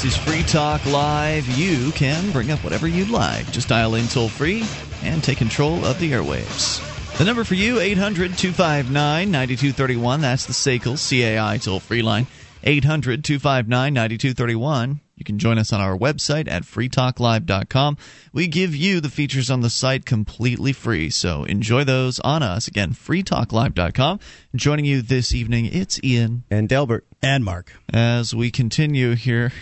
This 0.00 0.16
is 0.16 0.24
Free 0.24 0.42
Talk 0.44 0.86
Live. 0.86 1.46
You 1.58 1.92
can 1.92 2.30
bring 2.30 2.50
up 2.50 2.64
whatever 2.64 2.88
you'd 2.88 3.10
like. 3.10 3.52
Just 3.52 3.68
dial 3.68 3.96
in 3.96 4.08
toll 4.08 4.30
free 4.30 4.64
and 5.02 5.22
take 5.22 5.36
control 5.36 5.84
of 5.84 6.00
the 6.00 6.12
airwaves. 6.12 6.80
The 7.18 7.26
number 7.26 7.44
for 7.44 7.52
you, 7.52 7.80
800 7.80 8.38
259 8.38 9.30
9231. 9.30 10.22
That's 10.22 10.46
the 10.46 10.54
SACL 10.54 10.96
CAI 10.96 11.58
toll 11.58 11.80
free 11.80 12.00
line. 12.00 12.26
800 12.64 13.22
259 13.22 13.92
9231. 13.92 15.00
You 15.16 15.24
can 15.24 15.38
join 15.38 15.58
us 15.58 15.70
on 15.70 15.82
our 15.82 15.98
website 15.98 16.48
at 16.48 16.62
freetalklive.com. 16.62 17.98
We 18.32 18.46
give 18.46 18.74
you 18.74 19.02
the 19.02 19.10
features 19.10 19.50
on 19.50 19.60
the 19.60 19.68
site 19.68 20.06
completely 20.06 20.72
free, 20.72 21.10
so 21.10 21.44
enjoy 21.44 21.84
those 21.84 22.18
on 22.20 22.42
us. 22.42 22.68
Again, 22.68 22.92
freetalklive.com. 22.92 24.18
Joining 24.56 24.86
you 24.86 25.02
this 25.02 25.34
evening, 25.34 25.66
it's 25.66 26.02
Ian. 26.02 26.44
And 26.50 26.70
Delbert. 26.70 27.06
And 27.22 27.44
Mark. 27.44 27.70
As 27.92 28.34
we 28.34 28.50
continue 28.50 29.14
here. 29.14 29.52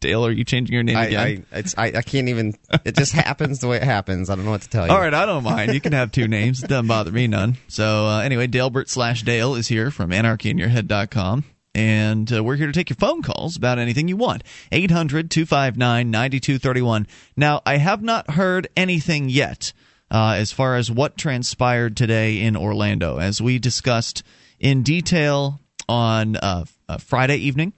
Dale, 0.00 0.24
are 0.24 0.30
you 0.30 0.44
changing 0.44 0.72
your 0.72 0.82
name 0.82 0.96
I, 0.96 1.06
again? 1.06 1.46
I, 1.52 1.58
it's, 1.58 1.74
I, 1.76 1.86
I 1.86 2.02
can't 2.02 2.28
even. 2.28 2.54
It 2.84 2.96
just 2.96 3.12
happens 3.12 3.60
the 3.60 3.68
way 3.68 3.76
it 3.76 3.82
happens. 3.82 4.30
I 4.30 4.34
don't 4.34 4.44
know 4.44 4.50
what 4.50 4.62
to 4.62 4.68
tell 4.68 4.86
you. 4.86 4.92
All 4.92 4.98
right, 4.98 5.12
I 5.12 5.26
don't 5.26 5.44
mind. 5.44 5.74
You 5.74 5.80
can 5.80 5.92
have 5.92 6.10
two 6.10 6.26
names. 6.26 6.62
It 6.62 6.68
doesn't 6.68 6.86
bother 6.86 7.12
me 7.12 7.26
none. 7.26 7.58
So 7.68 8.06
uh, 8.06 8.20
anyway, 8.20 8.46
Dalebert 8.46 8.88
slash 8.88 9.22
Dale 9.22 9.54
is 9.54 9.68
here 9.68 9.90
from 9.90 10.10
anarchyinyourhead.com. 10.10 11.44
And 11.74 12.32
uh, 12.32 12.42
we're 12.42 12.56
here 12.56 12.66
to 12.66 12.72
take 12.72 12.90
your 12.90 12.96
phone 12.96 13.22
calls 13.22 13.56
about 13.56 13.78
anything 13.78 14.08
you 14.08 14.16
want. 14.16 14.42
800 14.72 15.30
259 15.30 16.10
9231. 16.10 17.06
Now, 17.36 17.62
I 17.64 17.76
have 17.76 18.02
not 18.02 18.32
heard 18.32 18.68
anything 18.76 19.28
yet 19.28 19.72
uh, 20.10 20.34
as 20.36 20.50
far 20.50 20.76
as 20.76 20.90
what 20.90 21.16
transpired 21.16 21.96
today 21.96 22.40
in 22.40 22.56
Orlando. 22.56 23.18
As 23.18 23.40
we 23.40 23.58
discussed 23.58 24.22
in 24.58 24.82
detail 24.82 25.60
on 25.88 26.36
uh, 26.36 26.64
uh, 26.88 26.98
Friday 26.98 27.36
evening, 27.36 27.72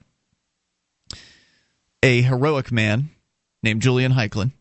a 2.03 2.21
heroic 2.21 2.69
man 2.69 3.09
named 3.63 3.81
Julian 3.81 4.11
Heicklen 4.11 4.51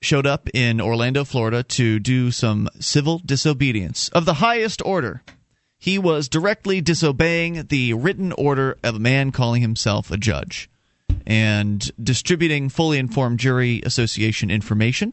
showed 0.00 0.28
up 0.28 0.48
in 0.54 0.80
Orlando, 0.80 1.24
Florida 1.24 1.64
to 1.64 1.98
do 1.98 2.30
some 2.30 2.68
civil 2.78 3.18
disobedience 3.18 4.08
of 4.10 4.24
the 4.24 4.34
highest 4.34 4.80
order. 4.84 5.22
He 5.76 5.98
was 5.98 6.28
directly 6.28 6.80
disobeying 6.80 7.66
the 7.66 7.94
written 7.94 8.30
order 8.32 8.78
of 8.84 8.94
a 8.94 9.00
man 9.00 9.32
calling 9.32 9.60
himself 9.60 10.10
a 10.10 10.16
judge 10.16 10.70
and 11.26 11.90
distributing 12.02 12.68
fully 12.68 12.98
informed 12.98 13.40
jury 13.40 13.82
association 13.84 14.52
information, 14.52 15.12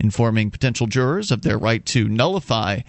informing 0.00 0.50
potential 0.50 0.86
jurors 0.86 1.30
of 1.30 1.42
their 1.42 1.58
right 1.58 1.84
to 1.86 2.08
nullify 2.08 2.80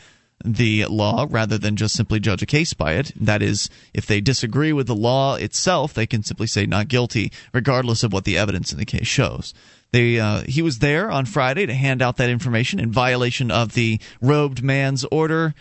the 0.44 0.86
law 0.86 1.28
rather 1.30 1.58
than 1.58 1.76
just 1.76 1.96
simply 1.96 2.20
judge 2.20 2.42
a 2.42 2.46
case 2.46 2.74
by 2.74 2.94
it. 2.94 3.12
That 3.16 3.42
is, 3.42 3.70
if 3.94 4.06
they 4.06 4.22
disagree 4.22 4.74
with 4.74 4.88
the 4.88 4.96
law 4.96 5.36
itself, 5.36 5.94
they 5.94 6.06
can 6.06 6.24
simply 6.24 6.48
say 6.48 6.66
not 6.66 6.88
guilty, 6.88 7.32
regardless 7.54 8.04
of 8.04 8.14
what 8.14 8.26
the 8.26 8.38
evidence 8.38 8.72
in 8.72 8.78
the 8.78 8.86
case 8.86 9.08
shows. 9.08 9.54
They, 9.92 10.20
uh, 10.20 10.42
he 10.42 10.62
was 10.62 10.80
there 10.80 11.10
on 11.10 11.26
Friday 11.26 11.66
to 11.66 11.74
hand 11.74 12.02
out 12.02 12.18
that 12.18 12.30
information 12.30 12.80
in 12.80 12.92
violation 12.92 13.50
of 13.50 13.74
the 13.74 14.00
robed 14.22 14.62
man's 14.62 15.06
order, 15.06 15.54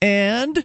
and 0.00 0.64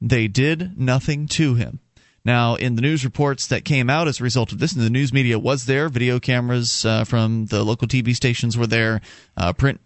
they 0.00 0.28
did 0.28 0.78
nothing 0.78 1.26
to 1.28 1.54
him. 1.54 1.80
Now, 2.22 2.56
in 2.56 2.74
the 2.74 2.82
news 2.82 3.02
reports 3.02 3.46
that 3.46 3.64
came 3.64 3.88
out 3.88 4.06
as 4.06 4.20
a 4.20 4.24
result 4.24 4.52
of 4.52 4.58
this, 4.58 4.74
and 4.74 4.82
the 4.82 4.90
news 4.90 5.12
media 5.12 5.38
was 5.38 5.64
there, 5.64 5.88
video 5.88 6.20
cameras 6.20 6.84
uh, 6.84 7.04
from 7.04 7.46
the 7.46 7.64
local 7.64 7.88
TV 7.88 8.14
stations 8.14 8.58
were 8.58 8.66
there, 8.66 9.00
uh, 9.38 9.54
print 9.54 9.80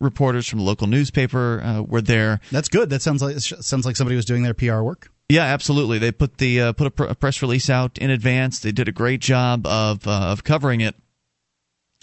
reporters 0.00 0.48
from 0.48 0.60
the 0.60 0.64
local 0.64 0.86
newspaper 0.86 1.60
uh, 1.62 1.82
were 1.82 2.00
there. 2.00 2.40
That's 2.50 2.68
good. 2.68 2.90
That 2.90 3.02
sounds 3.02 3.22
like 3.22 3.38
sounds 3.38 3.86
like 3.86 3.96
somebody 3.96 4.16
was 4.16 4.24
doing 4.24 4.42
their 4.42 4.54
PR 4.54 4.80
work. 4.80 5.10
Yeah, 5.28 5.44
absolutely. 5.44 5.98
They 5.98 6.12
put 6.12 6.38
the 6.38 6.60
uh, 6.60 6.72
put 6.72 6.86
a, 6.86 6.90
pr- 6.90 7.04
a, 7.04 7.14
press 7.14 7.42
release 7.42 7.68
out 7.68 7.98
in 7.98 8.10
advance. 8.10 8.60
They 8.60 8.72
did 8.72 8.88
a 8.88 8.92
great 8.92 9.20
job 9.20 9.66
of 9.66 10.06
uh, 10.06 10.10
of 10.10 10.44
covering 10.44 10.80
it, 10.80 10.94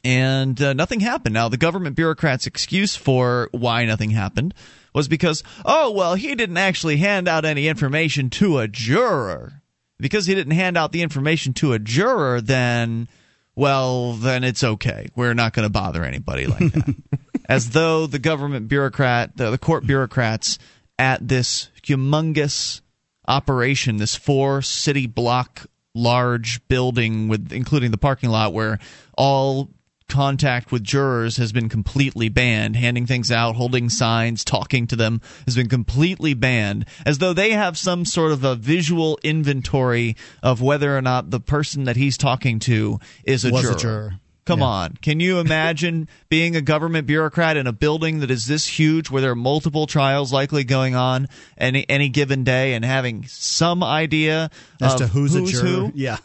and 0.04 0.62
uh, 0.62 0.74
nothing 0.74 1.00
happened. 1.00 1.34
Now, 1.34 1.50
the 1.50 1.58
government 1.58 1.96
bureaucrats' 1.96 2.46
excuse 2.46 2.96
for 2.96 3.50
why 3.52 3.86
nothing 3.86 4.12
happened 4.12 4.54
was 4.94 5.08
because, 5.08 5.44
oh 5.66 5.92
well, 5.92 6.16
he 6.16 6.36
didn't 6.36 6.58
actually 6.58 6.98
hand 6.98 7.28
out 7.28 7.46
any 7.46 7.68
information 7.68 8.30
to 8.32 8.60
a 8.60 8.68
juror 8.68 9.64
because 10.00 10.26
he 10.26 10.36
didn't 10.36 10.54
hand 10.54 10.78
out 10.78 10.92
the 10.92 11.02
information 11.02 11.54
to 11.54 11.74
a 11.74 11.80
juror, 11.80 12.42
then, 12.42 13.08
well, 13.56 14.14
then 14.14 14.44
it's 14.44 14.64
okay. 14.64 15.08
We're 15.16 15.34
not 15.34 15.54
going 15.54 15.66
to 15.66 15.72
bother 15.72 16.04
anybody 16.04 16.48
like 16.48 16.72
that. 16.74 16.96
As 17.48 17.72
though 17.72 18.08
the 18.08 18.20
government 18.20 18.68
bureaucrat, 18.68 19.38
the, 19.38 19.52
the 19.52 19.58
court 19.58 19.86
bureaucrats 19.86 20.58
at 20.98 21.28
this 21.28 21.70
humongous 21.84 22.82
operation, 23.28 23.98
this 23.98 24.16
four 24.16 24.62
city 24.62 25.08
block 25.08 25.66
large 25.94 26.66
building 26.68 27.28
with 27.28 27.52
including 27.52 27.92
the 27.92 27.98
parking 27.98 28.30
lot 28.30 28.54
where 28.54 28.80
all 29.18 29.70
contact 30.08 30.72
with 30.72 30.84
jurors 30.84 31.38
has 31.38 31.52
been 31.52 31.70
completely 31.70 32.30
banned. 32.30 32.76
Handing 32.76 33.08
things 33.08 33.32
out, 33.32 33.56
holding 33.56 33.90
signs, 33.90 34.44
talking 34.44 34.88
to 34.88 34.96
them 34.96 35.22
has 35.46 35.56
been 35.56 35.70
completely 35.70 36.34
banned, 36.34 36.86
as 37.06 37.18
though 37.18 37.34
they 37.34 37.52
have 37.52 37.78
some 37.78 38.06
sort 38.06 38.32
of 38.32 38.44
a 38.44 38.56
visual 38.56 39.18
inventory 39.24 40.16
of 40.44 40.62
whether 40.62 40.96
or 40.96 41.02
not 41.02 41.32
the 41.32 41.40
person 41.40 41.86
that 41.86 41.96
he's 41.96 42.18
talking 42.18 42.60
to 42.60 43.00
is 43.24 43.46
a 43.46 43.52
juror. 43.52 43.72
a 43.72 43.76
juror. 43.76 44.14
Come 44.46 44.60
Yeah. 44.60 44.66
on. 44.66 44.98
Can 45.02 45.20
you 45.20 45.40
imagine 45.40 46.08
being 46.30 46.56
a 46.56 46.62
government 46.62 47.08
bureaucrat 47.08 47.58
in 47.58 47.66
a 47.68 47.74
building 47.74 48.20
that 48.20 48.30
is 48.30 48.46
this 48.46 48.68
huge 48.68 49.10
where 49.10 49.22
there 49.22 49.32
are 49.32 49.36
multiple 49.36 49.88
trials 49.88 50.32
likely 50.32 50.64
going 50.64 50.96
on 50.96 51.28
any 51.58 51.84
any 51.90 52.10
given 52.10 52.44
day 52.44 52.74
and 52.74 52.86
having 52.86 53.26
some 53.28 53.84
idea 53.84 54.50
As 54.82 54.94
of 54.94 55.00
to 55.00 55.08
who's, 55.08 55.34
a 55.36 55.42
juror. 55.44 55.64
who 55.66 55.92
Yeah. 55.96 56.18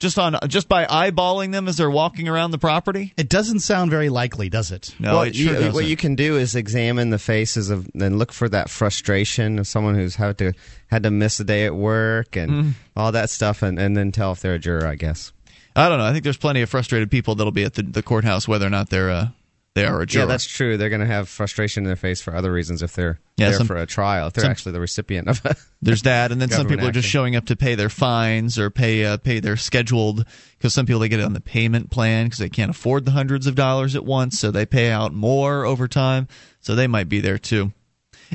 just 0.00 0.18
on 0.18 0.38
just 0.48 0.68
by 0.68 0.86
eyeballing 0.86 1.52
them 1.52 1.68
as 1.68 1.76
they're 1.76 1.90
walking 1.90 2.26
around 2.28 2.52
the 2.52 2.58
property? 2.58 3.12
It 3.18 3.28
doesn't 3.28 3.60
sound 3.60 3.90
very 3.90 4.08
likely, 4.08 4.48
does 4.48 4.70
it? 4.70 4.94
No, 4.98 5.14
well, 5.14 5.22
it 5.24 5.34
sure 5.36 5.46
you, 5.48 5.52
doesn't. 5.52 5.72
what 5.74 5.84
you 5.84 5.96
can 5.96 6.14
do 6.14 6.36
is 6.38 6.54
examine 6.54 7.10
the 7.10 7.18
faces 7.18 7.68
of 7.68 7.86
and 8.00 8.18
look 8.18 8.32
for 8.32 8.48
that 8.48 8.70
frustration 8.70 9.58
of 9.58 9.66
someone 9.66 9.94
who's 9.94 10.14
had 10.16 10.38
to 10.38 10.52
had 10.86 11.02
to 11.02 11.10
miss 11.10 11.38
a 11.40 11.44
day 11.44 11.66
at 11.66 11.74
work 11.74 12.34
and 12.36 12.50
Mm-hmm. 12.50 12.70
all 12.96 13.12
that 13.12 13.28
stuff, 13.28 13.60
and, 13.62 13.78
and 13.78 13.94
then 13.96 14.10
tell 14.12 14.32
if 14.32 14.40
they're 14.40 14.54
a 14.54 14.58
juror. 14.58 14.86
I 14.86 14.94
guess. 14.94 15.32
I 15.78 15.88
don't 15.88 15.98
know. 15.98 16.04
I 16.04 16.12
think 16.12 16.24
there's 16.24 16.36
plenty 16.36 16.62
of 16.62 16.68
frustrated 16.68 17.10
people 17.10 17.34
that'll 17.36 17.52
be 17.52 17.64
at 17.64 17.74
the, 17.74 17.82
the 17.82 18.02
courthouse 18.02 18.48
whether 18.48 18.66
or 18.66 18.70
not 18.70 18.90
they're 18.90 19.10
uh, 19.10 19.28
they 19.74 19.84
are 19.84 20.00
a 20.00 20.06
juror. 20.06 20.22
Yeah, 20.22 20.26
that's 20.26 20.44
true. 20.46 20.76
They're 20.76 20.88
going 20.88 21.02
to 21.02 21.06
have 21.06 21.28
frustration 21.28 21.84
in 21.84 21.86
their 21.86 21.94
face 21.96 22.20
for 22.20 22.34
other 22.34 22.52
reasons 22.52 22.82
if 22.82 22.94
they're 22.94 23.20
Yeah, 23.36 23.50
there 23.50 23.58
some- 23.58 23.66
for 23.68 23.76
a 23.76 23.86
trial. 23.86 24.26
If 24.26 24.32
they're 24.32 24.42
some- 24.42 24.50
actually 24.50 24.72
the 24.72 24.80
recipient 24.80 25.28
of 25.28 25.40
a 25.44 25.54
There's 25.82 26.02
that, 26.02 26.32
and 26.32 26.40
then 26.40 26.50
some 26.50 26.66
people 26.66 26.88
are 26.88 26.90
just 26.90 27.08
showing 27.08 27.36
up 27.36 27.46
to 27.46 27.54
pay 27.56 27.76
their 27.76 27.88
fines 27.88 28.58
or 28.58 28.70
pay 28.70 29.04
uh, 29.04 29.18
pay 29.18 29.38
their 29.38 29.56
scheduled 29.56 30.24
because 30.56 30.74
some 30.74 30.84
people 30.86 30.98
they 30.98 31.08
get 31.08 31.20
it 31.20 31.24
on 31.26 31.32
the 31.34 31.40
payment 31.40 31.90
plan 31.90 32.26
because 32.26 32.40
they 32.40 32.48
can't 32.48 32.70
afford 32.70 33.04
the 33.04 33.12
hundreds 33.12 33.46
of 33.46 33.54
dollars 33.54 33.94
at 33.94 34.04
once, 34.04 34.38
so 34.40 34.50
they 34.50 34.66
pay 34.66 34.90
out 34.90 35.14
more 35.14 35.64
over 35.64 35.86
time. 35.86 36.26
So 36.60 36.74
they 36.74 36.88
might 36.88 37.08
be 37.08 37.20
there 37.20 37.38
too. 37.38 37.72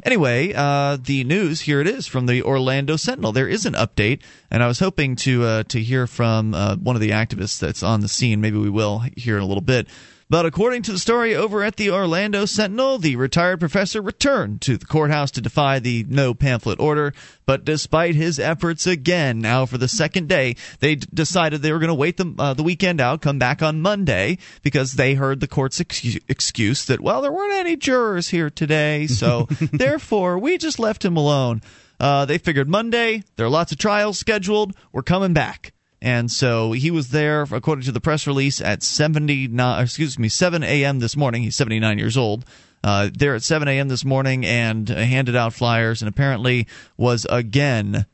Anyway, 0.03 0.53
uh, 0.55 0.97
the 0.99 1.23
news 1.23 1.61
here 1.61 1.79
it 1.79 1.87
is 1.87 2.07
from 2.07 2.25
the 2.25 2.41
Orlando 2.41 2.95
Sentinel. 2.95 3.31
There 3.31 3.47
is 3.47 3.65
an 3.65 3.73
update, 3.73 4.21
and 4.49 4.63
I 4.63 4.67
was 4.67 4.79
hoping 4.79 5.15
to 5.17 5.43
uh, 5.43 5.63
to 5.63 5.81
hear 5.81 6.07
from 6.07 6.55
uh, 6.55 6.77
one 6.77 6.95
of 6.95 7.01
the 7.01 7.11
activists 7.11 7.59
that's 7.59 7.83
on 7.83 8.01
the 8.01 8.07
scene. 8.07 8.41
Maybe 8.41 8.57
we 8.57 8.69
will 8.69 9.03
here 9.15 9.37
in 9.37 9.43
a 9.43 9.45
little 9.45 9.61
bit. 9.61 9.87
But 10.33 10.47
according 10.47 10.81
to 10.83 10.91
the 10.91 10.97
story 10.97 11.35
over 11.35 11.63
at 11.63 11.75
the 11.75 11.91
Orlando 11.91 12.45
Sentinel, 12.45 12.97
the 12.97 13.17
retired 13.17 13.59
professor 13.59 14.01
returned 14.01 14.61
to 14.61 14.77
the 14.77 14.85
courthouse 14.87 15.29
to 15.29 15.41
defy 15.41 15.77
the 15.77 16.07
no 16.09 16.33
pamphlet 16.33 16.79
order. 16.79 17.13
But 17.45 17.65
despite 17.65 18.15
his 18.15 18.39
efforts 18.39 18.87
again, 18.87 19.37
now 19.37 19.67
for 19.67 19.77
the 19.77 19.87
second 19.87 20.27
day, 20.27 20.55
they 20.79 20.95
d- 20.95 21.05
decided 21.13 21.61
they 21.61 21.71
were 21.71 21.77
going 21.77 21.89
to 21.89 21.93
wait 21.93 22.17
the, 22.17 22.33
uh, 22.39 22.55
the 22.55 22.63
weekend 22.63 22.99
out, 22.99 23.21
come 23.21 23.37
back 23.37 23.61
on 23.61 23.81
Monday, 23.81 24.39
because 24.63 24.93
they 24.93 25.13
heard 25.13 25.39
the 25.39 25.47
court's 25.47 25.79
ex- 25.79 26.17
excuse 26.27 26.83
that, 26.85 26.99
well, 26.99 27.21
there 27.21 27.31
weren't 27.31 27.53
any 27.53 27.75
jurors 27.75 28.29
here 28.29 28.49
today, 28.49 29.05
so 29.05 29.47
therefore 29.71 30.39
we 30.39 30.57
just 30.57 30.79
left 30.79 31.05
him 31.05 31.15
alone. 31.15 31.61
Uh, 31.99 32.25
they 32.25 32.39
figured 32.39 32.67
Monday, 32.67 33.21
there 33.35 33.45
are 33.45 33.49
lots 33.49 33.71
of 33.71 33.77
trials 33.77 34.17
scheduled, 34.17 34.75
we're 34.91 35.03
coming 35.03 35.33
back. 35.33 35.73
And 36.03 36.29
so 36.29 36.73
he 36.73 36.91
was 36.91 37.11
there, 37.11 37.43
according 37.43 37.85
to 37.85 37.93
the 37.93 38.01
press 38.01 38.27
release, 38.27 38.59
at 38.59 38.83
79, 38.83 39.81
excuse 39.81 40.19
me, 40.19 40.27
7 40.27 40.61
a.m. 40.61 40.99
this 40.99 41.15
morning. 41.15 41.43
He's 41.43 41.55
79 41.55 41.97
years 41.97 42.17
old. 42.17 42.43
Uh, 42.83 43.09
there 43.17 43.35
at 43.35 43.41
7 43.41 43.65
a.m. 43.69 43.87
this 43.87 44.03
morning 44.03 44.45
and 44.45 44.89
handed 44.89 45.37
out 45.37 45.53
flyers 45.53 46.01
and 46.01 46.09
apparently 46.09 46.67
was 46.97 47.25
again 47.29 48.05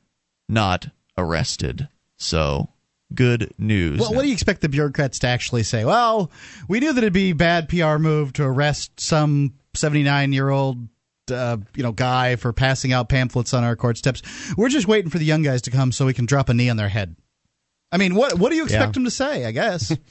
not 0.47 0.89
arrested. 1.18 1.89
So 2.18 2.69
good 3.12 3.56
news. 3.57 4.00
Well, 4.00 4.13
what 4.13 4.21
do 4.21 4.27
you 4.27 4.33
expect 4.33 4.62
the 4.62 4.69
bureaucrats 4.69 5.18
to 5.19 5.27
actually 5.27 5.63
say? 5.63 5.83
Well, 5.83 6.30
we 6.68 6.80
knew 6.80 6.94
that 6.94 7.03
it'd 7.03 7.12
be 7.12 7.33
bad 7.33 7.69
PR 7.69 7.97
move 7.97 8.33
to 8.33 8.44
arrest 8.44 9.00
some 9.00 9.56
79 9.74 10.31
year 10.31 10.50
old. 10.50 10.88
Uh, 11.31 11.57
you 11.75 11.81
know, 11.81 11.92
guy 11.92 12.35
for 12.35 12.53
passing 12.53 12.92
out 12.94 13.09
pamphlets 13.09 13.53
on 13.53 13.63
our 13.63 13.75
court 13.75 13.97
steps. 13.97 14.21
We're 14.57 14.69
just 14.69 14.88
waiting 14.88 15.09
for 15.09 15.18
the 15.18 15.25
young 15.25 15.42
guys 15.42 15.63
to 15.63 15.71
come 15.71 15.92
so 15.92 16.06
we 16.06 16.13
can 16.13 16.25
drop 16.25 16.50
a 16.50 16.53
knee 16.56 16.69
on 16.69 16.77
their 16.77 16.89
head. 16.89 17.15
I 17.91 17.97
mean, 17.97 18.15
what 18.15 18.38
what 18.39 18.50
do 18.50 18.56
you 18.56 18.63
expect 18.63 18.89
Yeah. 18.89 18.91
them 18.91 19.03
to 19.06 19.12
say? 19.12 19.45
I 19.45 19.51
guess. 19.51 19.95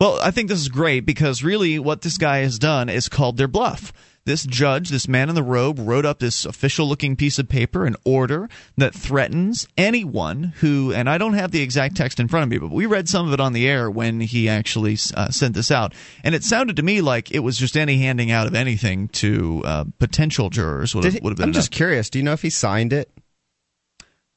Well, 0.00 0.18
I 0.20 0.32
think 0.32 0.48
this 0.48 0.58
is 0.58 0.68
great 0.68 1.06
because 1.06 1.44
really 1.44 1.78
what 1.78 2.02
this 2.02 2.18
guy 2.18 2.38
has 2.38 2.58
done 2.58 2.88
is 2.88 3.08
called 3.08 3.36
their 3.36 3.46
bluff. 3.46 3.92
this 4.24 4.44
judge, 4.44 4.88
this 4.88 5.06
man 5.06 5.28
in 5.28 5.36
the 5.36 5.44
robe, 5.44 5.78
wrote 5.78 6.04
up 6.04 6.18
this 6.18 6.44
official 6.44 6.88
looking 6.88 7.14
piece 7.14 7.38
of 7.38 7.48
paper, 7.48 7.86
an 7.86 7.94
order 8.04 8.48
that 8.76 8.94
threatens 8.94 9.68
anyone 9.76 10.54
who, 10.56 10.92
and 10.92 11.08
I 11.08 11.18
don't 11.18 11.34
have 11.34 11.52
the 11.52 11.60
exact 11.62 11.96
text 11.96 12.18
in 12.18 12.26
front 12.26 12.42
of 12.42 12.48
me, 12.48 12.58
but 12.58 12.72
we 12.74 12.84
read 12.86 13.08
some 13.08 13.28
of 13.28 13.32
it 13.32 13.38
on 13.38 13.52
the 13.52 13.68
air 13.68 13.88
when 13.88 14.18
he 14.20 14.48
actually 14.48 14.96
uh, 15.14 15.30
sent 15.30 15.54
this 15.54 15.70
out. 15.70 15.94
And 16.24 16.34
it 16.34 16.42
sounded 16.42 16.74
to 16.76 16.82
me 16.82 17.00
like 17.00 17.30
it 17.30 17.40
was 17.40 17.56
just 17.56 17.76
any 17.76 17.98
handing 17.98 18.32
out 18.32 18.48
of 18.48 18.56
anything 18.56 19.06
to 19.08 19.62
uh, 19.64 19.84
potential 20.00 20.50
jurors 20.50 20.96
would 20.96 21.04
have, 21.04 21.14
would 21.22 21.30
have 21.30 21.36
been 21.36 21.44
I'm 21.44 21.48
enough. 21.50 21.60
just 21.62 21.70
curious. 21.70 22.10
Do 22.10 22.18
you 22.18 22.24
know 22.24 22.32
if 22.32 22.42
he 22.42 22.50
signed 22.50 22.92
it? 22.92 23.08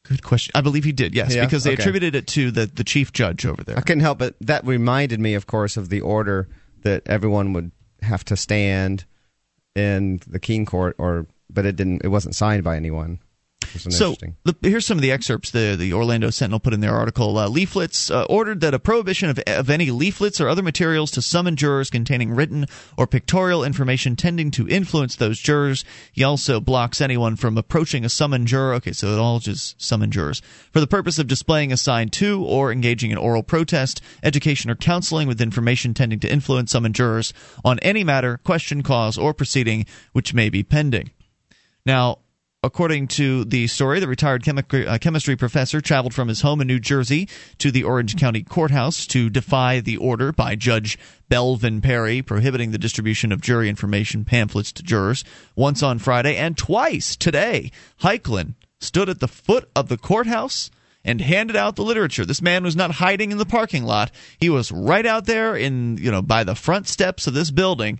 Good 0.07 0.24
question. 0.24 0.52
I 0.56 0.62
believe 0.62 0.84
he 0.84 0.92
did, 0.92 1.16
yes, 1.16 1.34
Yeah? 1.36 1.46
because 1.46 1.63
they 1.63 1.74
Okay. 1.74 1.81
attributed 1.81 2.16
it 2.16 2.28
to 2.28 2.52
the, 2.52 2.66
the 2.68 2.84
chief 2.84 3.12
judge 3.12 3.46
over 3.46 3.63
there. 3.63 3.78
I 3.78 3.81
couldn't 3.81 4.02
help 4.02 4.22
it. 4.22 4.36
that 4.42 4.66
reminded 4.66 5.19
me, 5.19 5.34
of 5.34 5.48
course, 5.48 5.78
of 5.78 5.90
the 5.90 6.02
order 6.02 6.48
that 6.84 7.02
everyone 7.07 7.54
would 7.54 7.72
have 8.04 8.24
to 8.25 8.38
stand 8.38 9.06
in 9.75 10.19
the 10.28 10.40
King 10.40 10.66
Court, 10.66 10.96
or 11.00 11.25
but 11.50 11.66
it 11.66 11.75
didn't. 11.75 12.04
It 12.04 12.10
wasn't 12.10 12.36
signed 12.36 12.63
by 12.63 12.75
anyone. 12.75 13.19
So 13.80 14.16
the, 14.44 14.56
here's 14.62 14.86
some 14.86 14.98
of 14.98 15.01
the 15.01 15.12
excerpts 15.12 15.51
the, 15.51 15.75
the 15.77 15.94
Orlando 15.94 16.30
Sentinel 16.30 16.60
put 16.60 16.74
in 16.74 16.81
their 16.81 16.94
article. 16.94 17.38
Uh, 17.38 17.48
leaflets 17.48 18.10
uh, 18.10 18.24
ordered 18.24 18.62
that 18.62 18.74
a 18.74 18.80
prohibition 18.80 19.30
of, 19.30 19.39
of 19.48 19.69
any 19.69 19.92
leaflets 19.92 20.39
or 20.39 20.48
other 20.48 20.63
materials 20.63 21.12
to 21.12 21.22
summon 21.22 21.56
jurors 21.56 21.89
containing 21.89 22.31
written 22.31 22.66
or 22.98 23.07
pictorial 23.07 23.63
information 23.63 24.16
tending 24.16 24.51
to 24.51 24.68
influence 24.68 25.16
those 25.16 25.39
jurors. 25.39 25.83
He 26.12 26.24
also 26.24 26.60
blocks 26.60 27.01
anyone 27.01 27.36
from 27.36 27.57
approaching 27.57 28.06
a 28.06 28.10
summoned 28.10 28.48
juror. 28.48 28.74
Okay, 28.75 28.94
so 28.94 29.13
it 29.13 29.19
all 29.19 29.39
just 29.39 29.81
summon 29.81 30.12
jurors 30.12 30.42
for 30.72 30.80
the 30.80 30.88
purpose 30.88 31.19
of 31.19 31.27
displaying 31.27 31.72
a 31.72 31.77
sign 31.77 32.10
to 32.10 32.44
or 32.44 32.72
engaging 32.72 33.12
in 33.12 33.18
oral 33.18 33.44
protest, 33.44 34.01
education, 34.24 34.69
or 34.69 34.75
counseling 34.75 35.27
with 35.27 35.42
information 35.42 35.94
tending 35.94 36.19
to 36.19 36.31
influence 36.31 36.72
summoned 36.72 36.95
jurors 36.95 37.33
on 37.63 37.80
any 37.80 38.04
matter, 38.04 38.38
question, 38.44 38.83
cause, 38.83 39.18
or 39.18 39.33
proceeding 39.33 39.86
which 40.12 40.33
may 40.33 40.50
be 40.50 40.63
pending. 40.63 41.12
Now, 41.86 42.19
according 42.66 43.08
to 43.08 43.46
the 43.46 43.68
story, 43.68 44.00
the 44.00 44.08
retired 44.08 44.48
uh, 44.48 44.98
chemistry 45.00 45.36
professor 45.36 45.82
traveled 45.82 46.16
from 46.16 46.28
his 46.28 46.42
home 46.42 46.60
in 46.62 46.68
New 46.68 46.80
Jersey 46.80 47.30
to 47.60 47.70
the 47.70 47.84
Orange 47.84 48.18
County 48.18 48.42
Courthouse 48.42 49.06
to 49.08 49.30
defy 49.30 49.80
the 49.80 49.98
order 49.98 50.32
by 50.32 50.56
Judge 50.56 50.98
Belvin 51.30 51.82
Perry 51.82 52.24
prohibiting 52.24 52.72
the 52.72 52.80
distribution 52.80 53.32
of 53.32 53.40
jury 53.40 53.70
information 53.70 54.26
pamphlets 54.26 54.72
to 54.74 54.84
jurors 54.84 55.24
once 55.56 55.84
on 55.84 56.00
Friday 56.00 56.36
and 56.36 56.58
twice 56.58 57.16
today. 57.16 57.72
Heicklen 58.02 58.56
stood 58.80 59.10
at 59.10 59.20
the 59.20 59.28
foot 59.28 59.70
of 59.76 59.88
the 59.88 59.98
courthouse 59.98 60.72
and 61.04 61.22
handed 61.22 61.56
out 61.56 61.76
the 61.76 61.84
literature. 61.84 62.26
This 62.26 62.42
man 62.42 62.64
was 62.64 62.76
not 62.76 62.92
hiding 62.92 63.32
in 63.32 63.38
the 63.38 63.46
parking 63.46 63.84
lot. 63.84 64.12
He 64.40 64.50
was 64.50 64.72
right 64.72 65.06
out 65.06 65.26
there 65.26 65.56
in, 65.56 65.98
you 65.98 66.10
know, 66.10 66.24
by 66.24 66.44
the 66.44 66.56
front 66.56 66.88
steps 66.88 67.28
of 67.28 67.36
this 67.36 67.52
building 67.52 68.00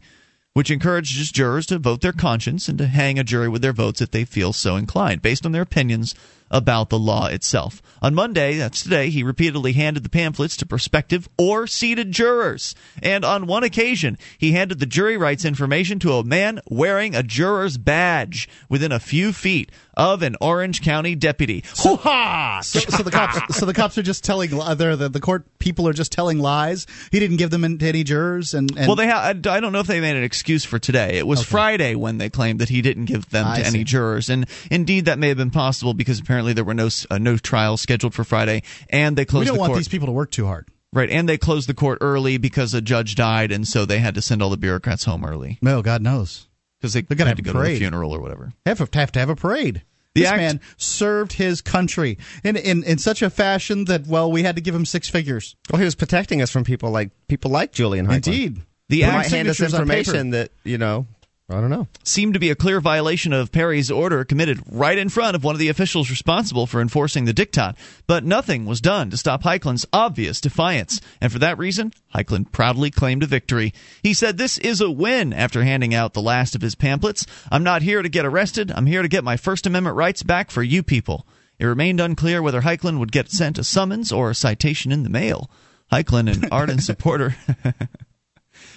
which 0.56 0.72
encourages 0.72 1.34
jurors 1.34 1.66
to 1.66 1.78
vote 1.78 2.00
their 2.00 2.14
conscience 2.14 2.70
and 2.70 2.78
to 2.78 2.88
hang 2.88 3.20
a 3.20 3.26
jury 3.26 3.50
with 3.50 3.62
their 3.62 3.74
votes 3.74 4.00
if 4.00 4.12
they 4.12 4.24
feel 4.24 4.54
so 4.54 4.78
inclined, 4.78 5.22
based 5.22 5.46
on 5.46 5.52
their 5.52 5.62
opinions 5.62 6.16
about 6.50 6.90
the 6.90 6.98
law 6.98 7.26
itself. 7.26 7.82
On 8.02 8.16
Monday, 8.16 8.56
that's 8.58 8.82
today, 8.82 9.10
he 9.10 9.22
repeatedly 9.22 9.74
handed 9.74 10.04
the 10.04 10.10
pamphlets 10.10 10.56
to 10.56 10.66
prospective 10.66 11.28
or 11.38 11.68
seated 11.68 12.14
jurors. 12.14 12.74
And 13.04 13.26
on 13.26 13.48
one 13.48 13.66
occasion, 13.66 14.18
he 14.38 14.54
handed 14.54 14.80
the 14.80 14.86
jury 14.86 15.18
rights 15.18 15.44
information 15.44 16.00
to 16.00 16.14
a 16.14 16.24
man 16.24 16.62
wearing 16.70 17.16
a 17.16 17.24
juror's 17.24 17.78
badge 17.78 18.48
within 18.70 18.94
a 18.94 19.00
few 19.00 19.34
feet 19.34 19.72
of 19.98 20.22
an 20.22 20.36
Orange 20.42 20.82
County 20.82 21.16
deputy. 21.16 21.64
Hoo-ha! 21.84 22.62
So, 22.64 22.80
so 22.80 23.04
the 23.04 23.12
cops, 23.12 23.58
so 23.58 23.66
the 23.66 23.74
cops 23.74 23.98
are 23.98 24.04
just 24.04 24.24
telling 24.24 24.52
li- 24.52 24.76
they're 24.76 24.96
the, 24.96 25.10
the 25.10 25.20
court 25.20 25.46
people 25.60 25.88
are 25.88 25.94
just 25.94 26.12
telling 26.12 26.40
lies. 26.40 26.88
He 27.12 27.20
didn't 27.20 27.38
give 27.38 27.50
them 27.50 27.78
to 27.78 27.86
any 27.88 28.04
jurors, 28.04 28.54
and, 28.54 28.70
and 28.78 28.88
Well, 28.88 28.96
they 28.96 29.08
ha- 29.08 29.22
I 29.22 29.30
I 29.30 29.60
don't 29.60 29.72
know 29.72 29.80
if 29.80 29.88
they 29.88 30.02
made 30.02 30.16
an 30.16 30.24
excuse 30.24 30.66
for 30.66 30.80
today. 30.80 31.18
It 31.18 31.28
was 31.28 31.44
Friday 31.44 31.96
when 31.96 32.18
they 32.18 32.30
claimed 32.30 32.60
that 32.60 32.70
he 32.70 32.82
didn't 32.82 33.06
give 33.06 33.30
them 33.30 33.48
I 33.48 33.62
to 33.62 33.66
any 33.66 33.84
jurors, 33.84 34.30
and 34.30 34.48
indeed 34.72 35.06
that 35.06 35.20
may 35.20 35.30
have 35.30 35.38
been 35.38 35.52
possible 35.52 35.94
because 35.94 36.20
apparently 36.20 36.54
there 36.54 36.64
were 36.64 36.74
no 36.74 36.90
uh, 37.10 37.18
no 37.18 37.38
trials 37.38 37.82
scheduled 37.82 38.14
for 38.14 38.24
Friday, 38.24 38.64
and 38.90 39.16
they 39.18 39.26
closed. 39.26 39.42
we 39.44 39.48
don't 39.48 39.56
the 39.56 39.60
want 39.60 39.70
court 39.72 39.78
these 39.80 39.88
people 39.88 40.08
to 40.08 40.12
work 40.12 40.32
too 40.32 40.46
hard. 40.46 40.68
right, 40.94 41.10
and 41.10 41.28
they 41.28 41.38
closed 41.38 41.68
the 41.70 41.74
court 41.74 41.98
early 42.02 42.38
because 42.38 42.74
a 42.74 42.82
judge 42.82 43.16
died, 43.16 43.52
and 43.52 43.68
so 43.68 43.86
they 43.86 44.00
had 44.00 44.16
to 44.16 44.22
send 44.22 44.42
all 44.42 44.50
the 44.50 44.58
bureaucrats 44.58 45.04
home 45.06 45.26
early 45.26 45.58
No, 45.62 45.82
God 45.82 46.02
knows. 46.02 46.48
Because 46.86 46.94
they 46.94 47.02
They're 47.02 47.18
gonna 47.18 47.30
have 47.32 47.38
to 47.38 47.50
a 47.50 47.54
go 47.54 47.54
to 47.54 47.62
a 47.70 47.78
funeral 47.78 48.14
or 48.14 48.20
whatever. 48.20 48.52
Have 48.66 48.90
to 48.92 49.00
have 49.00 49.12
to 49.14 49.20
have 49.20 49.30
a 49.30 49.36
parade. 49.36 49.84
The 50.14 50.22
this 50.22 50.30
act- 50.30 50.38
man 50.38 50.62
served 50.78 51.34
his 51.34 51.62
country 51.62 52.18
in, 52.44 52.56
in 52.56 52.84
in 52.84 52.98
such 53.00 53.22
a 53.22 53.30
fashion 53.30 53.86
that 53.86 54.08
well, 54.08 54.32
we 54.32 54.44
had 54.44 54.56
to 54.56 54.62
give 54.62 54.74
him 54.74 54.86
six 54.86 55.10
figures. 55.10 55.56
Well, 55.70 55.80
he 55.80 55.86
was 55.86 55.96
protecting 55.96 56.42
us 56.42 56.50
from 56.52 56.64
people 56.64 56.90
like 56.92 57.10
people 57.28 57.52
like 57.52 57.72
Julian 57.74 58.08
Heicklen. 58.08 58.16
Indeed, 58.28 58.62
The 58.88 59.02
Who 59.02 59.08
act- 59.08 59.14
might 59.16 59.36
hand 59.36 59.48
us 59.50 59.58
signatures 59.58 59.74
on 59.74 59.88
paper. 59.88 60.00
information 60.00 60.30
that 60.30 60.52
you 60.64 60.78
know. 60.78 61.06
I 61.48 61.62
don't 61.62 61.70
know. 61.70 61.88
seemed 62.04 62.34
to 62.34 62.40
be 62.40 62.50
a 62.50 62.56
clear 62.56 62.82
violation 62.82 63.32
of 63.32 63.52
Perry's 63.52 63.92
order 63.92 64.26
committed 64.26 64.64
right 64.68 64.98
in 64.98 65.10
front 65.10 65.36
of 65.36 65.44
one 65.44 65.54
of 65.54 65.60
the 65.60 65.70
officials 65.70 66.10
responsible 66.10 66.66
for 66.66 66.82
enforcing 66.82 67.26
the 67.26 67.36
diktat. 67.36 67.76
But 68.08 68.24
nothing 68.24 68.66
was 68.66 68.82
done 68.82 69.12
to 69.12 69.18
stop 69.18 69.44
Heicklen's 69.44 69.86
obvious 69.94 70.42
defiance. 70.42 71.00
And 71.22 71.32
for 71.32 71.38
that 71.38 71.60
reason, 71.60 71.94
Heicklen 72.16 72.52
proudly 72.52 72.90
claimed 72.90 73.22
a 73.22 73.28
victory. 73.28 73.76
He 74.02 74.16
said, 74.16 74.38
This 74.38 74.58
is 74.58 74.82
a 74.82 74.90
win 74.90 75.34
after 75.34 75.64
handing 75.64 75.94
out 75.94 76.14
the 76.14 76.22
last 76.22 76.56
of 76.56 76.62
his 76.62 76.74
pamphlets. 76.74 77.28
I'm 77.52 77.64
not 77.64 77.84
here 77.84 78.02
to 78.02 78.10
get 78.10 78.26
arrested. 78.26 78.72
I'm 78.72 78.88
here 78.88 79.04
to 79.04 79.08
get 79.08 79.24
my 79.24 79.38
First 79.38 79.68
Amendment 79.68 79.96
rights 79.96 80.24
back 80.24 80.50
for 80.50 80.64
you 80.64 80.82
people. 80.82 81.28
It 81.60 81.66
remained 81.66 82.00
unclear 82.00 82.42
whether 82.42 82.62
Heicklen 82.62 82.98
would 82.98 83.12
get 83.12 83.30
sent 83.30 83.60
a 83.60 83.64
summons 83.64 84.12
or 84.12 84.32
a 84.32 84.36
citation 84.36 84.92
in 84.92 85.04
the 85.04 85.10
mail. 85.10 85.52
Heicklen, 85.92 86.28
an 86.28 86.50
ardent 86.52 86.82
supporter. 86.82 87.36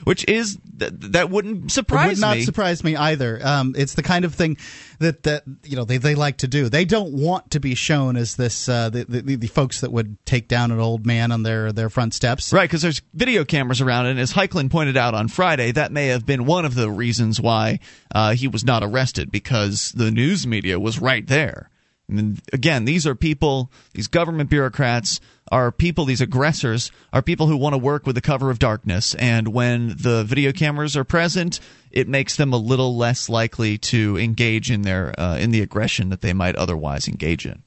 Which 0.05 0.27
is 0.29 0.59
th- 0.79 0.93
that 0.95 1.31
wouldn't 1.31 1.73
surprise 1.73 2.17
would 2.17 2.21
not 2.21 2.37
me. 2.37 2.43
surprise 2.43 2.85
me 2.85 2.97
either. 2.97 3.41
Um, 3.45 3.75
it's 3.77 3.95
the 3.95 4.03
kind 4.03 4.25
of 4.25 4.35
thing 4.35 4.57
that 4.99 5.23
that 5.25 5.45
you 5.65 5.77
know 5.77 5.85
they, 5.85 5.99
they 5.99 6.15
like 6.15 6.39
to 6.39 6.49
do. 6.49 6.69
They 6.69 6.85
don't 6.85 7.13
want 7.13 7.53
to 7.53 7.61
be 7.61 7.75
shown 7.75 8.17
as 8.17 8.37
this 8.37 8.69
uh, 8.69 8.91
the, 8.91 9.05
the 9.05 9.37
the 9.37 9.47
folks 9.47 9.81
that 9.81 9.93
would 9.93 10.25
take 10.25 10.49
down 10.49 10.71
an 10.71 10.81
old 10.81 11.07
man 11.07 11.33
on 11.33 11.43
their 11.43 11.73
their 11.73 11.91
front 11.91 12.15
steps. 12.15 12.53
Right, 12.53 12.69
because 12.69 12.83
there's 12.83 13.03
video 13.15 13.45
cameras 13.45 13.81
around, 13.81 14.07
and 14.07 14.19
as 14.19 14.33
Heicklen 14.33 14.71
pointed 14.71 14.97
out 14.97 15.15
on 15.15 15.29
Friday, 15.29 15.73
that 15.73 15.93
may 15.93 16.09
have 16.09 16.27
been 16.27 16.45
one 16.47 16.65
of 16.65 16.75
the 16.75 16.91
reasons 16.91 17.41
why 17.41 17.81
uh, 18.15 18.35
he 18.35 18.49
was 18.49 18.65
not 18.65 18.83
arrested 18.83 19.31
because 19.31 19.93
the 19.93 20.11
news 20.11 20.47
media 20.47 20.79
was 20.79 20.99
right 21.01 21.27
there. 21.27 21.71
Again, 22.11 22.87
these 22.87 23.07
are 23.07 23.15
people, 23.15 23.71
these 23.93 24.09
government 24.09 24.49
bureaucrats 24.49 25.21
are 25.53 25.71
people, 25.71 26.07
these 26.07 26.23
aggressors 26.23 26.91
are 27.13 27.21
people 27.21 27.49
who 27.49 27.57
want 27.57 27.75
to 27.75 27.79
work 27.79 28.07
with 28.07 28.15
the 28.15 28.23
cover 28.23 28.51
of 28.51 28.59
darkness. 28.59 29.15
And 29.15 29.49
when 29.49 29.89
the 29.89 30.25
video 30.25 30.53
cameras 30.53 30.97
are 30.97 31.05
present, 31.05 31.61
it 31.91 32.09
makes 32.09 32.37
them 32.37 32.53
a 32.53 32.59
little 32.59 32.97
less 32.97 33.29
likely 33.29 33.77
to 33.79 34.17
engage 34.19 34.71
in 34.71 34.83
their 34.83 35.19
uh, 35.21 35.37
in 35.37 35.51
the 35.51 35.61
aggression 35.61 36.09
that 36.09 36.23
they 36.23 36.33
might 36.33 36.57
otherwise 36.57 37.09
engage 37.09 37.45
in. 37.45 37.63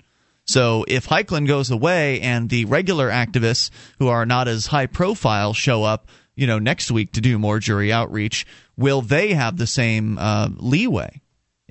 So 0.46 0.86
if 0.88 1.08
Heicklen 1.08 1.48
goes 1.48 1.70
away 1.70 2.20
and 2.22 2.50
the 2.50 2.66
regular 2.66 3.10
activists 3.10 3.70
who 4.00 4.08
are 4.08 4.26
not 4.26 4.48
as 4.48 4.68
high 4.68 4.88
profile 4.88 5.54
show 5.54 5.84
up, 5.84 6.10
you 6.36 6.48
know, 6.48 6.60
next 6.60 6.92
week 6.92 7.14
to 7.14 7.22
do 7.22 7.38
more 7.38 7.60
jury 7.60 7.94
outreach, 7.94 8.48
will 8.76 9.02
they 9.02 9.34
have 9.34 9.58
the 9.58 9.68
same 9.68 10.18
uh, 10.18 10.50
leeway? 10.58 11.22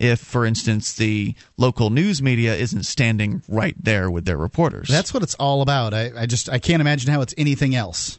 If, 0.00 0.18
for 0.18 0.46
instance, 0.46 0.94
the 0.94 1.34
local 1.58 1.90
news 1.90 2.22
media 2.22 2.56
isn't 2.56 2.84
standing 2.84 3.42
right 3.46 3.76
there 3.78 4.10
with 4.10 4.24
their 4.24 4.38
reporters. 4.38 4.88
That's 4.88 5.12
what 5.12 5.22
it's 5.22 5.34
all 5.34 5.60
about. 5.60 5.92
I, 5.92 6.10
I 6.16 6.24
just 6.24 6.48
I 6.48 6.58
can't 6.58 6.80
imagine 6.80 7.12
how 7.12 7.20
it's 7.20 7.34
anything 7.36 7.74
else. 7.74 8.18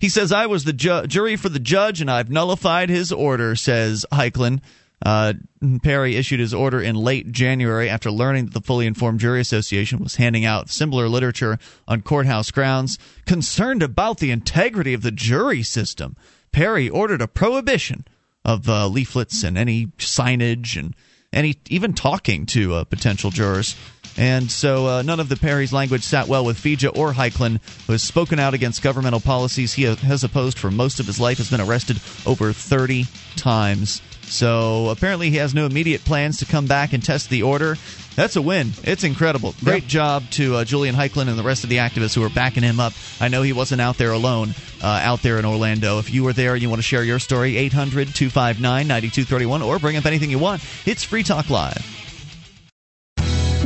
He 0.00 0.08
says, 0.08 0.32
I 0.32 0.46
was 0.46 0.64
the 0.64 0.72
ju- 0.72 1.06
jury 1.06 1.36
for 1.36 1.48
the 1.48 1.60
judge 1.60 2.00
and 2.00 2.10
I've 2.10 2.28
nullified 2.28 2.90
his 2.90 3.12
order, 3.12 3.54
says 3.54 4.04
Heicklen. 4.12 4.60
Uh, 5.04 5.34
Perry 5.82 6.16
issued 6.16 6.40
his 6.40 6.52
order 6.52 6.80
in 6.80 6.96
late 6.96 7.30
January 7.30 7.88
after 7.88 8.10
learning 8.10 8.46
that 8.46 8.54
the 8.54 8.60
Fully 8.60 8.86
Informed 8.86 9.20
Jury 9.20 9.40
Association 9.40 10.00
was 10.00 10.16
handing 10.16 10.44
out 10.44 10.70
similar 10.70 11.08
literature 11.08 11.58
on 11.86 12.02
courthouse 12.02 12.50
grounds. 12.50 12.98
Concerned 13.26 13.82
about 13.82 14.18
the 14.18 14.32
integrity 14.32 14.92
of 14.92 15.02
the 15.02 15.12
jury 15.12 15.62
system, 15.62 16.16
Perry 16.50 16.88
ordered 16.88 17.22
a 17.22 17.28
prohibition 17.28 18.06
of 18.46 18.68
uh, 18.68 18.86
leaflets 18.86 19.42
and 19.42 19.58
any 19.58 19.86
signage 19.98 20.78
and 20.78 20.94
any 21.32 21.56
even 21.68 21.92
talking 21.92 22.46
to 22.46 22.74
uh, 22.74 22.84
potential 22.84 23.30
jurors. 23.30 23.76
And 24.16 24.50
so 24.50 24.86
uh, 24.86 25.02
none 25.02 25.20
of 25.20 25.28
the 25.28 25.36
Perry's 25.36 25.74
language 25.74 26.02
sat 26.02 26.28
well 26.28 26.44
with 26.44 26.56
Fija 26.56 26.96
or 26.96 27.12
Heicklen, 27.12 27.60
who 27.86 27.92
has 27.92 28.02
spoken 28.02 28.38
out 28.38 28.54
against 28.54 28.80
governmental 28.80 29.20
policies 29.20 29.74
he 29.74 29.82
has 29.82 30.24
opposed 30.24 30.58
for 30.58 30.70
most 30.70 31.00
of 31.00 31.06
his 31.06 31.20
life, 31.20 31.36
has 31.36 31.50
been 31.50 31.60
arrested 31.60 32.00
over 32.24 32.52
30 32.54 33.04
times. 33.34 34.00
So 34.22 34.88
apparently 34.88 35.28
he 35.28 35.36
has 35.36 35.52
no 35.52 35.66
immediate 35.66 36.04
plans 36.04 36.38
to 36.38 36.46
come 36.46 36.66
back 36.66 36.94
and 36.94 37.04
test 37.04 37.28
the 37.28 37.42
order. 37.42 37.76
That's 38.16 38.34
a 38.36 38.42
win. 38.42 38.72
It's 38.82 39.04
incredible. 39.04 39.54
Great 39.62 39.86
job 39.86 40.24
to 40.32 40.56
uh, 40.56 40.64
Julian 40.64 40.94
Heicklen 40.94 41.28
and 41.28 41.38
the 41.38 41.42
rest 41.42 41.64
of 41.64 41.70
the 41.70 41.76
activists 41.76 42.14
who 42.14 42.22
are 42.22 42.30
backing 42.30 42.62
him 42.62 42.80
up. 42.80 42.94
I 43.20 43.28
know 43.28 43.42
he 43.42 43.52
wasn't 43.52 43.82
out 43.82 43.98
there 43.98 44.12
alone, 44.12 44.54
uh, 44.82 44.86
out 44.86 45.22
there 45.22 45.38
in 45.38 45.44
Orlando. 45.44 45.98
If 45.98 46.12
you 46.12 46.24
were 46.24 46.32
there 46.32 46.54
and 46.54 46.62
you 46.62 46.70
want 46.70 46.78
to 46.78 46.86
share 46.86 47.04
your 47.04 47.18
story, 47.18 47.58
800 47.58 48.14
259 48.14 48.88
9231, 48.88 49.62
or 49.62 49.78
bring 49.78 49.96
up 49.96 50.06
anything 50.06 50.30
you 50.30 50.38
want, 50.38 50.64
it's 50.86 51.04
Free 51.04 51.22
Talk 51.22 51.50
Live. 51.50 51.95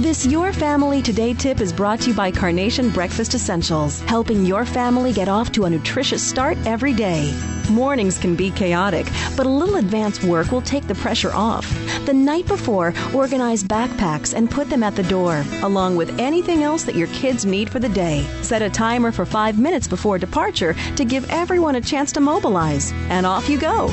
This 0.01 0.25
Your 0.25 0.51
Family 0.55 1.03
Today 1.03 1.35
tip 1.35 1.61
is 1.61 1.75
brought 1.75 2.01
to 2.01 2.09
you 2.09 2.17
by 2.17 2.31
Carnation 2.31 2.89
Breakfast 2.89 3.35
Essentials, 3.35 4.01
helping 4.01 4.47
your 4.47 4.65
family 4.65 5.13
get 5.13 5.29
off 5.29 5.53
to 5.53 5.67
a 5.67 5.71
nutritious 5.71 6.27
start 6.27 6.57
every 6.65 6.95
day. 6.95 7.39
Mornings 7.69 8.17
can 8.17 8.35
be 8.35 8.51
chaotic, 8.51 9.07
but 9.37 9.45
a 9.45 9.51
little 9.51 9.77
advance 9.77 10.25
work 10.25 10.53
will 10.53 10.63
take 10.63 10.87
the 10.87 10.95
pressure 10.95 11.33
off. 11.35 11.69
The 12.07 12.15
night 12.15 12.47
before, 12.47 12.95
organize 13.15 13.63
backpacks 13.63 14.33
and 14.33 14.51
put 14.51 14.71
them 14.71 14.83
at 14.83 14.97
the 14.97 15.03
door, 15.03 15.45
along 15.61 15.97
with 15.97 16.19
anything 16.19 16.63
else 16.63 16.85
that 16.85 16.97
your 16.97 17.09
kids 17.09 17.45
need 17.45 17.69
for 17.69 17.79
the 17.79 17.91
day. 17.91 18.27
Set 18.41 18.63
a 18.63 18.71
timer 18.71 19.13
for 19.13 19.27
five 19.27 19.59
minutes 19.59 19.87
before 19.87 20.17
departure 20.17 20.73
to 20.97 21.05
give 21.05 21.29
everyone 21.29 21.75
a 21.77 21.81
chance 21.81 22.11
to 22.13 22.23
mobilize, 22.23 22.91
and 23.11 23.27
off 23.27 23.51
you 23.51 23.61
go. 23.61 23.89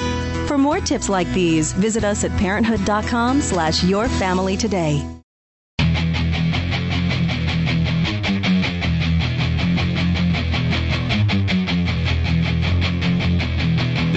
For 0.47 0.57
more 0.57 0.79
tips 0.79 1.09
like 1.09 1.27
these, 1.33 1.73
visit 1.73 2.05
us 2.05 2.23
at 2.23 2.31
parenthood.com 2.37 3.41
slash 3.41 3.83
your 3.83 4.07
family 4.07 4.55
today. 4.55 5.16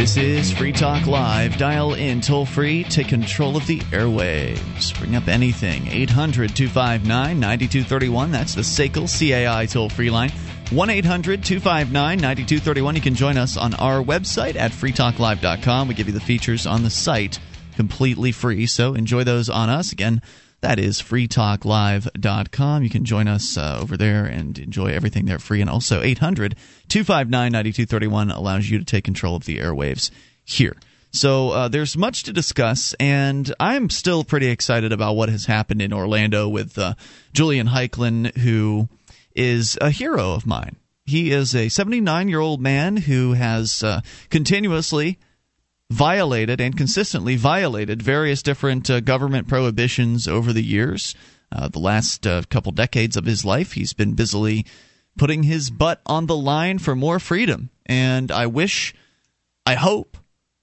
This 0.00 0.16
is 0.16 0.50
Free 0.50 0.72
Talk 0.72 1.06
Live. 1.06 1.58
Dial 1.58 1.92
in 1.92 2.22
toll 2.22 2.46
free. 2.46 2.84
Take 2.84 3.08
control 3.08 3.54
of 3.54 3.66
the 3.66 3.80
airwaves. 3.80 4.98
Bring 4.98 5.14
up 5.14 5.28
anything. 5.28 5.88
800 5.88 6.56
259 6.56 7.38
9231. 7.38 8.30
That's 8.30 8.54
the 8.54 8.62
SACL 8.62 9.06
CAI 9.06 9.66
toll 9.66 9.90
free 9.90 10.08
line. 10.08 10.30
1 10.70 10.88
800 10.88 11.44
259 11.44 12.18
9231. 12.18 12.96
You 12.96 13.02
can 13.02 13.14
join 13.14 13.36
us 13.36 13.58
on 13.58 13.74
our 13.74 14.02
website 14.02 14.56
at 14.56 14.72
freetalklive.com. 14.72 15.88
We 15.88 15.92
give 15.92 16.06
you 16.06 16.14
the 16.14 16.20
features 16.20 16.66
on 16.66 16.82
the 16.82 16.88
site 16.88 17.38
completely 17.76 18.32
free, 18.32 18.64
so 18.64 18.94
enjoy 18.94 19.24
those 19.24 19.50
on 19.50 19.68
us. 19.68 19.92
Again, 19.92 20.22
that 20.60 20.78
is 20.78 21.00
freetalklive.com. 21.00 22.82
You 22.82 22.90
can 22.90 23.04
join 23.04 23.28
us 23.28 23.56
uh, 23.56 23.78
over 23.80 23.96
there 23.96 24.26
and 24.26 24.58
enjoy 24.58 24.88
everything 24.88 25.24
there 25.24 25.38
free. 25.38 25.60
And 25.60 25.70
also 25.70 26.02
800 26.02 26.56
259 26.88 27.52
9231 27.52 28.30
allows 28.30 28.68
you 28.68 28.78
to 28.78 28.84
take 28.84 29.04
control 29.04 29.36
of 29.36 29.44
the 29.44 29.58
airwaves 29.58 30.10
here. 30.44 30.76
So 31.12 31.50
uh, 31.50 31.68
there's 31.68 31.96
much 31.96 32.24
to 32.24 32.32
discuss, 32.32 32.94
and 33.00 33.52
I'm 33.58 33.90
still 33.90 34.22
pretty 34.22 34.46
excited 34.46 34.92
about 34.92 35.16
what 35.16 35.28
has 35.28 35.44
happened 35.44 35.82
in 35.82 35.92
Orlando 35.92 36.48
with 36.48 36.78
uh, 36.78 36.94
Julian 37.32 37.66
Heicklen, 37.66 38.36
who 38.36 38.88
is 39.34 39.76
a 39.80 39.90
hero 39.90 40.34
of 40.34 40.46
mine. 40.46 40.76
He 41.06 41.32
is 41.32 41.56
a 41.56 41.68
79 41.68 42.28
year 42.28 42.38
old 42.38 42.60
man 42.60 42.96
who 42.96 43.32
has 43.32 43.82
uh, 43.82 44.02
continuously 44.28 45.18
violated 45.90 46.60
and 46.60 46.76
consistently 46.76 47.36
violated 47.36 48.00
various 48.00 48.42
different 48.42 48.88
uh, 48.88 49.00
government 49.00 49.48
prohibitions 49.48 50.28
over 50.28 50.52
the 50.52 50.62
years. 50.62 51.14
Uh, 51.52 51.68
the 51.68 51.80
last 51.80 52.26
uh, 52.26 52.42
couple 52.48 52.70
decades 52.70 53.16
of 53.16 53.24
his 53.24 53.44
life, 53.44 53.72
he's 53.72 53.92
been 53.92 54.14
busily 54.14 54.64
putting 55.18 55.42
his 55.42 55.68
butt 55.70 56.00
on 56.06 56.26
the 56.26 56.36
line 56.36 56.78
for 56.78 56.94
more 56.94 57.18
freedom. 57.18 57.70
And 57.86 58.30
I 58.30 58.46
wish, 58.46 58.94
I 59.66 59.74
hope, 59.74 60.16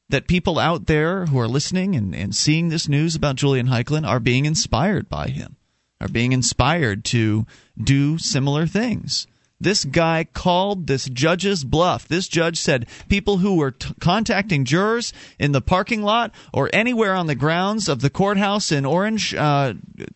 that 0.10 0.29
people 0.29 0.57
out 0.57 0.86
there 0.86 1.25
who 1.25 1.38
are 1.38 1.50
listening 1.50 1.93
and, 1.93 2.15
and 2.15 2.34
seeing 2.34 2.69
this 2.69 2.88
news 2.88 3.13
about 3.13 3.36
Julian 3.36 3.67
Heicklen 3.67 4.07
are 4.07 4.22
being 4.22 4.46
inspired 4.46 5.10
by 5.10 5.27
him, 5.27 5.57
are 6.00 6.07
being 6.07 6.31
inspired 6.31 7.03
to 7.05 7.46
do 7.77 8.17
similar 8.17 8.65
things. 8.65 9.27
This 9.60 9.86
guy 9.86 10.24
called 10.24 10.86
this 10.86 11.06
judge's 11.06 11.64
bluff. 11.64 12.08
This 12.08 12.28
judge 12.28 12.60
said 12.60 12.88
people 13.10 13.38
who 13.38 13.56
were 13.56 13.72
t- 13.72 13.94
contacting 14.00 14.66
jurors 14.66 15.14
in 15.40 15.52
the 15.52 15.62
parking 15.62 16.04
lot 16.04 16.32
or 16.54 16.70
anywhere 16.72 17.16
on 17.16 17.26
the 17.26 17.36
grounds 17.36 17.90
of 17.90 18.02
the 18.02 18.12
courthouse 18.12 18.72
in 18.72 18.86
Orange, 18.86 19.34
uh, 19.34 19.74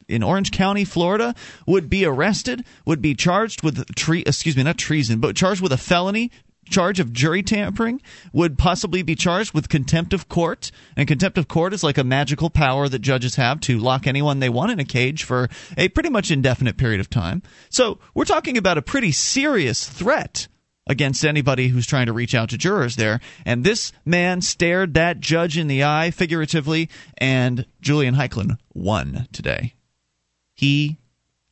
in 0.08 0.22
Orange 0.22 0.52
County, 0.52 0.86
Florida, 0.86 1.34
would 1.66 1.90
be 1.90 2.06
arrested, 2.06 2.64
would 2.86 3.02
be 3.02 3.16
charged 3.16 3.64
with 3.64 3.96
tre- 3.96 4.20
excuse 4.22 4.56
me, 4.56 4.62
not 4.62 4.78
treason, 4.78 5.20
but 5.20 5.36
charged 5.36 5.62
with 5.62 5.72
a 5.72 5.78
felony 5.78 6.32
charge 6.72 7.00
of 7.00 7.14
jury 7.14 7.44
tampering 7.44 8.02
would 8.34 8.58
possibly 8.58 9.04
be 9.04 9.16
charged 9.16 9.54
with 9.54 9.70
contempt 9.70 10.14
of 10.14 10.28
court. 10.30 10.72
And 10.96 11.08
contempt 11.08 11.38
of 11.38 11.48
court 11.48 11.74
is 11.74 11.84
like 11.84 11.98
a 11.98 12.04
magical 12.04 12.50
power 12.50 12.88
that 12.90 13.00
judges 13.00 13.36
have 13.36 13.60
to 13.62 13.78
lock 13.78 14.08
anyone 14.08 14.40
they 14.40 14.50
want 14.50 14.72
in 14.72 14.80
a 14.80 14.86
cage 14.86 15.24
for 15.24 15.50
a 15.78 15.90
pretty 15.90 16.10
much 16.10 16.32
indefinite 16.32 16.78
period 16.78 17.00
of 17.00 17.10
time. 17.10 17.44
So 17.70 18.00
we're 18.14 18.26
talking 18.26 18.58
about 18.58 18.78
a 18.78 18.82
pretty 18.82 19.12
serious 19.12 19.88
threat 19.88 20.48
against 20.88 21.24
anybody 21.24 21.68
who's 21.68 21.86
trying 21.86 22.08
to 22.08 22.14
reach 22.14 22.34
out 22.34 22.50
to 22.50 22.58
jurors 22.58 22.96
there. 22.96 23.20
And 23.46 23.64
this 23.64 23.92
man 24.06 24.42
stared 24.42 24.96
that 24.96 25.20
judge 25.20 25.58
in 25.58 25.68
the 25.68 25.84
eye, 25.84 26.12
figuratively, 26.12 26.90
and 27.18 27.66
Julian 27.82 28.16
Heicklen 28.16 28.58
won 28.74 29.28
today. 29.32 29.76
He 30.56 30.98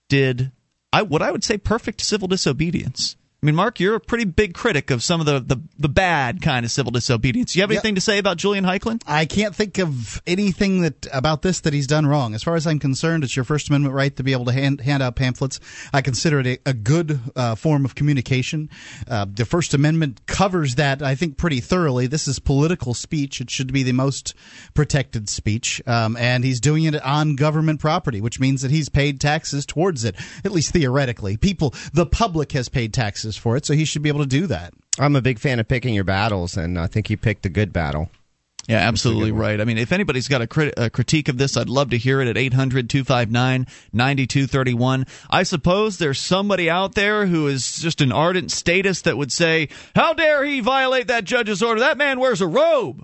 did 0.08 0.52
I, 0.92 1.04
what 1.04 1.22
I 1.22 1.32
would 1.32 1.44
say 1.44 1.58
perfect 1.58 2.02
civil 2.02 2.28
disobedience. 2.28 3.16
I 3.42 3.46
mean, 3.46 3.56
Mark, 3.56 3.80
you're 3.80 3.96
a 3.96 4.02
pretty 4.02 4.26
big 4.26 4.54
critic 4.54 4.92
of 4.92 5.02
some 5.02 5.22
of 5.22 5.26
the, 5.26 5.40
the, 5.40 5.62
the 5.78 5.88
bad 5.88 6.42
kind 6.42 6.66
of 6.66 6.72
civil 6.72 6.92
disobedience. 6.92 7.54
Do 7.54 7.60
you 7.60 7.64
have 7.64 7.72
anything 7.72 7.96
to 7.96 8.02
say 8.02 8.18
about 8.18 8.36
Julian 8.36 8.66
Heicklen? 8.66 9.02
I 9.08 9.26
can't 9.26 9.56
think 9.56 9.78
of 9.78 10.22
anything 10.28 10.82
that 10.82 11.08
about 11.14 11.42
this 11.42 11.62
that 11.62 11.72
he's 11.72 11.88
done 11.88 12.06
wrong. 12.06 12.36
As 12.36 12.44
far 12.44 12.58
as 12.58 12.68
I'm 12.68 12.80
concerned, 12.80 13.24
it's 13.24 13.38
your 13.38 13.46
First 13.46 13.70
Amendment 13.70 13.96
right 13.96 14.14
to 14.18 14.24
be 14.24 14.34
able 14.34 14.44
to 14.46 14.52
hand, 14.52 14.82
hand 14.82 15.02
out 15.02 15.16
pamphlets. 15.16 15.62
I 15.94 16.02
consider 16.02 16.42
it 16.42 16.48
a, 16.48 16.60
a 16.66 16.74
good 16.74 17.18
uh, 17.34 17.56
form 17.56 17.86
of 17.86 17.96
communication. 17.96 18.70
Uh, 19.08 19.26
the 19.34 19.46
First 19.46 19.74
Amendment 19.74 20.20
covers 20.26 20.76
that, 20.76 21.02
I 21.02 21.16
think, 21.16 21.38
pretty 21.38 21.62
thoroughly. 21.62 22.08
This 22.08 22.28
is 22.28 22.40
political 22.40 22.94
speech. 22.94 23.40
It 23.40 23.50
should 23.50 23.72
be 23.72 23.84
the 23.84 23.94
most 23.94 24.34
protected 24.74 25.30
speech. 25.30 25.82
Um, 25.88 26.18
and 26.18 26.44
he's 26.44 26.60
doing 26.60 26.84
it 26.84 27.02
on 27.06 27.38
government 27.38 27.80
property, 27.80 28.20
which 28.20 28.38
means 28.42 28.64
that 28.64 28.72
he's 28.72 28.90
paid 28.90 29.22
taxes 29.22 29.66
towards 29.66 30.04
it, 30.04 30.18
at 30.44 30.52
least 30.52 30.74
theoretically. 30.74 31.38
People, 31.38 31.74
the 31.94 32.06
public 32.06 32.52
has 32.52 32.68
paid 32.68 32.94
taxes 32.94 33.29
for 33.38 33.56
it, 33.56 33.66
so 33.66 33.74
he 33.74 33.86
should 33.86 34.02
be 34.02 34.10
able 34.10 34.22
to 34.22 34.26
do 34.26 34.48
that. 34.48 34.74
I'm 34.98 35.16
a 35.16 35.22
big 35.22 35.40
fan 35.40 35.60
of 35.60 35.68
picking 35.68 35.94
your 35.94 36.04
battles, 36.04 36.58
and 36.58 36.78
I 36.78 36.88
think 36.88 37.08
he 37.08 37.16
picked 37.16 37.46
a 37.46 37.50
good 37.50 37.72
battle. 37.72 38.10
Yeah, 38.70 38.78
absolutely 38.78 39.32
right. 39.32 39.60
I 39.60 39.66
mean, 39.66 39.80
if 39.80 39.92
anybody's 39.92 40.28
got 40.28 40.44
a, 40.44 40.48
crit- 40.48 40.76
a, 40.78 40.92
critique 40.92 41.28
of 41.28 41.40
this, 41.40 41.58
I'd 41.58 41.70
love 41.70 41.90
to 41.90 41.98
hear 41.98 42.22
it 42.22 42.28
at 42.28 42.38
800 42.38 42.88
259 42.88 43.66
9231. 43.92 45.08
I 45.28 45.42
suppose 45.42 45.98
there's 45.98 46.20
somebody 46.20 46.70
out 46.70 46.94
there 46.94 47.26
who 47.26 47.48
is 47.48 47.80
just 47.80 48.00
an 48.00 48.12
ardent 48.12 48.52
statist 48.52 49.06
that 49.06 49.18
would 49.18 49.32
say, 49.32 49.70
How 49.96 50.14
dare 50.14 50.46
he 50.46 50.60
violate 50.60 51.08
that 51.08 51.24
judge's 51.24 51.64
order? 51.64 51.80
That 51.80 51.98
man 51.98 52.20
wears 52.20 52.42
a 52.42 52.48
robe. 52.48 53.04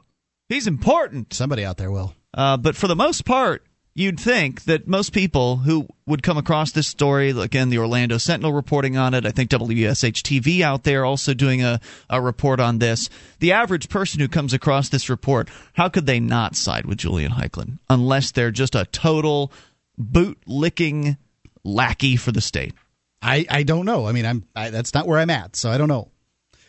He's 0.49 0.67
important. 0.67 1.33
Somebody 1.33 1.65
out 1.65 1.77
there 1.77 1.89
will. 1.89 2.13
Uh, 2.31 2.57
but 2.57 2.75
for 2.75 2.87
the 2.87 2.95
most 2.95 3.25
part, 3.25 3.65
you'd 3.95 4.19
think 4.19 4.65
that 4.65 4.87
most 4.87 5.13
people 5.13 5.57
who 5.57 5.87
would 6.05 6.21
come 6.21 6.37
across 6.37 6.73
this 6.73 6.87
story, 6.87 7.29
again, 7.29 7.69
the 7.69 7.77
Orlando 7.77 8.17
Sentinel 8.17 8.51
reporting 8.51 8.97
on 8.97 9.13
it, 9.13 9.25
I 9.25 9.31
think 9.31 9.51
WESH 9.51 10.21
TV 10.21 10.61
out 10.61 10.83
there 10.83 11.05
also 11.05 11.33
doing 11.33 11.63
a, 11.63 11.79
a 12.09 12.21
report 12.21 12.59
on 12.59 12.79
this. 12.79 13.09
The 13.39 13.53
average 13.53 13.87
person 13.87 14.19
who 14.19 14.27
comes 14.27 14.53
across 14.53 14.89
this 14.89 15.09
report, 15.09 15.49
how 15.73 15.87
could 15.87 16.05
they 16.05 16.19
not 16.19 16.55
side 16.55 16.85
with 16.85 16.97
Julian 16.99 17.31
Heicklen 17.31 17.79
unless 17.89 18.31
they're 18.31 18.51
just 18.51 18.75
a 18.75 18.85
total 18.85 19.51
boot 19.97 20.37
licking 20.45 21.17
lackey 21.63 22.17
for 22.17 22.33
the 22.33 22.41
state? 22.41 22.73
I, 23.21 23.45
I 23.49 23.63
don't 23.63 23.85
know. 23.85 24.05
I 24.07 24.11
mean, 24.11 24.25
I'm 24.25 24.45
I, 24.55 24.69
that's 24.69 24.93
not 24.93 25.07
where 25.07 25.17
I'm 25.17 25.31
at, 25.31 25.55
so 25.55 25.71
I 25.71 25.77
don't 25.77 25.87
know. 25.87 26.09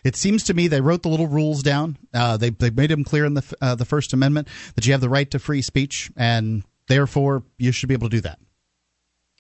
It 0.05 0.15
seems 0.15 0.45
to 0.45 0.55
me 0.55 0.69
they 0.69 0.81
wrote 0.81 1.03
the 1.03 1.09
little 1.09 1.27
rules 1.27 1.63
down. 1.65 1.99
Uh, 2.15 2.37
they 2.37 2.51
they 2.51 2.71
made 2.71 2.91
them 2.91 3.03
clear 3.03 3.25
in 3.25 3.35
the 3.35 3.57
uh, 3.61 3.75
the 3.75 3.85
First 3.85 4.13
Amendment 4.13 4.49
that 4.77 4.87
you 4.87 4.93
have 4.93 5.01
the 5.01 5.09
right 5.09 5.31
to 5.33 5.39
free 5.39 5.61
speech, 5.61 6.11
and 6.17 6.63
Therefore, 6.89 7.43
you 7.59 7.73
should 7.73 7.89
be 7.89 7.95
able 7.95 8.09
to 8.09 8.17
do 8.17 8.21
that. 8.23 8.39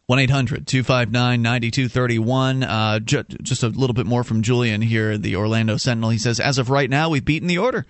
1 0.06 0.20
800 0.20 0.66
259 0.68 1.42
9231. 1.42 2.62
Uh, 2.62 3.00
just 3.00 3.62
a 3.64 3.68
little 3.68 3.94
bit 3.94 4.06
more 4.06 4.22
from 4.22 4.42
Julian 4.42 4.80
here, 4.80 5.18
the 5.18 5.34
Orlando 5.34 5.76
Sentinel. 5.76 6.10
He 6.10 6.18
says, 6.18 6.38
As 6.38 6.58
of 6.58 6.70
right 6.70 6.88
now, 6.88 7.08
we've 7.08 7.24
beaten 7.24 7.48
the 7.48 7.58
order. 7.58 7.84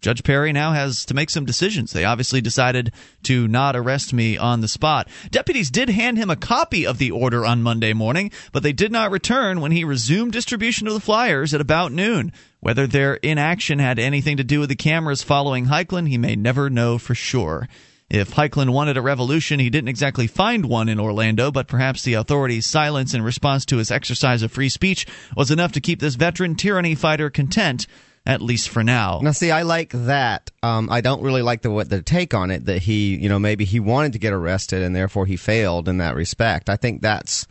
Judge 0.00 0.22
Perry 0.22 0.52
now 0.52 0.72
has 0.72 1.04
to 1.06 1.14
make 1.14 1.28
some 1.28 1.44
decisions. 1.44 1.92
They 1.92 2.04
obviously 2.04 2.40
decided 2.40 2.92
to 3.24 3.48
not 3.48 3.74
arrest 3.74 4.12
me 4.12 4.36
on 4.36 4.60
the 4.60 4.68
spot. 4.68 5.08
Deputies 5.32 5.72
did 5.72 5.88
hand 5.88 6.18
him 6.18 6.30
a 6.30 6.36
copy 6.36 6.86
of 6.86 6.98
the 6.98 7.10
order 7.10 7.44
on 7.44 7.64
Monday 7.64 7.92
morning, 7.92 8.30
but 8.52 8.62
they 8.62 8.72
did 8.72 8.92
not 8.92 9.10
return 9.10 9.60
when 9.60 9.72
he 9.72 9.82
resumed 9.82 10.32
distribution 10.32 10.86
of 10.86 10.94
the 10.94 11.00
flyers 11.00 11.52
at 11.52 11.60
about 11.60 11.90
noon. 11.90 12.32
Whether 12.60 12.86
their 12.86 13.14
inaction 13.14 13.80
had 13.80 13.98
anything 13.98 14.36
to 14.36 14.44
do 14.44 14.60
with 14.60 14.68
the 14.68 14.76
cameras 14.76 15.24
following 15.24 15.66
Heicklen, 15.66 16.08
he 16.08 16.18
may 16.18 16.36
never 16.36 16.70
know 16.70 16.98
for 16.98 17.16
sure. 17.16 17.68
If 18.10 18.30
Heicklen 18.30 18.70
wanted 18.70 18.96
a 18.96 19.02
revolution, 19.02 19.60
he 19.60 19.68
didn't 19.68 19.88
exactly 19.88 20.26
find 20.26 20.66
one 20.66 20.88
in 20.88 20.98
Orlando, 20.98 21.50
but 21.50 21.68
perhaps 21.68 22.02
the 22.02 22.14
authorities' 22.14 22.64
silence 22.64 23.12
in 23.12 23.20
response 23.20 23.66
to 23.66 23.76
his 23.76 23.90
exercise 23.90 24.42
of 24.42 24.50
free 24.50 24.70
speech 24.70 25.06
was 25.36 25.50
enough 25.50 25.72
to 25.72 25.80
keep 25.80 26.00
this 26.00 26.14
veteran 26.14 26.54
tyranny 26.54 26.94
fighter 26.94 27.28
content 27.28 27.86
at 28.24 28.42
least 28.42 28.68
for 28.68 28.84
now. 28.84 29.20
Now, 29.22 29.32
see, 29.32 29.50
I 29.50 29.62
like 29.62 29.90
that. 29.90 30.50
Um, 30.62 30.88
I 30.90 31.00
don't 31.00 31.22
really 31.22 31.42
like 31.42 31.62
the 31.62 31.70
what 31.70 31.88
the 31.88 32.02
take 32.02 32.34
on 32.34 32.50
it 32.50 32.66
that 32.66 32.82
he, 32.82 33.16
you 33.16 33.28
know, 33.28 33.38
maybe 33.38 33.64
he 33.64 33.80
wanted 33.80 34.12
to 34.12 34.18
get 34.18 34.32
arrested 34.32 34.82
and 34.82 34.94
therefore 34.94 35.24
he 35.24 35.36
failed 35.36 35.88
in 35.88 35.98
that 35.98 36.14
respect. 36.14 36.68
I 36.68 36.76
think 36.76 37.00
that's 37.00 37.46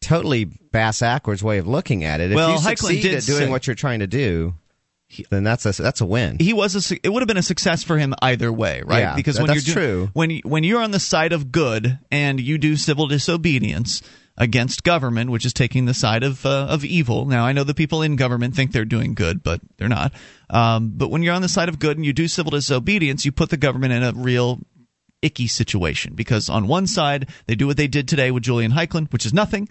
totally 0.00 0.44
bass 0.44 1.02
ackwards 1.02 1.42
way 1.42 1.58
of 1.58 1.66
looking 1.66 2.04
at 2.04 2.20
it. 2.20 2.30
If 2.30 2.36
well, 2.36 2.52
you 2.52 2.58
Heicklen 2.58 2.76
succeed 2.76 3.02
did 3.02 3.14
at 3.14 3.24
doing 3.24 3.46
say, 3.46 3.50
what 3.50 3.66
you're 3.66 3.76
trying 3.76 4.00
to 4.00 4.06
do, 4.06 4.54
then 5.30 5.44
that's 5.44 5.66
a 5.66 5.82
that's 5.82 6.00
a 6.00 6.06
win. 6.06 6.38
he 6.38 6.52
was 6.52 6.90
a, 6.90 6.98
it 7.02 7.08
would 7.08 7.22
have 7.22 7.28
been 7.28 7.36
a 7.36 7.42
success 7.42 7.82
for 7.82 7.98
him 7.98 8.14
either 8.22 8.52
way, 8.52 8.82
right? 8.84 9.00
Yeah, 9.00 9.16
because 9.16 9.38
when 9.38 9.48
that's 9.48 9.66
you're 9.66 9.74
true. 9.74 10.10
when 10.12 10.30
you, 10.30 10.40
when 10.44 10.64
you're 10.64 10.82
on 10.82 10.90
the 10.90 11.00
side 11.00 11.32
of 11.32 11.50
good 11.50 11.98
and 12.10 12.40
you 12.40 12.58
do 12.58 12.76
civil 12.76 13.06
disobedience 13.06 14.02
against 14.36 14.84
government, 14.84 15.30
which 15.30 15.44
is 15.44 15.52
taking 15.52 15.84
the 15.84 15.94
side 15.94 16.22
of 16.22 16.46
uh, 16.46 16.66
of 16.70 16.84
evil. 16.84 17.26
Now, 17.26 17.44
I 17.44 17.52
know 17.52 17.64
the 17.64 17.74
people 17.74 18.02
in 18.02 18.16
government 18.16 18.54
think 18.54 18.72
they're 18.72 18.84
doing 18.84 19.14
good, 19.14 19.42
but 19.42 19.60
they're 19.76 19.88
not. 19.88 20.12
Um, 20.48 20.92
but 20.96 21.10
when 21.10 21.22
you're 21.22 21.34
on 21.34 21.42
the 21.42 21.48
side 21.48 21.68
of 21.68 21.78
good 21.78 21.96
and 21.96 22.06
you 22.06 22.12
do 22.12 22.26
civil 22.26 22.50
disobedience, 22.50 23.24
you 23.24 23.32
put 23.32 23.50
the 23.50 23.56
government 23.56 23.92
in 23.92 24.02
a 24.02 24.12
real 24.12 24.60
icky 25.22 25.46
situation 25.46 26.14
because 26.14 26.48
on 26.48 26.66
one 26.66 26.86
side 26.86 27.28
they 27.46 27.54
do 27.54 27.66
what 27.66 27.76
they 27.76 27.86
did 27.86 28.08
today 28.08 28.30
with 28.30 28.42
Julian 28.42 28.72
Heicklen, 28.72 29.12
which 29.12 29.26
is 29.26 29.34
nothing. 29.34 29.68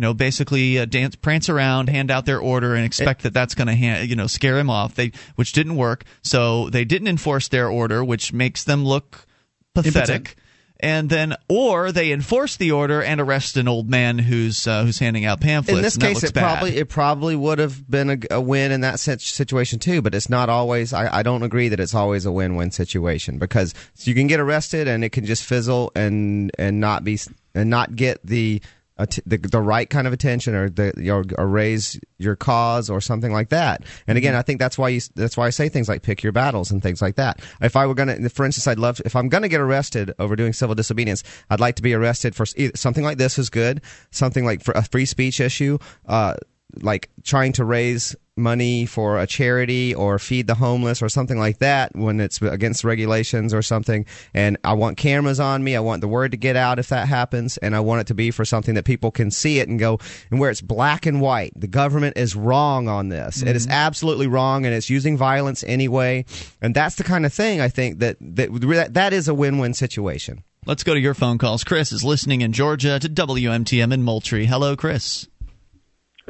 You 0.00 0.06
know, 0.06 0.14
basically 0.14 0.78
uh, 0.78 0.86
dance, 0.86 1.14
prance 1.14 1.50
around, 1.50 1.90
hand 1.90 2.10
out 2.10 2.24
their 2.24 2.38
order, 2.38 2.74
and 2.74 2.86
expect 2.86 3.24
that 3.24 3.34
that's 3.34 3.54
going 3.54 3.68
to, 3.68 3.76
ha- 3.76 4.00
you 4.00 4.16
know, 4.16 4.28
scare 4.28 4.58
him 4.58 4.70
off. 4.70 4.94
They, 4.94 5.12
which 5.34 5.52
didn't 5.52 5.76
work. 5.76 6.04
So 6.22 6.70
they 6.70 6.86
didn't 6.86 7.08
enforce 7.08 7.48
their 7.48 7.68
order, 7.68 8.02
which 8.02 8.32
makes 8.32 8.64
them 8.64 8.82
look 8.82 9.26
pathetic. 9.74 9.96
Impotent. 9.96 10.34
And 10.82 11.10
then, 11.10 11.36
or 11.50 11.92
they 11.92 12.12
enforce 12.12 12.56
the 12.56 12.72
order 12.72 13.02
and 13.02 13.20
arrest 13.20 13.58
an 13.58 13.68
old 13.68 13.90
man 13.90 14.18
who's 14.18 14.66
uh, 14.66 14.84
who's 14.84 14.98
handing 14.98 15.26
out 15.26 15.38
pamphlets. 15.38 15.76
in 15.76 15.82
this 15.82 15.98
case, 15.98 16.22
it 16.24 16.32
bad. 16.32 16.40
probably 16.40 16.78
it 16.78 16.88
probably 16.88 17.36
would 17.36 17.58
have 17.58 17.90
been 17.90 18.08
a, 18.08 18.18
a 18.30 18.40
win 18.40 18.72
in 18.72 18.80
that 18.80 19.00
situation 19.00 19.80
too. 19.80 20.00
But 20.00 20.14
it's 20.14 20.30
not 20.30 20.48
always. 20.48 20.94
I, 20.94 21.18
I 21.18 21.22
don't 21.22 21.42
agree 21.42 21.68
that 21.68 21.78
it's 21.78 21.94
always 21.94 22.24
a 22.24 22.32
win-win 22.32 22.70
situation 22.70 23.36
because 23.36 23.74
you 23.98 24.14
can 24.14 24.28
get 24.28 24.40
arrested 24.40 24.88
and 24.88 25.04
it 25.04 25.10
can 25.10 25.26
just 25.26 25.44
fizzle 25.44 25.92
and 25.94 26.50
and 26.58 26.80
not 26.80 27.04
be 27.04 27.18
and 27.54 27.68
not 27.68 27.94
get 27.94 28.24
the 28.24 28.62
att- 29.00 29.18
the, 29.26 29.38
the 29.38 29.60
right 29.60 29.88
kind 29.88 30.06
of 30.06 30.12
attention 30.12 30.54
or 30.54 30.68
the 30.68 31.10
or, 31.10 31.24
or 31.38 31.48
raise 31.48 31.98
your 32.18 32.36
cause 32.36 32.90
or 32.90 33.00
something 33.00 33.32
like 33.32 33.48
that. 33.48 33.82
And 34.06 34.18
again, 34.18 34.34
I 34.34 34.42
think 34.42 34.60
that's 34.60 34.78
why 34.78 34.90
you 34.90 35.00
that's 35.14 35.36
why 35.36 35.46
I 35.46 35.50
say 35.50 35.68
things 35.68 35.88
like 35.88 36.02
pick 36.02 36.22
your 36.22 36.32
battles 36.32 36.70
and 36.70 36.82
things 36.82 37.00
like 37.02 37.16
that. 37.16 37.40
If 37.60 37.76
I 37.76 37.86
were 37.86 37.94
gonna, 37.94 38.28
for 38.28 38.44
instance, 38.44 38.66
I'd 38.66 38.78
love 38.78 39.00
if 39.04 39.16
I'm 39.16 39.28
gonna 39.28 39.48
get 39.48 39.60
arrested 39.60 40.12
over 40.18 40.36
doing 40.36 40.52
civil 40.52 40.74
disobedience, 40.74 41.22
I'd 41.48 41.60
like 41.60 41.76
to 41.76 41.82
be 41.82 41.94
arrested 41.94 42.34
for 42.34 42.46
something 42.46 43.04
like 43.04 43.18
this 43.18 43.38
is 43.38 43.50
good, 43.50 43.82
something 44.10 44.44
like 44.44 44.62
for 44.62 44.72
a 44.72 44.82
free 44.82 45.06
speech 45.06 45.40
issue, 45.40 45.78
uh, 46.06 46.34
like 46.82 47.10
trying 47.24 47.52
to 47.54 47.64
raise 47.64 48.16
money 48.40 48.86
for 48.86 49.18
a 49.18 49.26
charity 49.26 49.94
or 49.94 50.18
feed 50.18 50.46
the 50.46 50.54
homeless 50.54 51.02
or 51.02 51.08
something 51.08 51.38
like 51.38 51.58
that 51.58 51.94
when 51.94 52.20
it's 52.20 52.40
against 52.42 52.82
regulations 52.82 53.54
or 53.54 53.62
something. 53.62 54.06
And 54.34 54.56
I 54.64 54.72
want 54.72 54.96
cameras 54.96 55.38
on 55.38 55.62
me. 55.62 55.76
I 55.76 55.80
want 55.80 56.00
the 56.00 56.08
word 56.08 56.32
to 56.32 56.36
get 56.36 56.56
out 56.56 56.78
if 56.78 56.88
that 56.88 57.06
happens. 57.06 57.56
And 57.58 57.76
I 57.76 57.80
want 57.80 58.00
it 58.00 58.06
to 58.08 58.14
be 58.14 58.30
for 58.30 58.44
something 58.44 58.74
that 58.74 58.84
people 58.84 59.10
can 59.10 59.30
see 59.30 59.58
it 59.60 59.68
and 59.68 59.78
go 59.78 59.98
and 60.30 60.40
where 60.40 60.50
it's 60.50 60.62
black 60.62 61.06
and 61.06 61.20
white. 61.20 61.52
The 61.54 61.68
government 61.68 62.16
is 62.16 62.34
wrong 62.34 62.88
on 62.88 63.08
this. 63.10 63.42
It 63.42 63.54
is 63.54 63.66
mm-hmm. 63.66 63.74
absolutely 63.74 64.26
wrong 64.26 64.64
and 64.64 64.74
it's 64.74 64.90
using 64.90 65.16
violence 65.16 65.62
anyway. 65.64 66.24
And 66.60 66.74
that's 66.74 66.96
the 66.96 67.04
kind 67.04 67.26
of 67.26 67.32
thing 67.32 67.60
I 67.60 67.68
think 67.68 67.98
that 67.98 68.16
that 68.20 68.94
that 68.94 69.12
is 69.12 69.28
a 69.28 69.34
win-win 69.34 69.74
situation. 69.74 70.42
Let's 70.66 70.84
go 70.84 70.92
to 70.92 71.00
your 71.00 71.14
phone 71.14 71.38
calls. 71.38 71.64
Chris 71.64 71.90
is 71.90 72.04
listening 72.04 72.42
in 72.42 72.52
Georgia 72.52 72.98
to 72.98 73.08
WMTM 73.08 73.92
in 73.94 74.02
Moultrie. 74.02 74.44
Hello, 74.44 74.76
Chris. 74.76 75.26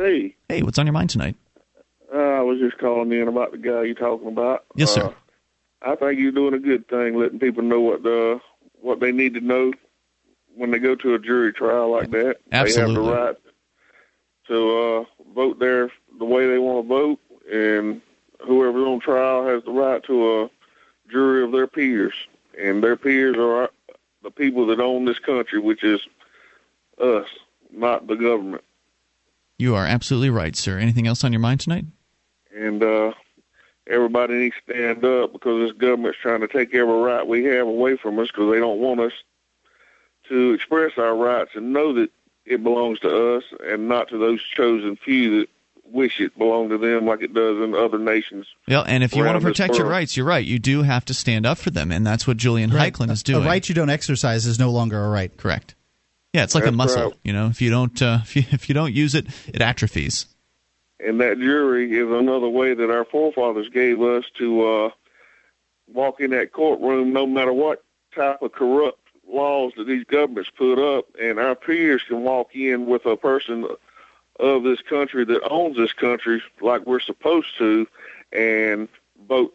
Hey, 0.00 0.34
Hey, 0.48 0.62
what's 0.62 0.78
on 0.78 0.86
your 0.86 0.94
mind 0.94 1.10
tonight? 1.10 1.36
uh, 2.10 2.16
I 2.16 2.40
was 2.40 2.58
just 2.58 2.78
calling 2.78 3.12
in 3.12 3.28
about 3.28 3.52
the 3.52 3.58
guy 3.58 3.82
you're 3.82 3.94
talking 3.94 4.28
about. 4.28 4.64
Yes, 4.74 4.94
sir. 4.94 5.04
Uh, 5.04 5.12
I 5.82 5.94
think 5.94 6.18
you're 6.18 6.32
doing 6.32 6.54
a 6.54 6.58
good 6.58 6.88
thing, 6.88 7.18
letting 7.18 7.38
people 7.38 7.62
know 7.62 7.80
what 7.80 8.02
the 8.02 8.40
what 8.80 9.00
they 9.00 9.12
need 9.12 9.34
to 9.34 9.40
know 9.42 9.74
when 10.56 10.70
they 10.70 10.78
go 10.78 10.94
to 10.94 11.14
a 11.14 11.18
jury 11.18 11.52
trial 11.52 11.90
like 11.90 12.10
that. 12.12 12.38
Absolutely. 12.50 12.94
They 12.94 13.00
have 13.00 13.04
the 13.04 13.12
right 13.12 13.36
to 14.48 14.78
uh, 14.78 15.04
vote 15.34 15.58
their 15.58 15.92
the 16.18 16.24
way 16.24 16.46
they 16.46 16.58
want 16.58 16.84
to 16.84 16.88
vote, 16.88 17.20
and 17.52 18.00
whoever's 18.46 18.86
on 18.86 19.00
trial 19.00 19.46
has 19.46 19.62
the 19.64 19.70
right 19.70 20.02
to 20.04 20.40
a 20.44 20.50
jury 21.10 21.44
of 21.44 21.52
their 21.52 21.66
peers, 21.66 22.14
and 22.58 22.82
their 22.82 22.96
peers 22.96 23.36
are 23.36 23.68
the 24.22 24.30
people 24.30 24.66
that 24.68 24.80
own 24.80 25.04
this 25.04 25.18
country, 25.18 25.58
which 25.58 25.84
is 25.84 26.00
us, 26.98 27.28
not 27.70 28.06
the 28.06 28.16
government. 28.16 28.64
You 29.60 29.74
are 29.74 29.86
absolutely 29.86 30.30
right, 30.30 30.56
sir. 30.56 30.78
Anything 30.78 31.06
else 31.06 31.22
on 31.22 31.32
your 31.32 31.40
mind 31.40 31.60
tonight? 31.60 31.84
and 32.52 32.82
uh, 32.82 33.12
everybody 33.86 34.34
needs 34.34 34.56
to 34.66 34.72
stand 34.74 35.04
up 35.04 35.32
because 35.32 35.68
this 35.68 35.78
government's 35.78 36.18
trying 36.20 36.40
to 36.40 36.48
take 36.48 36.74
every 36.74 36.94
right 37.00 37.26
we 37.26 37.44
have 37.44 37.66
away 37.66 37.96
from 37.96 38.18
us 38.18 38.28
because 38.28 38.50
they 38.52 38.58
don't 38.58 38.80
want 38.80 39.00
us 39.00 39.12
to 40.28 40.52
express 40.52 40.92
our 40.98 41.14
rights 41.14 41.52
and 41.54 41.72
know 41.72 41.92
that 41.94 42.10
it 42.44 42.62
belongs 42.62 42.98
to 43.00 43.36
us 43.36 43.44
and 43.64 43.88
not 43.88 44.08
to 44.08 44.18
those 44.18 44.42
chosen 44.42 44.96
few 44.96 45.40
that 45.40 45.48
wish 45.84 46.20
it 46.20 46.36
belonged 46.38 46.70
to 46.70 46.78
them 46.78 47.06
like 47.06 47.22
it 47.22 47.34
does 47.34 47.58
in 47.62 47.74
other 47.74 47.98
nations. 47.98 48.46
Yeah, 48.66 48.82
and 48.82 49.02
if 49.02 49.14
you 49.14 49.24
want 49.24 49.40
to 49.40 49.46
protect 49.46 49.76
your 49.76 49.88
rights, 49.88 50.16
you're 50.16 50.26
right. 50.26 50.44
You 50.44 50.58
do 50.58 50.82
have 50.82 51.04
to 51.06 51.14
stand 51.14 51.46
up 51.46 51.58
for 51.58 51.70
them, 51.70 51.90
and 51.90 52.06
that's 52.06 52.26
what 52.26 52.36
Julian 52.36 52.70
Right. 52.70 52.92
Heicklen 52.92 53.10
is 53.10 53.22
doing. 53.22 53.44
A 53.44 53.46
right 53.46 53.68
you 53.68 53.74
don't 53.74 53.90
exercise 53.90 54.46
is 54.46 54.58
no 54.58 54.70
longer 54.70 55.02
a 55.04 55.08
right. 55.08 55.36
Correct. 55.36 55.74
Yeah, 56.32 56.44
it's 56.44 56.54
like 56.54 56.66
a 56.66 56.72
muscle. 56.72 57.10
right. 57.10 57.18
You 57.24 57.32
know, 57.32 57.46
if 57.48 57.60
you 57.60 57.70
don't 57.70 58.00
uh, 58.00 58.18
if 58.22 58.36
you 58.36 58.44
if 58.50 58.68
you 58.68 58.74
don't 58.74 58.94
use 58.94 59.14
it, 59.14 59.26
it 59.48 59.60
atrophies. 59.60 60.26
And 61.04 61.20
that 61.20 61.38
jury 61.38 61.92
is 61.98 62.10
another 62.10 62.48
way 62.48 62.74
that 62.74 62.90
our 62.90 63.04
forefathers 63.06 63.70
gave 63.70 64.02
us 64.02 64.24
to 64.36 64.66
uh, 64.66 64.90
walk 65.92 66.20
in 66.20 66.30
that 66.32 66.52
courtroom 66.52 67.12
no 67.12 67.26
matter 67.26 67.54
what 67.54 67.82
type 68.14 68.42
of 68.42 68.52
corrupt 68.52 68.98
laws 69.26 69.72
that 69.76 69.86
these 69.86 70.04
governments 70.04 70.50
put 70.50 70.78
up, 70.78 71.06
and 71.20 71.38
our 71.38 71.54
peers 71.54 72.02
can 72.06 72.22
walk 72.22 72.54
in 72.54 72.86
with 72.86 73.06
a 73.06 73.16
person 73.16 73.66
of 74.38 74.62
this 74.62 74.80
country 74.82 75.24
that 75.24 75.46
owns 75.48 75.76
this 75.76 75.92
country 75.92 76.42
like 76.60 76.86
we're 76.86 77.00
supposed 77.00 77.56
to 77.58 77.86
and 78.32 78.88
vote 79.28 79.54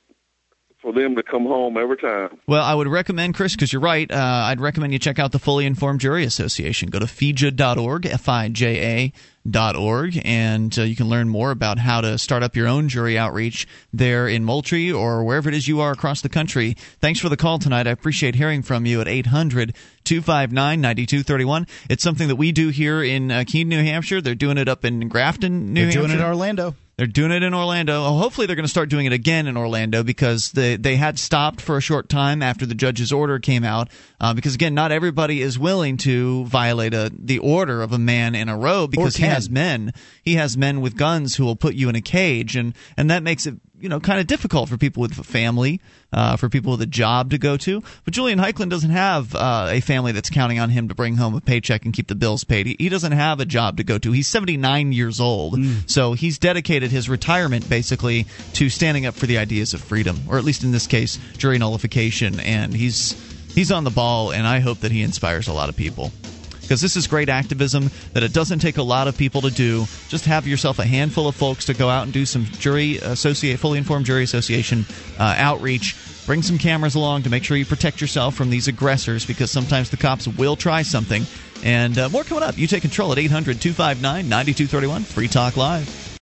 for 0.86 0.94
them 0.94 1.16
to 1.16 1.24
come 1.24 1.46
home 1.46 1.78
every 1.78 1.98
time. 1.98 2.30
Well, 2.46 2.64
I 2.64 2.76
would 2.76 2.88
recommend, 2.88 3.34
Chris, 3.34 3.56
because 3.56 3.74
you're 3.74 3.82
right. 3.82 4.10
Uh, 4.10 4.44
I'd 4.46 4.62
recommend 4.62 4.94
you 4.94 5.00
check 5.00 5.18
out 5.18 5.32
the 5.32 5.40
Fully 5.40 5.66
Informed 5.66 6.00
Jury 6.00 6.24
Association. 6.24 6.92
Go 6.92 7.00
to 7.00 7.08
fija.org, 7.08 8.06
F-I-J-A 8.06 9.12
dot 9.50 9.76
org, 9.76 10.20
and 10.24 10.78
uh, 10.78 10.84
you 10.84 10.96
can 10.96 11.10
learn 11.10 11.28
more 11.28 11.50
about 11.50 11.80
how 11.80 12.02
to 12.02 12.20
start 12.20 12.44
up 12.44 12.56
your 12.56 12.68
own 12.68 12.88
jury 12.88 13.18
outreach 13.18 13.68
there 13.92 14.28
in 14.28 14.44
Moultrie 14.44 14.92
or 14.92 15.24
wherever 15.24 15.50
it 15.50 15.56
is 15.56 15.68
you 15.68 15.82
are 15.82 15.92
across 15.92 16.22
the 16.22 16.30
country. 16.30 16.76
Thanks 17.00 17.20
for 17.20 17.30
the 17.30 17.38
call 17.38 17.58
tonight. 17.58 17.88
I 17.88 17.92
appreciate 17.92 18.36
hearing 18.36 18.62
from 18.62 18.86
you 18.86 19.02
at 19.02 19.08
800 19.08 19.76
259 20.04 20.82
9231. 20.82 21.66
It's 21.90 22.04
something 22.04 22.28
that 22.28 22.36
we 22.36 22.52
do 22.52 22.70
here 22.70 23.04
in 23.04 23.32
uh, 23.32 23.44
Keene, 23.48 23.70
New 23.70 23.84
Hampshire. 23.84 24.22
They're 24.22 24.36
doing 24.36 24.60
it 24.60 24.68
up 24.70 24.86
in 24.86 25.08
Grafton, 25.10 25.74
New 25.74 25.84
They're 25.86 25.92
doing 25.94 26.10
Hampshire. 26.10 26.18
it 26.24 26.26
in 26.26 26.30
Orlando. 26.30 26.76
They're 26.98 27.08
doing 27.08 27.32
it 27.32 27.44
in 27.44 27.54
Orlando. 27.54 28.06
Oh, 28.06 28.18
hopefully, 28.18 28.48
they're 28.48 28.56
going 28.56 28.66
to 28.66 28.70
start 28.70 28.88
doing 28.90 29.06
it 29.06 29.12
again 29.12 29.48
in 29.48 29.58
Orlando 29.58 30.02
because 30.02 30.54
they 30.54 30.78
they 30.78 30.96
had 30.96 31.20
stopped 31.20 31.60
for 31.60 31.76
a 31.76 31.82
short 31.82 32.08
time 32.08 32.42
after 32.42 32.66
the 32.66 32.76
judge's 32.76 33.12
order 33.12 33.38
came 33.38 33.66
out. 33.66 33.90
Uh, 34.22 34.34
because 34.34 34.56
again, 34.56 34.74
not 34.74 34.94
everybody 34.94 35.42
is 35.42 35.60
willing 35.60 35.98
to 35.98 36.46
violate 36.46 36.94
a, 36.94 37.12
the 37.18 37.40
order 37.40 37.82
of 37.82 37.92
a 37.92 38.00
man 38.00 38.34
in 38.34 38.48
a 38.48 38.58
row 38.58 38.88
because 38.88 39.18
he 39.18 39.26
has 39.26 39.50
men. 39.50 39.94
He 40.24 40.36
has 40.36 40.56
men 40.56 40.80
with 40.80 40.96
guns 40.96 41.36
who 41.36 41.44
will 41.44 41.58
put 41.58 41.76
you 41.76 41.90
in 41.90 41.96
a 41.96 42.02
cage, 42.02 42.56
and 42.56 42.74
and 42.96 43.12
that 43.12 43.24
makes 43.24 43.46
it 43.46 43.56
you 43.80 43.90
know 43.90 44.00
kind 44.00 44.20
of 44.20 44.28
difficult 44.28 44.70
for 44.70 44.78
people 44.78 45.02
with 45.02 45.18
a 45.18 45.24
family, 45.24 45.82
uh, 46.14 46.38
for 46.38 46.50
people 46.50 46.72
with 46.72 46.82
a 46.82 46.88
job 46.88 47.32
to 47.32 47.38
go 47.38 47.58
to. 47.58 47.84
But 48.04 48.14
Julian 48.14 48.40
Heicklen 48.40 48.70
doesn't 48.70 48.90
have 48.90 49.36
uh, 49.36 49.68
a 49.72 49.82
family 49.82 50.12
that's 50.12 50.30
counting 50.30 50.60
on 50.60 50.70
him 50.70 50.88
to 50.88 50.96
bring 50.96 51.16
home 51.16 51.36
a 51.36 51.42
paycheck 51.42 51.86
and 51.86 51.94
keep 51.94 52.08
the 52.08 52.16
bills 52.16 52.44
paid. 52.44 52.66
He, 52.68 52.76
he 52.80 52.90
doesn't 52.90 53.12
have 53.12 53.40
a 53.40 53.46
job 53.46 53.78
to 53.78 53.84
go 53.84 53.98
to. 53.98 54.12
He's 54.12 54.28
79 54.28 54.92
years 54.92 55.20
old, 55.20 55.58
so 55.88 56.14
he's 56.14 56.38
dedicated 56.38 56.92
his 56.92 57.10
retirement 57.10 57.70
basically 57.70 58.26
to 58.54 58.70
standing 58.70 59.06
up 59.06 59.16
for 59.16 59.26
the 59.26 59.38
ideas 59.38 59.74
of 59.74 59.82
freedom, 59.82 60.20
or 60.30 60.38
at 60.38 60.44
least 60.44 60.64
in 60.64 60.72
this 60.72 60.88
case, 60.88 61.18
jury 61.38 61.58
nullification. 61.58 62.40
And 62.40 62.74
he's 62.74 63.14
he's 63.54 63.72
on 63.72 63.84
the 63.84 63.92
ball, 63.92 64.32
and 64.32 64.48
I 64.48 64.60
hope 64.60 64.80
that 64.80 64.92
he 64.92 65.02
inspires 65.02 65.48
a 65.48 65.54
lot 65.54 65.70
of 65.70 65.76
people 65.76 66.12
because 66.66 66.82
this 66.82 66.96
is 66.96 67.06
great 67.06 67.30
activism 67.30 67.92
that 68.14 68.24
it 68.24 68.34
doesn't 68.34 68.60
take 68.60 68.78
a 68.78 68.84
lot 68.84 69.08
of 69.08 69.16
people 69.16 69.42
to 69.42 69.52
do. 69.52 69.86
Just 70.10 70.26
have 70.26 70.48
yourself 70.48 70.80
a 70.80 70.86
handful 70.86 71.28
of 71.28 71.36
folks 71.36 71.66
to 71.66 71.76
go 71.76 71.90
out 71.90 72.04
and 72.04 72.12
do 72.12 72.26
some 72.26 72.46
jury 72.46 72.98
associate 72.98 73.60
fully 73.60 73.78
informed 73.78 74.06
jury 74.06 74.24
association 74.24 74.86
uh, 75.20 75.36
outreach. 75.38 75.96
Bring 76.26 76.42
some 76.42 76.58
cameras 76.58 76.96
along 76.96 77.24
to 77.24 77.30
make 77.30 77.44
sure 77.44 77.56
you 77.56 77.66
protect 77.66 78.02
yourself 78.02 78.34
from 78.34 78.50
these 78.50 78.68
aggressors 78.68 79.28
because 79.28 79.52
sometimes 79.52 79.92
the 79.92 79.98
cops 79.98 80.28
will 80.28 80.56
try 80.56 80.82
something. 80.82 81.24
And 81.64 81.98
uh, 81.98 82.10
more 82.10 82.24
coming 82.24 82.44
up. 82.44 82.58
You 82.58 82.66
take 82.66 82.82
control 82.82 83.12
at 83.12 83.20
800 83.20 83.62
259 83.62 84.28
9231. 84.28 85.04
Free 85.04 85.28
Talk 85.28 85.56
Live. 85.56 86.20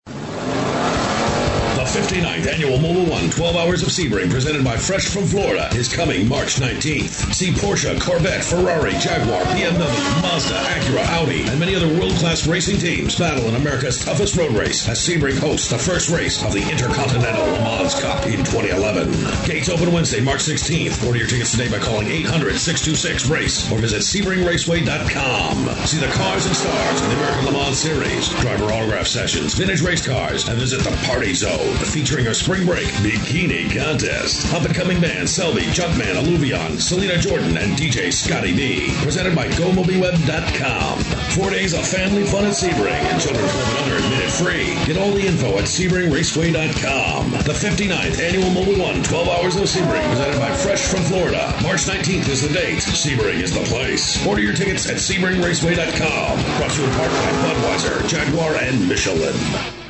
The 1.92 1.98
59th 1.98 2.46
annual 2.46 2.78
Mobil 2.78 3.04
One 3.10 3.28
12 3.28 3.54
Hours 3.54 3.82
of 3.82 3.90
Sebring 3.90 4.30
presented 4.30 4.64
by 4.64 4.78
Fresh 4.78 5.08
from 5.08 5.26
Florida 5.26 5.68
is 5.76 5.92
coming 5.92 6.26
March 6.26 6.56
19th. 6.56 7.34
See 7.34 7.50
Porsche, 7.50 8.00
Corvette, 8.00 8.42
Ferrari, 8.42 8.92
Jaguar, 8.92 9.42
BMW, 9.52 10.22
Mazda, 10.22 10.54
Acura, 10.54 11.04
Audi, 11.20 11.42
and 11.42 11.60
many 11.60 11.74
other 11.74 11.88
world-class 11.88 12.46
racing 12.46 12.78
teams 12.78 13.18
battle 13.18 13.44
in 13.44 13.56
America's 13.56 14.02
toughest 14.02 14.38
road 14.38 14.52
race 14.52 14.88
as 14.88 15.00
Sebring 15.00 15.38
hosts 15.38 15.68
the 15.68 15.76
first 15.76 16.08
race 16.08 16.42
of 16.42 16.54
the 16.54 16.66
Intercontinental 16.70 17.44
Le 17.44 17.60
Mans 17.60 18.00
Cup 18.00 18.24
in 18.24 18.38
2011. 18.38 19.12
Gates 19.44 19.68
open 19.68 19.92
Wednesday, 19.92 20.22
March 20.22 20.40
16th. 20.40 21.06
Order 21.06 21.18
your 21.18 21.28
tickets 21.28 21.50
today 21.50 21.68
by 21.70 21.78
calling 21.78 22.06
800-626-RACE 22.06 23.70
or 23.70 23.76
visit 23.76 24.00
SebringRaceway.com. 24.00 25.68
See 25.84 25.98
the 25.98 26.10
cars 26.14 26.46
and 26.46 26.56
stars 26.56 27.02
in 27.02 27.10
the 27.10 27.16
American 27.16 27.44
Le 27.44 27.52
Mans 27.52 27.76
Series, 27.78 28.30
driver 28.40 28.72
autograph 28.72 29.06
sessions, 29.06 29.52
vintage 29.52 29.82
race 29.82 30.06
cars, 30.06 30.48
and 30.48 30.58
visit 30.58 30.80
the 30.80 30.96
Party 31.06 31.34
Zone 31.34 31.81
featuring 31.86 32.26
a 32.28 32.34
spring 32.34 32.66
break 32.66 32.86
bikini 33.02 33.70
contest. 33.70 34.52
Up 34.52 34.64
and 34.64 34.74
coming 34.74 35.00
bands 35.00 35.32
Selby, 35.32 35.62
Junkman, 35.72 36.14
Alluvion, 36.14 36.80
Selena 36.80 37.18
Jordan, 37.18 37.56
and 37.56 37.72
DJ 37.72 38.12
Scotty 38.12 38.54
B. 38.54 38.94
Presented 39.02 39.34
by 39.34 39.48
GoMobiWeb.com. 39.48 40.98
Four 41.32 41.50
days 41.50 41.74
of 41.74 41.86
family 41.86 42.24
fun 42.24 42.44
at 42.44 42.52
Sebring 42.52 42.92
and 42.92 43.20
children 43.20 43.44
12 43.48 43.68
and 43.68 43.78
under 43.84 43.96
admitted 43.96 44.30
free. 44.30 44.74
Get 44.86 44.96
all 44.96 45.12
the 45.12 45.26
info 45.26 45.58
at 45.58 45.64
SebringRaceway.com. 45.64 47.30
The 47.30 47.52
59th 47.52 48.20
annual 48.20 48.50
Mobil 48.50 48.78
One 48.78 49.02
12 49.02 49.28
Hours 49.28 49.56
of 49.56 49.62
Sebring 49.62 50.08
presented 50.10 50.38
by 50.38 50.54
Fresh 50.56 50.82
from 50.86 51.00
Florida. 51.02 51.54
March 51.62 51.82
19th 51.86 52.28
is 52.28 52.46
the 52.46 52.52
date. 52.52 52.78
Sebring 52.78 53.40
is 53.40 53.52
the 53.52 53.64
place. 53.64 54.24
Order 54.26 54.42
your 54.42 54.54
tickets 54.54 54.88
at 54.88 54.96
SebringRaceway.com. 54.96 56.58
Brought 56.58 56.70
to 56.70 56.80
you 56.80 56.86
in 56.86 56.94
part 56.94 57.10
by 57.10 57.32
Budweiser, 57.42 58.08
Jaguar, 58.08 58.54
and 58.56 58.88
Michelin. 58.88 59.81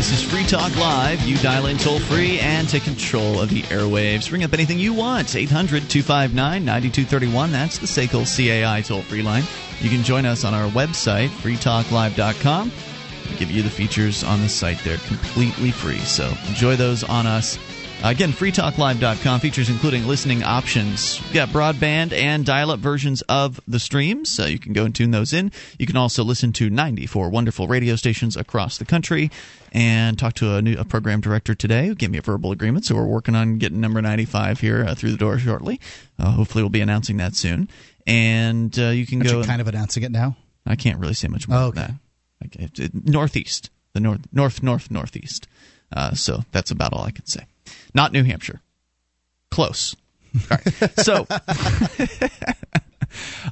This 0.00 0.12
is 0.12 0.32
Free 0.32 0.46
Talk 0.46 0.74
Live. 0.76 1.20
You 1.26 1.36
dial 1.36 1.66
in 1.66 1.76
toll 1.76 1.98
free 1.98 2.40
and 2.40 2.66
take 2.66 2.84
control 2.84 3.38
of 3.38 3.50
the 3.50 3.60
airwaves. 3.64 4.30
Bring 4.30 4.44
up 4.44 4.54
anything 4.54 4.78
you 4.78 4.94
want. 4.94 5.36
800 5.36 5.90
259 5.90 6.64
9231. 6.64 7.52
That's 7.52 7.76
the 7.76 7.86
SACL 7.86 8.24
CAI 8.24 8.80
toll 8.80 9.02
free 9.02 9.20
line. 9.20 9.44
You 9.82 9.90
can 9.90 10.02
join 10.02 10.24
us 10.24 10.42
on 10.42 10.54
our 10.54 10.70
website, 10.70 11.28
freetalklive.com. 11.28 12.72
We 13.28 13.36
give 13.36 13.50
you 13.50 13.62
the 13.62 13.68
features 13.68 14.24
on 14.24 14.40
the 14.40 14.48
site 14.48 14.82
there 14.84 14.96
completely 15.06 15.70
free. 15.70 15.98
So 15.98 16.32
enjoy 16.48 16.76
those 16.76 17.04
on 17.04 17.26
us. 17.26 17.58
Again, 18.02 18.30
freetalklive.com 18.32 19.40
features 19.40 19.68
including 19.68 20.06
listening 20.06 20.42
options. 20.42 21.20
We've 21.24 21.34
got 21.34 21.50
broadband 21.50 22.12
and 22.12 22.46
dial 22.46 22.70
up 22.70 22.80
versions 22.80 23.20
of 23.22 23.60
the 23.68 23.78
streams, 23.78 24.30
so 24.32 24.46
you 24.46 24.58
can 24.58 24.72
go 24.72 24.84
and 24.86 24.94
tune 24.94 25.10
those 25.10 25.34
in. 25.34 25.52
You 25.78 25.86
can 25.86 25.96
also 25.96 26.24
listen 26.24 26.52
to 26.54 26.70
94 26.70 27.28
wonderful 27.28 27.68
radio 27.68 27.96
stations 27.96 28.36
across 28.38 28.78
the 28.78 28.86
country 28.86 29.30
and 29.72 30.18
talk 30.18 30.32
to 30.36 30.54
a 30.54 30.62
new 30.62 30.78
a 30.78 30.84
program 30.84 31.20
director 31.20 31.54
today 31.54 31.88
who 31.88 31.94
gave 31.94 32.10
me 32.10 32.16
a 32.18 32.22
verbal 32.22 32.52
agreement. 32.52 32.86
So 32.86 32.94
we're 32.94 33.04
working 33.04 33.34
on 33.34 33.58
getting 33.58 33.80
number 33.82 34.00
95 34.00 34.60
here 34.60 34.84
uh, 34.86 34.94
through 34.94 35.10
the 35.10 35.18
door 35.18 35.38
shortly. 35.38 35.78
Uh, 36.18 36.30
hopefully, 36.30 36.62
we'll 36.62 36.70
be 36.70 36.80
announcing 36.80 37.18
that 37.18 37.36
soon. 37.36 37.68
And 38.06 38.76
uh, 38.78 38.88
you 38.88 39.06
can 39.06 39.18
Aren't 39.20 39.30
go. 39.30 39.38
you 39.40 39.44
kind 39.44 39.60
of 39.60 39.68
announcing 39.68 40.04
it 40.04 40.10
now? 40.10 40.36
I 40.66 40.74
can't 40.74 40.98
really 40.98 41.14
say 41.14 41.28
much 41.28 41.46
more 41.48 41.58
Oh, 41.58 41.70
than 41.70 41.98
that. 42.42 42.46
Okay. 42.58 42.82
It- 42.84 43.06
northeast, 43.06 43.68
the 43.92 44.00
north, 44.00 44.20
north, 44.32 44.62
north, 44.62 44.90
northeast. 44.90 45.46
Uh, 45.92 46.14
so 46.14 46.44
that's 46.50 46.70
about 46.70 46.92
all 46.94 47.02
I 47.04 47.10
can 47.10 47.26
say. 47.26 47.44
Not 47.94 48.12
New 48.12 48.24
Hampshire. 48.24 48.60
Close. 49.50 49.96
All 50.50 50.58
right. 50.58 51.00
So 51.00 51.26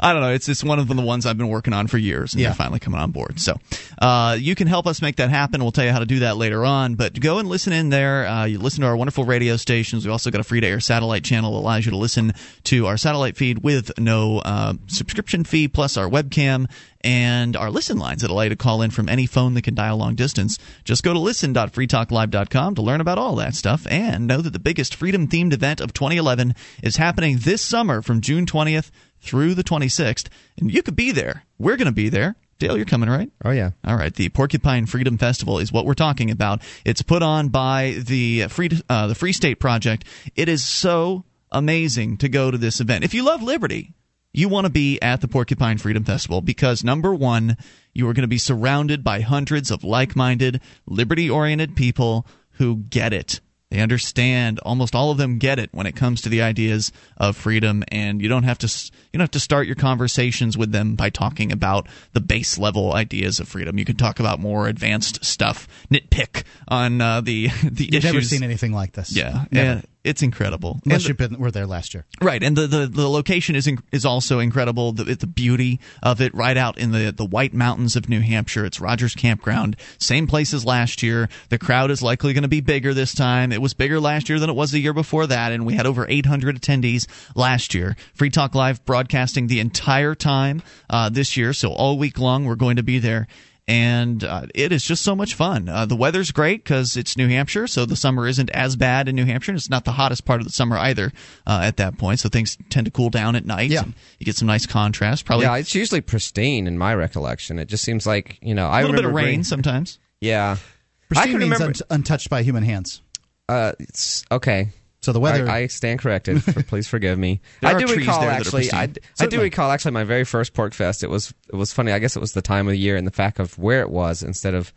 I 0.00 0.12
don't 0.12 0.22
know. 0.22 0.32
It's 0.32 0.48
it's 0.48 0.62
one 0.64 0.78
of 0.78 0.88
the 0.88 0.94
ones 1.02 1.26
I've 1.26 1.38
been 1.38 1.48
working 1.48 1.72
on 1.72 1.86
for 1.86 1.98
years, 1.98 2.32
and 2.34 2.40
Yeah. 2.40 2.48
they're 2.48 2.54
finally 2.56 2.78
coming 2.80 3.00
on 3.00 3.10
board. 3.10 3.40
So 3.40 3.56
uh, 4.00 4.36
you 4.40 4.54
can 4.54 4.66
help 4.66 4.86
us 4.86 5.00
make 5.02 5.16
that 5.16 5.30
happen. 5.30 5.62
We'll 5.62 5.72
tell 5.72 5.84
you 5.84 5.92
how 5.92 5.98
to 6.00 6.06
do 6.06 6.20
that 6.20 6.36
later 6.36 6.64
on. 6.64 6.94
But 6.94 7.18
go 7.18 7.38
and 7.38 7.48
listen 7.48 7.72
in 7.72 7.88
there. 7.88 8.26
Uh, 8.26 8.44
you 8.44 8.58
listen 8.58 8.80
to 8.82 8.86
our 8.86 8.96
wonderful 8.96 9.24
radio 9.24 9.56
stations. 9.56 10.04
We've 10.04 10.12
also 10.12 10.30
got 10.30 10.40
a 10.40 10.44
free 10.44 10.60
to 10.60 10.66
air 10.66 10.80
satellite 10.80 11.24
channel 11.24 11.52
that 11.52 11.58
allows 11.58 11.84
you 11.86 11.90
to 11.92 11.96
listen 11.96 12.32
to 12.64 12.86
our 12.86 12.96
satellite 12.96 13.36
feed 13.36 13.58
with 13.62 13.98
no 13.98 14.38
uh, 14.38 14.74
subscription 14.86 15.44
fee, 15.44 15.68
plus 15.68 15.96
our 15.96 16.08
webcam 16.08 16.68
and 17.02 17.56
our 17.56 17.70
listen 17.70 17.96
lines 17.96 18.22
that 18.22 18.30
allow 18.30 18.42
you 18.42 18.48
to 18.48 18.56
call 18.56 18.82
in 18.82 18.90
from 18.90 19.08
any 19.08 19.24
phone 19.24 19.54
that 19.54 19.62
can 19.62 19.74
dial 19.74 19.96
long 19.96 20.16
distance. 20.16 20.58
Just 20.84 21.04
go 21.04 21.12
to 21.12 21.18
listen.freetalklive.com 21.18 22.74
to 22.74 22.82
learn 22.82 23.00
about 23.00 23.18
all 23.18 23.36
that 23.36 23.54
stuff 23.54 23.86
and 23.88 24.26
know 24.26 24.40
that 24.40 24.52
the 24.52 24.58
biggest 24.58 24.94
freedom 24.94 25.28
themed 25.28 25.52
event 25.52 25.80
of 25.80 25.92
2011 25.92 26.54
is 26.82 26.96
happening 26.96 27.38
this 27.38 27.62
summer 27.62 28.02
from 28.02 28.20
June 28.20 28.46
20th 28.46 28.90
through 29.20 29.54
the 29.54 29.64
26th. 29.64 30.28
And 30.58 30.72
you 30.72 30.82
could 30.82 30.96
be 30.96 31.12
there. 31.12 31.44
We're 31.58 31.76
going 31.76 31.86
to 31.86 31.92
be 31.92 32.08
there. 32.08 32.36
Dale, 32.58 32.76
you're 32.76 32.86
coming, 32.86 33.08
right? 33.08 33.30
Oh 33.44 33.52
yeah. 33.52 33.70
All 33.84 33.96
right, 33.96 34.12
the 34.12 34.30
Porcupine 34.30 34.86
Freedom 34.86 35.16
Festival 35.16 35.60
is 35.60 35.70
what 35.70 35.86
we're 35.86 35.94
talking 35.94 36.30
about. 36.30 36.60
It's 36.84 37.02
put 37.02 37.22
on 37.22 37.50
by 37.50 37.98
the 38.04 38.48
Free 38.48 38.68
uh, 38.88 39.06
the 39.06 39.14
Free 39.14 39.32
State 39.32 39.60
Project. 39.60 40.04
It 40.34 40.48
is 40.48 40.64
so 40.64 41.24
amazing 41.52 42.16
to 42.18 42.28
go 42.28 42.50
to 42.50 42.58
this 42.58 42.80
event. 42.80 43.04
If 43.04 43.14
you 43.14 43.22
love 43.22 43.44
liberty, 43.44 43.94
you 44.32 44.48
want 44.48 44.66
to 44.66 44.72
be 44.72 45.00
at 45.00 45.20
the 45.20 45.28
Porcupine 45.28 45.78
Freedom 45.78 46.04
Festival 46.04 46.40
because 46.40 46.82
number 46.82 47.14
one, 47.14 47.56
you 47.94 48.08
are 48.08 48.12
going 48.12 48.22
to 48.22 48.28
be 48.28 48.38
surrounded 48.38 49.04
by 49.04 49.20
hundreds 49.20 49.70
of 49.70 49.84
like-minded, 49.84 50.60
liberty-oriented 50.86 51.76
people 51.76 52.26
who 52.52 52.76
get 52.76 53.12
it. 53.12 53.40
They 53.70 53.80
understand. 53.80 54.58
Almost 54.60 54.94
all 54.94 55.10
of 55.10 55.18
them 55.18 55.38
get 55.38 55.58
it 55.58 55.70
when 55.72 55.86
it 55.86 55.96
comes 55.96 56.22
to 56.22 56.28
the 56.28 56.42
ideas 56.42 56.90
of 57.16 57.36
freedom, 57.36 57.84
and 57.88 58.22
you 58.22 58.28
don't 58.28 58.44
have 58.44 58.58
to 58.58 58.90
you 59.12 59.18
don't 59.18 59.22
have 59.24 59.30
to 59.32 59.40
start 59.40 59.66
your 59.66 59.76
conversations 59.76 60.56
with 60.56 60.72
them 60.72 60.94
by 60.94 61.10
talking 61.10 61.52
about 61.52 61.88
the 62.12 62.20
base 62.20 62.58
level 62.58 62.92
ideas 62.94 63.40
of 63.40 63.48
freedom. 63.48 63.78
You 63.78 63.84
can 63.84 63.96
talk 63.96 64.20
about 64.20 64.40
more 64.40 64.68
advanced 64.68 65.24
stuff, 65.24 65.66
nitpick 65.90 66.44
on 66.68 67.00
uh, 67.00 67.20
the 67.20 67.48
the 67.64 67.84
You've 67.84 67.94
issues. 67.94 68.04
never 68.04 68.20
seen 68.22 68.42
anything 68.42 68.72
like 68.72 68.92
this. 68.92 69.14
Yeah, 69.16 69.44
Never. 69.50 69.70
and 69.70 69.86
it's 70.04 70.22
incredible. 70.22 70.80
Unless 70.86 71.06
you've 71.08 71.16
been 71.18 71.38
were 71.38 71.50
there 71.50 71.66
last 71.66 71.92
year. 71.92 72.06
Right, 72.22 72.42
and 72.42 72.56
the, 72.56 72.66
the, 72.66 72.86
the 72.86 73.08
location 73.10 73.56
is 73.56 73.66
in, 73.66 73.78
is 73.92 74.06
also 74.06 74.38
incredible. 74.38 74.92
The, 74.92 75.04
the 75.04 75.26
beauty 75.26 75.80
of 76.02 76.20
it, 76.22 76.32
right 76.34 76.56
out 76.56 76.78
in 76.78 76.92
the 76.92 77.10
the 77.12 77.26
White 77.26 77.52
Mountains 77.52 77.96
of 77.96 78.08
New 78.08 78.20
Hampshire. 78.20 78.64
It's 78.64 78.80
Rogers 78.80 79.14
Campground, 79.14 79.76
same 79.98 80.26
place 80.26 80.54
as 80.54 80.64
last 80.64 81.02
year. 81.02 81.28
The 81.50 81.58
crowd 81.58 81.90
is 81.90 82.00
likely 82.02 82.32
going 82.32 82.42
to 82.42 82.48
be 82.48 82.60
bigger 82.60 82.94
this 82.94 83.14
time. 83.14 83.52
It 83.52 83.60
was 83.60 83.74
bigger 83.74 84.00
last 84.00 84.28
year 84.28 84.38
than 84.38 84.48
it 84.48 84.54
was 84.56 84.70
the 84.70 84.80
year 84.80 84.92
before 84.94 85.26
that, 85.26 85.52
and 85.52 85.66
we 85.66 85.74
had 85.74 85.84
over 85.86 86.06
800 86.08 86.60
attendees 86.60 87.06
last 87.34 87.74
year. 87.74 87.96
Free 88.14 88.30
Talk 88.30 88.54
Live 88.54 88.84
broadcasting 89.02 89.46
the 89.46 89.60
entire 89.60 90.14
time 90.16 90.60
uh, 90.90 91.08
this 91.08 91.36
year, 91.36 91.52
so 91.52 91.70
all 91.72 91.96
week 91.98 92.18
long 92.18 92.44
we're 92.44 92.56
going 92.56 92.76
to 92.76 92.82
be 92.82 92.98
there 92.98 93.28
and 93.68 94.24
uh, 94.24 94.46
it 94.54 94.72
is 94.72 94.82
just 94.82 95.02
so 95.02 95.14
much 95.14 95.34
fun. 95.34 95.68
Uh, 95.68 95.84
the 95.84 95.94
weather's 95.94 96.32
great 96.32 96.64
because 96.64 96.96
it's 96.96 97.16
New 97.18 97.28
Hampshire, 97.28 97.66
so 97.66 97.84
the 97.84 97.96
summer 97.96 98.26
isn't 98.26 98.48
as 98.50 98.76
bad 98.76 99.08
in 99.08 99.14
New 99.14 99.26
Hampshire. 99.26 99.52
It's 99.54 99.68
not 99.68 99.84
the 99.84 99.92
hottest 99.92 100.24
part 100.24 100.40
of 100.40 100.46
the 100.46 100.52
summer 100.52 100.78
either 100.78 101.12
uh, 101.46 101.60
at 101.62 101.76
that 101.76 101.98
point, 101.98 102.18
so 102.18 102.30
things 102.30 102.56
tend 102.70 102.86
to 102.86 102.90
cool 102.90 103.10
down 103.10 103.36
at 103.36 103.44
night. 103.44 103.68
Yeah. 103.70 103.82
and 103.82 103.92
you 104.18 104.24
get 104.24 104.36
some 104.36 104.48
nice 104.48 104.64
contrast. 104.66 105.26
Probably 105.26 105.44
Yeah, 105.44 105.56
it's 105.58 105.74
usually 105.74 106.00
pristine 106.00 106.66
in 106.66 106.78
my 106.78 106.94
recollection. 106.94 107.58
It 107.58 107.66
just 107.68 107.84
seems 107.84 108.06
like 108.06 108.38
you 108.40 108.54
know 108.54 108.66
I 108.68 108.80
a 108.80 108.82
little 108.84 108.92
bit 108.96 108.98
remember 109.06 109.18
of 109.20 109.24
rain 109.24 109.34
being- 109.34 109.44
sometimes. 109.44 109.98
Yeah, 110.22 110.56
I 110.56 111.06
Pristine 111.08 111.30
can 111.32 111.38
means 111.40 111.52
remember. 111.52 111.66
unt- 111.66 111.82
untouched 111.90 112.30
by 112.30 112.42
human 112.42 112.62
hands. 112.64 113.02
uh, 113.50 113.72
it's 113.78 114.24
okay. 114.32 114.70
So 115.00 115.12
the 115.12 115.20
weather. 115.20 115.48
I, 115.48 115.58
I 115.58 115.66
stand 115.68 116.00
corrected. 116.00 116.42
For, 116.44 116.62
please 116.62 116.88
forgive 116.88 117.18
me. 117.18 117.40
I 117.62 117.74
do 117.78 117.86
recall 117.86 118.20
there 118.20 118.30
that 118.30 118.36
are 118.36 118.40
actually. 118.40 118.72
I, 118.72 118.90
I 119.20 119.26
do 119.26 119.40
recall 119.40 119.70
actually 119.70 119.92
my 119.92 120.04
very 120.04 120.24
first 120.24 120.54
Pork 120.54 120.74
Fest. 120.74 121.04
It 121.04 121.10
was 121.10 121.32
it 121.52 121.56
was 121.56 121.72
funny. 121.72 121.92
I 121.92 121.98
guess 121.98 122.16
it 122.16 122.20
was 122.20 122.32
the 122.32 122.42
time 122.42 122.66
of 122.66 122.72
the 122.72 122.78
year 122.78 122.96
and 122.96 123.06
the 123.06 123.12
fact 123.12 123.38
of 123.38 123.56
where 123.58 123.80
it 123.80 123.90
was 123.90 124.22
instead 124.22 124.54
of 124.54 124.72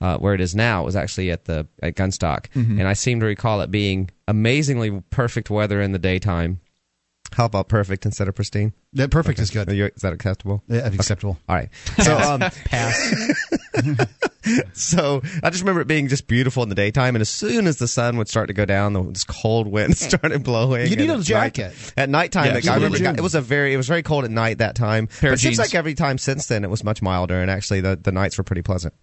uh, 0.00 0.16
where 0.18 0.34
it 0.34 0.40
is 0.40 0.54
now. 0.54 0.82
It 0.82 0.84
was 0.86 0.96
actually 0.96 1.30
at 1.30 1.44
the 1.44 1.66
at 1.82 1.94
Gunstock, 1.94 2.46
Mm-hmm. 2.54 2.78
and 2.80 2.88
I 2.88 2.94
seem 2.94 3.20
to 3.20 3.26
recall 3.26 3.60
it 3.60 3.70
being 3.70 4.10
amazingly 4.28 5.02
perfect 5.10 5.50
weather 5.50 5.80
in 5.82 5.92
the 5.92 5.98
daytime. 5.98 6.60
How 7.32 7.44
about 7.46 7.68
perfect 7.68 8.06
instead 8.06 8.28
of 8.28 8.34
pristine? 8.34 8.72
Yeah, 8.92 9.06
perfect 9.08 9.38
is 9.38 9.50
good. 9.50 9.70
you- 9.72 9.86
is 9.86 10.02
that 10.02 10.12
acceptable? 10.12 10.62
Yeah, 10.68 10.86
acceptable. 10.86 11.38
All 11.48 11.56
right. 11.56 11.68
So 12.02 12.16
um, 12.16 12.40
Pass. 12.40 13.34
so 14.72 15.22
I 15.42 15.50
just 15.50 15.62
remember 15.62 15.80
it 15.80 15.86
being 15.88 16.08
just 16.08 16.26
beautiful 16.28 16.62
in 16.62 16.68
the 16.68 16.74
daytime, 16.74 17.14
and 17.16 17.20
as 17.20 17.28
soon 17.28 17.66
as 17.66 17.78
the 17.78 17.88
sun 17.88 18.16
would 18.16 18.28
start 18.28 18.48
to 18.48 18.54
go 18.54 18.64
down, 18.64 18.92
the, 18.92 19.02
this 19.02 19.24
cold 19.24 19.66
wind 19.66 19.96
started 19.98 20.42
blowing. 20.44 20.88
You 20.88 20.96
need 20.96 21.10
a 21.10 21.18
jacket. 21.20 21.72
night- 21.72 21.92
at 21.96 22.08
nighttime, 22.08 22.46
Yeah, 22.62 22.72
I 22.72 22.74
remember 22.76 22.98
got- 22.98 23.18
it 23.18 23.22
was 23.22 23.34
a 23.34 23.40
very 23.40 23.74
it 23.74 23.76
was 23.76 23.88
very 23.88 24.02
cold 24.02 24.24
at 24.24 24.30
night 24.30 24.58
that 24.58 24.74
time. 24.76 25.06
Pair 25.08 25.30
but 25.30 25.38
it 25.38 25.42
seems 25.42 25.58
like 25.58 25.74
every 25.74 25.94
time 25.94 26.18
since 26.18 26.46
then 26.46 26.64
it 26.64 26.70
was 26.70 26.84
much 26.84 27.02
milder, 27.02 27.40
and 27.40 27.50
actually 27.50 27.80
the, 27.80 27.96
the 27.96 28.12
nights 28.12 28.38
were 28.38 28.44
pretty 28.44 28.62
pleasant. 28.62 28.94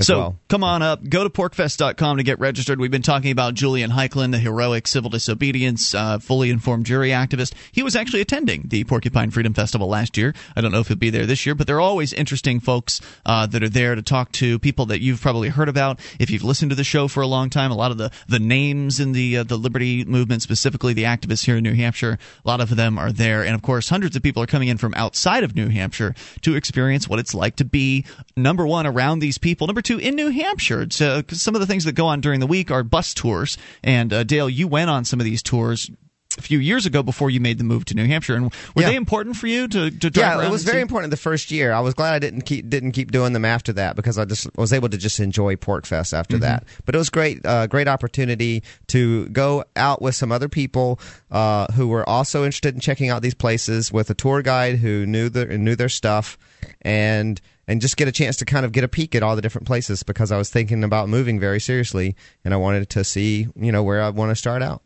So 0.00 0.18
well. 0.18 0.38
come 0.48 0.64
on 0.64 0.82
up. 0.82 1.06
Go 1.06 1.24
to 1.24 1.30
porkfest.com 1.30 2.16
to 2.16 2.22
get 2.22 2.38
registered. 2.38 2.80
We've 2.80 2.90
been 2.90 3.02
talking 3.02 3.30
about 3.30 3.54
Julian 3.54 3.90
Heicklen, 3.90 4.30
the 4.30 4.38
heroic 4.38 4.86
civil 4.86 5.10
disobedience, 5.10 5.94
uh, 5.94 6.18
fully 6.18 6.50
informed 6.50 6.86
jury 6.86 7.10
activist. 7.10 7.52
He 7.72 7.82
was 7.82 7.94
actually 7.94 8.22
attending 8.22 8.68
the 8.68 8.84
Porcupine 8.84 9.30
Freedom 9.30 9.52
Festival 9.52 9.88
last 9.88 10.16
year. 10.16 10.34
I 10.56 10.60
don't 10.60 10.72
know 10.72 10.80
if 10.80 10.88
he'll 10.88 10.96
be 10.96 11.10
there 11.10 11.26
this 11.26 11.44
year, 11.44 11.54
but 11.54 11.66
there 11.66 11.76
are 11.76 11.80
always 11.80 12.12
interesting 12.12 12.60
folks 12.60 13.00
uh, 13.26 13.46
that 13.46 13.62
are 13.62 13.68
there 13.68 13.94
to 13.94 14.02
talk 14.02 14.32
to 14.32 14.58
people 14.58 14.86
that 14.86 15.00
you've 15.02 15.20
probably 15.20 15.50
heard 15.50 15.68
about 15.68 16.00
if 16.18 16.30
you've 16.30 16.42
listened 16.42 16.70
to 16.70 16.76
the 16.76 16.84
show 16.84 17.06
for 17.06 17.22
a 17.22 17.26
long 17.26 17.50
time. 17.50 17.70
A 17.70 17.76
lot 17.76 17.90
of 17.90 17.98
the, 17.98 18.10
the 18.28 18.38
names 18.38 18.98
in 18.98 19.12
the 19.12 19.38
uh, 19.38 19.42
the 19.42 19.58
liberty 19.58 20.04
movement, 20.04 20.42
specifically 20.42 20.94
the 20.94 21.04
activists 21.04 21.44
here 21.44 21.56
in 21.56 21.62
New 21.62 21.74
Hampshire, 21.74 22.18
a 22.44 22.48
lot 22.48 22.60
of 22.60 22.74
them 22.74 22.98
are 22.98 23.12
there, 23.12 23.44
and 23.44 23.54
of 23.54 23.60
course, 23.62 23.88
hundreds 23.88 24.16
of 24.16 24.22
people 24.22 24.42
are 24.42 24.46
coming 24.46 24.68
in 24.68 24.78
from 24.78 24.94
outside 24.94 25.44
of 25.44 25.54
New 25.54 25.68
Hampshire 25.68 26.14
to 26.40 26.54
experience 26.54 27.08
what 27.08 27.18
it's 27.18 27.34
like 27.34 27.56
to 27.56 27.64
be 27.64 28.06
number 28.36 28.66
one 28.66 28.86
around 28.86 29.18
these 29.18 29.36
people, 29.36 29.66
number 29.66 29.81
two 29.82 29.98
in 29.98 30.14
New 30.14 30.28
Hampshire. 30.30 30.86
So, 30.90 31.22
'cause 31.22 31.42
some 31.42 31.54
of 31.54 31.60
the 31.60 31.66
things 31.66 31.84
that 31.84 31.92
go 31.94 32.06
on 32.06 32.20
during 32.20 32.40
the 32.40 32.46
week 32.46 32.70
are 32.70 32.82
bus 32.82 33.14
tours, 33.14 33.56
and 33.82 34.12
uh, 34.12 34.24
Dale, 34.24 34.48
you 34.48 34.68
went 34.68 34.90
on 34.90 35.04
some 35.04 35.20
of 35.20 35.24
these 35.24 35.42
tours 35.42 35.90
a 36.38 36.40
few 36.40 36.58
years 36.58 36.86
ago 36.86 37.02
before 37.02 37.28
you 37.28 37.40
made 37.40 37.58
the 37.58 37.64
move 37.64 37.84
to 37.84 37.94
New 37.94 38.06
Hampshire. 38.06 38.34
And 38.34 38.46
were 38.74 38.80
Yeah. 38.80 38.88
they 38.88 38.96
important 38.96 39.36
for 39.36 39.46
you 39.48 39.68
to, 39.68 39.90
to 39.90 40.08
drive 40.08 40.40
yeah, 40.40 40.46
it 40.46 40.50
was 40.50 40.64
very 40.64 40.78
see? 40.78 40.80
important 40.80 41.10
the 41.10 41.18
first 41.18 41.50
year. 41.50 41.72
I 41.74 41.80
was 41.80 41.92
glad 41.92 42.14
I 42.14 42.18
didn't 42.20 42.46
keep 42.46 42.70
didn't 42.70 42.92
keep 42.92 43.10
doing 43.12 43.34
them 43.34 43.44
after 43.44 43.70
that 43.74 43.96
because 43.96 44.16
I 44.16 44.24
just 44.24 44.48
was 44.56 44.72
able 44.72 44.88
to 44.88 44.96
just 44.96 45.20
enjoy 45.20 45.56
Pork 45.56 45.84
Fest 45.84 46.14
after 46.14 46.36
Mm-hmm. 46.36 46.40
that. 46.44 46.64
But 46.86 46.94
it 46.94 46.98
was 46.98 47.10
great, 47.10 47.44
uh, 47.44 47.66
great 47.66 47.86
opportunity 47.86 48.62
to 48.86 49.28
go 49.28 49.64
out 49.76 50.00
with 50.00 50.14
some 50.14 50.32
other 50.32 50.48
people 50.48 50.98
uh, 51.30 51.70
who 51.74 51.88
were 51.88 52.08
also 52.08 52.46
interested 52.46 52.74
in 52.74 52.80
checking 52.80 53.10
out 53.10 53.20
these 53.20 53.34
places 53.34 53.92
with 53.92 54.08
a 54.08 54.14
tour 54.14 54.40
guide 54.40 54.76
who 54.78 55.04
knew 55.04 55.28
the 55.28 55.44
knew 55.44 55.76
their 55.76 55.90
stuff 55.90 56.38
and 56.80 57.42
and 57.66 57.80
just 57.80 57.96
get 57.96 58.08
a 58.08 58.12
chance 58.12 58.36
to 58.36 58.44
kind 58.44 58.64
of 58.64 58.72
get 58.72 58.84
a 58.84 58.88
peek 58.88 59.14
at 59.14 59.22
all 59.22 59.36
the 59.36 59.42
different 59.42 59.66
places 59.66 60.02
because 60.02 60.32
I 60.32 60.36
was 60.36 60.50
thinking 60.50 60.84
about 60.84 61.08
moving 61.08 61.38
very 61.38 61.60
seriously 61.60 62.16
and 62.44 62.52
I 62.52 62.56
wanted 62.56 62.88
to 62.90 63.04
see 63.04 63.48
you 63.56 63.72
know 63.72 63.82
where 63.82 64.02
I 64.02 64.10
want 64.10 64.30
to 64.30 64.36
start 64.36 64.62
out. 64.62 64.82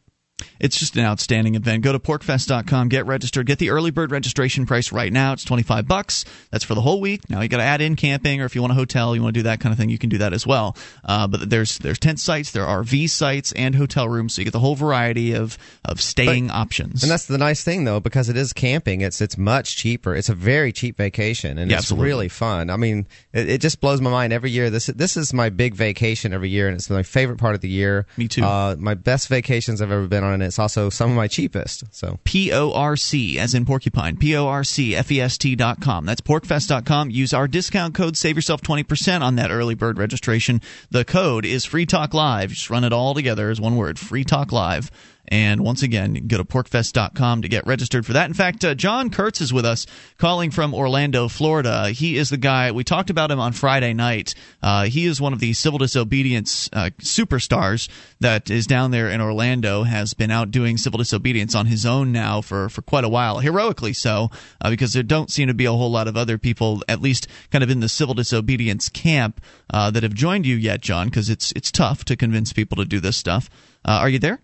It's 0.60 0.78
just 0.78 0.96
an 0.96 1.04
outstanding 1.04 1.54
event. 1.54 1.82
Go 1.82 1.92
to 1.92 1.98
porkfest.com, 1.98 2.88
get 2.88 3.06
registered, 3.06 3.46
get 3.46 3.58
the 3.58 3.70
early 3.70 3.90
bird 3.90 4.10
registration 4.10 4.66
price 4.66 4.92
right 4.92 5.12
now. 5.12 5.32
It's 5.32 5.44
25 5.44 5.88
bucks. 5.88 6.24
That's 6.50 6.64
for 6.64 6.74
the 6.74 6.80
whole 6.82 7.00
week. 7.00 7.28
Now 7.30 7.40
you 7.40 7.48
got 7.48 7.56
to 7.58 7.62
add 7.62 7.80
in 7.80 7.96
camping 7.96 8.42
or 8.42 8.44
if 8.44 8.54
you 8.54 8.60
want 8.60 8.72
a 8.72 8.74
hotel, 8.74 9.14
you 9.16 9.22
want 9.22 9.34
to 9.34 9.40
do 9.40 9.44
that 9.44 9.60
kind 9.60 9.72
of 9.72 9.78
thing, 9.78 9.88
you 9.88 9.96
can 9.98 10.10
do 10.10 10.18
that 10.18 10.34
as 10.34 10.46
well. 10.46 10.76
Uh, 11.04 11.26
but 11.26 11.48
there's 11.48 11.78
there's 11.78 11.98
tent 11.98 12.20
sites, 12.20 12.50
there 12.52 12.66
are 12.66 12.82
RV 12.82 13.08
sites 13.08 13.52
and 13.52 13.74
hotel 13.74 14.08
rooms, 14.08 14.34
so 14.34 14.40
you 14.40 14.44
get 14.44 14.52
the 14.52 14.58
whole 14.60 14.74
variety 14.74 15.32
of 15.32 15.56
of 15.86 16.00
staying 16.02 16.50
options. 16.50 17.02
And 17.02 17.10
that's 17.10 17.26
the 17.26 17.38
nice 17.38 17.64
thing 17.64 17.84
though, 17.84 18.00
because 18.00 18.28
it 18.28 18.36
is 18.36 18.52
camping. 18.52 19.00
It's 19.00 19.20
it's 19.22 19.38
much 19.38 19.76
cheaper. 19.76 20.14
It's 20.14 20.28
a 20.28 20.34
very 20.34 20.70
cheap 20.72 20.96
vacation, 20.98 21.56
and 21.58 21.70
Yeah, 21.70 21.78
it's 21.78 21.84
absolutely. 21.86 22.08
really 22.08 22.28
fun. 22.28 22.68
I 22.68 22.76
mean, 22.76 23.06
it, 23.32 23.48
it 23.48 23.60
just 23.62 23.80
blows 23.80 24.00
my 24.02 24.10
mind 24.10 24.32
every 24.34 24.50
year. 24.50 24.68
This 24.68 24.86
this 24.86 25.16
is 25.16 25.32
my 25.32 25.48
big 25.48 25.74
vacation 25.74 26.34
every 26.34 26.50
year, 26.50 26.68
and 26.68 26.76
it's 26.76 26.90
my 26.90 27.02
favorite 27.02 27.38
part 27.38 27.54
of 27.54 27.62
the 27.62 27.68
year. 27.70 28.06
Me 28.18 28.28
too. 28.28 28.44
Uh, 28.44 28.76
my 28.78 28.94
best 28.94 29.28
vacations 29.28 29.80
I've 29.80 29.90
ever 29.90 30.06
been 30.06 30.25
on, 30.26 30.34
and 30.34 30.42
it's 30.42 30.58
also 30.58 30.90
some 30.90 31.10
of 31.10 31.16
my 31.16 31.28
cheapest. 31.28 31.84
So 31.94 32.18
P 32.24 32.52
O 32.52 32.72
R 32.72 32.96
C, 32.96 33.38
as 33.38 33.54
in 33.54 33.64
porcupine. 33.64 34.16
P 34.16 34.36
O 34.36 34.46
R 34.46 34.64
C 34.64 34.94
F 34.94 35.10
E 35.10 35.20
S 35.20 35.38
T 35.38 35.54
dot 35.56 35.80
com. 35.80 36.04
That's 36.04 36.20
porkfest.com. 36.20 37.10
Use 37.10 37.32
our 37.32 37.48
discount 37.48 37.94
code, 37.94 38.16
save 38.16 38.36
yourself 38.36 38.60
20% 38.62 39.22
on 39.22 39.36
that 39.36 39.50
early 39.50 39.74
bird 39.74 39.98
registration. 39.98 40.60
The 40.90 41.04
code 41.04 41.44
is 41.44 41.64
Free 41.64 41.86
Talk 41.86 42.14
Live. 42.14 42.50
Just 42.50 42.70
run 42.70 42.84
it 42.84 42.92
all 42.92 43.14
together 43.14 43.50
as 43.50 43.60
one 43.60 43.76
word 43.76 43.98
Free 43.98 44.24
Talk 44.24 44.52
Live. 44.52 44.90
And 45.28 45.62
once 45.62 45.82
again, 45.82 46.26
go 46.26 46.36
to 46.36 46.44
porkfest.com 46.44 47.42
to 47.42 47.48
get 47.48 47.66
registered 47.66 48.06
for 48.06 48.12
that. 48.12 48.28
In 48.28 48.34
fact, 48.34 48.64
uh, 48.64 48.74
John 48.74 49.10
Kurtz 49.10 49.40
is 49.40 49.52
with 49.52 49.64
us, 49.64 49.86
calling 50.18 50.50
from 50.50 50.74
Orlando, 50.74 51.28
Florida. 51.28 51.90
He 51.90 52.16
is 52.16 52.30
the 52.30 52.36
guy, 52.36 52.70
we 52.70 52.84
talked 52.84 53.10
about 53.10 53.30
him 53.30 53.40
on 53.40 53.52
Friday 53.52 53.92
night. 53.92 54.34
Uh, 54.62 54.84
he 54.84 55.06
is 55.06 55.20
one 55.20 55.32
of 55.32 55.40
the 55.40 55.52
civil 55.52 55.78
disobedience 55.78 56.70
uh, 56.72 56.90
superstars 57.00 57.88
that 58.20 58.50
is 58.50 58.66
down 58.66 58.90
there 58.90 59.08
in 59.10 59.20
Orlando, 59.20 59.82
has 59.82 60.14
been 60.14 60.30
out 60.30 60.50
doing 60.50 60.76
civil 60.76 60.98
disobedience 60.98 61.54
on 61.54 61.66
his 61.66 61.84
own 61.84 62.12
now 62.12 62.40
for, 62.40 62.68
for 62.68 62.82
quite 62.82 63.04
a 63.04 63.08
while, 63.08 63.40
heroically 63.40 63.92
so, 63.92 64.30
uh, 64.60 64.70
because 64.70 64.92
there 64.92 65.02
don't 65.02 65.30
seem 65.30 65.48
to 65.48 65.54
be 65.54 65.64
a 65.64 65.72
whole 65.72 65.90
lot 65.90 66.08
of 66.08 66.16
other 66.16 66.38
people, 66.38 66.82
at 66.88 67.02
least 67.02 67.26
kind 67.50 67.64
of 67.64 67.70
in 67.70 67.80
the 67.80 67.88
civil 67.88 68.14
disobedience 68.14 68.88
camp, 68.88 69.40
uh, 69.70 69.90
that 69.90 70.02
have 70.02 70.14
joined 70.14 70.46
you 70.46 70.56
yet, 70.56 70.80
John, 70.80 71.08
because 71.08 71.28
it's, 71.28 71.52
it's 71.52 71.72
tough 71.72 72.04
to 72.04 72.16
convince 72.16 72.52
people 72.52 72.76
to 72.76 72.84
do 72.84 73.00
this 73.00 73.16
stuff. 73.16 73.50
Uh, 73.84 73.98
are 74.00 74.08
you 74.08 74.18
there? 74.18 74.40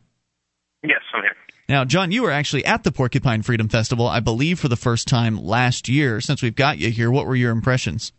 Yes, 0.82 1.00
I'm 1.14 1.22
here. 1.22 1.36
Now, 1.68 1.84
John, 1.84 2.10
you 2.10 2.22
were 2.22 2.30
actually 2.30 2.64
at 2.64 2.82
the 2.82 2.92
Porcupine 2.92 3.42
Freedom 3.42 3.68
Festival, 3.68 4.06
I 4.06 4.20
believe, 4.20 4.58
for 4.58 4.68
the 4.68 4.76
first 4.76 5.06
time 5.08 5.36
last 5.36 5.88
year. 5.88 6.20
Since 6.20 6.42
we've 6.42 6.54
got 6.54 6.78
you 6.78 6.90
here, 6.90 7.10
what 7.10 7.26
were 7.26 7.36
your 7.36 7.52
impressions? 7.52 8.12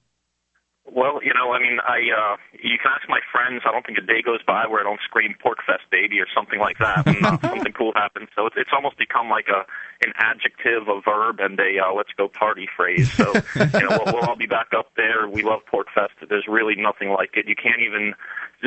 Well, 0.85 1.19
you 1.23 1.33
know, 1.33 1.53
I 1.53 1.59
mean, 1.59 1.79
I 1.79 1.99
uh, 2.13 2.37
you 2.53 2.77
can 2.77 2.91
ask 2.93 3.09
my 3.09 3.19
friends. 3.31 3.63
I 3.65 3.71
don't 3.71 3.85
think 3.85 3.97
a 3.97 4.01
day 4.01 4.21
goes 4.21 4.41
by 4.45 4.67
where 4.67 4.79
I 4.79 4.83
don't 4.83 4.99
scream 5.03 5.33
"Pork 5.41 5.57
Fest, 5.65 5.83
baby" 5.89 6.19
or 6.19 6.27
something 6.35 6.59
like 6.59 6.77
that 6.77 7.05
when 7.05 7.25
uh, 7.25 7.39
something 7.49 7.73
cool 7.73 7.93
happens. 7.95 8.29
So 8.35 8.45
it's, 8.45 8.55
it's 8.57 8.69
almost 8.73 8.97
become 8.97 9.29
like 9.29 9.47
a 9.47 9.65
an 10.05 10.13
adjective, 10.17 10.87
a 10.87 11.01
verb, 11.01 11.39
and 11.39 11.59
a 11.59 11.79
uh, 11.81 11.93
"let's 11.93 12.11
go 12.15 12.27
party" 12.27 12.67
phrase. 12.77 13.11
So 13.13 13.33
you 13.55 13.89
know, 13.89 13.97
we'll, 14.05 14.13
we'll 14.13 14.29
all 14.29 14.35
be 14.35 14.45
back 14.45 14.69
up 14.77 14.91
there. 14.95 15.27
We 15.27 15.41
love 15.41 15.61
Pork 15.65 15.87
Fest. 15.95 16.13
There's 16.29 16.45
really 16.47 16.75
nothing 16.75 17.09
like 17.09 17.31
it. 17.37 17.47
You 17.47 17.55
can't 17.55 17.81
even 17.81 18.13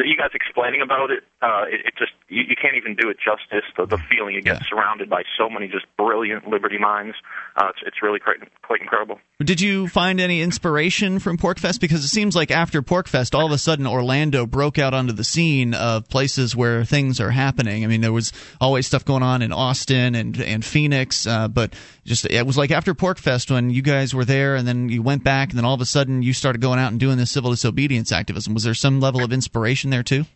you 0.04 0.16
guys 0.16 0.30
explaining 0.34 0.82
about 0.82 1.10
it. 1.10 1.24
Uh, 1.40 1.64
it, 1.68 1.86
it 1.86 1.94
just 1.96 2.12
you, 2.28 2.42
you 2.42 2.56
can't 2.60 2.76
even 2.76 2.94
do 2.94 3.08
it 3.08 3.16
justice. 3.16 3.64
The, 3.76 3.86
the 3.86 3.98
feeling 4.10 4.34
you 4.34 4.42
get 4.42 4.58
Yeah. 4.60 4.68
surrounded 4.68 5.08
by 5.08 5.22
so 5.38 5.48
many 5.48 5.68
just 5.68 5.86
brilliant 5.96 6.48
Liberty 6.48 6.78
minds. 6.78 7.16
Uh, 7.56 7.68
it's 7.70 7.78
it's 7.86 8.02
really 8.02 8.18
quite 8.18 8.36
quite 8.62 8.82
incredible. 8.82 9.18
Did 9.42 9.62
you 9.62 9.88
find 9.88 10.20
any 10.20 10.42
inspiration 10.42 11.18
from 11.18 11.38
Porkfest? 11.38 11.80
Because 11.80 12.04
it 12.04 12.08
seems 12.08 12.36
like 12.36 12.50
after 12.50 12.82
Porkfest, 12.82 13.34
all 13.34 13.46
of 13.46 13.52
a 13.52 13.56
sudden 13.56 13.86
Orlando 13.86 14.44
broke 14.44 14.78
out 14.78 14.92
onto 14.92 15.14
the 15.14 15.24
scene 15.24 15.72
of 15.72 16.06
places 16.08 16.54
where 16.54 16.84
things 16.84 17.18
are 17.18 17.30
happening. 17.30 17.82
I 17.82 17.86
mean, 17.86 18.02
there 18.02 18.12
was 18.12 18.32
always 18.60 18.86
stuff 18.86 19.06
going 19.06 19.22
on 19.22 19.40
in 19.40 19.52
Austin 19.52 20.14
and 20.14 20.38
and 20.38 20.62
Phoenix, 20.62 21.26
uh, 21.26 21.48
but 21.48 21.72
just 22.04 22.26
it 22.26 22.46
was 22.46 22.58
like 22.58 22.70
after 22.70 22.94
Porkfest 22.94 23.50
when 23.50 23.70
you 23.70 23.80
guys 23.80 24.14
were 24.14 24.26
there, 24.26 24.54
and 24.54 24.68
then 24.68 24.90
you 24.90 25.00
went 25.00 25.24
back, 25.24 25.48
and 25.48 25.58
then 25.58 25.64
all 25.64 25.74
of 25.74 25.80
a 25.80 25.86
sudden 25.86 26.22
you 26.22 26.34
started 26.34 26.60
going 26.60 26.78
out 26.78 26.90
and 26.90 27.00
doing 27.00 27.16
this 27.16 27.30
civil 27.30 27.52
disobedience 27.52 28.12
activism. 28.12 28.52
Was 28.52 28.64
there 28.64 28.74
some 28.74 29.00
level 29.00 29.24
of 29.24 29.32
inspiration 29.32 29.88
there 29.88 30.02
too? 30.02 30.26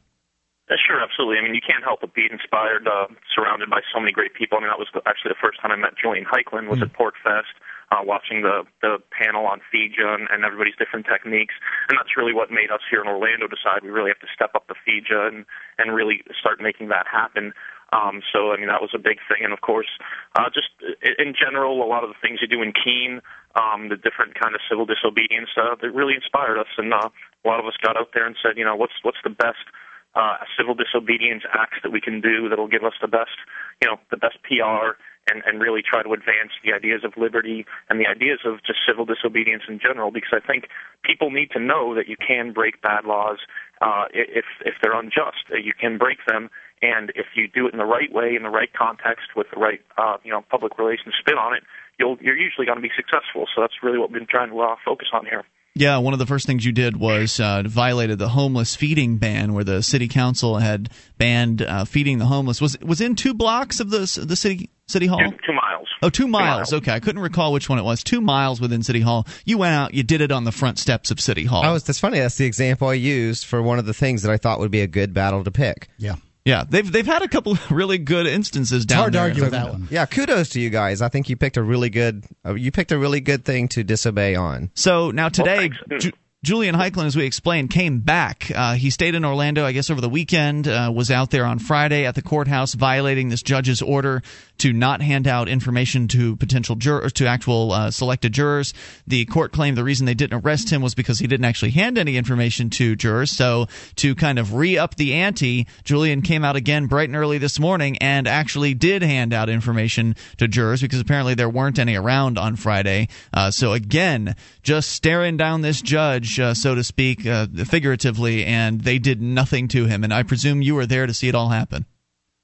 Absolutely. 1.20 1.36
I 1.36 1.44
mean, 1.44 1.52
you 1.52 1.60
can't 1.60 1.84
help 1.84 2.00
but 2.00 2.16
be 2.16 2.24
inspired, 2.24 2.88
uh, 2.88 3.04
surrounded 3.28 3.68
by 3.68 3.84
so 3.92 4.00
many 4.00 4.08
great 4.08 4.32
people. 4.32 4.56
I 4.56 4.64
mean, 4.64 4.72
that 4.72 4.80
was 4.80 4.88
the, 4.96 5.04
actually 5.04 5.36
the 5.36 5.42
first 5.44 5.60
time 5.60 5.68
I 5.68 5.76
met 5.76 5.92
Julian 6.00 6.24
Heicklen 6.24 6.64
was 6.64 6.80
at 6.80 6.96
Pork 6.96 7.20
Fest, 7.20 7.52
uh, 7.92 8.00
watching 8.00 8.40
the 8.40 8.64
the 8.80 9.04
panel 9.12 9.44
on 9.44 9.60
FIJA 9.68 10.16
and, 10.16 10.32
and 10.32 10.48
everybody's 10.48 10.80
different 10.80 11.04
techniques, 11.04 11.52
and 11.92 12.00
that's 12.00 12.16
really 12.16 12.32
what 12.32 12.48
made 12.48 12.72
us 12.72 12.80
here 12.88 13.04
in 13.04 13.08
Orlando 13.08 13.52
decide 13.52 13.84
we 13.84 13.92
really 13.92 14.08
have 14.08 14.24
to 14.24 14.32
step 14.32 14.56
up 14.56 14.64
the 14.72 14.80
FIJA 14.80 15.28
and 15.28 15.44
and 15.76 15.92
really 15.92 16.24
start 16.40 16.56
making 16.56 16.88
that 16.88 17.04
happen. 17.04 17.52
Um, 17.92 18.24
so, 18.32 18.54
I 18.54 18.56
mean, 18.56 18.72
that 18.72 18.80
was 18.80 18.96
a 18.96 19.02
big 19.02 19.20
thing, 19.28 19.44
and 19.44 19.52
of 19.52 19.60
course, 19.60 19.92
uh, 20.40 20.48
just 20.48 20.72
in 21.20 21.36
general, 21.36 21.84
a 21.84 21.88
lot 21.90 22.00
of 22.00 22.08
the 22.08 22.16
things 22.24 22.40
you 22.40 22.48
do 22.48 22.64
in 22.64 22.72
Keene, 22.72 23.20
um, 23.60 23.92
the 23.92 24.00
different 24.00 24.40
kind 24.40 24.56
of 24.56 24.64
civil 24.70 24.88
disobedience, 24.88 25.52
uh, 25.60 25.76
that 25.84 25.92
really 25.92 26.16
inspired 26.16 26.56
us, 26.56 26.70
and 26.80 26.94
uh, 26.94 27.12
a 27.12 27.44
lot 27.44 27.60
of 27.60 27.66
us 27.68 27.76
got 27.82 28.00
out 28.00 28.16
there 28.16 28.24
and 28.24 28.40
said, 28.40 28.56
you 28.56 28.64
know, 28.64 28.78
what's 28.78 28.96
what's 29.04 29.20
the 29.20 29.34
best 29.36 29.68
uh, 30.14 30.36
civil 30.58 30.74
disobedience 30.74 31.44
acts 31.52 31.78
that 31.82 31.92
we 31.92 32.00
can 32.00 32.20
do 32.20 32.48
that'll 32.48 32.68
give 32.68 32.84
us 32.84 32.94
the 33.00 33.08
best, 33.08 33.36
you 33.80 33.88
know, 33.88 33.96
the 34.10 34.16
best 34.16 34.38
PR 34.42 34.98
and, 35.30 35.42
and 35.46 35.60
really 35.60 35.82
try 35.82 36.02
to 36.02 36.12
advance 36.12 36.50
the 36.64 36.72
ideas 36.72 37.02
of 37.04 37.12
liberty 37.16 37.64
and 37.88 38.00
the 38.00 38.06
ideas 38.06 38.40
of 38.44 38.58
just 38.66 38.80
civil 38.86 39.04
disobedience 39.04 39.62
in 39.68 39.78
general. 39.78 40.10
Because 40.10 40.32
I 40.32 40.44
think 40.44 40.66
people 41.04 41.30
need 41.30 41.50
to 41.52 41.60
know 41.60 41.94
that 41.94 42.08
you 42.08 42.16
can 42.16 42.52
break 42.52 42.82
bad 42.82 43.04
laws 43.04 43.38
uh, 43.80 44.04
if 44.12 44.44
if 44.64 44.74
they're 44.82 44.98
unjust. 44.98 45.46
Uh, 45.52 45.56
You 45.56 45.74
can 45.78 45.98
break 45.98 46.18
them, 46.26 46.50
and 46.82 47.10
if 47.14 47.26
you 47.34 47.46
do 47.46 47.66
it 47.66 47.72
in 47.72 47.78
the 47.78 47.84
right 47.84 48.12
way, 48.12 48.34
in 48.34 48.42
the 48.42 48.50
right 48.50 48.72
context, 48.72 49.36
with 49.36 49.46
the 49.54 49.60
right, 49.60 49.80
uh, 49.96 50.16
you 50.24 50.32
know, 50.32 50.42
public 50.50 50.78
relations 50.78 51.14
spin 51.20 51.38
on 51.38 51.54
it, 51.54 51.62
you'll 51.98 52.18
you're 52.20 52.36
usually 52.36 52.66
going 52.66 52.78
to 52.78 52.82
be 52.82 52.92
successful. 52.96 53.46
So 53.54 53.60
that's 53.60 53.78
really 53.82 53.98
what 53.98 54.10
we've 54.10 54.20
been 54.20 54.26
trying 54.26 54.50
to 54.50 54.60
uh, 54.60 54.76
focus 54.84 55.08
on 55.12 55.26
here. 55.26 55.44
Yeah, 55.74 55.98
one 55.98 56.12
of 56.12 56.18
the 56.18 56.26
first 56.26 56.46
things 56.46 56.64
you 56.64 56.72
did 56.72 56.96
was 56.96 57.38
uh, 57.38 57.62
violated 57.64 58.18
the 58.18 58.28
homeless 58.28 58.74
feeding 58.74 59.18
ban, 59.18 59.54
where 59.54 59.62
the 59.62 59.82
city 59.82 60.08
council 60.08 60.56
had 60.56 60.90
banned 61.16 61.62
uh, 61.62 61.84
feeding 61.84 62.18
the 62.18 62.26
homeless. 62.26 62.60
Was 62.60 62.76
was 62.80 63.00
in 63.00 63.14
two 63.14 63.34
blocks 63.34 63.78
of 63.78 63.90
the 63.90 64.00
the 64.26 64.34
city 64.34 64.70
city 64.88 65.06
hall? 65.06 65.20
Two, 65.20 65.36
two 65.46 65.52
miles. 65.52 65.88
Oh, 66.02 66.10
two 66.10 66.26
miles. 66.26 66.72
miles. 66.72 66.72
Okay, 66.72 66.92
I 66.92 66.98
couldn't 66.98 67.22
recall 67.22 67.52
which 67.52 67.68
one 67.68 67.78
it 67.78 67.82
was. 67.82 68.02
Two 68.02 68.20
miles 68.20 68.60
within 68.60 68.82
City 68.82 69.00
Hall. 69.00 69.26
You 69.44 69.58
went 69.58 69.74
out. 69.74 69.94
You 69.94 70.02
did 70.02 70.20
it 70.20 70.32
on 70.32 70.44
the 70.44 70.52
front 70.52 70.78
steps 70.78 71.12
of 71.12 71.20
City 71.20 71.44
Hall. 71.44 71.62
I 71.62 71.70
was. 71.70 71.84
That's 71.84 72.00
funny. 72.00 72.18
That's 72.18 72.36
the 72.36 72.46
example 72.46 72.88
I 72.88 72.94
used 72.94 73.46
for 73.46 73.62
one 73.62 73.78
of 73.78 73.86
the 73.86 73.94
things 73.94 74.22
that 74.22 74.32
I 74.32 74.38
thought 74.38 74.58
would 74.58 74.72
be 74.72 74.80
a 74.80 74.88
good 74.88 75.14
battle 75.14 75.44
to 75.44 75.50
pick. 75.52 75.88
Yeah. 75.98 76.16
Yeah, 76.44 76.64
they've 76.68 76.90
they've 76.90 77.06
had 77.06 77.22
a 77.22 77.28
couple 77.28 77.56
really 77.70 77.98
good 77.98 78.26
instances 78.26 78.86
down 78.86 78.98
hard 78.98 79.12
to 79.12 79.18
there. 79.18 79.28
argue 79.28 79.42
with 79.42 79.52
that 79.52 79.70
one. 79.70 79.88
Yeah, 79.90 80.06
kudos 80.06 80.50
to 80.50 80.60
you 80.60 80.70
guys. 80.70 81.02
I 81.02 81.08
think 81.08 81.28
you 81.28 81.36
picked 81.36 81.56
a 81.56 81.62
really 81.62 81.90
good. 81.90 82.24
Uh, 82.44 82.54
you 82.54 82.72
picked 82.72 82.92
a 82.92 82.98
really 82.98 83.20
good 83.20 83.44
thing 83.44 83.68
to 83.68 83.84
disobey 83.84 84.34
on. 84.36 84.70
So 84.74 85.10
now 85.10 85.28
today, 85.28 85.70
thanks. 85.88 86.04
Ju- 86.04 86.12
Julian 86.42 86.74
Heicklen, 86.74 87.04
as 87.04 87.14
we 87.16 87.26
explained, 87.26 87.68
came 87.68 87.98
back. 88.00 88.50
Uh, 88.54 88.72
he 88.72 88.88
stayed 88.88 89.14
in 89.14 89.26
Orlando, 89.26 89.66
I 89.66 89.72
guess, 89.72 89.90
over 89.90 90.00
the 90.00 90.08
weekend. 90.08 90.66
Uh, 90.66 90.90
was 90.94 91.10
out 91.10 91.30
there 91.30 91.44
on 91.44 91.58
Friday 91.58 92.06
at 92.06 92.14
the 92.14 92.22
courthouse, 92.22 92.72
violating 92.72 93.28
this 93.28 93.42
judge's 93.42 93.82
order 93.82 94.22
to 94.60 94.72
not 94.72 95.00
hand 95.00 95.26
out 95.26 95.48
information 95.48 96.06
to 96.08 96.36
potential 96.36 96.76
jurors, 96.76 97.12
to 97.14 97.26
actual 97.26 97.72
uh, 97.72 97.90
selected 97.90 98.32
jurors. 98.32 98.74
The 99.06 99.24
court 99.24 99.52
claimed 99.52 99.76
the 99.76 99.84
reason 99.84 100.06
they 100.06 100.14
didn't 100.14 100.44
arrest 100.44 100.70
him 100.70 100.82
was 100.82 100.94
because 100.94 101.18
he 101.18 101.26
didn't 101.26 101.46
actually 101.46 101.70
hand 101.70 101.98
any 101.98 102.16
information 102.16 102.70
to 102.70 102.94
jurors. 102.94 103.30
So 103.30 103.66
to 103.96 104.14
kind 104.14 104.38
of 104.38 104.54
re 104.54 104.78
up 104.78 104.96
the 104.96 105.14
ante, 105.14 105.66
Julian 105.84 106.22
came 106.22 106.44
out 106.44 106.56
again 106.56 106.86
bright 106.86 107.08
and 107.08 107.16
early 107.16 107.38
this 107.38 107.58
morning 107.58 107.96
and 107.98 108.28
actually 108.28 108.74
did 108.74 109.02
hand 109.02 109.32
out 109.32 109.48
information 109.48 110.14
to 110.36 110.46
jurors 110.46 110.82
because 110.82 111.00
apparently 111.00 111.34
there 111.34 111.48
weren't 111.48 111.78
any 111.78 111.96
around 111.96 112.38
on 112.38 112.56
Friday. 112.56 113.08
Uh, 113.32 113.50
so 113.50 113.72
again, 113.72 114.36
just 114.62 114.90
staring 114.90 115.36
down 115.36 115.62
this 115.62 115.80
judge, 115.80 116.38
uh, 116.38 116.54
so 116.54 116.74
to 116.74 116.84
speak, 116.84 117.26
uh, 117.26 117.46
figuratively, 117.64 118.44
and 118.44 118.82
they 118.82 118.98
did 118.98 119.22
nothing 119.22 119.68
to 119.68 119.86
him. 119.86 120.04
And 120.04 120.12
I 120.12 120.22
presume 120.22 120.62
you 120.62 120.74
were 120.74 120.86
there 120.86 121.06
to 121.06 121.14
see 121.14 121.28
it 121.28 121.34
all 121.34 121.48
happen. 121.48 121.86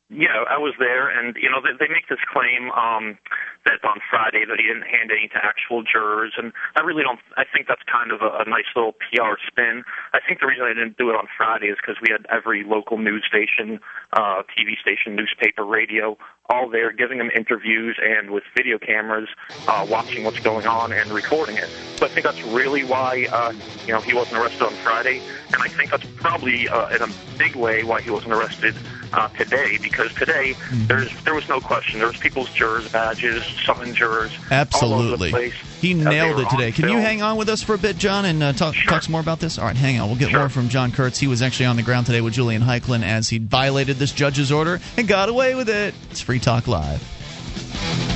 Yeah, 0.08 0.46
I 0.46 0.56
was 0.58 0.74
there, 0.78 1.10
and 1.10 1.34
you 1.34 1.50
know 1.50 1.58
they, 1.58 1.74
they 1.74 1.90
make 1.90 2.06
this 2.06 2.22
claim 2.30 2.70
um, 2.70 3.18
that 3.66 3.82
on 3.82 3.98
Friday 4.08 4.46
that 4.46 4.54
he 4.54 4.62
didn't 4.62 4.86
hand 4.86 5.10
any 5.10 5.26
to 5.34 5.40
actual 5.42 5.82
jurors, 5.82 6.34
and 6.38 6.52
I 6.76 6.82
really 6.86 7.02
don't. 7.02 7.18
I 7.36 7.42
think 7.42 7.66
that's 7.66 7.82
kind 7.90 8.12
of 8.14 8.22
a, 8.22 8.30
a 8.38 8.44
nice 8.46 8.70
little 8.76 8.94
PR 8.94 9.34
spin. 9.42 9.82
I 10.14 10.22
think 10.22 10.38
the 10.38 10.46
reason 10.46 10.62
I 10.62 10.78
didn't 10.78 10.96
do 10.96 11.10
it 11.10 11.18
on 11.18 11.26
Friday 11.36 11.74
is 11.74 11.78
because 11.82 11.98
we 11.98 12.14
had 12.14 12.22
every 12.30 12.62
local 12.62 12.98
news 12.98 13.26
station, 13.26 13.80
uh, 14.12 14.46
TV 14.54 14.78
station, 14.78 15.16
newspaper, 15.18 15.66
radio, 15.66 16.16
all 16.48 16.68
there 16.68 16.92
giving 16.92 17.18
them 17.18 17.30
interviews 17.34 17.98
and 18.02 18.30
with 18.30 18.44
video 18.56 18.78
cameras, 18.78 19.28
uh, 19.68 19.86
watching 19.88 20.24
what's 20.24 20.40
going 20.40 20.66
on 20.66 20.92
and 20.92 21.10
recording 21.10 21.56
it. 21.56 21.68
So 21.96 22.06
I 22.06 22.08
think 22.08 22.24
that's 22.24 22.42
really 22.44 22.84
why 22.84 23.26
uh, 23.32 23.52
you 23.86 23.92
know 23.92 24.00
he 24.00 24.14
wasn't 24.14 24.38
arrested 24.38 24.62
on 24.62 24.72
Friday, 24.74 25.20
and 25.52 25.62
I 25.62 25.68
think 25.68 25.90
that's 25.90 26.06
probably 26.16 26.68
uh, 26.68 26.94
in 26.94 27.02
a 27.02 27.08
big 27.38 27.56
way 27.56 27.82
why 27.84 28.00
he 28.00 28.10
wasn't 28.10 28.32
arrested 28.32 28.74
uh, 29.12 29.28
today 29.28 29.78
because 29.82 30.12
today 30.14 30.54
mm-hmm. 30.54 30.86
there's 30.86 31.24
there 31.24 31.34
was 31.34 31.48
no 31.48 31.60
question 31.60 31.98
there 31.98 32.08
was 32.08 32.16
people's 32.16 32.52
jurors 32.52 32.90
badges, 32.90 33.44
some 33.64 33.94
jurors, 33.94 34.32
absolutely. 34.50 35.52
He 35.80 35.92
nailed 35.92 36.40
it 36.40 36.48
today. 36.48 36.72
Can 36.72 36.86
film. 36.86 36.96
you 36.96 37.02
hang 37.02 37.22
on 37.22 37.36
with 37.36 37.48
us 37.48 37.62
for 37.62 37.74
a 37.74 37.78
bit, 37.78 37.98
John, 37.98 38.24
and 38.24 38.42
uh, 38.42 38.52
talk 38.54 38.74
sure. 38.74 38.90
talk 38.90 39.02
some 39.02 39.12
more 39.12 39.20
about 39.20 39.40
this? 39.40 39.58
All 39.58 39.66
right, 39.66 39.76
hang 39.76 40.00
on. 40.00 40.08
We'll 40.08 40.18
get 40.18 40.30
sure. 40.30 40.40
more 40.40 40.48
from 40.48 40.68
John 40.68 40.90
Kurtz. 40.90 41.18
He 41.18 41.26
was 41.26 41.42
actually 41.42 41.66
on 41.66 41.76
the 41.76 41.82
ground 41.82 42.06
today 42.06 42.20
with 42.20 42.32
Julian 42.32 42.62
Heicklen 42.62 43.02
as 43.02 43.28
he 43.28 43.38
violated 43.38 43.96
this 43.96 44.12
judge's 44.12 44.50
order 44.50 44.80
and 44.96 45.06
got 45.06 45.28
away 45.28 45.54
with 45.54 45.68
it. 45.68 45.94
It's 46.10 46.20
Free 46.20 46.35
Talk 46.38 46.66
Live. 46.68 48.15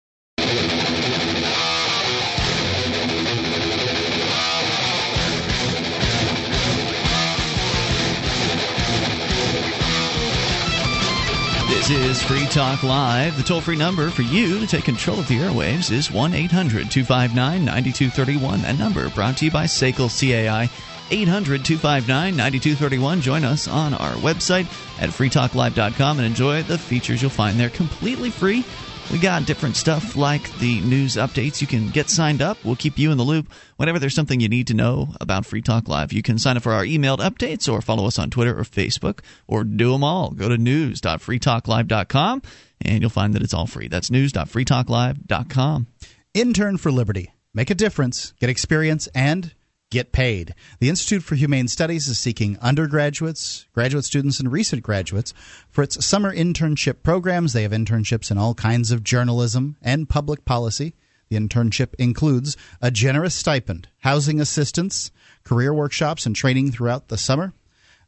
This 11.81 11.89
is 11.89 12.21
Free 12.21 12.45
Talk 12.45 12.83
Live. 12.83 13.35
The 13.37 13.41
toll 13.41 13.59
free 13.59 13.75
number 13.75 14.11
for 14.11 14.21
you 14.21 14.59
to 14.59 14.67
take 14.67 14.83
control 14.83 15.19
of 15.19 15.27
the 15.27 15.39
airwaves 15.39 15.91
is 15.91 16.11
1 16.11 16.35
800 16.35 16.91
259 16.91 17.65
9231. 17.65 18.61
That 18.61 18.77
number 18.77 19.09
brought 19.09 19.37
to 19.37 19.45
you 19.45 19.51
by 19.51 19.65
SACL 19.65 20.07
CAI. 20.07 20.69
800 21.09 21.65
259 21.65 22.37
9231. 22.37 23.21
Join 23.21 23.43
us 23.43 23.67
on 23.67 23.95
our 23.95 24.13
website 24.17 24.67
at 25.01 25.09
freetalklive.com 25.09 26.19
and 26.19 26.27
enjoy 26.27 26.61
the 26.61 26.77
features 26.77 27.19
you'll 27.19 27.31
find 27.31 27.59
there 27.59 27.71
completely 27.71 28.29
free 28.29 28.63
we 29.11 29.19
got 29.19 29.45
different 29.45 29.75
stuff 29.75 30.15
like 30.15 30.51
the 30.59 30.79
news 30.81 31.15
updates. 31.15 31.59
You 31.59 31.67
can 31.67 31.89
get 31.89 32.09
signed 32.09 32.41
up. 32.41 32.57
We'll 32.63 32.77
keep 32.77 32.97
you 32.97 33.11
in 33.11 33.17
the 33.17 33.23
loop 33.23 33.51
whenever 33.75 33.99
there's 33.99 34.15
something 34.15 34.39
you 34.39 34.47
need 34.47 34.67
to 34.67 34.73
know 34.73 35.09
about 35.19 35.45
Free 35.45 35.61
Talk 35.61 35.89
Live. 35.89 36.13
You 36.13 36.21
can 36.21 36.37
sign 36.37 36.55
up 36.55 36.63
for 36.63 36.71
our 36.71 36.85
emailed 36.85 37.19
updates 37.19 37.71
or 37.71 37.81
follow 37.81 38.07
us 38.07 38.17
on 38.17 38.29
Twitter 38.29 38.57
or 38.57 38.63
Facebook 38.63 39.19
or 39.47 39.63
do 39.63 39.91
them 39.91 40.03
all. 40.03 40.31
Go 40.31 40.47
to 40.47 40.57
news.freetalklive.com 40.57 42.41
and 42.81 43.01
you'll 43.01 43.09
find 43.09 43.33
that 43.33 43.41
it's 43.41 43.53
all 43.53 43.67
free. 43.67 43.89
That's 43.89 44.09
news.freetalklive.com. 44.09 45.87
Intern 46.33 46.77
for 46.77 46.91
Liberty. 46.91 47.33
Make 47.53 47.69
a 47.69 47.75
difference, 47.75 48.33
get 48.39 48.49
experience, 48.49 49.07
and 49.13 49.53
get 49.91 50.11
paid. 50.11 50.55
The 50.79 50.89
Institute 50.89 51.21
for 51.21 51.35
Humane 51.35 51.67
Studies 51.67 52.07
is 52.07 52.17
seeking 52.17 52.57
undergraduates, 52.59 53.67
graduate 53.73 54.05
students, 54.05 54.39
and 54.39 54.51
recent 54.51 54.81
graduates 54.81 55.35
for 55.69 55.83
its 55.83 56.03
summer 56.03 56.35
internship 56.35 57.03
programs. 57.03 57.53
They 57.53 57.61
have 57.61 57.71
internships 57.71 58.31
in 58.31 58.39
all 58.39 58.55
kinds 58.55 58.91
of 58.91 59.03
journalism 59.03 59.77
and 59.83 60.09
public 60.09 60.45
policy. 60.45 60.95
The 61.29 61.37
internship 61.37 61.93
includes 61.99 62.57
a 62.81 62.89
generous 62.89 63.35
stipend, 63.35 63.87
housing 63.99 64.41
assistance, 64.41 65.11
career 65.43 65.73
workshops, 65.73 66.25
and 66.25 66.35
training 66.35 66.71
throughout 66.71 67.09
the 67.09 67.17
summer. 67.17 67.53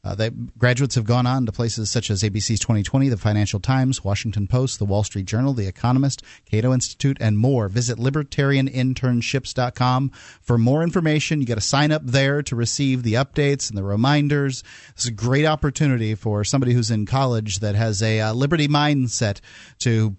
Uh, 0.03 0.29
graduates 0.57 0.95
have 0.95 1.05
gone 1.05 1.25
on 1.25 1.45
to 1.45 1.51
places 1.51 1.89
such 1.89 2.09
as 2.09 2.23
ABC's 2.23 2.59
2020, 2.59 3.07
the 3.07 3.15
Financial 3.15 3.61
Times, 3.61 4.03
Washington 4.03 4.47
Post, 4.47 4.79
the 4.79 4.85
Wall 4.85 5.05
Street 5.05 5.25
Journal, 5.25 5.53
the 5.53 5.67
Economist, 5.67 6.21
Cato 6.45 6.73
Institute, 6.73 7.15
and 7.21 7.37
more. 7.37 7.69
Visit 7.69 7.97
libertarianinternships.com 7.97 10.09
for 10.41 10.57
more 10.57 10.83
information. 10.83 11.39
You 11.39 11.47
got 11.47 11.55
to 11.55 11.61
sign 11.61 11.93
up 11.93 12.01
there 12.05 12.43
to 12.43 12.55
receive 12.55 13.03
the 13.03 13.13
updates 13.13 13.69
and 13.69 13.77
the 13.77 13.83
reminders. 13.83 14.65
It's 14.89 15.05
a 15.05 15.11
great 15.11 15.45
opportunity 15.45 16.15
for 16.15 16.43
somebody 16.43 16.73
who's 16.73 16.91
in 16.91 17.05
college 17.05 17.59
that 17.59 17.75
has 17.75 18.03
a 18.03 18.19
uh, 18.19 18.33
liberty 18.33 18.67
mindset 18.67 19.39
to 19.79 20.17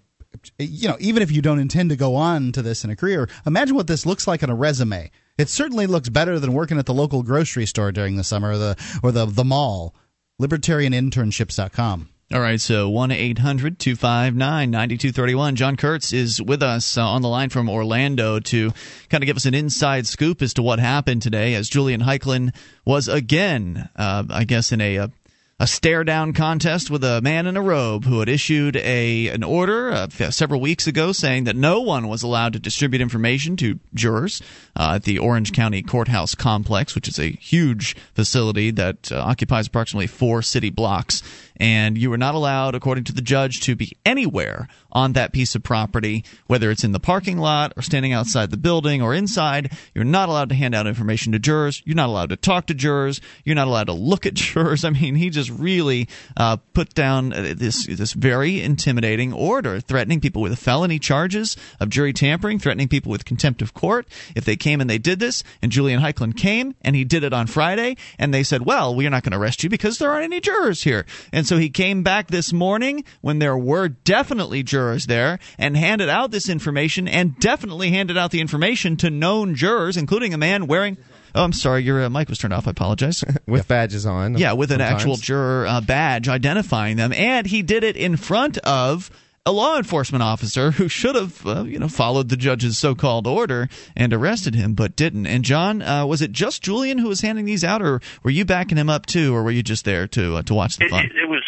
you 0.59 0.89
know, 0.89 0.97
even 0.99 1.23
if 1.23 1.31
you 1.31 1.41
don't 1.41 1.59
intend 1.59 1.91
to 1.91 1.95
go 1.95 2.15
on 2.15 2.51
to 2.51 2.61
this 2.61 2.83
in 2.83 2.89
a 2.89 2.95
career, 2.95 3.29
imagine 3.45 3.75
what 3.75 3.87
this 3.87 4.05
looks 4.05 4.27
like 4.27 4.43
on 4.43 4.49
a 4.49 4.55
resume. 4.55 5.09
It 5.37 5.49
certainly 5.49 5.85
looks 5.85 6.09
better 6.09 6.39
than 6.39 6.53
working 6.53 6.79
at 6.79 6.85
the 6.85 6.93
local 6.93 7.21
grocery 7.21 7.65
store 7.65 7.91
during 7.91 8.15
the 8.15 8.23
summer 8.23 8.51
or 8.51 8.57
the 8.57 8.99
or 9.03 9.11
the 9.11 9.25
the 9.25 9.43
mall. 9.43 9.93
Libertarianinternships.com. 10.41 12.09
All 12.33 12.39
right, 12.41 12.59
so 12.59 12.89
1 12.89 13.11
800 13.11 13.77
259 13.77 14.71
9231. 14.71 15.55
John 15.55 15.75
Kurtz 15.75 16.11
is 16.11 16.41
with 16.41 16.63
us 16.63 16.97
uh, 16.97 17.07
on 17.07 17.21
the 17.21 17.27
line 17.27 17.49
from 17.49 17.69
Orlando 17.69 18.39
to 18.39 18.71
kind 19.09 19.23
of 19.23 19.27
give 19.27 19.37
us 19.37 19.45
an 19.45 19.53
inside 19.53 20.07
scoop 20.07 20.41
as 20.41 20.55
to 20.55 20.63
what 20.63 20.79
happened 20.79 21.21
today 21.21 21.53
as 21.53 21.69
Julian 21.69 22.01
Heicklen 22.01 22.53
was 22.83 23.07
again, 23.07 23.89
uh, 23.95 24.23
I 24.29 24.43
guess, 24.43 24.71
in 24.71 24.81
a, 24.81 24.95
a 24.95 25.11
a 25.57 25.65
stare 25.65 26.03
down 26.03 26.33
contest 26.33 26.91
with 26.91 27.01
a 27.01 27.21
man 27.21 27.47
in 27.47 27.55
a 27.55 27.61
robe 27.61 28.03
who 28.03 28.19
had 28.19 28.27
issued 28.27 28.75
a 28.75 29.29
an 29.29 29.41
order 29.41 29.89
uh, 29.89 30.07
several 30.09 30.59
weeks 30.59 30.85
ago 30.85 31.13
saying 31.13 31.45
that 31.45 31.55
no 31.55 31.79
one 31.79 32.09
was 32.09 32.23
allowed 32.23 32.51
to 32.51 32.59
distribute 32.59 33.01
information 33.01 33.55
to 33.55 33.79
jurors 33.93 34.41
uh, 34.75 34.93
at 34.95 35.03
the 35.03 35.17
Orange 35.17 35.53
County 35.53 35.81
Courthouse 35.81 36.35
complex, 36.35 36.93
which 36.93 37.07
is 37.07 37.19
a 37.19 37.31
huge 37.31 37.95
facility 38.13 38.69
that 38.71 39.09
uh, 39.13 39.21
occupies 39.21 39.67
approximately 39.67 40.07
four 40.07 40.41
city 40.41 40.69
blocks 40.69 41.23
and 41.57 41.97
you 41.97 42.11
are 42.13 42.17
not 42.17 42.35
allowed, 42.35 42.75
according 42.75 43.05
to 43.05 43.13
the 43.13 43.21
judge, 43.21 43.61
to 43.61 43.75
be 43.75 43.97
anywhere 44.05 44.67
on 44.95 45.13
that 45.13 45.33
piece 45.33 45.55
of 45.55 45.61
property, 45.61 46.23
whether 46.47 46.71
it's 46.71 46.85
in 46.85 46.93
the 46.93 46.99
parking 46.99 47.37
lot 47.37 47.73
or 47.75 47.81
standing 47.81 48.13
outside 48.13 48.49
the 48.49 48.57
building 48.57 49.01
or 49.01 49.13
inside. 49.13 49.71
You're 49.93 50.05
not 50.05 50.29
allowed 50.29 50.49
to 50.49 50.55
hand 50.55 50.73
out 50.73 50.87
information 50.87 51.33
to 51.33 51.39
jurors. 51.39 51.81
You're 51.85 51.97
not 51.97 52.07
allowed 52.07 52.29
to 52.29 52.37
talk 52.37 52.67
to 52.67 52.73
jurors. 52.73 53.19
You're 53.43 53.55
not 53.55 53.67
allowed 53.67 53.87
to 53.87 53.93
look 53.93 54.25
at 54.25 54.33
jurors. 54.35 54.85
I 54.85 54.91
mean, 54.91 55.15
he 55.15 55.29
just 55.29 55.49
really 55.49 56.07
uh, 56.37 56.57
put 56.73 56.93
down 56.93 57.33
uh, 57.33 57.53
this 57.55 57.85
this 57.87 58.13
very 58.13 58.61
intimidating 58.61 59.33
order, 59.33 59.81
threatening 59.81 60.21
people 60.21 60.41
with 60.41 60.57
felony 60.57 60.97
charges 60.97 61.57
of 61.79 61.89
jury 61.89 62.13
tampering, 62.13 62.59
threatening 62.59 62.87
people 62.87 63.11
with 63.11 63.25
contempt 63.25 63.61
of 63.61 63.73
court 63.73 64.07
if 64.35 64.45
they 64.45 64.55
came 64.55 64.79
and 64.79 64.89
they 64.89 64.97
did 64.97 65.19
this. 65.19 65.43
And 65.61 65.71
Julian 65.71 66.01
Heicklen 66.01 66.35
came 66.35 66.75
and 66.81 66.95
he 66.95 67.03
did 67.03 67.23
it 67.23 67.33
on 67.33 67.47
Friday, 67.47 67.97
and 68.17 68.33
they 68.33 68.43
said, 68.43 68.65
"Well, 68.65 68.95
we're 68.95 69.09
not 69.09 69.23
going 69.23 69.33
to 69.33 69.37
arrest 69.37 69.61
you 69.61 69.69
because 69.69 69.97
there 69.97 70.11
aren't 70.11 70.23
any 70.23 70.39
jurors 70.39 70.83
here." 70.83 71.05
And 71.33 71.44
and 71.45 71.49
so 71.49 71.57
he 71.59 71.69
came 71.69 72.01
back 72.01 72.29
this 72.29 72.51
morning 72.51 73.03
when 73.21 73.37
there 73.37 73.55
were 73.55 73.87
definitely 73.87 74.63
jurors 74.63 75.05
there 75.05 75.37
and 75.59 75.77
handed 75.77 76.09
out 76.09 76.31
this 76.31 76.49
information 76.49 77.07
and 77.07 77.39
definitely 77.39 77.91
handed 77.91 78.17
out 78.17 78.31
the 78.31 78.41
information 78.41 78.97
to 78.97 79.11
known 79.11 79.53
jurors, 79.53 79.95
including 79.95 80.33
a 80.33 80.39
man 80.39 80.65
wearing. 80.65 80.97
Oh, 81.35 81.43
I'm 81.43 81.53
sorry, 81.53 81.83
your 81.83 82.03
uh, 82.03 82.09
mic 82.09 82.29
was 82.29 82.39
turned 82.39 82.55
off. 82.55 82.67
I 82.67 82.71
apologize. 82.71 83.23
with 83.45 83.67
badges 83.67 84.07
on. 84.07 84.39
Yeah, 84.39 84.53
with 84.53 84.71
an 84.71 84.79
sometimes. 84.79 84.95
actual 84.95 85.17
juror 85.17 85.67
uh, 85.67 85.81
badge 85.81 86.27
identifying 86.27 86.97
them. 86.97 87.13
And 87.13 87.45
he 87.45 87.61
did 87.61 87.83
it 87.83 87.95
in 87.95 88.17
front 88.17 88.57
of 88.57 89.11
a 89.45 89.51
law 89.51 89.77
enforcement 89.77 90.23
officer 90.23 90.71
who 90.71 90.87
should 90.87 91.15
have, 91.15 91.45
uh, 91.45 91.63
you 91.63 91.77
know, 91.77 91.87
followed 91.87 92.29
the 92.29 92.37
judge's 92.37 92.77
so-called 92.77 93.27
order 93.27 93.69
and 93.95 94.11
arrested 94.11 94.55
him, 94.55 94.73
but 94.73 94.95
didn't. 94.95 95.27
And 95.27 95.43
John, 95.43 95.81
uh, 95.81 96.05
was 96.05 96.21
it 96.21 96.31
just 96.31 96.63
Julian 96.63 96.97
who 96.97 97.07
was 97.07 97.21
handing 97.21 97.45
these 97.45 97.63
out, 97.63 97.81
or 97.81 98.01
were 98.23 98.31
you 98.31 98.43
backing 98.43 98.77
him 98.77 98.89
up 98.89 99.05
too, 99.05 99.35
or 99.35 99.43
were 99.43 99.51
you 99.51 99.61
just 99.61 99.85
there 99.85 100.07
to 100.07 100.37
uh, 100.37 100.41
to 100.43 100.53
watch 100.53 100.77
the 100.77 100.87
fun? 100.87 101.05
It, 101.05 101.11
it, 101.15 101.29
was. 101.29 101.43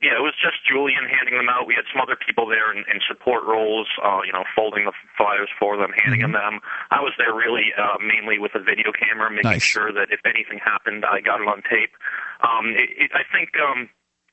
Yeah, 0.00 0.18
it 0.18 0.22
was 0.22 0.34
just 0.42 0.58
Julian 0.66 1.06
handing 1.06 1.38
them 1.38 1.48
out. 1.48 1.66
We 1.66 1.74
had 1.74 1.86
some 1.94 2.02
other 2.02 2.18
people 2.18 2.46
there 2.46 2.74
in, 2.74 2.78
in 2.90 2.98
support 3.06 3.46
roles, 3.46 3.86
uh, 4.02 4.22
you 4.26 4.32
know, 4.32 4.42
folding 4.54 4.84
the 4.84 4.92
flyers 5.16 5.50
for 5.58 5.76
them, 5.76 5.90
handing 5.94 6.22
mm-hmm. 6.22 6.34
them. 6.34 6.60
I 6.90 6.98
was 7.02 7.14
there 7.18 7.34
really 7.34 7.70
uh, 7.78 8.02
mainly 8.02 8.38
with 8.38 8.54
a 8.54 8.62
video 8.62 8.90
camera, 8.90 9.30
making 9.30 9.62
nice. 9.62 9.62
sure 9.62 9.92
that 9.92 10.10
if 10.10 10.18
anything 10.26 10.58
happened, 10.58 11.04
I 11.06 11.22
got 11.22 11.40
it 11.40 11.46
on 11.46 11.62
tape. 11.70 11.94
Um, 12.42 12.74
I 13.14 13.22
think 13.30 13.54
um, 13.62 13.90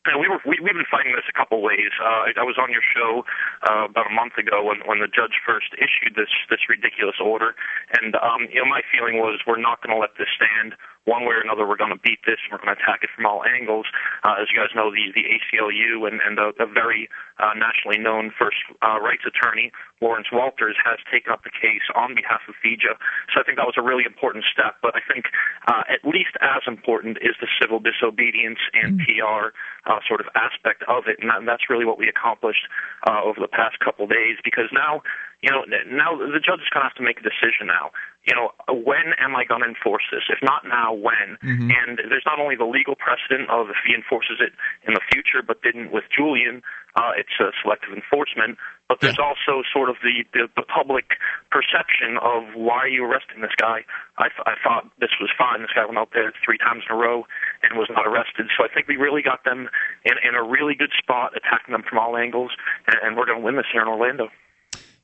we 0.08 0.28
were 0.32 0.40
we, 0.48 0.56
we've 0.64 0.76
been 0.76 0.88
fighting 0.88 1.12
this 1.12 1.28
a 1.28 1.36
couple 1.36 1.60
ways. 1.62 1.92
Uh, 2.00 2.32
I, 2.32 2.40
I 2.40 2.46
was 2.48 2.56
on 2.56 2.72
your 2.72 2.84
show 2.84 3.28
uh, 3.68 3.92
about 3.92 4.08
a 4.08 4.16
month 4.16 4.40
ago 4.40 4.64
when 4.64 4.80
when 4.88 5.04
the 5.04 5.12
judge 5.12 5.44
first 5.44 5.76
issued 5.76 6.16
this 6.16 6.32
this 6.48 6.72
ridiculous 6.72 7.20
order, 7.20 7.52
and 8.00 8.16
um, 8.16 8.48
you 8.48 8.64
know 8.64 8.70
my 8.70 8.82
feeling 8.88 9.20
was 9.20 9.44
we're 9.44 9.60
not 9.60 9.84
going 9.84 9.92
to 9.92 10.00
let 10.00 10.16
this 10.16 10.32
stand. 10.32 10.80
One 11.10 11.26
way 11.26 11.34
or 11.34 11.42
another 11.42 11.66
we're 11.66 11.82
going 11.82 11.90
to 11.90 12.04
beat 12.06 12.22
this 12.30 12.38
and 12.46 12.54
we're 12.54 12.62
going 12.62 12.70
to 12.70 12.78
attack 12.78 13.02
it 13.02 13.10
from 13.18 13.26
all 13.26 13.42
angles. 13.42 13.90
Uh, 14.22 14.38
as 14.38 14.54
you 14.54 14.62
guys 14.62 14.70
know, 14.78 14.94
the 14.94 15.10
the 15.18 15.26
ACLU 15.26 16.06
and 16.06 16.22
and 16.22 16.38
a, 16.38 16.54
a 16.62 16.70
very 16.70 17.10
uh, 17.42 17.58
nationally 17.58 17.98
known 17.98 18.30
first 18.38 18.62
uh, 18.86 19.02
rights 19.02 19.26
attorney 19.26 19.74
Lawrence 20.02 20.28
Walters 20.32 20.76
has 20.84 21.00
taken 21.12 21.32
up 21.32 21.44
the 21.44 21.52
case 21.52 21.84
on 21.96 22.16
behalf 22.16 22.40
of 22.48 22.56
FIJA. 22.64 22.96
So 23.34 23.42
I 23.42 23.44
think 23.44 23.58
that 23.60 23.68
was 23.68 23.76
a 23.76 23.84
really 23.84 24.08
important 24.08 24.46
step. 24.48 24.80
But 24.82 24.96
I 24.96 25.04
think 25.04 25.28
uh, 25.68 25.84
at 25.92 26.08
least 26.08 26.40
as 26.40 26.64
important 26.68 27.20
is 27.20 27.36
the 27.44 27.52
civil 27.60 27.80
disobedience 27.80 28.60
and 28.74 29.00
PR 29.00 29.52
uh, 29.88 30.00
sort 30.08 30.22
of 30.22 30.28
aspect 30.36 30.84
of 30.88 31.08
it, 31.08 31.20
and 31.20 31.30
that, 31.30 31.44
that's 31.46 31.70
really 31.70 31.86
what 31.86 32.00
we 32.00 32.08
accomplished 32.08 32.64
uh, 33.08 33.20
over 33.24 33.40
the 33.40 33.52
past 33.52 33.80
couple 33.84 34.08
days. 34.08 34.40
Because 34.44 34.72
now, 34.72 35.04
you 35.42 35.52
know, 35.52 35.64
now 35.88 36.18
the 36.18 36.42
judge 36.44 36.60
is 36.60 36.70
going 36.72 36.84
to 36.84 36.90
have 36.90 37.00
to 37.00 37.04
make 37.04 37.20
a 37.20 37.24
decision 37.24 37.68
now 37.68 37.92
you 38.28 38.36
know, 38.36 38.52
when 38.68 39.16
am 39.18 39.36
I 39.36 39.42
going 39.44 39.66
to 39.66 39.68
enforce 39.68 40.04
this? 40.12 40.22
If 40.30 40.38
not 40.44 40.68
now, 40.68 40.94
when? 40.94 41.40
Mm-hmm. 41.42 41.72
And 41.72 41.98
there's 42.12 42.28
not 42.30 42.38
only 42.38 42.56
the 42.60 42.68
legal 42.68 42.94
precedent 42.94 43.50
of 43.50 43.74
if 43.74 43.80
he 43.88 43.96
enforces 43.96 44.44
it 44.44 44.52
in 44.86 44.94
the 44.94 45.02
future, 45.10 45.42
but 45.42 45.64
didn't 45.64 45.90
with 45.90 46.04
Julian, 46.12 46.62
uh, 46.94 47.16
it's 47.16 47.34
a 47.40 47.50
selective 47.64 47.90
enforcement. 47.90 48.60
But 48.92 49.00
there's 49.02 49.18
yeah. 49.18 49.34
also 49.34 49.64
sort 49.72 49.90
of 49.90 49.98
the, 50.04 50.26
the 50.34 50.50
the 50.58 50.66
public 50.66 51.18
perception 51.50 52.22
of 52.22 52.54
why 52.54 52.86
are 52.86 52.92
you 52.92 53.06
arresting 53.06 53.42
this 53.42 53.56
guy? 53.56 53.82
I, 54.18 54.30
th- 54.30 54.46
I 54.46 54.54
thought 54.62 54.90
this 55.00 55.14
was 55.22 55.30
fine. 55.38 55.62
This 55.62 55.72
guy 55.74 55.86
went 55.86 55.98
out 55.98 56.10
there 56.12 56.34
three 56.44 56.58
times 56.58 56.84
in 56.90 56.94
a 56.94 57.00
row 57.00 57.26
and 57.64 57.80
was 57.80 57.90
not 57.90 58.06
arrested. 58.06 58.52
So 58.58 58.66
I 58.66 58.70
think 58.70 58.90
we 58.90 58.98
really 58.98 59.22
got 59.22 59.46
them 59.46 59.70
in, 60.04 60.16
in 60.22 60.36
a 60.36 60.44
really 60.44 60.76
good 60.76 60.92
spot, 60.98 61.34
attacking 61.38 61.72
them 61.72 61.86
from 61.88 61.98
all 61.98 62.18
angles, 62.18 62.52
and, 62.86 62.98
and 63.02 63.10
we're 63.18 63.26
going 63.26 63.40
to 63.40 63.46
win 63.46 63.56
this 63.56 63.70
here 63.72 63.82
in 63.82 63.88
Orlando. 63.88 64.30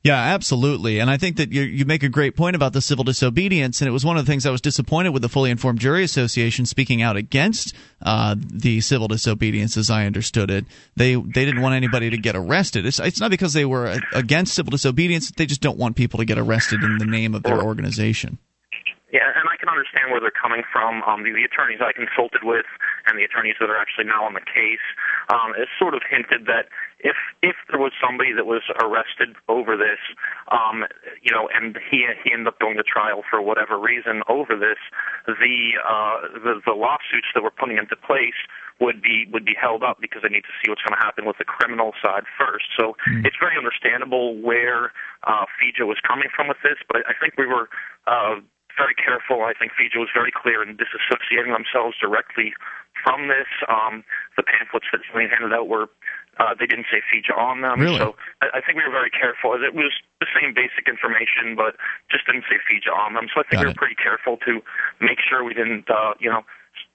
Yeah, 0.06 0.20
absolutely. 0.20 1.00
And 1.00 1.10
I 1.10 1.16
think 1.16 1.36
that 1.38 1.52
you, 1.52 1.62
you 1.62 1.84
make 1.84 2.04
a 2.04 2.08
great 2.08 2.36
point 2.36 2.54
about 2.54 2.72
the 2.72 2.80
civil 2.80 3.02
disobedience. 3.02 3.80
And 3.80 3.88
it 3.88 3.90
was 3.90 4.04
one 4.04 4.16
of 4.16 4.24
the 4.24 4.30
things 4.30 4.46
I 4.46 4.50
was 4.50 4.60
disappointed 4.60 5.10
with 5.10 5.22
the 5.22 5.28
Fully 5.28 5.50
Informed 5.50 5.80
Jury 5.80 6.04
Association 6.04 6.64
speaking 6.64 7.02
out 7.02 7.16
against 7.16 7.74
uh, 8.02 8.36
the 8.38 8.80
civil 8.80 9.08
disobedience, 9.08 9.76
as 9.76 9.90
I 9.90 10.06
understood 10.06 10.50
it. 10.50 10.64
They 10.94 11.16
they 11.16 11.44
didn't 11.44 11.60
want 11.60 11.74
anybody 11.74 12.10
to 12.10 12.18
get 12.18 12.36
arrested. 12.36 12.86
It's, 12.86 13.00
it's 13.00 13.20
not 13.20 13.30
because 13.30 13.52
they 13.52 13.64
were 13.64 13.98
against 14.12 14.54
civil 14.54 14.70
disobedience. 14.70 15.32
They 15.32 15.46
just 15.46 15.60
don't 15.60 15.78
want 15.78 15.96
people 15.96 16.18
to 16.18 16.24
get 16.24 16.38
arrested 16.38 16.82
in 16.84 16.98
the 16.98 17.06
name 17.06 17.34
of 17.34 17.42
their 17.42 17.60
organization. 17.60 18.38
Yeah, 19.12 19.26
and 19.34 19.48
I 19.48 19.56
can 19.56 19.68
understand 19.68 20.10
where 20.10 20.20
they're 20.20 20.34
coming 20.34 20.62
from. 20.72 21.02
Um, 21.02 21.22
the, 21.22 21.32
the 21.32 21.46
attorneys 21.46 21.78
I 21.80 21.94
consulted 21.94 22.42
with 22.42 22.66
and 23.06 23.18
the 23.18 23.24
attorneys 23.24 23.54
that 23.60 23.70
are 23.70 23.78
actually 23.78 24.04
now 24.06 24.26
on 24.26 24.34
the 24.34 24.42
case 24.42 24.82
um, 25.28 25.54
has 25.58 25.68
sort 25.78 25.94
of 25.94 26.02
hinted 26.08 26.46
that 26.46 26.68
if 27.00 27.16
if 27.42 27.56
there 27.70 27.78
was 27.78 27.92
somebody 28.00 28.32
that 28.32 28.46
was 28.46 28.62
arrested 28.80 29.36
over 29.48 29.76
this, 29.76 30.00
um, 30.48 30.84
you 31.22 31.30
know, 31.30 31.48
and 31.52 31.78
he 31.90 32.06
he 32.24 32.32
ended 32.32 32.48
up 32.48 32.58
going 32.58 32.76
to 32.76 32.82
trial 32.82 33.22
for 33.28 33.42
whatever 33.42 33.78
reason 33.78 34.22
over 34.28 34.56
this, 34.56 34.80
the 35.26 35.76
uh, 35.82 36.16
the, 36.40 36.60
the 36.64 36.72
lawsuits 36.72 37.28
that 37.34 37.42
we're 37.42 37.54
putting 37.54 37.76
into 37.78 37.96
place 37.96 38.38
would 38.80 39.02
be 39.02 39.26
would 39.32 39.44
be 39.44 39.54
held 39.58 39.82
up 39.82 39.98
because 40.00 40.22
they 40.22 40.28
need 40.28 40.44
to 40.44 40.54
see 40.62 40.70
what's 40.70 40.82
going 40.82 40.96
to 40.96 41.04
happen 41.04 41.24
with 41.24 41.38
the 41.38 41.44
criminal 41.44 41.92
side 42.02 42.24
first. 42.38 42.66
So 42.76 42.96
mm. 43.08 43.24
it's 43.24 43.36
very 43.40 43.56
understandable 43.56 44.36
where 44.36 44.92
uh, 45.24 45.44
FIJA 45.60 45.86
was 45.86 45.98
coming 46.06 46.28
from 46.34 46.48
with 46.48 46.60
this, 46.62 46.78
but 46.88 47.02
I 47.08 47.12
think 47.20 47.36
we 47.36 47.46
were. 47.46 47.68
Uh, 48.06 48.40
very 48.76 48.92
careful. 48.92 49.40
I 49.40 49.56
think 49.56 49.72
FIJA 49.72 49.96
was 49.96 50.12
very 50.12 50.30
clear 50.30 50.60
in 50.60 50.76
disassociating 50.76 51.48
themselves 51.48 51.96
directly 51.96 52.52
from 53.02 53.28
this. 53.28 53.48
Um, 53.68 54.04
the 54.36 54.42
pamphlets 54.42 54.86
that 54.92 55.00
Julian 55.04 55.30
handed 55.30 55.52
out 55.52 55.68
were 55.68 55.88
uh, 56.38 56.52
they 56.52 56.66
didn't 56.66 56.84
say 56.92 57.00
FIJA 57.00 57.32
on 57.32 57.62
them. 57.62 57.80
Really? 57.80 57.96
So 57.96 58.14
I, 58.44 58.58
I 58.58 58.60
think 58.60 58.76
we 58.76 58.84
were 58.84 58.92
very 58.92 59.10
careful. 59.10 59.56
It 59.56 59.72
was 59.74 59.92
the 60.20 60.28
same 60.36 60.52
basic 60.52 60.84
information, 60.84 61.56
but 61.56 61.80
just 62.12 62.26
didn't 62.26 62.44
say 62.44 62.60
FIJA 62.60 62.92
on 62.92 63.14
them. 63.14 63.28
So 63.32 63.40
I 63.40 63.44
think 63.48 63.60
Got 63.60 63.60
we 63.60 63.66
were 63.72 63.78
it. 63.78 63.80
pretty 63.80 63.96
careful 63.96 64.36
to 64.44 64.60
make 65.00 65.16
sure 65.24 65.44
we 65.44 65.54
didn't, 65.56 65.88
uh, 65.88 66.12
you 66.20 66.28
know, 66.28 66.44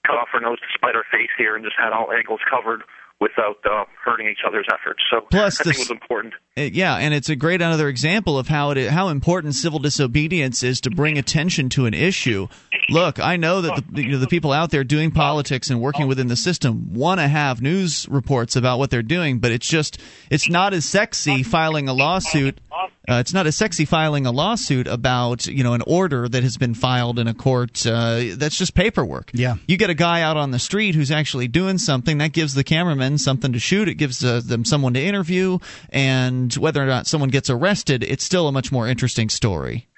cut 0.06 0.14
off 0.14 0.30
our 0.34 0.40
nose 0.40 0.62
to 0.62 0.70
spite 0.74 0.94
our 0.94 1.06
face 1.10 1.30
here 1.36 1.56
and 1.56 1.64
just 1.64 1.74
had 1.74 1.90
all 1.90 2.12
angles 2.14 2.40
covered 2.46 2.86
without 3.22 3.58
uh, 3.64 3.84
hurting 4.04 4.26
each 4.26 4.40
other's 4.46 4.66
efforts. 4.68 5.00
So 5.08 5.20
Plus 5.20 5.60
I 5.60 5.64
this, 5.64 5.76
think 5.76 5.88
it 5.88 5.90
was 5.92 6.02
important. 6.02 6.34
Uh, 6.58 6.62
yeah, 6.62 6.96
and 6.96 7.14
it's 7.14 7.28
a 7.28 7.36
great 7.36 7.62
another 7.62 7.88
example 7.88 8.36
of 8.36 8.48
how 8.48 8.72
it 8.72 8.90
how 8.90 9.08
important 9.08 9.54
civil 9.54 9.78
disobedience 9.78 10.64
is 10.64 10.80
to 10.80 10.90
bring 10.90 11.16
attention 11.16 11.68
to 11.70 11.86
an 11.86 11.94
issue. 11.94 12.48
Look, 12.90 13.20
I 13.20 13.36
know 13.36 13.60
that 13.60 13.84
the, 13.88 14.02
you 14.02 14.10
know, 14.10 14.18
the 14.18 14.26
people 14.26 14.52
out 14.52 14.70
there 14.70 14.82
doing 14.82 15.12
politics 15.12 15.70
and 15.70 15.80
working 15.80 16.08
within 16.08 16.26
the 16.26 16.36
system 16.36 16.92
want 16.94 17.20
to 17.20 17.28
have 17.28 17.62
news 17.62 18.08
reports 18.08 18.56
about 18.56 18.80
what 18.80 18.90
they're 18.90 19.02
doing, 19.02 19.38
but 19.38 19.52
it's 19.52 19.68
just 19.68 20.00
it's 20.28 20.48
not 20.48 20.74
as 20.74 20.84
sexy 20.84 21.44
filing 21.44 21.88
a 21.88 21.92
lawsuit. 21.92 22.60
Uh, 23.08 23.14
it's 23.14 23.34
not 23.34 23.46
as 23.46 23.56
sexy 23.56 23.84
filing 23.84 24.26
a 24.26 24.30
lawsuit 24.30 24.86
about 24.86 25.46
you 25.46 25.62
know 25.62 25.74
an 25.74 25.82
order 25.86 26.28
that 26.28 26.42
has 26.42 26.56
been 26.56 26.74
filed 26.74 27.18
in 27.18 27.28
a 27.28 27.34
court. 27.34 27.86
Uh, 27.86 28.22
that's 28.36 28.56
just 28.56 28.74
paperwork. 28.74 29.30
Yeah. 29.34 29.56
You 29.66 29.76
get 29.76 29.90
a 29.90 29.94
guy 29.94 30.22
out 30.22 30.36
on 30.36 30.50
the 30.50 30.58
street 30.58 30.94
who's 30.94 31.10
actually 31.10 31.48
doing 31.48 31.78
something 31.78 32.18
that 32.18 32.32
gives 32.32 32.54
the 32.54 32.64
cameraman 32.64 33.18
something 33.18 33.52
to 33.52 33.58
shoot. 33.58 33.88
It 33.88 33.94
gives 33.94 34.24
uh, 34.24 34.40
them 34.44 34.64
someone 34.64 34.94
to 34.94 35.00
interview, 35.02 35.58
and 35.90 36.52
whether 36.54 36.82
or 36.82 36.86
not 36.86 37.06
someone 37.06 37.30
gets 37.30 37.50
arrested, 37.50 38.02
it's 38.02 38.24
still 38.24 38.48
a 38.48 38.52
much 38.52 38.72
more 38.72 38.88
interesting 38.88 39.28
story. 39.28 39.88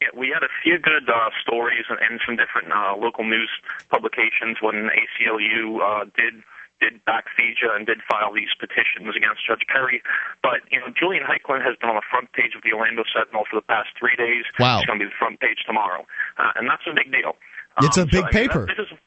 Yeah, 0.00 0.08
we 0.16 0.28
had 0.32 0.44
a 0.44 0.52
few 0.62 0.78
good 0.78 1.08
uh, 1.08 1.30
stories 1.42 1.84
and, 1.88 1.98
and 1.98 2.20
some 2.24 2.36
different 2.36 2.72
uh, 2.72 2.96
local 2.96 3.24
news 3.24 3.50
publications 3.90 4.58
when 4.60 4.90
ACLU 4.94 5.80
uh, 5.82 6.04
did 6.16 6.42
did 6.80 7.04
back 7.04 7.26
FIJA 7.38 7.74
and 7.76 7.86
did 7.86 7.98
file 8.08 8.32
these 8.32 8.50
petitions 8.58 9.14
against 9.16 9.46
Judge 9.46 9.66
Perry. 9.68 10.02
But 10.42 10.62
you 10.70 10.78
know, 10.80 10.88
Julian 10.94 11.24
Heicklen 11.24 11.62
has 11.64 11.76
been 11.80 11.90
on 11.90 11.96
the 11.96 12.06
front 12.10 12.32
page 12.32 12.54
of 12.54 12.62
the 12.62 12.72
Orlando 12.72 13.04
Sentinel 13.10 13.44
for 13.50 13.56
the 13.58 13.66
past 13.66 13.90
three 13.98 14.16
days. 14.16 14.44
Wow. 14.58 14.78
He's 14.78 14.86
going 14.86 14.98
to 15.00 15.04
be 15.06 15.10
the 15.10 15.18
front 15.18 15.40
page 15.40 15.62
tomorrow, 15.66 16.06
uh, 16.38 16.52
and 16.56 16.68
that's 16.68 16.86
a 16.86 16.94
big 16.94 17.10
deal. 17.12 17.36
It's 17.82 17.96
a 17.98 18.02
Um, 18.02 18.08
big 18.10 18.14
so, 18.14 18.26
I 18.26 18.30
mean, 18.30 18.32
paper. 18.32 18.66
that- 18.66 18.76
this 18.76 18.90
is- 18.90 18.98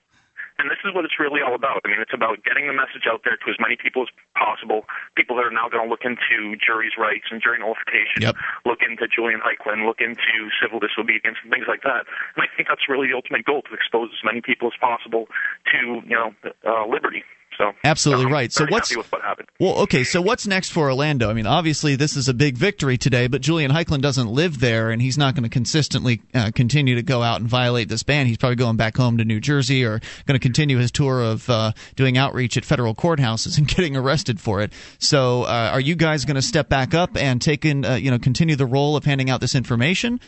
and 0.59 0.69
this 0.69 0.78
is 0.86 0.93
what 0.93 1.05
it's 1.05 1.17
really 1.17 1.41
all 1.41 1.55
about. 1.55 1.82
I 1.84 1.88
mean, 1.89 1.99
it's 1.99 2.13
about 2.13 2.43
getting 2.43 2.67
the 2.67 2.74
message 2.74 3.07
out 3.09 3.24
there 3.26 3.36
to 3.36 3.49
as 3.49 3.57
many 3.59 3.76
people 3.78 4.03
as 4.03 4.09
possible. 4.38 4.86
People 5.15 5.36
that 5.38 5.45
are 5.45 5.49
now 5.49 5.67
going 5.69 5.84
to 5.84 5.89
look 5.89 6.05
into 6.05 6.55
jury's 6.57 6.93
rights 7.01 7.26
and 7.32 7.41
jury 7.41 7.57
nullification, 7.57 8.22
Yep. 8.22 8.36
look 8.65 8.84
into 8.84 9.07
Julian 9.07 9.41
Heicklen, 9.41 9.88
look 9.88 10.01
into 10.01 10.51
civil 10.61 10.78
disobedience 10.80 11.39
and 11.41 11.51
things 11.51 11.65
like 11.67 11.82
that. 11.82 12.05
And 12.36 12.43
I 12.45 12.47
think 12.55 12.69
that's 12.69 12.88
really 12.88 13.07
the 13.07 13.15
ultimate 13.15 13.43
goal 13.43 13.63
to 13.63 13.74
expose 13.74 14.11
as 14.13 14.24
many 14.24 14.39
people 14.41 14.67
as 14.72 14.78
possible 14.78 15.28
to, 15.72 15.78
you 16.05 16.13
know, 16.15 16.36
uh, 16.63 16.86
liberty. 16.86 17.24
So 17.58 17.72
Absolutely 17.84 18.26
right. 18.32 18.52
So 18.52 18.66
what's- 18.70 18.95
what 18.95 19.22
happened? 19.22 19.47
Well, 19.60 19.76
okay, 19.80 20.04
so 20.04 20.22
what's 20.22 20.47
next 20.47 20.70
for 20.72 20.86
Orlando? 20.89 21.30
I 21.30 21.34
mean, 21.34 21.45
obviously 21.45 21.95
this 21.95 22.16
is 22.16 22.28
a 22.28 22.34
big 22.34 22.58
victory 22.58 22.97
today, 22.97 23.28
but 23.28 23.41
Julian 23.41 23.72
Heicklen 23.72 24.02
doesn't 24.02 24.28
live 24.28 24.60
there, 24.60 24.89
and 24.89 25.02
he's 25.02 25.18
not 25.18 25.36
going 25.36 25.43
to 25.43 25.49
consistently 25.49 26.22
uh, 26.34 26.52
continue 26.56 26.95
to 26.95 27.04
go 27.04 27.22
out 27.22 27.39
and 27.41 27.49
violate 27.49 27.89
this 27.89 28.04
ban. 28.04 28.26
He's 28.26 28.38
probably 28.38 28.56
going 28.56 28.78
back 28.78 28.97
home 28.97 29.18
to 29.18 29.26
New 29.26 29.39
Jersey 29.39 29.86
or 29.86 29.99
going 30.26 30.39
to 30.39 30.39
continue 30.39 30.78
his 30.78 30.91
tour 30.91 31.22
of 31.22 31.49
uh, 31.49 31.74
doing 31.95 32.18
outreach 32.18 32.58
at 32.58 32.66
federal 32.66 32.95
courthouses 32.95 33.58
and 33.58 33.68
getting 33.76 33.95
arrested 33.95 34.39
for 34.39 34.62
it. 34.62 34.74
So, 34.99 35.43
uh, 35.43 35.70
are 35.74 35.82
you 35.82 35.95
guys 35.95 36.26
going 36.26 36.36
to 36.36 36.41
step 36.41 36.70
back 36.70 36.93
up 36.93 37.16
and 37.16 37.41
take 37.41 37.66
in, 37.66 37.86
uh, 37.86 37.95
you 37.95 38.10
know, 38.10 38.18
continue 38.20 38.56
the 38.56 38.66
role 38.66 38.95
of 38.95 39.06
handing 39.06 39.30
out 39.30 39.41
this 39.41 39.54
information? 39.56 40.20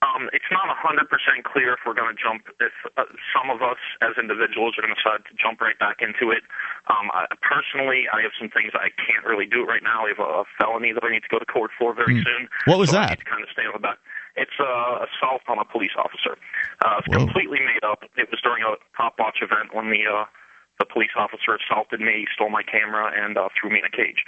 Um, 0.00 0.32
it's 0.32 0.48
not 0.48 0.64
100% 0.80 1.12
clear 1.44 1.76
if 1.76 1.84
we're 1.84 1.92
going 1.92 2.08
to 2.08 2.16
jump, 2.16 2.48
if 2.56 2.72
uh, 2.96 3.04
some 3.36 3.52
of 3.52 3.60
us 3.60 3.76
as 4.00 4.16
individuals 4.16 4.72
are 4.80 4.82
going 4.82 4.96
to 4.96 5.00
decide 5.00 5.28
to 5.28 5.36
jump 5.36 5.60
right 5.60 5.76
back 5.76 6.00
into 6.00 6.32
it. 6.32 6.40
Um, 6.88 7.12
I, 7.12 7.28
personally, 7.44 8.08
I 8.08 8.24
have 8.24 8.32
some 8.40 8.48
things 8.48 8.72
I 8.72 8.88
can't 8.96 9.28
really 9.28 9.44
do 9.44 9.68
right 9.68 9.84
now. 9.84 10.08
I 10.08 10.16
have 10.16 10.22
a, 10.24 10.30
a 10.40 10.44
felony 10.56 10.96
that 10.96 11.04
I 11.04 11.12
need 11.12 11.20
to 11.28 11.32
go 11.32 11.36
to 11.36 11.44
court 11.44 11.68
for 11.76 11.92
very 11.92 12.16
soon. 12.24 12.48
What 12.64 12.80
was 12.80 12.96
so 12.96 12.96
I 12.96 13.12
that? 13.12 13.20
need 13.20 13.24
to 13.24 13.28
kind 13.28 13.44
of 13.44 13.52
stay 13.52 13.68
on 13.68 13.76
the 13.76 13.84
back. 13.84 14.00
It's 14.40 14.56
uh, 14.56 15.04
assault 15.04 15.44
on 15.52 15.60
a 15.60 15.68
police 15.68 15.92
officer. 16.00 16.40
Uh, 16.80 17.04
it's 17.04 17.08
Whoa. 17.12 17.20
completely 17.20 17.60
made 17.60 17.84
up. 17.84 18.00
It 18.16 18.32
was 18.32 18.40
during 18.40 18.64
a 18.64 18.80
Cop 18.96 19.20
Watch 19.20 19.44
event 19.44 19.76
when 19.76 19.92
the 19.92 20.08
uh, 20.08 20.24
the 20.80 20.88
police 20.88 21.12
officer 21.12 21.52
assaulted 21.60 22.00
me, 22.00 22.24
stole 22.32 22.48
my 22.48 22.62
camera, 22.64 23.12
and 23.12 23.36
uh, 23.36 23.52
threw 23.52 23.68
me 23.68 23.80
in 23.80 23.84
a 23.84 23.92
cage. 23.92 24.24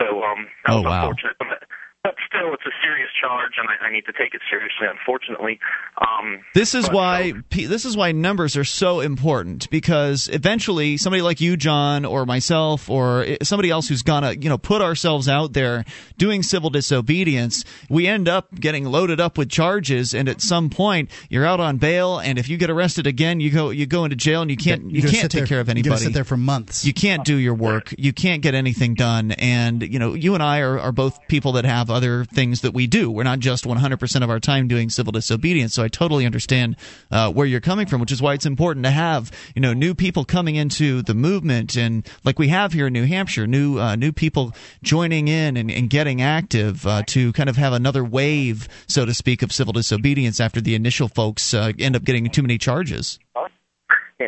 So 0.00 0.24
um, 0.24 0.48
that 0.64 0.72
Oh, 0.72 0.76
was 0.80 0.84
wow. 0.88 1.04
unfortunate. 1.12 1.36
But, 1.36 1.68
but 2.02 2.16
still, 2.26 2.52
it's 2.52 2.64
a 2.66 2.74
serious 2.84 3.08
charge, 3.20 3.52
and 3.58 3.68
I, 3.68 3.86
I 3.86 3.92
need 3.92 4.04
to 4.06 4.12
take 4.12 4.34
it 4.34 4.40
seriously. 4.50 4.86
Unfortunately, 4.90 5.60
um, 6.00 6.40
This 6.54 6.74
is 6.74 6.90
why 6.90 7.30
so- 7.32 7.66
this 7.68 7.84
is 7.84 7.96
why 7.96 8.10
numbers 8.12 8.56
are 8.56 8.64
so 8.64 9.00
important 9.00 9.70
because 9.70 10.28
eventually 10.32 10.96
somebody 10.96 11.22
like 11.22 11.40
you, 11.40 11.56
John, 11.56 12.04
or 12.04 12.26
myself, 12.26 12.90
or 12.90 13.26
somebody 13.42 13.70
else 13.70 13.88
who's 13.88 14.02
gonna 14.02 14.32
you 14.32 14.48
know 14.48 14.58
put 14.58 14.82
ourselves 14.82 15.28
out 15.28 15.52
there 15.52 15.84
doing 16.18 16.42
civil 16.42 16.70
disobedience, 16.70 17.64
we 17.88 18.06
end 18.06 18.28
up 18.28 18.52
getting 18.54 18.84
loaded 18.84 19.20
up 19.20 19.38
with 19.38 19.48
charges, 19.48 20.12
and 20.14 20.28
at 20.28 20.40
some 20.40 20.70
point 20.70 21.10
you're 21.28 21.46
out 21.46 21.60
on 21.60 21.76
bail, 21.78 22.18
and 22.18 22.38
if 22.38 22.48
you 22.48 22.56
get 22.56 22.70
arrested 22.70 23.06
again, 23.06 23.38
you 23.40 23.50
go 23.50 23.70
you 23.70 23.86
go 23.86 24.04
into 24.04 24.16
jail, 24.16 24.42
and 24.42 24.50
you 24.50 24.56
can't 24.56 24.84
you 24.90 25.00
You're 25.00 25.02
gonna 25.02 25.12
can't 25.18 25.30
take 25.30 25.40
there- 25.40 25.46
care 25.46 25.60
of 25.60 25.68
anybody. 25.68 25.88
You're 25.88 25.92
anybody. 25.94 26.04
going 26.04 26.12
sit 26.12 26.14
there 26.14 26.24
for 26.24 26.36
months. 26.36 26.84
You 26.84 26.92
can't 26.92 27.24
do 27.24 27.36
your 27.36 27.54
work. 27.54 27.94
You 27.96 28.12
can't 28.12 28.42
get 28.42 28.54
anything 28.54 28.94
done. 28.94 29.32
And, 29.32 29.82
you 29.82 29.98
know, 29.98 30.14
you 30.14 30.34
and 30.34 30.42
I 30.42 30.60
are, 30.60 30.78
are 30.80 30.92
both 30.92 31.26
people 31.28 31.52
that 31.52 31.64
have 31.64 31.90
other 31.92 32.24
things 32.24 32.62
that 32.62 32.72
we 32.72 32.86
do. 32.86 33.10
We're 33.10 33.22
not 33.22 33.38
just 33.38 33.64
100% 33.64 34.22
of 34.22 34.30
our 34.30 34.40
time 34.40 34.68
doing 34.68 34.90
civil 34.90 35.12
disobedience. 35.12 35.74
So 35.74 35.82
I 35.82 35.88
totally 35.88 36.26
understand 36.26 36.76
uh, 37.10 37.32
where 37.32 37.46
you're 37.46 37.60
coming 37.60 37.86
from, 37.86 38.00
which 38.00 38.12
is 38.12 38.20
why 38.20 38.34
it's 38.34 38.46
important 38.46 38.84
to 38.84 38.90
have 38.90 39.30
you 39.54 39.62
know 39.62 39.72
new 39.72 39.94
people 39.94 40.24
coming 40.24 40.56
into 40.56 41.02
the 41.02 41.14
movement 41.14 41.76
and 41.76 42.08
like 42.24 42.38
we 42.38 42.48
have 42.48 42.72
here 42.72 42.86
in 42.86 42.92
New 42.92 43.06
Hampshire, 43.06 43.46
new 43.46 43.78
uh, 43.78 43.96
new 43.96 44.12
people 44.12 44.54
joining 44.82 45.28
in 45.28 45.56
and, 45.56 45.70
and 45.70 45.90
getting 45.90 46.22
active 46.22 46.86
uh, 46.86 47.02
to 47.08 47.32
kind 47.32 47.48
of 47.48 47.56
have 47.56 47.72
another 47.72 48.04
wave, 48.04 48.68
so 48.86 49.04
to 49.04 49.14
speak, 49.14 49.42
of 49.42 49.52
civil 49.52 49.72
disobedience 49.72 50.40
after 50.40 50.60
the 50.60 50.74
initial 50.74 51.08
folks 51.08 51.54
uh, 51.54 51.72
end 51.78 51.96
up 51.96 52.04
getting 52.04 52.28
too 52.30 52.42
many 52.42 52.58
charges. 52.58 53.18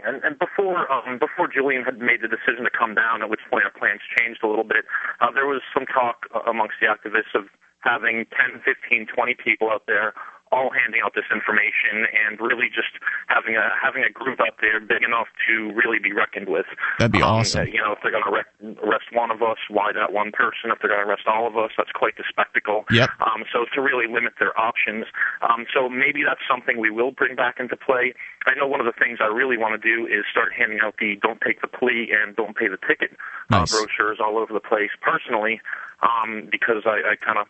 And, 0.03 0.25
and 0.25 0.39
before 0.39 0.91
um, 0.91 1.19
before 1.19 1.47
Julian 1.47 1.85
had 1.85 1.99
made 1.99 2.23
the 2.23 2.29
decision 2.29 2.65
to 2.65 2.73
come 2.73 2.95
down, 2.95 3.23
at 3.23 3.31
which 3.31 3.45
point 3.51 3.65
our 3.65 3.75
plans 3.75 4.01
changed 4.19 4.43
a 4.43 4.49
little 4.49 4.65
bit, 4.65 4.85
uh, 5.21 5.31
there 5.31 5.47
was 5.47 5.63
some 5.73 5.87
talk 5.87 6.27
uh, 6.35 6.41
amongst 6.49 6.81
the 6.81 6.87
activists 6.89 7.35
of 7.35 7.47
having 7.81 8.25
10, 8.33 8.65
15, 8.65 9.07
20 9.13 9.35
people 9.35 9.69
out 9.71 9.85
there 9.87 10.15
all 10.53 10.71
handing 10.71 11.01
out 11.03 11.15
this 11.19 11.27
information 11.35 12.07
and 12.13 12.39
really 12.39 12.69
just 12.71 12.93
having 13.27 13.57
a 13.57 13.67
having 13.75 14.05
a 14.07 14.13
group 14.13 14.39
out 14.39 14.55
there 14.61 14.79
big 14.79 15.03
enough 15.03 15.27
to 15.49 15.73
really 15.75 15.99
be 15.99 16.13
reckoned 16.13 16.47
with. 16.49 16.67
That'd 16.99 17.11
be 17.13 17.23
Um, 17.23 17.43
awesome. 17.43 17.67
You 17.67 17.81
know, 17.83 17.93
if 17.93 17.99
they're 18.03 18.13
going 18.15 18.23
to 18.23 18.79
arrest 18.87 19.11
one 19.11 19.31
of 19.35 19.43
us, 19.43 19.59
why 19.69 19.91
that 19.93 20.13
one 20.13 20.31
person? 20.31 20.71
If 20.71 20.79
they're 20.79 20.93
going 20.95 21.03
to 21.03 21.09
arrest 21.11 21.27
all 21.27 21.47
of 21.49 21.57
us, 21.59 21.73
that's 21.77 21.91
quite 21.91 22.17
the 22.17 22.25
spectacle. 22.29 22.85
Yep. 22.93 23.11
Um, 23.21 23.43
so 23.51 23.65
to 23.75 23.81
really 23.83 24.07
limit 24.07 24.35
their 24.39 24.55
options. 24.59 25.07
Um, 25.43 25.67
so 25.75 25.89
maybe 25.89 26.23
that's 26.23 26.45
something 26.47 26.79
we 26.79 26.91
will 26.91 27.11
bring 27.11 27.35
back 27.35 27.59
into 27.59 27.75
play. 27.77 28.15
I 28.47 28.55
know 28.55 28.69
one 28.69 28.79
of 28.81 28.87
the 28.87 28.95
things 28.95 29.19
I 29.21 29.27
really 29.33 29.57
want 29.59 29.75
to 29.75 29.83
do 29.83 30.07
is 30.07 30.23
start 30.31 30.53
handing 30.55 30.79
out 30.85 30.95
the 31.01 31.17
"Don't 31.19 31.41
take 31.41 31.63
the 31.63 31.69
plea" 31.73 32.13
and 32.15 32.37
"Don't 32.37 32.55
pay 32.55 32.69
the 32.69 32.79
ticket" 32.87 33.17
Nice. 33.51 33.75
uh, 33.75 33.81
brochures 33.83 34.19
all 34.23 34.39
over 34.39 34.53
the 34.53 34.61
place 34.63 34.93
personally, 35.01 35.61
um, 36.05 36.47
because 36.53 36.85
I, 36.87 37.13
I 37.13 37.15
kind 37.19 37.39
of. 37.39 37.47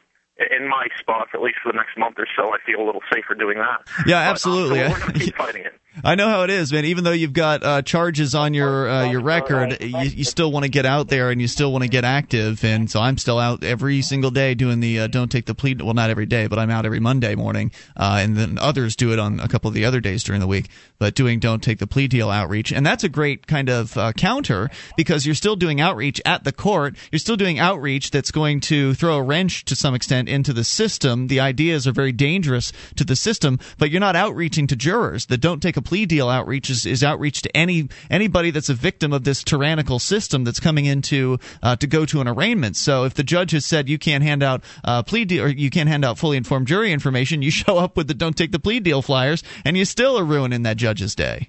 In 0.50 0.68
my 0.68 0.88
spot, 0.98 1.28
at 1.32 1.40
least 1.42 1.58
for 1.62 1.70
the 1.72 1.76
next 1.76 1.96
month 1.96 2.16
or 2.18 2.26
so, 2.36 2.52
I 2.52 2.58
feel 2.66 2.82
a 2.82 2.86
little 2.86 3.02
safer 3.12 3.34
doing 3.34 3.58
that. 3.58 3.82
Yeah, 4.06 4.18
But, 4.18 4.26
um, 4.26 4.30
absolutely. 4.32 4.78
so 4.80 4.90
we're 4.90 4.98
going 4.98 5.12
to 5.12 5.18
keep 5.18 5.36
fighting 5.38 5.64
it. 5.64 5.80
I 6.02 6.16
know 6.16 6.28
how 6.28 6.42
it 6.42 6.50
is, 6.50 6.72
man. 6.72 6.84
Even 6.86 7.04
though 7.04 7.12
you've 7.12 7.32
got 7.32 7.62
uh, 7.62 7.82
charges 7.82 8.34
on 8.34 8.52
your 8.52 8.88
uh, 8.88 9.04
your 9.04 9.20
record, 9.20 9.80
you, 9.80 10.00
you 10.00 10.24
still 10.24 10.50
want 10.50 10.64
to 10.64 10.68
get 10.68 10.86
out 10.86 11.08
there 11.08 11.30
and 11.30 11.40
you 11.40 11.46
still 11.46 11.70
want 11.70 11.82
to 11.84 11.88
get 11.88 12.04
active. 12.04 12.64
And 12.64 12.90
so 12.90 13.00
I'm 13.00 13.16
still 13.16 13.38
out 13.38 13.62
every 13.62 14.02
single 14.02 14.32
day 14.32 14.54
doing 14.54 14.80
the 14.80 15.00
uh, 15.00 15.06
don't 15.06 15.30
take 15.30 15.46
the 15.46 15.54
plea. 15.54 15.76
Well, 15.76 15.94
not 15.94 16.10
every 16.10 16.26
day, 16.26 16.48
but 16.48 16.58
I'm 16.58 16.70
out 16.70 16.84
every 16.84 16.98
Monday 16.98 17.36
morning, 17.36 17.70
uh, 17.96 18.18
and 18.20 18.36
then 18.36 18.58
others 18.58 18.96
do 18.96 19.12
it 19.12 19.20
on 19.20 19.38
a 19.38 19.46
couple 19.46 19.68
of 19.68 19.74
the 19.74 19.84
other 19.84 20.00
days 20.00 20.24
during 20.24 20.40
the 20.40 20.48
week. 20.48 20.68
But 20.98 21.14
doing 21.14 21.38
don't 21.38 21.62
take 21.62 21.78
the 21.78 21.86
plea 21.86 22.08
deal 22.08 22.30
outreach, 22.30 22.72
and 22.72 22.84
that's 22.84 23.04
a 23.04 23.08
great 23.08 23.46
kind 23.46 23.68
of 23.68 23.96
uh, 23.96 24.12
counter 24.12 24.70
because 24.96 25.26
you're 25.26 25.34
still 25.36 25.56
doing 25.56 25.80
outreach 25.80 26.20
at 26.26 26.42
the 26.42 26.52
court. 26.52 26.96
You're 27.12 27.20
still 27.20 27.36
doing 27.36 27.60
outreach 27.60 28.10
that's 28.10 28.32
going 28.32 28.60
to 28.62 28.94
throw 28.94 29.18
a 29.18 29.22
wrench 29.22 29.64
to 29.66 29.76
some 29.76 29.94
extent 29.94 30.28
into 30.28 30.52
the 30.52 30.64
system. 30.64 31.28
The 31.28 31.38
ideas 31.38 31.86
are 31.86 31.92
very 31.92 32.12
dangerous 32.12 32.72
to 32.96 33.04
the 33.04 33.16
system, 33.16 33.60
but 33.78 33.90
you're 33.90 34.00
not 34.00 34.16
outreaching 34.16 34.66
to 34.68 34.76
jurors. 34.76 35.26
The 35.26 35.38
don't 35.38 35.60
take 35.60 35.76
a 35.76 35.83
plea 35.84 36.06
deal 36.06 36.28
outreach 36.28 36.70
is, 36.70 36.86
is 36.86 37.04
outreach 37.04 37.42
to 37.42 37.56
any 37.56 37.88
anybody 38.10 38.50
that's 38.50 38.68
a 38.68 38.74
victim 38.74 39.12
of 39.12 39.24
this 39.24 39.44
tyrannical 39.44 39.98
system 39.98 40.44
that's 40.44 40.60
coming 40.60 40.86
into 40.86 41.38
uh, 41.62 41.76
to 41.76 41.86
go 41.86 42.04
to 42.06 42.20
an 42.20 42.28
arraignment. 42.28 42.76
So 42.76 43.04
if 43.04 43.14
the 43.14 43.22
judge 43.22 43.52
has 43.52 43.64
said 43.64 43.88
you 43.88 43.98
can't 43.98 44.24
hand 44.24 44.42
out 44.42 44.64
uh, 44.84 45.02
plea 45.02 45.24
deal 45.24 45.44
or 45.44 45.48
you 45.48 45.70
can't 45.70 45.88
hand 45.88 46.04
out 46.04 46.18
fully 46.18 46.36
informed 46.36 46.66
jury 46.66 46.92
information, 46.92 47.42
you 47.42 47.50
show 47.64 47.78
up 47.78 47.96
with 47.96 48.08
the 48.08 48.14
don't 48.14 48.36
take 48.36 48.52
the 48.52 48.58
plea 48.58 48.80
deal 48.80 49.02
flyers, 49.02 49.42
and 49.64 49.76
you 49.76 49.84
still 49.84 50.18
are 50.18 50.24
ruining 50.24 50.62
that 50.62 50.76
judge's 50.76 51.14
day. 51.14 51.48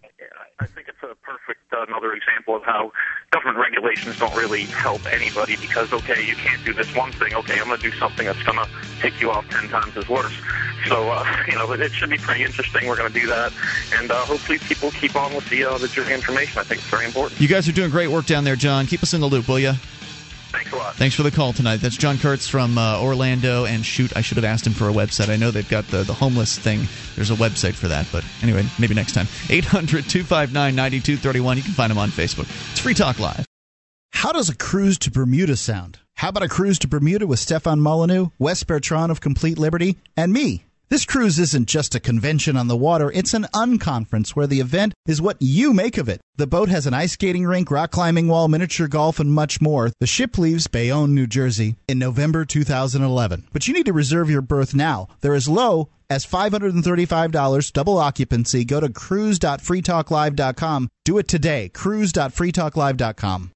I 0.59 0.65
think 0.67 0.84
a 1.11 1.15
perfect 1.15 1.61
uh, 1.73 1.85
another 1.87 2.13
example 2.13 2.55
of 2.55 2.63
how 2.63 2.91
government 3.31 3.57
regulations 3.57 4.17
don't 4.19 4.35
really 4.35 4.63
help 4.65 5.01
anybody 5.11 5.55
because 5.57 5.91
okay, 5.93 6.25
you 6.25 6.35
can't 6.35 6.63
do 6.65 6.73
this 6.73 6.93
one 6.95 7.11
thing. 7.13 7.33
Okay, 7.33 7.59
I'm 7.59 7.67
going 7.67 7.79
to 7.79 7.91
do 7.91 7.95
something 7.97 8.25
that's 8.25 8.41
going 8.43 8.57
to 8.57 8.67
take 8.99 9.19
you 9.21 9.31
off 9.31 9.47
ten 9.49 9.69
times 9.69 9.95
as 9.97 10.07
worse. 10.09 10.33
So 10.87 11.09
uh, 11.09 11.25
you 11.47 11.55
know, 11.55 11.71
it, 11.71 11.91
should 11.93 12.09
be 12.09 12.17
pretty 12.17 12.43
interesting. 12.43 12.87
We're 12.87 12.97
going 12.97 13.11
to 13.11 13.19
do 13.19 13.27
that, 13.27 13.53
and 13.93 14.11
uh, 14.11 14.25
hopefully 14.25 14.59
people 14.59 14.91
keep 14.91 15.15
on 15.15 15.33
with 15.35 15.47
the 15.49 15.65
uh, 15.65 15.77
the 15.77 15.87
jury 15.87 16.13
information. 16.13 16.59
I 16.59 16.63
think 16.63 16.81
it's 16.81 16.89
very 16.89 17.05
important. 17.05 17.39
You 17.39 17.47
guys 17.47 17.67
are 17.69 17.73
doing 17.73 17.89
great 17.89 18.07
work 18.07 18.25
down 18.25 18.43
there, 18.43 18.55
John. 18.55 18.85
Keep 18.85 19.03
us 19.03 19.13
in 19.13 19.21
the 19.21 19.27
loop, 19.27 19.47
will 19.47 19.59
you? 19.59 19.73
Thanks 20.55 20.71
a 20.71 20.75
lot. 20.77 20.95
Thanks 20.95 21.15
for 21.15 21.23
the 21.23 21.31
call 21.31 21.51
tonight. 21.51 21.77
That's 21.77 21.97
John 21.97 22.17
Kurtz 22.17 22.47
from 22.47 22.77
uh, 22.77 23.01
Orlando. 23.01 23.65
And 23.65 23.85
shoot, 23.85 24.15
I 24.15 24.21
should 24.21 24.37
have 24.37 24.45
asked 24.45 24.65
him 24.65 24.71
for 24.71 24.87
a 24.87 24.93
website. 24.93 25.27
I 25.27 25.35
know 25.35 25.51
they've 25.51 25.67
got 25.67 25.85
the, 25.87 26.03
the 26.03 26.13
homeless 26.13 26.57
thing. 26.57 26.87
There's 27.15 27.29
a 27.29 27.35
website 27.35 27.73
for 27.73 27.89
that. 27.89 28.07
But 28.11 28.23
anyway, 28.41 28.65
maybe 28.79 28.93
next 28.93 29.13
time. 29.13 29.27
800 29.49 30.07
259 30.07 30.75
9231. 30.75 31.57
You 31.57 31.63
can 31.63 31.73
find 31.73 31.91
him 31.91 31.97
on 31.97 32.09
Facebook. 32.09 32.49
It's 32.71 32.79
Free 32.79 32.93
Talk 32.93 33.19
Live. 33.19 33.45
How 34.11 34.31
does 34.31 34.47
a 34.47 34.55
cruise 34.55 34.97
to 34.99 35.11
Bermuda 35.11 35.57
sound? 35.57 35.99
How 36.15 36.29
about 36.29 36.43
a 36.43 36.47
cruise 36.47 36.79
to 36.79 36.87
Bermuda 36.87 37.27
with 37.27 37.39
Stefan 37.39 37.81
Molyneux, 37.81 38.29
Wes 38.39 38.63
Bertrand 38.63 39.11
of 39.11 39.19
Complete 39.19 39.57
Liberty, 39.57 39.97
and 40.15 40.31
me? 40.31 40.64
This 40.87 41.03
cruise 41.03 41.39
isn't 41.39 41.67
just 41.67 41.95
a 41.95 41.99
convention 41.99 42.55
on 42.55 42.67
the 42.67 42.77
water, 42.77 43.11
it's 43.11 43.33
an 43.33 43.47
unconference 43.55 44.35
where 44.35 44.45
the 44.45 44.59
event 44.59 44.93
is 45.07 45.19
what 45.19 45.37
you 45.39 45.73
make 45.73 45.97
of 45.97 46.07
it. 46.07 46.21
The 46.35 46.45
boat 46.45 46.69
has 46.69 46.85
an 46.85 46.93
ice 46.93 47.13
skating 47.13 47.43
rink, 47.43 47.71
rock 47.71 47.89
climbing 47.89 48.27
wall, 48.27 48.47
miniature 48.47 48.87
golf, 48.87 49.19
and 49.19 49.33
much 49.33 49.59
more. 49.59 49.91
The 49.99 50.05
ship 50.05 50.37
leaves 50.37 50.67
Bayonne, 50.67 51.15
New 51.15 51.25
Jersey 51.25 51.77
in 51.87 51.97
November 51.97 52.45
2011. 52.45 53.47
But 53.51 53.67
you 53.67 53.73
need 53.73 53.87
to 53.87 53.93
reserve 53.93 54.29
your 54.29 54.43
berth 54.43 54.75
now. 54.75 55.07
They're 55.21 55.33
as 55.33 55.49
low 55.49 55.89
as 56.07 56.23
$535 56.23 57.73
double 57.73 57.97
occupancy. 57.97 58.63
Go 58.63 58.79
to 58.79 58.89
cruise.freetalklive.com. 58.89 60.89
Do 61.03 61.17
it 61.17 61.27
today. 61.27 61.69
cruise.freetalklive.com. 61.69 63.51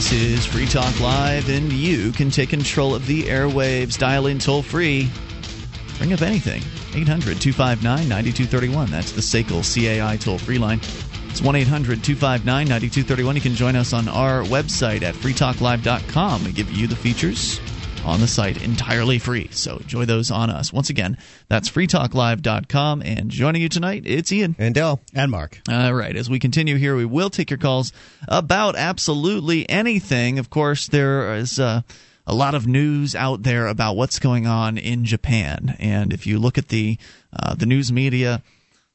This 0.00 0.12
is 0.12 0.46
Free 0.46 0.64
Talk 0.64 0.98
Live, 0.98 1.50
and 1.50 1.70
you 1.70 2.10
can 2.10 2.30
take 2.30 2.48
control 2.48 2.94
of 2.94 3.06
the 3.06 3.24
airwaves. 3.24 3.98
Dial 3.98 4.28
in 4.28 4.38
toll 4.38 4.62
free. 4.62 5.10
Bring 5.98 6.14
up 6.14 6.22
anything. 6.22 6.62
800 6.98 7.38
259 7.38 8.08
9231. 8.08 8.90
That's 8.90 9.12
the 9.12 9.20
SACL 9.20 9.60
CAI 9.62 10.16
toll 10.16 10.38
free 10.38 10.56
line. 10.56 10.80
It's 11.28 11.42
1 11.42 11.54
800 11.54 12.02
259 12.02 12.46
9231. 12.46 13.36
You 13.36 13.42
can 13.42 13.54
join 13.54 13.76
us 13.76 13.92
on 13.92 14.08
our 14.08 14.42
website 14.44 15.02
at 15.02 15.14
freetalklive.com. 15.14 16.44
We 16.44 16.52
give 16.52 16.72
you 16.72 16.86
the 16.86 16.96
features 16.96 17.60
on 18.04 18.20
the 18.20 18.26
site 18.26 18.62
entirely 18.62 19.18
free. 19.18 19.48
So 19.52 19.76
enjoy 19.76 20.04
those 20.04 20.30
on 20.30 20.50
us. 20.50 20.72
Once 20.72 20.90
again, 20.90 21.18
that's 21.48 21.70
freetalklive.com. 21.70 23.02
And 23.02 23.30
joining 23.30 23.62
you 23.62 23.68
tonight, 23.68 24.02
it's 24.06 24.32
Ian. 24.32 24.56
And 24.58 24.74
Dell. 24.74 25.00
And 25.14 25.30
Mark. 25.30 25.60
All 25.68 25.94
right. 25.94 26.16
As 26.16 26.30
we 26.30 26.38
continue 26.38 26.76
here, 26.76 26.96
we 26.96 27.04
will 27.04 27.30
take 27.30 27.50
your 27.50 27.58
calls 27.58 27.92
about 28.28 28.76
absolutely 28.76 29.68
anything. 29.68 30.38
Of 30.38 30.50
course, 30.50 30.88
there 30.88 31.34
is 31.36 31.58
uh, 31.58 31.82
a 32.26 32.34
lot 32.34 32.54
of 32.54 32.66
news 32.66 33.14
out 33.14 33.42
there 33.42 33.66
about 33.66 33.96
what's 33.96 34.18
going 34.18 34.46
on 34.46 34.78
in 34.78 35.04
Japan, 35.04 35.76
and 35.78 36.12
if 36.12 36.26
you 36.26 36.38
look 36.38 36.58
at 36.58 36.68
the 36.68 36.98
uh, 37.32 37.54
the 37.54 37.66
news 37.66 37.92
media. 37.92 38.42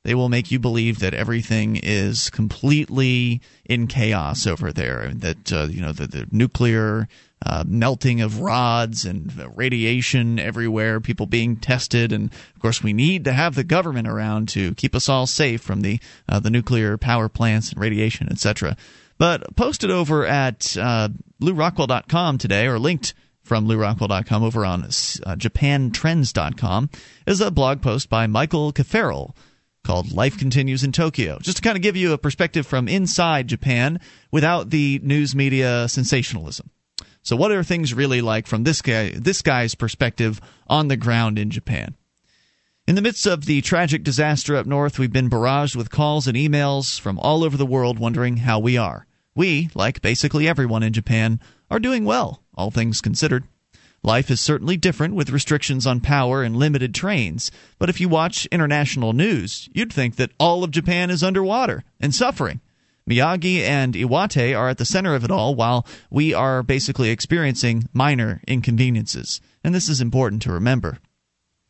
They 0.04 0.14
will 0.14 0.30
make 0.30 0.52
you 0.52 0.60
believe 0.60 1.00
that 1.00 1.16
everything 1.16 1.78
is 1.78 2.30
completely 2.30 3.42
in 3.66 3.88
chaos 3.88 4.46
over 4.46 4.72
there, 4.72 5.00
and 5.00 5.22
that 5.22 5.52
uh, 5.52 5.64
you 5.68 5.82
know 5.82 5.94
the, 5.94 6.06
the 6.06 6.28
nuclear 6.32 7.08
uh, 7.46 7.64
melting 7.68 8.22
of 8.22 8.42
rods 8.42 9.06
and 9.06 9.32
radiation 9.56 10.40
everywhere, 10.40 11.00
people 11.00 11.28
being 11.28 11.58
tested, 11.58 12.12
and 12.12 12.32
of 12.32 12.60
course 12.60 12.82
we 12.82 12.94
need 12.94 13.26
to 13.26 13.34
have 13.34 13.56
the 13.56 13.64
government 13.64 14.08
around 14.08 14.50
to 14.50 14.74
keep 14.76 14.96
us 14.96 15.08
all 15.08 15.28
safe 15.28 15.62
from 15.62 15.82
the 15.82 16.00
uh, 16.28 16.40
the 16.40 16.50
nuclear 16.50 16.98
power 16.98 17.30
plants 17.30 17.72
and 17.72 17.80
radiation, 17.80 18.28
etc. 18.32 18.76
But 19.18 19.56
posted 19.56 19.92
over 19.92 20.26
at 20.26 20.76
uh, 20.78 21.10
LewRockwell.com 21.42 22.38
today, 22.38 22.68
or 22.68 22.80
linked 22.80 23.14
from 23.44 23.68
LewRockwell.com 23.68 24.44
over 24.44 24.66
on 24.66 24.84
uh, 24.84 24.88
JapanTrends.com, 24.88 26.90
is 27.28 27.42
a 27.42 27.52
blog 27.52 27.82
post 27.82 28.10
by 28.10 28.26
Michael 28.26 28.74
Keferl 28.74 29.36
called 29.84 30.12
Life 30.12 30.38
Continues 30.38 30.84
in 30.84 30.92
Tokyo. 30.92 31.38
Just 31.40 31.58
to 31.58 31.64
kind 31.64 31.78
of 31.78 31.84
give 31.84 31.96
you 31.96 32.12
a 32.12 32.18
perspective 32.18 32.66
from 32.66 32.88
inside 32.88 33.48
Japan 33.48 34.00
without 34.32 34.72
the 34.72 35.00
news 35.04 35.36
media 35.36 35.88
sensationalism. 35.88 36.72
So 37.26 37.36
what 37.36 37.52
are 37.52 37.64
things 37.64 37.92
really 37.92 38.22
like 38.22 38.46
from 38.46 38.64
this 38.64 38.84
guy 38.84 39.10
this 39.10 39.42
guy's 39.42 39.74
perspective 39.74 40.40
on 40.68 40.90
the 40.90 40.96
ground 40.96 41.40
in 41.40 41.50
Japan? 41.50 41.96
In 42.88 42.94
the 42.94 43.02
midst 43.02 43.26
of 43.26 43.46
the 43.46 43.62
tragic 43.62 44.04
disaster 44.04 44.56
up 44.56 44.68
north, 44.68 45.00
we've 45.00 45.12
been 45.12 45.28
barraged 45.28 45.76
with 45.76 45.90
calls 45.90 46.28
and 46.28 46.38
emails 46.38 47.00
from 47.00 47.18
all 47.18 47.44
over 47.44 47.58
the 47.58 47.66
world 47.66 47.98
wondering 47.98 48.38
how 48.38 48.60
we 48.60 48.78
are. 48.78 49.08
We, 49.34 49.70
like 49.74 50.04
basically 50.04 50.48
everyone 50.48 50.84
in 50.84 50.94
Japan, 50.94 51.40
are 51.72 51.80
doing 51.80 52.06
well, 52.06 52.44
all 52.54 52.70
things 52.70 53.02
considered. 53.02 53.46
Life 54.04 54.30
is 54.30 54.40
certainly 54.40 54.78
different 54.78 55.16
with 55.16 55.32
restrictions 55.32 55.88
on 55.88 56.02
power 56.02 56.44
and 56.44 56.56
limited 56.56 56.94
trains, 56.94 57.50
but 57.80 57.90
if 57.90 58.00
you 58.00 58.08
watch 58.08 58.46
international 58.52 59.14
news, 59.14 59.68
you'd 59.74 59.92
think 59.92 60.18
that 60.18 60.32
all 60.40 60.64
of 60.64 60.70
Japan 60.70 61.10
is 61.10 61.24
underwater 61.24 61.84
and 62.00 62.14
suffering. 62.14 62.62
Miyagi 63.10 63.60
and 63.60 63.94
Iwate 63.94 64.58
are 64.58 64.70
at 64.70 64.80
the 64.80 64.86
center 64.86 65.14
of 65.14 65.24
it 65.24 65.30
all, 65.30 65.54
while 65.54 65.86
we 66.10 66.34
are 66.34 66.64
basically 66.64 67.10
experiencing 67.12 67.88
minor 67.94 68.42
inconveniences. 68.48 69.42
and 69.64 69.76
this 69.76 69.90
is 69.90 70.02
important 70.02 70.42
to 70.42 70.52
remember. 70.52 70.98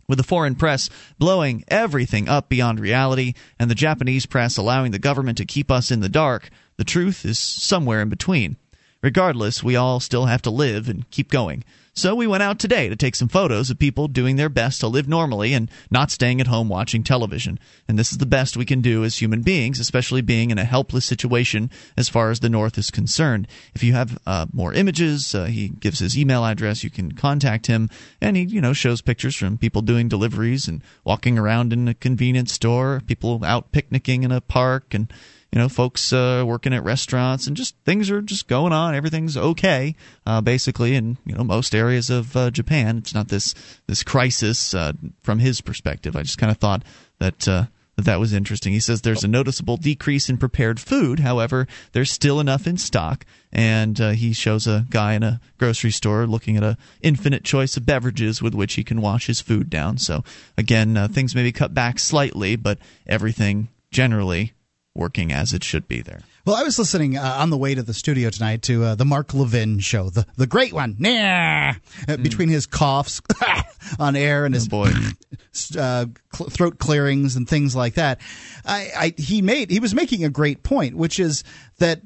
With 0.08 0.18
the 0.18 0.24
foreign 0.24 0.56
press 0.56 0.90
blowing 1.18 1.64
everything 1.68 2.30
up 2.30 2.48
beyond 2.48 2.80
reality 2.80 3.34
and 3.60 3.70
the 3.70 3.76
Japanese 3.76 4.26
press 4.26 4.56
allowing 4.56 4.92
the 4.92 5.00
government 5.00 5.38
to 5.40 5.46
keep 5.46 5.72
us 5.72 5.92
in 5.92 6.00
the 6.00 6.10
dark, 6.10 6.50
the 6.78 6.84
truth 6.84 7.26
is 7.26 7.40
somewhere 7.40 8.02
in 8.02 8.10
between. 8.10 8.56
Regardless, 9.02 9.64
we 9.64 9.76
all 9.76 10.00
still 10.00 10.26
have 10.26 10.42
to 10.44 10.50
live 10.50 10.88
and 10.88 11.10
keep 11.10 11.30
going. 11.30 11.64
So 11.98 12.14
we 12.14 12.28
went 12.28 12.44
out 12.44 12.60
today 12.60 12.90
to 12.90 12.98
take 12.98 13.16
some 13.16 13.30
photos 13.30 13.70
of 13.70 13.80
people 13.80 14.10
doing 14.10 14.36
their 14.36 14.50
best 14.50 14.82
to 14.82 14.88
live 14.90 15.08
normally 15.08 15.54
and 15.54 15.72
not 15.90 16.12
staying 16.12 16.42
at 16.42 16.48
home 16.48 16.68
watching 16.68 17.04
television. 17.04 17.58
And 17.88 17.98
this 17.98 18.12
is 18.12 18.18
the 18.18 18.26
best 18.26 18.58
we 18.58 18.66
can 18.66 18.82
do 18.82 19.06
as 19.06 19.22
human 19.22 19.44
beings, 19.44 19.80
especially 19.80 20.20
being 20.20 20.52
in 20.52 20.58
a 20.58 20.66
helpless 20.66 21.06
situation 21.06 21.72
as 21.96 22.10
far 22.10 22.32
as 22.32 22.42
the 22.42 22.50
North 22.50 22.78
is 22.78 22.92
concerned. 22.92 23.48
If 23.74 23.82
you 23.82 23.94
have 23.94 24.20
uh, 24.28 24.48
more 24.52 24.74
images, 24.74 25.34
uh, 25.34 25.46
he 25.46 25.70
gives 25.70 26.00
his 26.00 26.18
email 26.18 26.44
address. 26.44 26.84
You 26.84 26.90
can 26.90 27.14
contact 27.14 27.68
him, 27.68 27.90
and 28.20 28.36
he 28.36 28.44
you 28.44 28.60
know 28.60 28.74
shows 28.74 29.02
pictures 29.02 29.38
from 29.38 29.58
people 29.58 29.82
doing 29.82 30.10
deliveries 30.10 30.68
and 30.68 30.82
walking 31.06 31.38
around 31.38 31.72
in 31.72 31.88
a 31.88 31.94
convenience 31.94 32.52
store, 32.52 33.02
people 33.08 33.46
out 33.46 33.72
picnicking 33.72 34.24
in 34.24 34.34
a 34.34 34.42
park, 34.42 34.94
and 34.94 35.10
you 35.56 35.62
know, 35.62 35.70
folks 35.70 36.12
uh, 36.12 36.44
working 36.46 36.74
at 36.74 36.84
restaurants, 36.84 37.48
and 37.48 37.56
just 37.56 37.78
things 37.86 38.12
are 38.12 38.22
just 38.22 38.50
going 38.50 38.74
on. 38.74 38.94
Everything's 38.94 39.38
okay, 39.38 39.96
uh, 40.26 40.42
basically, 40.42 40.96
in 40.96 41.18
you 41.26 41.34
know 41.34 41.46
most 41.46 41.74
areas 41.74 42.10
of 42.10 42.36
uh, 42.36 42.52
Japan. 42.52 42.98
It's 42.98 43.14
not 43.14 43.30
this 43.30 43.56
this 43.88 44.04
crisis 44.04 44.74
uh, 44.74 44.92
from 45.24 45.40
his 45.40 45.62
perspective. 45.62 46.18
I 46.18 46.24
just 46.24 46.38
kind 46.38 46.52
of 46.52 46.58
thought 46.58 46.84
that. 47.20 47.48
Uh, 47.48 47.66
that 47.96 48.04
that 48.04 48.20
was 48.20 48.34
interesting. 48.34 48.74
He 48.74 48.82
says 48.82 49.04
there's 49.04 49.24
a 49.24 49.30
noticeable 49.30 49.78
decrease 49.78 50.28
in 50.28 50.36
prepared 50.36 50.82
food. 50.82 51.22
However, 51.22 51.66
there's 51.94 52.12
still 52.12 52.42
enough 52.42 52.68
in 52.68 52.76
stock. 52.76 53.26
And 53.54 54.02
uh, 54.02 54.10
he 54.10 54.34
shows 54.34 54.68
a 54.68 54.86
guy 54.90 55.14
in 55.14 55.24
a 55.24 55.40
grocery 55.58 55.92
store 55.92 56.28
looking 56.28 56.58
at 56.58 56.64
a 56.64 56.78
infinite 57.02 57.46
choice 57.46 57.78
of 57.78 57.86
beverages 57.86 58.42
with 58.42 58.54
which 58.54 58.74
he 58.74 58.84
can 58.84 59.00
wash 59.00 59.28
his 59.28 59.40
food 59.40 59.70
down. 59.70 59.98
So 59.98 60.26
again, 60.58 60.98
uh, 60.98 61.08
things 61.08 61.36
may 61.36 61.44
be 61.44 61.54
cut 61.54 61.74
back 61.74 61.98
slightly, 61.98 62.58
but 62.58 62.80
everything 63.08 63.70
generally 63.92 64.52
working 64.96 65.32
as 65.32 65.54
it 65.54 65.64
should 65.64 65.88
be 65.88 66.02
there. 66.02 66.22
Well, 66.46 66.56
I 66.56 66.64
was 66.64 66.80
listening 66.80 67.18
uh, 67.18 67.38
on 67.40 67.50
the 67.50 67.58
way 67.58 67.76
to 67.76 67.84
the 67.84 67.94
studio 67.94 68.30
tonight 68.30 68.62
to 68.64 68.84
uh, 68.84 68.96
the 68.96 69.06
Mark 69.06 69.34
Levin 69.34 69.80
show, 69.80 70.10
the 70.10 70.26
the 70.38 70.48
great 70.48 70.74
one. 70.74 70.96
Nah, 71.00 71.74
uh, 72.08 72.18
between 72.18 72.50
his 72.50 72.66
coughs 72.66 73.22
on 74.00 74.16
air 74.16 74.46
and 74.46 74.54
his 74.54 74.68
boy. 74.68 74.92
uh, 75.78 76.06
cl- 76.34 76.50
throat 76.50 76.80
clearings 76.80 77.36
and 77.36 77.50
things 77.50 77.76
like 77.76 77.96
that, 77.96 78.22
I, 78.64 78.90
I 78.96 79.14
he 79.18 79.42
made 79.42 79.72
he 79.72 79.80
was 79.80 79.96
making 79.96 80.24
a 80.24 80.30
great 80.30 80.64
point, 80.64 80.96
which 80.96 81.20
is 81.20 81.44
that 81.80 82.02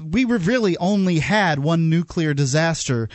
we 0.00 0.24
were 0.24 0.38
really 0.38 0.76
only 0.78 1.18
had 1.18 1.58
one 1.58 1.90
nuclear 1.90 2.34
disaster 2.34 3.08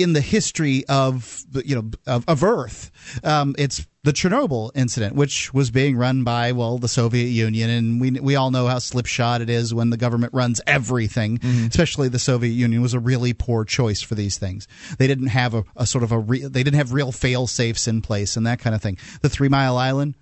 in 0.00 0.14
the 0.14 0.20
history 0.20 0.84
of 0.88 1.44
you 1.64 1.74
know 1.76 1.90
of, 2.06 2.24
of 2.26 2.42
Earth. 2.42 2.90
Um, 3.22 3.54
it's 3.58 3.86
the 4.02 4.12
Chernobyl 4.12 4.70
incident, 4.74 5.14
which 5.14 5.52
was 5.52 5.70
being 5.70 5.96
run 5.96 6.24
by 6.24 6.52
well 6.52 6.78
the 6.78 6.88
Soviet 6.88 7.26
Union, 7.26 7.68
and 7.68 8.00
we 8.00 8.10
we 8.12 8.36
all 8.36 8.50
know 8.50 8.66
how 8.66 8.78
slipshod 8.78 9.42
it 9.42 9.50
is 9.50 9.74
when 9.74 9.90
the 9.90 9.96
government 9.96 10.32
runs 10.32 10.60
everything. 10.66 11.38
Mm-hmm. 11.38 11.66
Especially 11.66 12.08
the 12.08 12.18
Soviet 12.18 12.52
Union 12.52 12.80
was 12.82 12.94
a 12.94 13.00
really 13.00 13.32
poor 13.32 13.64
choice 13.64 14.00
for 14.00 14.14
these 14.14 14.38
things. 14.38 14.66
They 14.98 15.06
didn't 15.06 15.28
have 15.28 15.54
a, 15.54 15.64
a 15.76 15.86
sort 15.86 16.04
of 16.04 16.12
a 16.12 16.18
re, 16.18 16.40
they 16.40 16.62
didn't 16.62 16.76
have 16.76 16.92
real 16.92 17.12
fail 17.12 17.46
safes 17.46 17.86
in 17.86 18.00
place 18.00 18.36
and 18.36 18.46
that 18.46 18.60
kind 18.60 18.74
of 18.74 18.82
thing. 18.82 18.98
The 19.20 19.28
Three 19.28 19.48
Mile 19.48 19.76
Island. 19.76 20.14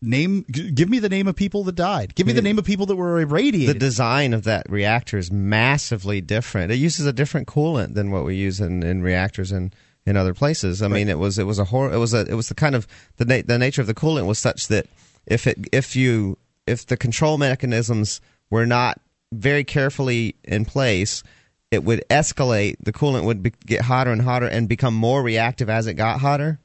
Name, 0.00 0.42
give 0.42 0.88
me 0.88 1.00
the 1.00 1.08
name 1.08 1.26
of 1.26 1.34
people 1.34 1.64
that 1.64 1.74
died. 1.74 2.14
Give 2.14 2.26
me 2.26 2.32
the 2.32 2.42
name 2.42 2.56
of 2.58 2.64
people 2.64 2.86
that 2.86 2.94
were 2.94 3.20
irradiated. 3.20 3.74
The 3.74 3.78
design 3.78 4.32
of 4.32 4.44
that 4.44 4.70
reactor 4.70 5.18
is 5.18 5.32
massively 5.32 6.20
different. 6.20 6.70
It 6.70 6.76
uses 6.76 7.04
a 7.04 7.12
different 7.12 7.48
coolant 7.48 7.94
than 7.94 8.12
what 8.12 8.24
we 8.24 8.36
use 8.36 8.60
in, 8.60 8.84
in 8.84 9.02
reactors 9.02 9.50
in, 9.50 9.72
in 10.06 10.16
other 10.16 10.34
places. 10.34 10.82
I 10.82 10.88
mean, 10.88 11.08
it 11.08 11.18
was 11.18 11.36
it 11.38 11.44
was 11.44 11.58
a 11.58 11.64
hor- 11.64 11.92
it 11.92 11.98
was 11.98 12.14
a 12.14 12.20
it 12.20 12.34
was 12.34 12.48
the 12.48 12.54
kind 12.54 12.76
of 12.76 12.86
the 13.16 13.24
na- 13.24 13.42
the 13.44 13.58
nature 13.58 13.80
of 13.80 13.88
the 13.88 13.94
coolant 13.94 14.26
was 14.26 14.38
such 14.38 14.68
that 14.68 14.86
if 15.26 15.48
it 15.48 15.66
if 15.72 15.96
you 15.96 16.38
if 16.68 16.86
the 16.86 16.96
control 16.96 17.36
mechanisms 17.36 18.20
were 18.50 18.66
not 18.66 19.00
very 19.32 19.64
carefully 19.64 20.36
in 20.44 20.64
place, 20.64 21.22
it 21.70 21.84
would 21.84 22.04
escalate. 22.08 22.76
The 22.80 22.92
coolant 22.92 23.24
would 23.24 23.42
be, 23.42 23.52
get 23.66 23.82
hotter 23.82 24.12
and 24.12 24.22
hotter 24.22 24.46
and 24.46 24.68
become 24.68 24.94
more 24.94 25.22
reactive 25.22 25.68
as 25.68 25.86
it 25.86 25.94
got 25.94 26.20
hotter. 26.20 26.58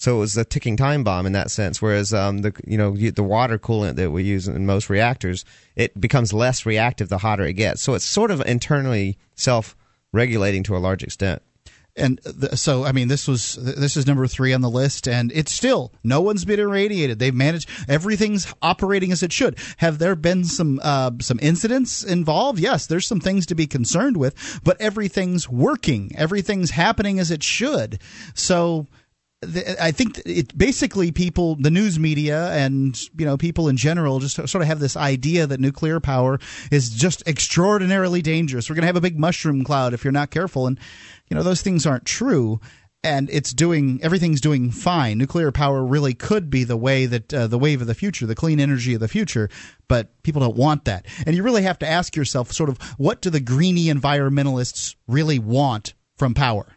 So 0.00 0.16
it 0.16 0.18
was 0.18 0.34
a 0.38 0.46
ticking 0.46 0.78
time 0.78 1.04
bomb 1.04 1.26
in 1.26 1.32
that 1.34 1.50
sense. 1.50 1.82
Whereas 1.82 2.14
um, 2.14 2.38
the 2.38 2.54
you 2.66 2.78
know 2.78 2.96
the 2.96 3.22
water 3.22 3.58
coolant 3.58 3.96
that 3.96 4.10
we 4.10 4.22
use 4.22 4.48
in 4.48 4.64
most 4.64 4.88
reactors, 4.88 5.44
it 5.76 6.00
becomes 6.00 6.32
less 6.32 6.64
reactive 6.64 7.10
the 7.10 7.18
hotter 7.18 7.44
it 7.44 7.52
gets. 7.52 7.82
So 7.82 7.92
it's 7.92 8.04
sort 8.06 8.30
of 8.30 8.40
internally 8.46 9.18
self-regulating 9.34 10.62
to 10.64 10.76
a 10.76 10.78
large 10.78 11.02
extent. 11.02 11.42
and 11.96 12.18
th- 12.40 12.54
so 12.54 12.84
I 12.84 12.92
mean 12.92 13.08
this 13.08 13.28
was 13.28 13.56
this 13.56 13.94
is 13.96 14.06
number 14.06 14.26
three 14.26 14.54
on 14.54 14.62
the 14.62 14.70
list, 14.70 15.06
and 15.06 15.30
it's 15.32 15.52
still 15.52 15.92
no 16.02 16.22
one's 16.22 16.46
been 16.46 16.60
irradiated. 16.60 17.18
They've 17.18 17.34
managed 17.34 17.68
everything's 17.86 18.46
operating 18.62 19.12
as 19.12 19.22
it 19.22 19.32
should. 19.34 19.58
Have 19.78 19.98
there 19.98 20.16
been 20.16 20.44
some 20.44 20.80
uh, 20.82 21.10
some 21.20 21.38
incidents 21.42 22.02
involved? 22.02 22.58
Yes, 22.58 22.86
there's 22.86 23.06
some 23.06 23.20
things 23.20 23.44
to 23.46 23.54
be 23.54 23.66
concerned 23.66 24.16
with, 24.16 24.60
but 24.64 24.80
everything's 24.80 25.46
working. 25.48 26.12
Everything's 26.16 26.70
happening 26.70 27.18
as 27.18 27.30
it 27.30 27.42
should. 27.42 28.00
So. 28.34 28.86
I 29.42 29.90
think 29.90 30.20
it 30.26 30.56
basically 30.56 31.12
people, 31.12 31.56
the 31.56 31.70
news 31.70 31.98
media, 31.98 32.50
and 32.50 33.00
you 33.16 33.24
know 33.24 33.38
people 33.38 33.68
in 33.68 33.78
general, 33.78 34.18
just 34.18 34.36
sort 34.36 34.56
of 34.56 34.66
have 34.66 34.80
this 34.80 34.98
idea 34.98 35.46
that 35.46 35.60
nuclear 35.60 35.98
power 35.98 36.38
is 36.70 36.90
just 36.90 37.26
extraordinarily 37.26 38.20
dangerous. 38.20 38.68
We're 38.68 38.74
going 38.74 38.82
to 38.82 38.88
have 38.88 38.96
a 38.96 39.00
big 39.00 39.18
mushroom 39.18 39.64
cloud 39.64 39.94
if 39.94 40.04
you're 40.04 40.12
not 40.12 40.30
careful, 40.30 40.66
and 40.66 40.78
you 41.28 41.34
know 41.34 41.42
those 41.42 41.62
things 41.62 41.86
aren't 41.86 42.04
true. 42.04 42.60
And 43.02 43.30
it's 43.30 43.54
doing 43.54 43.98
everything's 44.02 44.42
doing 44.42 44.70
fine. 44.70 45.16
Nuclear 45.16 45.50
power 45.52 45.82
really 45.82 46.12
could 46.12 46.50
be 46.50 46.64
the 46.64 46.76
way 46.76 47.06
that 47.06 47.32
uh, 47.32 47.46
the 47.46 47.58
wave 47.58 47.80
of 47.80 47.86
the 47.86 47.94
future, 47.94 48.26
the 48.26 48.34
clean 48.34 48.60
energy 48.60 48.92
of 48.92 49.00
the 49.00 49.08
future. 49.08 49.48
But 49.88 50.22
people 50.22 50.42
don't 50.42 50.56
want 50.56 50.84
that, 50.84 51.06
and 51.24 51.34
you 51.34 51.42
really 51.42 51.62
have 51.62 51.78
to 51.78 51.88
ask 51.88 52.14
yourself, 52.14 52.52
sort 52.52 52.68
of, 52.68 52.76
what 52.98 53.22
do 53.22 53.30
the 53.30 53.40
greeny 53.40 53.86
environmentalists 53.86 54.96
really 55.08 55.38
want 55.38 55.94
from 56.18 56.34
power? 56.34 56.76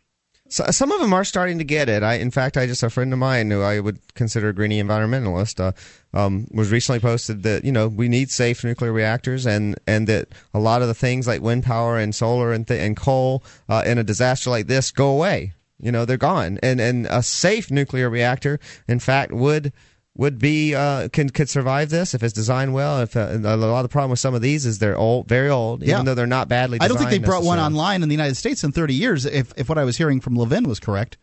So, 0.53 0.63
some 0.69 0.91
of 0.91 1.01
them 1.01 1.13
are 1.13 1.23
starting 1.23 1.57
to 1.57 1.63
get 1.63 1.89
it. 1.89 2.03
I, 2.03 2.13
in 2.13 2.29
fact, 2.29 2.57
I 2.57 2.67
just 2.67 2.83
a 2.83 2.89
friend 2.91 3.11
of 3.11 3.17
mine 3.17 3.49
who 3.49 3.63
I 3.63 3.79
would 3.79 3.97
consider 4.13 4.49
a 4.49 4.53
greeny 4.53 4.79
environmentalist 4.79 5.59
uh, 5.59 5.71
um, 6.15 6.45
was 6.51 6.71
recently 6.71 6.99
posted 6.99 7.41
that 7.41 7.65
you 7.65 7.71
know 7.71 7.87
we 7.87 8.07
need 8.07 8.29
safe 8.29 8.63
nuclear 8.63 8.93
reactors 8.93 9.47
and 9.47 9.79
and 9.87 10.05
that 10.05 10.27
a 10.53 10.59
lot 10.59 10.83
of 10.83 10.87
the 10.87 10.93
things 10.93 11.25
like 11.25 11.41
wind 11.41 11.63
power 11.63 11.97
and 11.97 12.13
solar 12.13 12.53
and 12.53 12.67
th- 12.67 12.79
and 12.79 12.95
coal 12.95 13.43
uh, 13.67 13.81
in 13.83 13.97
a 13.97 14.03
disaster 14.03 14.51
like 14.51 14.67
this 14.67 14.91
go 14.91 15.09
away. 15.09 15.53
You 15.79 15.91
know 15.91 16.05
they're 16.05 16.17
gone, 16.17 16.59
and 16.61 16.79
and 16.79 17.07
a 17.07 17.23
safe 17.23 17.71
nuclear 17.71 18.07
reactor, 18.07 18.59
in 18.87 18.99
fact, 18.99 19.31
would 19.31 19.73
would 20.15 20.37
be 20.37 20.75
uh, 20.75 21.07
can 21.09 21.29
could 21.29 21.49
survive 21.49 21.89
this 21.89 22.13
if 22.13 22.21
it's 22.21 22.33
designed 22.33 22.73
well. 22.73 23.01
If 23.01 23.17
uh, 23.17 23.29
a 23.31 23.57
lot 23.57 23.79
of 23.79 23.83
the 23.83 23.89
problem 23.89 24.11
with 24.11 24.19
some 24.19 24.35
of 24.35 24.41
these 24.41 24.65
is 24.65 24.77
they're 24.79 24.97
old, 24.97 25.27
very 25.27 25.49
old, 25.49 25.81
Yeah. 25.81 25.95
even 25.95 26.05
though 26.05 26.13
they're 26.15 26.27
not 26.27 26.47
badly. 26.47 26.77
I 26.81 26.87
don't 26.87 26.97
think 26.97 27.09
they 27.09 27.17
brought 27.19 27.43
one 27.43 27.59
online 27.59 28.03
in 28.03 28.09
the 28.09 28.13
United 28.13 28.35
States 28.35 28.63
in 28.63 28.71
30 28.71 28.93
years. 28.93 29.25
If 29.25 29.53
if 29.57 29.69
what 29.69 29.77
I 29.77 29.83
was 29.83 29.97
hearing 29.97 30.19
from 30.21 30.35
Levin 30.35 30.65
was 30.67 30.79
correct. 30.79 31.17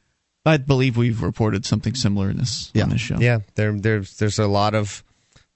I 0.46 0.56
believe 0.56 0.96
we've 0.96 1.22
reported 1.22 1.66
something 1.66 1.94
similar 1.94 2.30
in 2.30 2.38
this 2.38 2.70
Yeah. 2.74 2.84
on 2.84 2.88
this 2.90 3.00
show. 3.00 3.18
Yeah, 3.20 3.40
there, 3.56 3.72
there's 3.72 4.16
there's 4.16 4.38
a 4.38 4.46
lot 4.48 4.74
of 4.74 5.04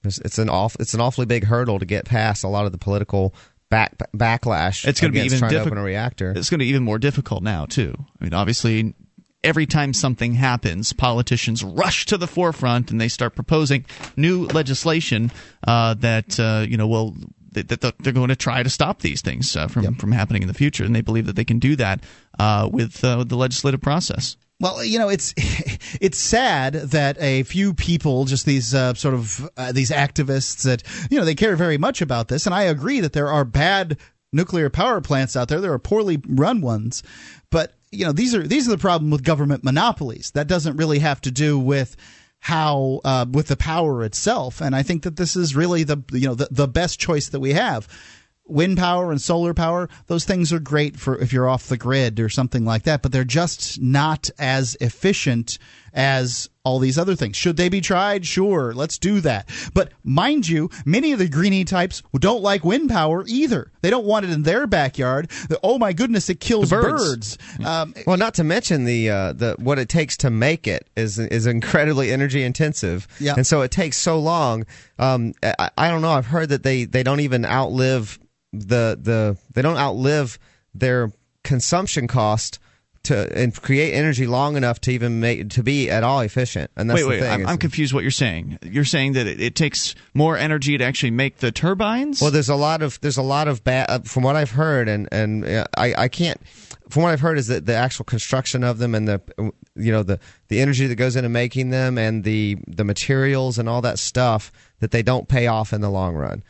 there's, 0.03 0.19
it's 0.19 0.39
an 0.39 0.49
off 0.51 0.77
it's 0.79 0.95
an 0.95 1.01
awfully 1.01 1.27
big 1.27 1.45
hurdle 1.45 1.79
to 1.79 1.87
get 1.87 2.05
past 2.05 2.45
a 2.45 2.49
lot 2.49 2.67
of 2.67 2.73
the 2.73 2.79
political 2.79 3.35
back 3.71 3.97
backlash. 4.15 4.87
It's 4.87 5.01
going 5.01 5.13
to 5.13 5.19
be 5.19 5.25
even 5.25 5.39
trying 5.39 5.51
to 5.51 5.57
difficult. 5.57 5.73
open 5.73 5.79
a 5.79 5.85
reactor. 5.85 6.33
It's 6.37 6.51
going 6.51 6.59
to 6.61 6.65
be 6.65 6.69
even 6.69 6.83
more 6.85 6.99
difficult 6.99 7.43
now 7.43 7.65
too. 7.67 7.95
I 8.21 8.25
mean, 8.25 8.35
obviously, 8.35 8.95
every 9.45 9.67
time 9.67 9.93
something 9.93 10.35
happens, 10.35 10.93
politicians 10.93 11.63
rush 11.63 12.07
to 12.07 12.17
the 12.17 12.27
forefront 12.27 12.91
and 12.91 13.01
they 13.01 13.09
start 13.09 13.35
proposing 13.35 13.85
new 14.17 14.47
legislation 14.47 15.31
uh, 15.67 15.95
that 15.95 16.41
uh, 16.41 16.67
you 16.69 16.77
know 16.77 16.87
will. 16.87 17.15
That 17.53 17.95
they're 18.01 18.13
going 18.13 18.31
to 18.31 18.35
try 18.37 18.65
to 18.65 18.69
stop 18.69 19.01
these 19.01 19.23
things 19.23 19.55
uh, 19.55 19.69
from 19.69 19.95
from 19.95 20.11
happening 20.11 20.43
in 20.43 20.49
the 20.49 20.55
future, 20.55 20.83
and 20.83 20.93
they 20.93 21.03
believe 21.03 21.27
that 21.27 21.37
they 21.37 21.45
can 21.45 21.61
do 21.61 21.77
that 21.77 22.03
uh, 22.41 22.69
with 22.73 23.05
uh, 23.05 23.15
with 23.19 23.29
the 23.29 23.37
legislative 23.37 23.81
process. 23.81 24.37
Well, 24.61 24.85
you 24.85 24.99
know, 24.99 25.09
it's 25.09 25.35
it's 26.01 26.19
sad 26.19 26.75
that 26.75 27.17
a 27.21 27.43
few 27.45 27.75
people, 27.75 28.25
just 28.25 28.47
these 28.47 28.75
uh, 28.75 28.95
sort 28.95 29.15
of 29.15 29.49
uh, 29.57 29.71
these 29.71 29.91
activists 29.91 30.63
that 30.63 30.83
you 31.11 31.19
know 31.19 31.25
they 31.25 31.35
care 31.35 31.55
very 31.55 31.79
much 31.79 32.03
about 32.03 32.27
this, 32.27 32.47
and 32.47 32.55
I 32.55 32.65
agree 32.65 33.01
that 33.01 33.13
there 33.13 33.29
are 33.29 33.45
bad 33.45 33.99
nuclear 34.33 34.71
power 34.71 35.01
plants 35.01 35.37
out 35.37 35.49
there. 35.49 35.61
There 35.61 35.73
are 35.73 35.79
poorly 35.79 36.21
run 36.27 36.61
ones, 36.61 37.03
but 37.51 37.75
you 37.95 38.05
know 38.05 38.13
these 38.13 38.35
are 38.35 38.47
these 38.47 38.67
are 38.69 38.73
the 38.73 38.79
problem 38.79 39.11
with 39.11 39.25
government 39.25 39.65
monopolies. 39.65 40.31
That 40.33 40.49
doesn't 40.49 40.77
really 40.77 40.99
have 40.99 41.21
to 41.23 41.31
do 41.31 41.59
with 41.59 41.97
how 42.41 43.01
uh, 43.05 43.27
with 43.31 43.49
the 43.49 43.57
power 43.57 44.05
itself. 44.05 44.61
And 44.61 44.77
I 44.77 44.83
think 44.83 45.05
that 45.05 45.17
this 45.17 45.35
is 45.35 45.57
really 45.57 45.85
the 45.85 46.03
you 46.13 46.29
know 46.29 46.35
the, 46.35 46.49
the 46.51 46.69
best 46.69 47.01
choice 47.01 47.29
that 47.31 47.41
we 47.41 47.53
have. 47.53 47.89
Wind 48.47 48.77
power 48.77 49.11
and 49.11 49.21
solar 49.21 49.55
power, 49.55 49.89
those 50.07 50.27
things 50.27 50.53
are 50.53 50.59
great 50.59 50.99
for 50.99 51.19
if 51.19 51.33
you're 51.33 51.49
off 51.49 51.69
the 51.69 51.79
grid 51.79 52.21
or 52.21 52.29
something 52.29 52.67
like 52.67 52.83
that, 52.83 53.01
but 53.01 53.11
they're 53.11 53.25
just 53.25 53.81
not 53.81 54.29
as 54.39 54.77
efficient 54.83 55.59
as 55.95 56.51
all 56.65 56.79
these 56.81 56.99
other 56.99 57.15
things. 57.15 57.37
Should 57.37 57.57
they 57.57 57.69
be 57.69 57.81
tried? 57.81 58.27
Sure, 58.27 58.75
let's 58.75 58.99
do 58.99 59.21
that. 59.21 59.49
But 59.75 59.93
mind 60.03 60.49
you, 60.49 60.69
many 60.85 61.13
of 61.13 61.19
the 61.21 61.29
greenie 61.29 61.65
types 61.65 62.03
don't 62.19 62.43
like 62.43 62.65
wind 62.65 62.91
power 62.91 63.23
either. 63.29 63.71
They 63.83 63.91
don't 63.91 64.05
want 64.07 64.25
it 64.27 64.33
in 64.33 64.43
their 64.43 64.67
backyard. 64.67 65.31
Oh 65.63 65.79
my 65.79 65.93
goodness, 65.93 66.29
it 66.29 66.41
kills 66.41 66.71
The 66.71 66.77
birds. 66.77 67.37
birds. 67.37 67.65
Um, 67.65 67.95
Well, 68.07 68.17
not 68.17 68.35
to 68.35 68.45
mention 68.45 68.85
the 68.87 69.09
uh, 69.11 69.33
the 69.35 69.55
what 69.59 69.79
it 69.79 69.89
takes 69.89 70.17
to 70.19 70.31
make 70.31 70.67
it 70.67 70.89
is 70.97 71.19
is 71.19 71.47
incredibly 71.47 72.11
energy 72.11 72.43
intensive, 72.43 73.07
Yeah. 73.21 73.35
and 73.37 73.47
so 73.47 73.61
it 73.63 73.71
takes 73.71 73.97
so 73.97 74.19
long. 74.19 74.67
Um, 74.99 75.33
I, 75.43 75.71
I 75.79 75.91
don't 75.91 76.03
know. 76.03 76.11
I've 76.13 76.27
heard 76.27 76.49
that 76.49 76.63
they, 76.65 76.85
they 76.85 77.03
don't 77.05 77.21
even 77.21 77.45
outlive 77.45 78.19
the 78.53 78.99
the 79.01 79.37
they 79.53 79.63
don't 79.63 79.77
outlive 79.79 80.39
their 80.75 81.13
consumption 81.45 82.07
cost 82.09 82.59
to 83.05 83.37
and 83.37 83.55
create 83.61 83.93
energy 83.93 84.27
long 84.27 84.57
enough 84.57 84.81
to 84.83 84.91
even 84.91 85.21
make 85.21 85.51
to 85.51 85.63
be 85.63 85.91
at 85.91 86.03
all 86.03 86.21
efficient. 86.21 86.71
And 86.77 86.91
that's 86.91 86.97
wait, 86.97 87.03
the 87.03 87.09
wait. 87.09 87.21
thing. 87.21 87.43
I'm, 87.43 87.47
I'm 87.47 87.59
confused. 87.59 87.93
What 87.95 88.03
you're 88.03 88.11
saying? 88.11 88.59
You're 88.63 88.85
saying 88.85 89.13
that 89.13 89.27
it, 89.27 89.41
it 89.41 89.55
takes 89.55 89.95
more 90.13 90.37
energy 90.37 90.77
to 90.79 90.85
actually 90.85 91.11
make 91.13 91.39
the 91.39 91.53
turbines? 91.53 92.21
Well, 92.21 92.31
there's 92.31 92.49
a 92.49 92.55
lot 92.57 92.83
of 92.83 93.01
there's 93.01 93.17
a 93.17 93.23
lot 93.23 93.49
of 93.49 93.63
bad 93.65 93.91
uh, 93.91 93.99
from 94.01 94.23
what 94.23 94.37
I've 94.37 94.51
heard, 94.51 94.89
and 94.89 95.09
and 95.13 95.45
uh, 95.45 95.65
I 95.77 95.95
I 95.95 96.09
can't. 96.09 96.41
From 96.91 97.03
what 97.03 97.13
I've 97.13 97.21
heard 97.21 97.39
is 97.39 97.47
that 97.47 97.65
the 97.67 97.75
actual 97.75 98.05
construction 98.05 98.63
of 98.63 98.79
them 98.79 98.95
and 98.95 99.09
the 99.09 99.21
you 99.75 99.91
know 99.93 100.03
the 100.03 100.21
the 100.49 100.61
energy 100.61 100.87
that 100.87 100.97
goes 100.97 101.17
into 101.17 101.29
making 101.29 101.71
them 101.71 101.99
and 101.99 102.25
the 102.25 102.59
the 102.67 102.85
materials 102.85 103.59
and 103.59 103.69
all 103.69 103.81
that 103.83 103.99
stuff 103.99 104.53
that 104.81 104.91
they 104.91 105.03
don't 105.03 105.29
pay 105.29 105.47
off 105.47 105.73
in 105.73 105.81
the 105.81 105.91
long 105.91 106.15
run. 106.15 106.43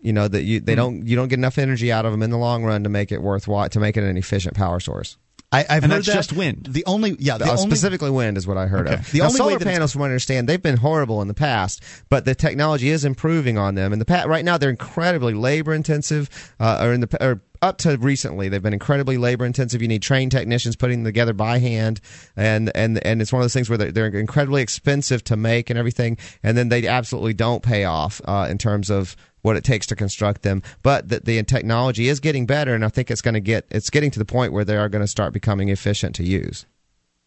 You 0.00 0.12
know 0.12 0.28
that 0.28 0.42
you 0.42 0.60
Hmm. 0.60 0.64
they 0.64 0.74
don't 0.74 1.06
you 1.06 1.16
don't 1.16 1.28
get 1.28 1.38
enough 1.38 1.58
energy 1.58 1.92
out 1.92 2.06
of 2.06 2.12
them 2.12 2.22
in 2.22 2.30
the 2.30 2.38
long 2.38 2.64
run 2.64 2.84
to 2.84 2.88
make 2.88 3.12
it 3.12 3.20
worthwhile 3.20 3.68
to 3.68 3.80
make 3.80 3.96
it 3.96 4.04
an 4.04 4.16
efficient 4.16 4.54
power 4.54 4.80
source. 4.80 5.18
I, 5.52 5.60
I've 5.68 5.82
And 5.84 5.92
heard 5.92 5.98
that's 5.98 6.06
that. 6.06 6.14
just 6.14 6.32
wind. 6.32 6.66
The 6.70 6.84
only, 6.86 7.14
yeah, 7.18 7.36
the 7.38 7.44
Uh, 7.44 7.50
only 7.50 7.62
specifically 7.70 8.10
wind 8.10 8.38
is 8.38 8.46
what 8.46 8.56
I 8.56 8.66
heard 8.66 8.86
Okay. 8.88 8.94
of. 8.96 9.10
The 9.12 9.18
Now, 9.18 9.24
only 9.26 9.34
way 9.34 9.38
solar 9.38 9.58
that 9.58 9.64
panels, 9.66 9.92
from 9.92 10.00
what 10.00 10.06
I 10.06 10.10
understand, 10.10 10.48
they've 10.48 10.62
been 10.62 10.78
horrible 10.78 11.20
in 11.20 11.28
the 11.28 11.34
past, 11.34 11.82
but 12.08 12.24
the 12.24 12.34
technology 12.34 12.88
is 12.88 13.04
improving 13.04 13.58
on 13.58 13.74
them. 13.74 13.92
And 13.92 14.00
the 14.00 14.06
pa- 14.06 14.24
right 14.26 14.44
now, 14.44 14.56
they're 14.58 14.70
incredibly 14.70 15.34
labor 15.34 15.74
intensive. 15.74 16.30
Uh, 16.58 16.78
or 16.82 16.92
in 16.94 17.00
the 17.02 17.24
or 17.24 17.42
up 17.60 17.78
to 17.78 17.96
recently, 17.98 18.48
they've 18.48 18.62
been 18.62 18.72
incredibly 18.72 19.16
labor 19.18 19.44
intensive. 19.44 19.80
You 19.82 19.86
need 19.88 20.02
trained 20.02 20.32
technicians 20.32 20.74
putting 20.74 21.00
them 21.00 21.04
together 21.04 21.32
by 21.32 21.58
hand, 21.58 22.00
and 22.36 22.72
and 22.74 23.04
and 23.06 23.20
it's 23.22 23.32
one 23.32 23.40
of 23.40 23.44
those 23.44 23.52
things 23.52 23.68
where 23.68 23.78
they're, 23.78 23.92
they're 23.92 24.06
incredibly 24.06 24.62
expensive 24.62 25.22
to 25.24 25.36
make 25.36 25.70
and 25.70 25.78
everything, 25.78 26.16
and 26.42 26.56
then 26.58 26.70
they 26.70 26.86
absolutely 26.88 27.34
don't 27.34 27.62
pay 27.62 27.84
off 27.84 28.20
uh, 28.24 28.48
in 28.50 28.58
terms 28.58 28.90
of 28.90 29.14
what 29.42 29.56
it 29.56 29.64
takes 29.64 29.86
to 29.88 29.96
construct 29.96 30.42
them. 30.42 30.62
But 30.82 31.08
the, 31.08 31.20
the 31.20 31.42
technology 31.42 32.08
is 32.08 32.20
getting 32.20 32.46
better, 32.46 32.74
and 32.74 32.84
I 32.84 32.88
think 32.88 33.10
it's 33.10 33.22
going 33.22 33.34
to 33.34 33.40
get 33.40 33.66
it's 33.70 33.90
getting 33.90 34.10
to 34.12 34.18
the 34.18 34.24
point 34.24 34.52
where 34.52 34.64
they 34.64 34.76
are 34.76 34.88
going 34.88 35.02
to 35.02 35.08
start 35.08 35.32
becoming 35.32 35.68
efficient 35.68 36.14
to 36.16 36.24
use. 36.24 36.66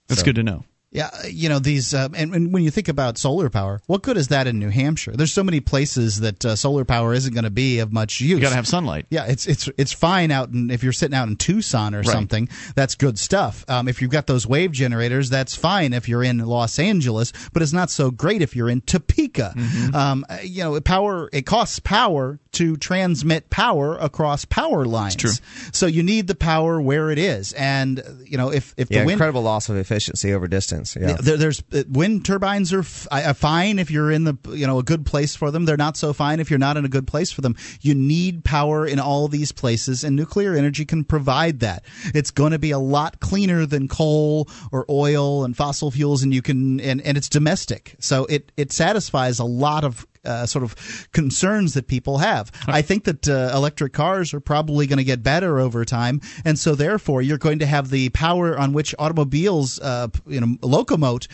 That's 0.08 0.24
good 0.24 0.36
to 0.36 0.44
know. 0.44 0.64
Yeah, 0.96 1.10
you 1.28 1.50
know 1.50 1.60
these, 1.60 1.94
uh, 1.94 2.08
and, 2.16 2.34
and 2.34 2.54
when 2.54 2.64
you 2.64 2.72
think 2.72 2.88
about 2.88 3.18
solar 3.18 3.50
power, 3.50 3.82
what 3.86 4.02
good 4.02 4.16
is 4.18 4.30
that 4.30 4.48
in 4.48 4.60
New 4.60 4.70
Hampshire? 4.70 5.12
There's 5.12 5.34
so 5.34 5.44
many 5.44 5.60
places 5.60 6.22
that 6.22 6.46
uh, 6.46 6.56
solar 6.56 6.86
power 6.86 7.14
isn't 7.14 7.34
going 7.34 7.44
to 7.44 7.50
be 7.50 7.80
of 7.80 7.92
much 7.92 8.22
use. 8.22 8.30
You 8.32 8.40
got 8.40 8.50
to 8.50 8.56
have 8.56 8.68
sunlight. 8.68 9.06
Yeah, 9.10 9.26
it's 9.26 9.46
it's 9.46 9.70
it's 9.78 9.92
fine 9.92 10.32
out 10.32 10.50
in 10.50 10.72
if 10.72 10.84
you're 10.84 10.94
sitting 10.94 11.16
out 11.16 11.28
in 11.28 11.36
Tucson 11.36 11.94
or 11.94 12.00
Right. 12.00 12.08
something. 12.08 12.50
That's 12.76 12.96
good 12.96 13.20
stuff. 13.20 13.66
Um, 13.68 13.88
if 13.88 14.02
you've 14.02 14.12
got 14.12 14.26
those 14.28 14.48
wave 14.48 14.72
generators, 14.72 15.30
that's 15.30 15.56
fine 15.56 15.92
if 15.94 16.08
you're 16.08 16.24
in 16.24 16.38
Los 16.40 16.80
Angeles, 16.80 17.34
but 17.54 17.62
it's 17.62 17.74
not 17.74 17.90
so 17.90 18.10
great 18.12 18.42
if 18.42 18.56
you're 18.56 18.70
in 18.70 18.82
Topeka. 18.82 19.54
Mm-hmm. 19.56 19.96
Um, 19.96 20.26
uh, 20.30 20.38
you 20.44 20.64
know, 20.64 20.80
power 20.82 21.30
it 21.34 21.46
costs 21.46 21.80
power 21.80 22.40
to 22.54 22.78
transmit 22.78 23.50
power 23.50 23.98
across 23.98 24.46
power 24.46 24.86
lines. 24.86 25.16
true. 25.18 25.32
So 25.74 25.88
you 25.88 26.04
need 26.04 26.28
the 26.28 26.36
power 26.36 26.80
where 26.80 27.12
it 27.12 27.18
is, 27.18 27.52
and 27.54 28.00
uh, 28.00 28.04
you 28.24 28.38
know 28.38 28.50
if 28.52 28.74
if 28.78 28.90
Yeah, 28.90 29.00
the 29.00 29.06
wind 29.08 29.14
incredible 29.16 29.42
loss 29.42 29.68
of 29.70 29.76
efficiency 29.78 30.32
over 30.34 30.48
distance. 30.48 30.85
Yeah. 30.94 31.14
there, 31.14 31.38
there's 31.38 31.64
uh, 31.72 31.84
wind 31.90 32.26
turbines 32.26 32.74
are 32.74 32.80
f- 32.80 33.08
uh, 33.12 33.34
fine 33.34 33.80
if 33.80 33.90
you're 33.90 34.12
in 34.12 34.24
the 34.26 34.38
you 34.50 34.68
know 34.68 34.80
a 34.80 34.84
good 34.84 35.06
place 35.06 35.36
for 35.36 35.52
them. 35.52 35.66
They're 35.66 35.78
not 35.78 35.98
so 35.98 36.14
fine 36.14 36.40
if 36.40 36.50
you're 36.50 36.60
not 36.60 36.78
in 36.78 36.86
a 36.86 36.90
good 36.90 37.08
place 37.08 37.32
for 37.32 37.42
them. 37.42 37.56
You 37.82 37.96
need 37.96 38.44
power 38.44 38.86
in 38.86 39.00
all 39.00 39.28
these 39.28 39.52
places, 39.52 40.04
and 40.04 40.16
nuclear 40.16 40.54
energy 40.56 40.86
can 40.86 41.04
provide 41.04 41.62
that. 41.62 41.86
It's 42.14 42.32
going 42.32 42.52
to 42.52 42.60
be 42.60 42.72
a 42.72 42.80
lot 42.80 43.20
cleaner 43.20 43.66
than 43.66 43.88
coal 43.88 44.50
or 44.72 44.86
oil 44.90 45.44
and 45.44 45.56
fossil 45.56 45.92
fuels, 45.92 46.24
and 46.24 46.34
you 46.34 46.42
can 46.42 46.80
and, 46.80 47.02
and 47.02 47.18
it's 47.18 47.30
domestic, 47.30 47.96
so 48.00 48.26
it 48.26 48.52
it 48.58 48.72
satisfies 48.72 49.40
a 49.40 49.46
lot 49.46 49.84
of 49.84 50.06
uh, 50.26 50.46
sort 50.46 50.64
of 50.64 51.08
concerns 51.12 51.74
that 51.74 51.88
people 51.88 52.18
have. 52.20 52.52
I 52.68 52.82
think 52.82 53.04
that 53.06 53.28
uh, 53.28 53.52
electric 53.54 53.94
cars 53.94 54.34
are 54.34 54.40
probably 54.40 54.88
going 54.88 54.98
to 54.98 55.04
get 55.04 55.24
better 55.24 55.60
over 55.60 55.86
time, 55.86 56.22
and 56.44 56.58
so 56.60 56.76
therefore 56.76 57.22
you're 57.22 57.38
going 57.38 57.60
to 57.60 57.66
have 57.66 57.90
the 57.90 58.10
power 58.10 58.58
on 58.58 58.74
which 58.74 58.94
automobiles, 59.00 59.80
uh, 59.80 60.08
you 60.28 60.40
know, 60.42 60.58
locomote, 60.62 61.28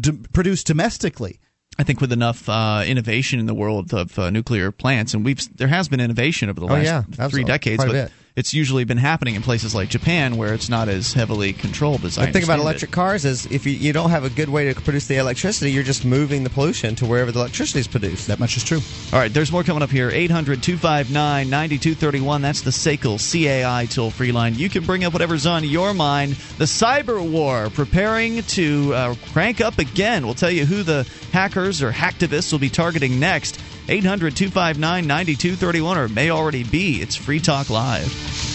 d- 0.00 0.12
produce 0.32 0.64
domestically. 0.64 1.38
I 1.78 1.84
think 1.84 2.00
with 2.02 2.12
enough 2.12 2.48
uh, 2.48 2.84
innovation 2.86 3.40
in 3.40 3.46
the 3.46 3.54
world 3.54 3.94
of 3.94 4.18
uh, 4.18 4.28
nuclear 4.30 4.70
plants, 4.72 5.14
and 5.14 5.24
we've 5.24 5.40
there 5.56 5.68
has 5.68 5.88
been 5.88 6.00
innovation 6.00 6.50
over 6.50 6.60
the 6.60 6.66
Oh, 6.66 6.74
last 6.74 6.84
yeah, 6.84 7.28
three 7.28 7.44
decades, 7.44 7.84
but. 7.84 8.10
It's 8.34 8.54
usually 8.54 8.84
been 8.84 8.96
happening 8.98 9.34
in 9.34 9.42
places 9.42 9.74
like 9.74 9.90
Japan 9.90 10.36
where 10.36 10.54
it's 10.54 10.68
not 10.70 10.88
as 10.88 11.12
heavily 11.12 11.52
controlled 11.52 12.04
as 12.04 12.16
I 12.16 12.26
The 12.26 12.32
thing 12.32 12.44
about 12.44 12.54
understand 12.54 12.60
it. 12.60 12.62
electric 12.62 12.90
cars 12.90 13.24
is 13.26 13.46
if 13.46 13.66
you, 13.66 13.72
you 13.72 13.92
don't 13.92 14.08
have 14.10 14.24
a 14.24 14.30
good 14.30 14.48
way 14.48 14.72
to 14.72 14.80
produce 14.80 15.06
the 15.06 15.16
electricity, 15.16 15.70
you're 15.70 15.82
just 15.82 16.04
moving 16.04 16.42
the 16.42 16.48
pollution 16.50 16.94
to 16.96 17.06
wherever 17.06 17.30
the 17.30 17.40
electricity 17.40 17.80
is 17.80 17.88
produced. 17.88 18.28
That 18.28 18.38
much 18.38 18.56
is 18.56 18.64
true. 18.64 18.80
All 19.12 19.18
right, 19.18 19.32
there's 19.32 19.52
more 19.52 19.62
coming 19.62 19.82
up 19.82 19.90
here. 19.90 20.10
800 20.10 20.62
259 20.62 21.50
9231. 21.50 22.42
That's 22.42 22.62
the 22.62 22.70
SACL 22.70 23.18
CAI 23.18 23.86
toll 23.86 24.10
free 24.10 24.32
line. 24.32 24.54
You 24.54 24.70
can 24.70 24.84
bring 24.84 25.04
up 25.04 25.12
whatever's 25.12 25.44
on 25.44 25.64
your 25.64 25.92
mind. 25.92 26.32
The 26.56 26.64
cyber 26.64 27.20
war 27.28 27.68
preparing 27.70 28.42
to 28.42 28.94
uh, 28.94 29.14
crank 29.32 29.60
up 29.60 29.78
again. 29.78 30.24
We'll 30.24 30.34
tell 30.34 30.50
you 30.50 30.64
who 30.64 30.82
the 30.82 31.06
hackers 31.32 31.82
or 31.82 31.92
hacktivists 31.92 32.50
will 32.50 32.58
be 32.58 32.70
targeting 32.70 33.20
next. 33.20 33.60
800 33.88 34.36
259 34.36 35.06
9231 35.06 35.98
or 35.98 36.08
may 36.08 36.30
already 36.30 36.64
be. 36.64 37.00
It's 37.00 37.16
Free 37.16 37.40
Talk 37.40 37.70
Live. 37.70 38.51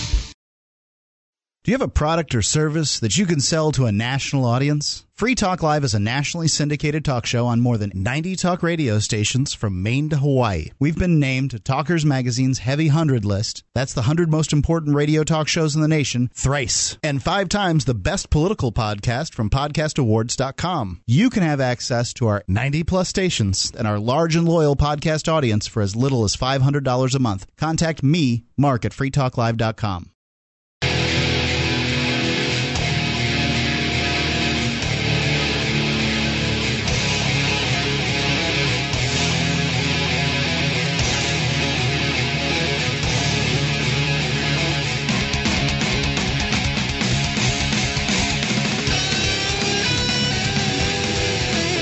Do 1.68 1.72
you 1.72 1.78
have 1.78 1.82
a 1.82 1.90
product 1.90 2.34
or 2.34 2.42
service 2.42 2.98
that 3.02 3.18
you 3.18 3.26
can 3.26 3.42
sell 3.42 3.74
to 3.74 3.88
a 3.88 3.92
national 3.92 4.46
audience? 4.46 5.06
Free 5.16 5.36
Talk 5.36 5.62
Live 5.62 5.84
is 5.84 5.94
a 5.94 6.00
nationally 6.00 6.48
syndicated 6.48 7.04
talk 7.04 7.26
show 7.26 7.46
on 7.46 7.60
more 7.60 7.78
than 7.78 7.92
90 7.94 8.38
talk 8.38 8.64
radio 8.64 9.00
stations 9.00 9.54
from 9.54 9.84
Maine 9.84 10.08
to 10.12 10.16
Hawaii. 10.16 10.70
We've 10.80 10.98
been 10.98 11.20
named 11.20 11.52
to 11.52 11.60
Talkers 11.60 12.06
Magazine's 12.06 12.60
Heavy 12.60 12.88
100 12.88 13.26
list. 13.26 13.66
That's 13.76 13.94
the 13.94 14.04
100 14.04 14.32
most 14.32 14.54
important 14.54 14.96
radio 14.96 15.26
talk 15.26 15.50
shows 15.50 15.76
in 15.76 15.82
the 15.82 15.90
nation, 15.90 16.30
thrice. 16.34 16.98
And 17.04 17.22
five 17.22 17.50
times 17.50 17.84
the 17.84 17.94
best 17.94 18.30
political 18.30 18.72
podcast 18.72 19.34
from 19.34 19.50
podcastawards.com. 19.50 21.02
You 21.06 21.30
can 21.30 21.44
have 21.44 21.60
access 21.60 22.14
to 22.14 22.28
our 22.28 22.46
90 22.48 22.86
plus 22.86 23.10
stations 23.10 23.74
and 23.78 23.86
our 23.86 24.00
large 24.00 24.38
and 24.38 24.48
loyal 24.48 24.78
podcast 24.78 25.30
audience 25.30 25.68
for 25.68 25.82
as 25.82 25.98
little 25.98 26.24
as 26.24 26.38
$500 26.38 27.14
a 27.14 27.20
month. 27.20 27.46
Contact 27.58 28.04
me, 28.04 28.46
Mark, 28.56 28.86
at 28.86 28.94
freetalklive.com. 28.94 30.12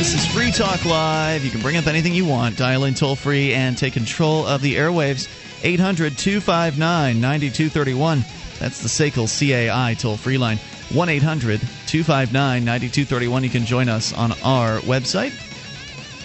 This 0.05 0.23
is 0.23 0.27
Free 0.27 0.51
Talk 0.51 0.85
Live. 0.85 1.43
You 1.43 1.49
can 1.49 1.61
bring 1.61 1.77
up 1.77 1.87
anything 1.87 2.13
you 2.13 2.25
want, 2.25 2.57
dial 2.57 2.83
in 2.83 2.93
toll 2.93 3.15
free, 3.15 3.55
and 3.55 3.75
take 3.75 3.93
control 3.93 4.45
of 4.45 4.61
the 4.61 4.75
airwaves. 4.75 5.27
800 5.63 6.15
259 6.15 7.19
9231. 7.19 8.23
That's 8.59 8.83
the 8.83 8.87
SACL 8.87 9.25
CAI 9.27 9.95
toll 9.95 10.15
free 10.15 10.37
line. 10.37 10.57
1 10.93 11.09
800 11.09 11.59
259 11.87 12.63
9231. 12.63 13.43
You 13.45 13.49
can 13.49 13.65
join 13.65 13.89
us 13.89 14.13
on 14.13 14.33
our 14.43 14.77
website, 14.81 15.31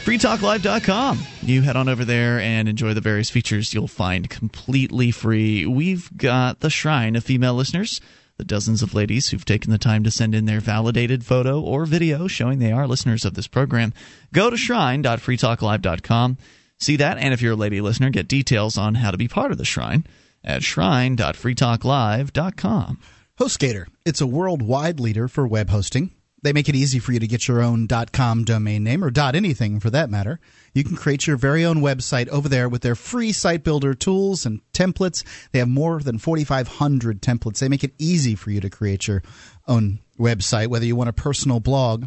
freetalklive.com. 0.04 1.18
You 1.40 1.62
head 1.62 1.76
on 1.76 1.88
over 1.88 2.04
there 2.04 2.38
and 2.38 2.68
enjoy 2.68 2.92
the 2.92 3.00
various 3.00 3.30
features 3.30 3.72
you'll 3.72 3.88
find 3.88 4.28
completely 4.28 5.10
free. 5.10 5.64
We've 5.64 6.14
got 6.18 6.60
the 6.60 6.68
shrine 6.68 7.16
of 7.16 7.24
female 7.24 7.54
listeners, 7.54 8.02
the 8.40 8.44
dozens 8.44 8.82
of 8.82 8.94
ladies 8.94 9.28
who've 9.28 9.44
taken 9.44 9.70
the 9.70 9.76
time 9.76 10.02
to 10.02 10.10
send 10.10 10.34
in 10.34 10.46
their 10.46 10.60
validated 10.60 11.26
photo 11.26 11.60
or 11.60 11.84
video 11.84 12.26
showing 12.26 12.58
they 12.58 12.72
are 12.72 12.88
listeners 12.88 13.26
of 13.26 13.34
this 13.34 13.46
program. 13.46 13.92
Go 14.32 14.48
to 14.48 14.56
shrine.freetalklive.com. 14.56 16.38
See 16.78 16.96
that, 16.96 17.18
and 17.18 17.34
if 17.34 17.42
you're 17.42 17.52
a 17.52 17.56
lady 17.56 17.82
listener, 17.82 18.08
get 18.08 18.28
details 18.28 18.78
on 18.78 18.94
how 18.94 19.10
to 19.10 19.18
be 19.18 19.28
part 19.28 19.52
of 19.52 19.58
the 19.58 19.66
shrine 19.66 20.06
at 20.42 20.62
shrine.freetalklive.com. 20.62 22.98
HostGator. 23.38 23.86
It's 24.06 24.22
a 24.22 24.26
worldwide 24.26 25.00
leader 25.00 25.28
for 25.28 25.46
web 25.46 25.68
hosting. 25.68 26.12
They 26.42 26.52
make 26.52 26.68
it 26.68 26.74
easy 26.74 26.98
for 26.98 27.12
you 27.12 27.20
to 27.20 27.26
get 27.26 27.48
your 27.48 27.60
own 27.62 27.88
.com 28.12 28.44
domain 28.44 28.84
name 28.84 29.04
or 29.04 29.12
.anything 29.16 29.80
for 29.80 29.90
that 29.90 30.10
matter. 30.10 30.40
You 30.74 30.84
can 30.84 30.96
create 30.96 31.26
your 31.26 31.36
very 31.36 31.64
own 31.64 31.80
website 31.80 32.28
over 32.28 32.48
there 32.48 32.68
with 32.68 32.82
their 32.82 32.94
free 32.94 33.32
site 33.32 33.62
builder 33.62 33.94
tools 33.94 34.46
and 34.46 34.60
templates. 34.72 35.22
They 35.52 35.58
have 35.58 35.68
more 35.68 36.00
than 36.00 36.18
4500 36.18 37.20
templates. 37.20 37.58
They 37.58 37.68
make 37.68 37.84
it 37.84 37.94
easy 37.98 38.34
for 38.34 38.50
you 38.50 38.60
to 38.60 38.70
create 38.70 39.06
your 39.06 39.22
own 39.68 40.00
website 40.18 40.68
whether 40.68 40.84
you 40.84 40.96
want 40.96 41.08
a 41.08 41.14
personal 41.14 41.60
blog 41.60 42.06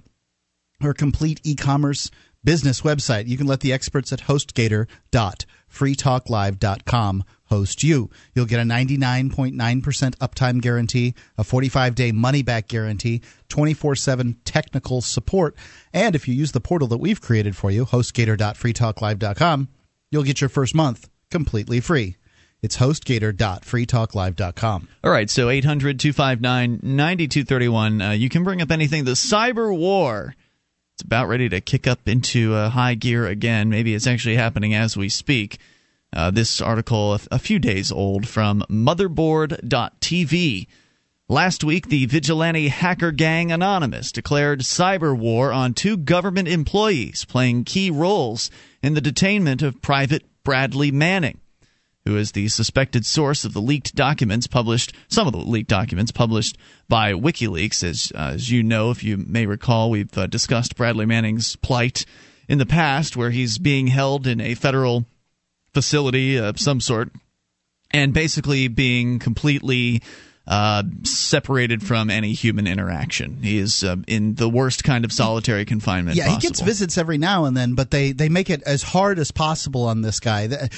or 0.82 0.92
a 0.92 0.96
complete 0.96 1.40
e-commerce 1.44 2.12
business 2.44 2.82
website, 2.82 3.28
you 3.28 3.38
can 3.38 3.48
let 3.48 3.62
the 3.62 3.74
experts 3.74 4.12
at 4.12 4.22
HostGator.freetalklive.com 5.74 7.24
host 7.46 7.84
you. 7.84 8.10
You'll 8.34 8.46
get 8.46 8.60
a 8.60 8.64
99.9% 8.64 9.54
uptime 9.54 10.62
guarantee, 10.62 11.14
a 11.38 11.44
45-day 11.44 12.12
money-back 12.12 12.68
guarantee, 12.68 13.22
24/7 13.50 14.36
technical 14.44 15.02
support, 15.02 15.56
and 15.94 16.16
if 16.16 16.28
you 16.28 16.34
use 16.34 16.52
the 16.52 16.60
portal 16.62 16.88
that 16.90 16.98
we've 16.98 17.22
created 17.22 17.56
for 17.56 17.70
you, 17.72 17.86
HostGator.freetalklive.com, 17.86 19.68
you'll 20.12 20.24
get 20.24 20.42
your 20.42 20.50
first 20.50 20.74
month 20.74 21.10
completely 21.30 21.80
free. 21.80 22.16
It's 22.64 22.78
hostgator.freetalklive.com. 22.78 24.88
All 25.04 25.12
right, 25.12 25.30
so 25.30 25.50
800 25.50 26.00
259 26.00 26.80
9231. 26.82 28.02
Uh, 28.02 28.12
You 28.12 28.30
can 28.30 28.46
bring 28.46 28.62
up 28.62 28.72
anything. 28.72 29.04
The 29.04 29.12
cyber 29.12 29.76
war. 29.76 30.34
It's 30.96 31.02
about 31.02 31.28
ready 31.28 31.50
to 31.50 31.60
kick 31.60 31.88
up 31.88 32.08
into 32.08 32.54
uh, 32.54 32.70
high 32.70 32.94
gear 32.94 33.26
again. 33.26 33.70
Maybe 33.70 33.96
it's 33.96 34.06
actually 34.06 34.36
happening 34.36 34.76
as 34.76 34.96
we 34.96 35.10
speak. 35.10 35.58
Uh, 36.16 36.30
this 36.30 36.62
article, 36.62 37.16
a, 37.16 37.20
a 37.32 37.40
few 37.40 37.58
days 37.58 37.92
old, 37.92 38.28
from 38.28 38.64
motherboard.tv. 38.70 40.68
Last 41.28 41.64
week, 41.64 41.88
the 41.88 42.06
vigilante 42.06 42.68
hacker 42.68 43.12
gang 43.12 43.52
Anonymous 43.52 44.12
declared 44.12 44.60
cyber 44.60 45.18
war 45.18 45.52
on 45.52 45.74
two 45.74 45.98
government 45.98 46.48
employees 46.48 47.26
playing 47.26 47.64
key 47.64 47.90
roles 47.90 48.52
in 48.84 48.94
the 48.94 49.02
detainment 49.02 49.64
of 49.64 49.82
Private 49.82 50.24
Bradley 50.44 50.92
Manning 50.92 51.40
who 52.06 52.18
is 52.18 52.34
the 52.34 52.48
suspected 52.50 53.06
source 53.06 53.46
of 53.46 53.54
the 53.54 53.62
leaked 53.62 53.96
documents 53.96 54.48
published, 54.48 54.94
some 55.08 55.28
of 55.28 55.34
the 55.34 55.40
leaked 55.40 55.70
documents 55.70 56.12
published 56.12 56.58
by 56.90 57.14
WikiLeaks. 57.14 57.84
As, 57.84 58.12
uh, 58.14 58.32
as 58.34 58.52
you 58.52 58.62
know, 58.64 58.92
if 58.92 59.04
you 59.04 59.18
may 59.18 59.46
recall, 59.46 59.90
we've 59.90 60.18
uh, 60.18 60.28
discussed 60.28 60.76
Bradley 60.76 61.06
Manning's 61.06 61.56
plight 61.58 62.06
in 62.48 62.58
the 62.58 62.66
past, 62.66 63.16
where 63.16 63.32
he's 63.32 63.58
being 63.58 63.88
held 63.88 64.28
in 64.28 64.42
a 64.42 64.54
federal 64.54 65.06
facility 65.74 66.38
of 66.38 66.60
some 66.60 66.82
sort 66.82 67.12
and 67.92 68.14
basically 68.14 68.68
being 68.68 69.20
completely 69.20 70.02
uh, 70.46 70.84
separated 71.04 71.82
from 71.82 72.10
any 72.10 72.34
human 72.34 72.68
interaction. 72.68 73.38
He 73.42 73.58
is 73.58 73.84
uh, 73.84 73.96
in 74.08 74.36
the 74.36 74.50
worst 74.50 74.84
kind 74.84 75.06
of 75.06 75.12
solitary 75.14 75.64
confinement. 75.66 76.18
Yeah, 76.18 76.26
possible. 76.26 76.42
he 76.42 76.48
gets 76.48 76.60
visits 76.62 76.98
every 76.98 77.18
now 77.18 77.46
and 77.46 77.56
then, 77.56 77.76
but 77.76 77.92
they, 77.92 78.12
they 78.12 78.28
make 78.30 78.50
it 78.50 78.62
as 78.64 78.84
hard 78.84 79.20
as 79.20 79.32
possible 79.32 79.86
on 79.86 80.02
this 80.02 80.20
guy. 80.20 80.70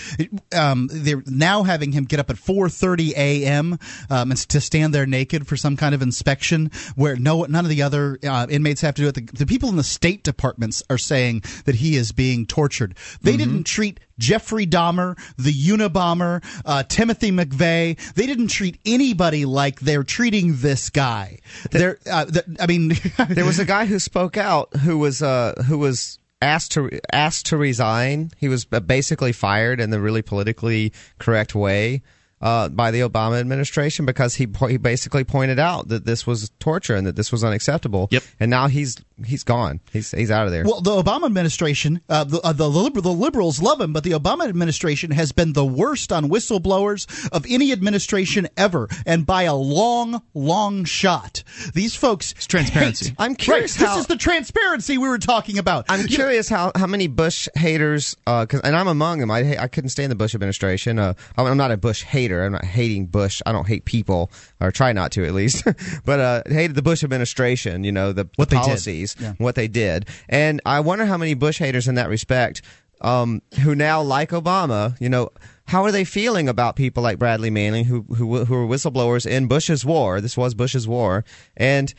Um, 0.56 0.88
they're 0.92 1.24
now 1.26 1.64
having 1.64 1.92
him 1.92 2.06
get 2.06 2.20
up 2.20 2.30
at 2.30 2.36
4:30 2.36 3.14
a.m. 3.16 3.80
Um, 4.10 4.32
and 4.32 4.38
to 4.50 4.62
stand 4.62 4.94
there 4.94 5.06
naked 5.06 5.48
for 5.48 5.58
some 5.58 5.76
kind 5.78 5.96
of 5.96 6.02
inspection, 6.02 6.72
where 6.96 7.16
no 7.16 7.44
none 7.46 7.66
of 7.66 7.70
the 7.70 7.82
other 7.82 8.20
uh, 8.24 8.48
inmates 8.50 8.82
have 8.82 8.96
to 8.96 9.02
do 9.02 9.08
it. 9.08 9.16
The, 9.16 9.22
the 9.40 9.46
people 9.46 9.70
in 9.70 9.76
the 9.78 9.84
State 9.84 10.24
departments 10.24 10.84
are 10.90 10.98
saying 10.98 11.44
that 11.66 11.76
he 11.76 11.96
is 11.96 12.12
being 12.12 12.46
tortured. 12.46 12.96
They 13.22 13.32
Mm-hmm. 13.36 13.38
didn't 13.40 13.64
treat 13.66 14.00
Jeffrey 14.20 14.66
Dahmer, 14.66 15.18
the 15.38 15.54
Unabomber, 15.54 16.44
uh, 16.66 16.84
Timothy 16.84 17.32
McVeigh. 17.32 18.14
They 18.14 18.26
didn't 18.26 18.48
treat 18.48 18.80
anybody 18.86 19.46
like 19.46 19.80
they're 19.80 20.04
treating 20.04 20.58
this 20.58 20.90
guy. 20.90 21.40
They're, 21.72 21.98
uh, 22.10 22.26
th- 22.26 22.46
I 22.60 22.68
mean, 22.68 22.94
There 23.30 23.46
was 23.46 23.60
a 23.60 23.66
guy 23.66 23.86
who 23.86 24.00
spoke 24.00 24.38
out 24.38 24.76
who 24.78 24.98
was 24.98 25.22
uh 25.22 25.64
who 25.68 25.78
was 25.78 26.20
asked 26.42 26.72
to 26.74 27.00
asked 27.12 27.48
to 27.48 27.58
resign. 27.58 28.32
He 28.38 28.48
was 28.48 28.66
basically 28.66 29.32
fired 29.32 29.80
in 29.80 29.90
the 29.90 30.00
really 30.00 30.22
politically 30.22 30.94
correct 31.18 31.56
way 31.56 32.02
uh, 32.42 32.70
by 32.70 32.92
the 32.92 33.00
Obama 33.00 33.40
administration 33.40 34.06
because 34.06 34.36
he 34.36 34.48
po- 34.48 34.68
he 34.68 34.78
basically 34.78 35.24
pointed 35.24 35.60
out 35.60 35.88
that 35.88 36.06
this 36.06 36.28
was 36.28 36.52
torture 36.60 36.96
and 36.96 37.08
that 37.08 37.16
this 37.16 37.32
was 37.32 37.44
unacceptable. 37.44 38.08
Yep. 38.12 38.24
And 38.40 38.52
now 38.52 38.68
he's 38.68 38.98
he's 39.26 39.44
gone. 39.44 39.80
He's 39.94 40.12
he's 40.12 40.32
out 40.32 40.46
of 40.46 40.52
there. 40.52 40.64
Well, 40.66 40.82
the 40.82 40.92
Obama 40.92 41.26
administration, 41.26 42.02
uh, 42.10 42.24
the, 42.26 42.40
uh, 42.42 42.54
the, 42.54 42.70
liber- 42.70 43.02
the 43.02 43.12
liberals 43.12 43.62
love 43.62 43.80
him, 43.80 43.94
but 43.94 44.04
the 44.04 44.12
Obama 44.12 44.48
administration 44.48 45.12
has 45.12 45.32
been 45.32 45.54
the 45.54 45.66
worst 45.66 46.12
on 46.12 46.30
whistleblowers 46.30 47.30
of 47.32 47.46
any 47.50 47.72
administration 47.72 48.48
ever, 48.58 48.88
and 49.06 49.26
by 49.26 49.44
a 49.44 49.56
long, 49.56 50.22
long 50.34 50.84
shot. 50.86 51.44
These 51.74 51.96
folks. 51.96 52.32
It's 52.34 52.48
transparency. 52.48 53.14
I'm 53.18 53.36
curious 53.36 53.80
Right, 53.80 53.88
how- 53.88 53.96
this 53.96 54.02
is 54.02 54.08
the 54.08 54.18
transparency 54.18 54.98
we 54.98 55.08
were 55.08 55.18
talking 55.18 55.58
about. 55.58 55.86
I'm 55.90 56.02
You- 56.02 56.08
curious 56.08 56.50
how, 56.50 56.72
how 56.76 56.88
many 56.88 57.08
Bush 57.08 57.48
haters, 57.56 58.16
uh, 58.28 58.46
'cause- 58.46 58.62
and 58.64 58.76
I'm 58.76 58.88
among 58.88 59.20
them. 59.20 59.32
I 59.32 59.56
I 59.60 59.68
couldn't 59.68 59.90
stand 59.92 60.12
the 60.12 60.16
Bush 60.16 60.36
administration. 60.36 61.00
Uh, 61.00 61.14
I'm 61.38 61.46
I'm 61.46 61.58
not 61.58 61.72
a 61.72 61.78
Bush 61.78 62.04
hater. 62.04 62.44
I'm 62.44 62.52
not 62.54 62.66
hating 62.66 63.08
Bush. 63.08 63.42
I 63.46 63.52
don't 63.52 63.68
hate 63.68 63.86
people, 63.86 64.32
or 64.60 64.72
try 64.72 64.92
not 64.94 65.12
to 65.14 65.26
at 65.26 65.34
least. 65.34 65.64
but 66.06 66.20
uh, 66.20 66.42
hated 66.48 66.76
the 66.76 66.82
Bush 66.82 67.04
administration. 67.04 67.84
You 67.84 67.92
know 67.92 68.12
the, 68.14 68.28
What 68.36 68.50
the 68.50 68.56
they 68.58 68.62
did. 68.62 68.72
Policies, 69.14 69.16
Yeah. 69.40 69.44
what 69.44 69.56
they 69.56 69.68
did, 69.68 70.08
and 70.30 70.62
I 70.66 70.80
wonder 70.80 71.06
how 71.06 71.18
many 71.18 71.34
Bush 71.34 71.60
haters 71.60 71.88
in 71.88 71.96
that 71.96 72.10
respect, 72.10 72.62
um, 73.02 73.42
who 73.62 73.76
now 73.76 74.02
like 74.02 74.32
Obama. 74.32 75.00
You 75.00 75.10
know. 75.10 75.30
How 75.68 75.84
are 75.84 75.92
they 75.92 76.04
feeling 76.04 76.48
about 76.48 76.76
people 76.76 77.02
like 77.02 77.18
Bradley 77.18 77.50
Manning, 77.50 77.86
who 77.86 78.04
who 78.16 78.46
who 78.46 78.54
were 78.54 78.68
whistleblowers 78.68 79.26
in 79.26 79.48
Bush's 79.48 79.84
war? 79.84 80.22
This 80.22 80.38
was 80.38 80.54
Bush's 80.54 80.88
war, 80.88 81.26
and 81.58 81.92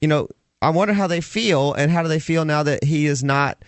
you 0.00 0.08
know, 0.08 0.26
I 0.60 0.70
wonder 0.70 0.92
how 0.92 1.06
they 1.06 1.20
feel, 1.20 1.72
and 1.74 1.88
how 1.92 2.02
do 2.02 2.08
they 2.08 2.18
feel 2.18 2.44
now 2.44 2.64
that 2.64 2.82
he 2.82 3.06
is 3.06 3.22
not 3.22 3.64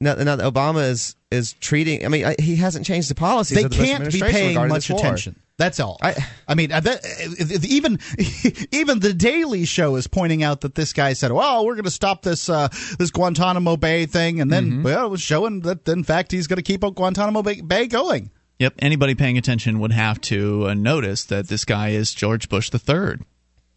now, 0.00 0.14
now 0.14 0.34
that 0.34 0.52
Obama 0.52 0.90
is 0.90 1.14
is 1.30 1.52
treating. 1.60 2.04
I 2.04 2.08
mean, 2.08 2.34
he 2.40 2.56
hasn't 2.56 2.84
changed 2.84 3.08
the 3.08 3.14
policies. 3.14 3.56
they 3.56 3.62
the 3.62 3.76
can't 3.76 4.12
be 4.12 4.20
paying 4.20 4.66
much 4.66 4.90
attention. 4.90 5.36
That's 5.58 5.80
all. 5.80 5.96
I- 6.02 6.14
I, 6.48 6.54
mean, 6.54 6.68
that, 6.70 6.86
uh, 6.86 7.58
even 7.66 7.98
even 8.72 9.00
the 9.00 9.14
Daily 9.14 9.64
Show 9.64 9.96
is 9.96 10.06
pointing 10.06 10.42
out 10.42 10.60
that 10.60 10.74
this 10.74 10.92
guy 10.92 11.14
said, 11.14 11.32
"Well, 11.32 11.64
we're 11.64 11.74
going 11.74 11.84
to 11.84 11.90
stop 11.90 12.22
this 12.22 12.48
uh, 12.48 12.68
this 12.98 13.10
Guantanamo 13.10 13.76
Bay 13.76 14.06
thing," 14.06 14.40
and 14.40 14.50
then 14.52 14.82
well, 14.82 15.06
it 15.06 15.10
was 15.10 15.22
showing 15.22 15.60
that 15.60 15.88
in 15.88 16.04
fact 16.04 16.30
he's 16.32 16.46
going 16.46 16.58
to 16.58 16.62
keep 16.62 16.82
Guantanamo 16.82 17.42
Bay, 17.42 17.60
Bay 17.62 17.86
going. 17.86 18.30
Yep, 18.58 18.74
anybody 18.78 19.14
paying 19.14 19.36
attention 19.36 19.80
would 19.80 19.92
have 19.92 20.20
to 20.22 20.68
uh, 20.68 20.74
notice 20.74 21.24
that 21.24 21.48
this 21.48 21.64
guy 21.64 21.90
is 21.90 22.14
George 22.14 22.48
Bush 22.48 22.70
the 22.70 22.78
third. 22.78 23.24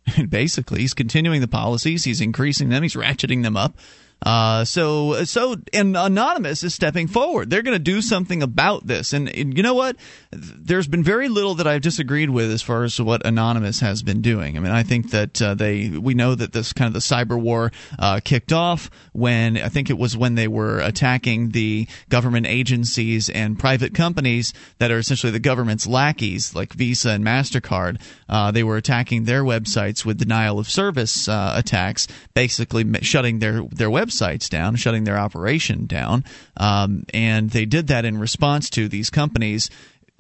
And 0.18 0.30
Basically, 0.30 0.80
he's 0.82 0.94
continuing 0.94 1.42
the 1.42 1.48
policies, 1.48 2.04
he's 2.04 2.22
increasing 2.22 2.70
them, 2.70 2.82
he's 2.84 2.96
ratcheting 2.96 3.44
them 3.44 3.56
up. 3.58 3.78
Uh, 4.22 4.66
so, 4.66 5.24
so, 5.24 5.56
and 5.74 5.96
Anonymous 5.96 6.64
is 6.64 6.76
stepping 6.76 7.08
forward. 7.08 7.50
They're 7.50 7.62
going 7.62 7.76
to 7.76 7.80
do 7.80 8.02
something 8.02 8.44
about 8.44 8.86
this. 8.86 9.14
And, 9.14 9.30
and 9.30 9.56
you 9.56 9.64
know 9.64 9.74
what? 9.74 9.96
There's 10.32 10.88
been 10.88 11.04
very 11.04 11.30
little 11.30 11.56
that 11.56 11.68
I've 11.68 11.82
disagreed 11.82 12.30
with 12.30 12.52
as 12.52 12.62
far 12.62 12.84
as 12.84 13.00
what 13.00 13.26
Anonymous 13.26 13.80
has 13.80 14.04
been 14.04 14.22
doing. 14.22 14.58
I 14.58 14.60
mean, 14.60 14.74
I 14.74 14.84
think 14.84 15.12
that 15.12 15.42
uh, 15.42 15.54
they, 15.54 15.90
we 15.90 16.14
know 16.14 16.36
that 16.36 16.52
this 16.52 16.74
kind 16.74 16.88
of 16.88 16.94
the 16.94 17.00
cyber 17.00 17.40
war 17.42 17.72
uh, 17.98 18.20
kicked 18.24 18.52
off 18.52 18.90
when 19.14 19.58
I 19.58 19.70
think 19.70 19.90
it 19.90 19.98
was 19.98 20.18
when 20.18 20.36
they 20.36 20.48
were 20.48 20.80
attacking 20.80 21.50
the 21.50 21.88
government 22.10 22.46
agencies 22.46 23.30
and 23.30 23.58
private 23.58 23.94
companies 23.94 24.54
that 24.80 24.92
are 24.92 25.00
essentially 25.00 25.32
the 25.32 25.40
government's 25.40 25.88
lackeys, 25.88 26.54
like 26.54 26.74
Visa 26.74 27.12
and 27.12 27.24
Mastercard. 27.24 28.02
Uh, 28.28 28.52
they 28.52 28.64
were 28.64 28.78
attacking 28.78 29.24
their 29.24 29.44
websites 29.44 30.04
with 30.04 30.18
denial 30.18 30.60
of 30.60 30.70
service 30.70 31.30
uh, 31.30 31.54
attacks, 31.56 32.08
basically 32.34 32.86
shutting 33.02 33.40
their 33.40 33.64
their 33.72 33.90
websites 33.90 34.09
down, 34.50 34.76
shutting 34.76 35.04
their 35.04 35.18
operation 35.18 35.86
down, 35.86 36.24
um, 36.58 37.06
and 37.14 37.50
they 37.50 37.66
did 37.66 37.88
that 37.88 38.06
in 38.06 38.18
response 38.18 38.70
to 38.72 38.88
these 38.88 39.10
companies 39.10 39.70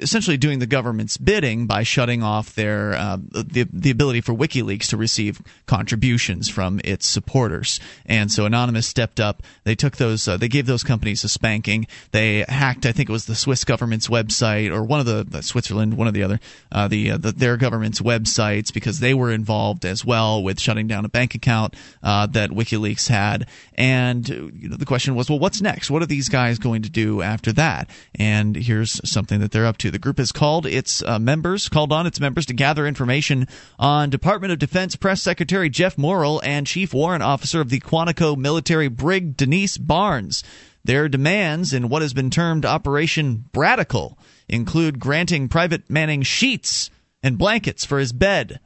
essentially 0.01 0.37
doing 0.37 0.59
the 0.59 0.67
government's 0.67 1.17
bidding 1.17 1.67
by 1.67 1.83
shutting 1.83 2.23
off 2.23 2.55
their 2.55 2.93
uh, 2.93 3.17
the 3.17 3.67
the 3.71 3.91
ability 3.91 4.21
for 4.21 4.33
WikiLeaks 4.33 4.89
to 4.89 4.97
receive 4.97 5.41
contributions 5.65 6.49
from 6.49 6.79
its 6.83 7.05
supporters. 7.05 7.79
And 8.05 8.31
so 8.31 8.45
Anonymous 8.45 8.87
stepped 8.87 9.19
up. 9.19 9.43
They 9.63 9.75
took 9.75 9.97
those. 9.97 10.27
Uh, 10.27 10.37
they 10.37 10.47
gave 10.47 10.65
those 10.65 10.83
companies 10.83 11.23
a 11.23 11.29
spanking. 11.29 11.87
They 12.11 12.45
hacked. 12.47 12.85
I 12.85 12.91
think 12.91 13.09
it 13.09 13.13
was 13.13 13.25
the 13.25 13.35
Swiss 13.35 13.63
government's 13.63 14.07
website 14.07 14.71
or 14.71 14.83
one 14.83 14.99
of 14.99 15.05
the, 15.05 15.25
the 15.27 15.41
Switzerland, 15.41 15.95
one 15.95 16.07
of 16.07 16.13
the 16.13 16.23
other, 16.23 16.39
uh, 16.71 16.87
the, 16.87 17.11
uh, 17.11 17.17
the 17.17 17.31
their 17.31 17.57
government's 17.57 18.01
websites 18.01 18.73
because 18.73 18.99
they 18.99 19.13
were 19.13 19.31
involved 19.31 19.85
as 19.85 20.05
well 20.05 20.43
with 20.43 20.59
shutting 20.59 20.87
down 20.87 21.05
a 21.05 21.09
bank 21.09 21.35
account 21.35 21.75
uh, 22.03 22.25
that 22.27 22.49
WikiLeaks 22.49 23.07
had. 23.07 23.47
And 23.75 24.29
uh, 24.29 24.33
you 24.53 24.69
know, 24.69 24.77
the 24.77 24.85
question 24.85 25.15
was, 25.15 25.29
well, 25.29 25.39
what's 25.39 25.61
next? 25.61 25.89
What 25.89 26.01
are 26.01 26.07
these 26.07 26.29
guys 26.29 26.59
going 26.59 26.81
to 26.83 26.89
do 26.89 27.21
after 27.21 27.51
that? 27.53 27.89
And 28.15 28.55
here's 28.55 28.99
something 29.09 29.39
that 29.39 29.51
they're 29.51 29.65
up 29.65 29.77
to. 29.77 29.88
The 29.91 29.99
group 29.99 30.17
has 30.17 30.31
called 30.31 30.65
its 30.65 31.01
uh, 31.03 31.19
members, 31.19 31.69
called 31.69 31.91
on 31.91 32.07
its 32.07 32.19
members 32.19 32.45
to 32.47 32.53
gather 32.53 32.85
information 32.85 33.47
on 33.77 34.09
Department 34.09 34.53
of 34.53 34.59
Defense 34.59 34.95
Press 34.95 35.21
Secretary 35.21 35.69
Jeff 35.69 35.97
Morrell 35.97 36.41
and 36.43 36.67
Chief 36.67 36.93
Warrant 36.93 37.23
Officer 37.23 37.61
of 37.61 37.69
the 37.69 37.79
Quantico 37.79 38.37
Military 38.37 38.87
Brig 38.87 39.35
Denise 39.35 39.77
Barnes. 39.77 40.43
Their 40.83 41.09
demands 41.09 41.73
in 41.73 41.89
what 41.89 42.01
has 42.01 42.13
been 42.13 42.29
termed 42.29 42.65
Operation 42.65 43.45
Bradical 43.51 44.17
include 44.47 44.99
granting 44.99 45.47
Private 45.47 45.89
Manning 45.89 46.23
sheets 46.23 46.89
and 47.21 47.37
blankets 47.37 47.85
for 47.85 47.99
his 47.99 48.13
bed, 48.13 48.59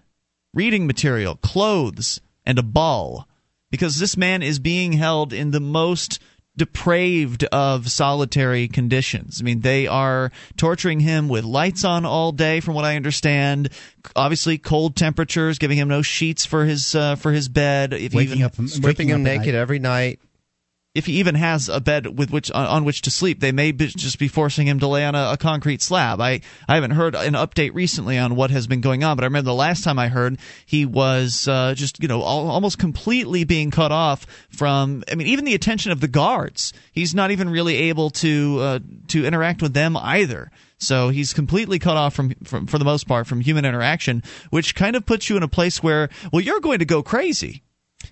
reading 0.54 0.86
material, 0.86 1.36
clothes, 1.36 2.22
and 2.46 2.60
a 2.60 2.64
ball. 2.64 3.28
Because 3.72 3.98
this 3.98 4.16
man 4.16 4.44
is 4.44 4.60
being 4.60 4.94
held 4.94 5.34
in 5.34 5.52
the 5.52 5.60
most 5.60 6.20
depraved 6.56 7.44
of 7.46 7.90
solitary 7.90 8.68
conditions. 8.68 9.42
I 9.42 9.44
mean, 9.44 9.62
they 9.62 9.88
are 9.88 10.32
torturing 10.58 11.00
him 11.00 11.28
with 11.28 11.44
lights 11.44 11.84
on 11.84 12.06
all 12.06 12.32
day, 12.32 12.60
from 12.60 12.76
what 12.76 12.86
I 12.86 12.96
understand. 12.96 13.70
Obviously, 14.16 14.58
cold 14.58 14.96
temperatures, 14.96 15.58
giving 15.58 15.78
him 15.78 15.88
no 15.88 16.02
sheets 16.02 16.46
for 16.46 16.66
his 16.66 16.96
uh, 16.96 17.16
for 17.16 17.32
his 17.32 17.50
bed. 17.50 17.94
If 17.94 18.14
Waking 18.14 18.40
even, 18.40 18.44
up, 18.44 18.54
stripping 18.54 18.84
waking 18.84 19.10
him 19.10 19.24
naked 19.24 19.54
night. 19.54 19.56
every 19.56 19.80
night. 19.80 20.20
If 20.96 21.08
he 21.08 21.14
even 21.14 21.34
has 21.36 21.70
a 21.70 21.80
bed 21.80 22.20
with 22.20 22.32
which 22.32 22.52
on 22.52 22.86
which 22.86 23.02
to 23.02 23.12
sleep, 23.12 23.40
they 23.40 23.52
may 23.52 23.72
be, 23.72 23.88
just 23.88 24.20
be 24.20 24.28
forcing 24.28 24.68
him 24.68 24.80
to 24.80 24.88
lay 24.88 25.04
on 25.04 25.16
a, 25.16 25.32
a, 25.32 25.38
concrete 25.38 25.82
slab. 25.82 26.22
I, 26.22 26.42
I 26.68 26.76
haven't 26.76 26.92
heard 26.92 27.16
an 27.16 27.34
update 27.34 27.74
recently 27.74 28.18
on 28.20 28.36
what 28.36 28.52
has 28.52 28.68
been 28.68 28.82
going 28.82 29.04
on, 29.04 29.18
but 29.18 29.24
I 29.24 29.26
remember 29.26 29.48
the 29.48 29.56
last 29.56 29.84
time 29.84 29.98
I 29.98 30.08
heard 30.08 30.38
he 30.66 30.86
was 30.86 31.48
uh, 31.48 31.74
just 31.76 32.02
you 32.02 32.08
know 32.08 32.22
all, 32.22 32.50
almost 32.50 32.78
completely 32.78 33.44
being 33.44 33.72
cut 33.72 33.92
off 33.92 34.28
from. 34.50 35.04
I 35.12 35.16
mean, 35.16 35.28
even 35.28 35.46
the 35.46 35.56
attention 35.56 35.92
of 35.92 36.00
the 36.00 36.08
guards. 36.08 36.74
He's 36.92 37.16
not 37.16 37.32
even 37.32 37.50
really 37.50 37.76
able 37.76 38.12
to 38.12 38.60
uh, 38.60 38.80
to 39.08 39.26
interact 39.26 39.62
with 39.62 39.74
them 39.74 39.98
either. 39.98 40.52
So 40.78 41.10
he's 41.10 41.34
completely 41.34 41.80
cut 41.80 41.96
off 41.96 42.14
from, 42.14 42.36
from, 42.44 42.68
for 42.68 42.78
the 42.78 42.84
most 42.84 43.08
part, 43.08 43.26
from 43.26 43.40
human 43.40 43.64
interaction, 43.64 44.22
which 44.50 44.76
kind 44.76 44.98
of 44.98 45.06
puts 45.06 45.30
you 45.30 45.38
in 45.38 45.44
a 45.44 45.48
place 45.48 45.82
where, 45.82 46.10
well, 46.32 46.42
you're 46.42 46.60
going 46.60 46.80
to 46.80 46.86
go 46.86 47.02
crazy 47.02 47.64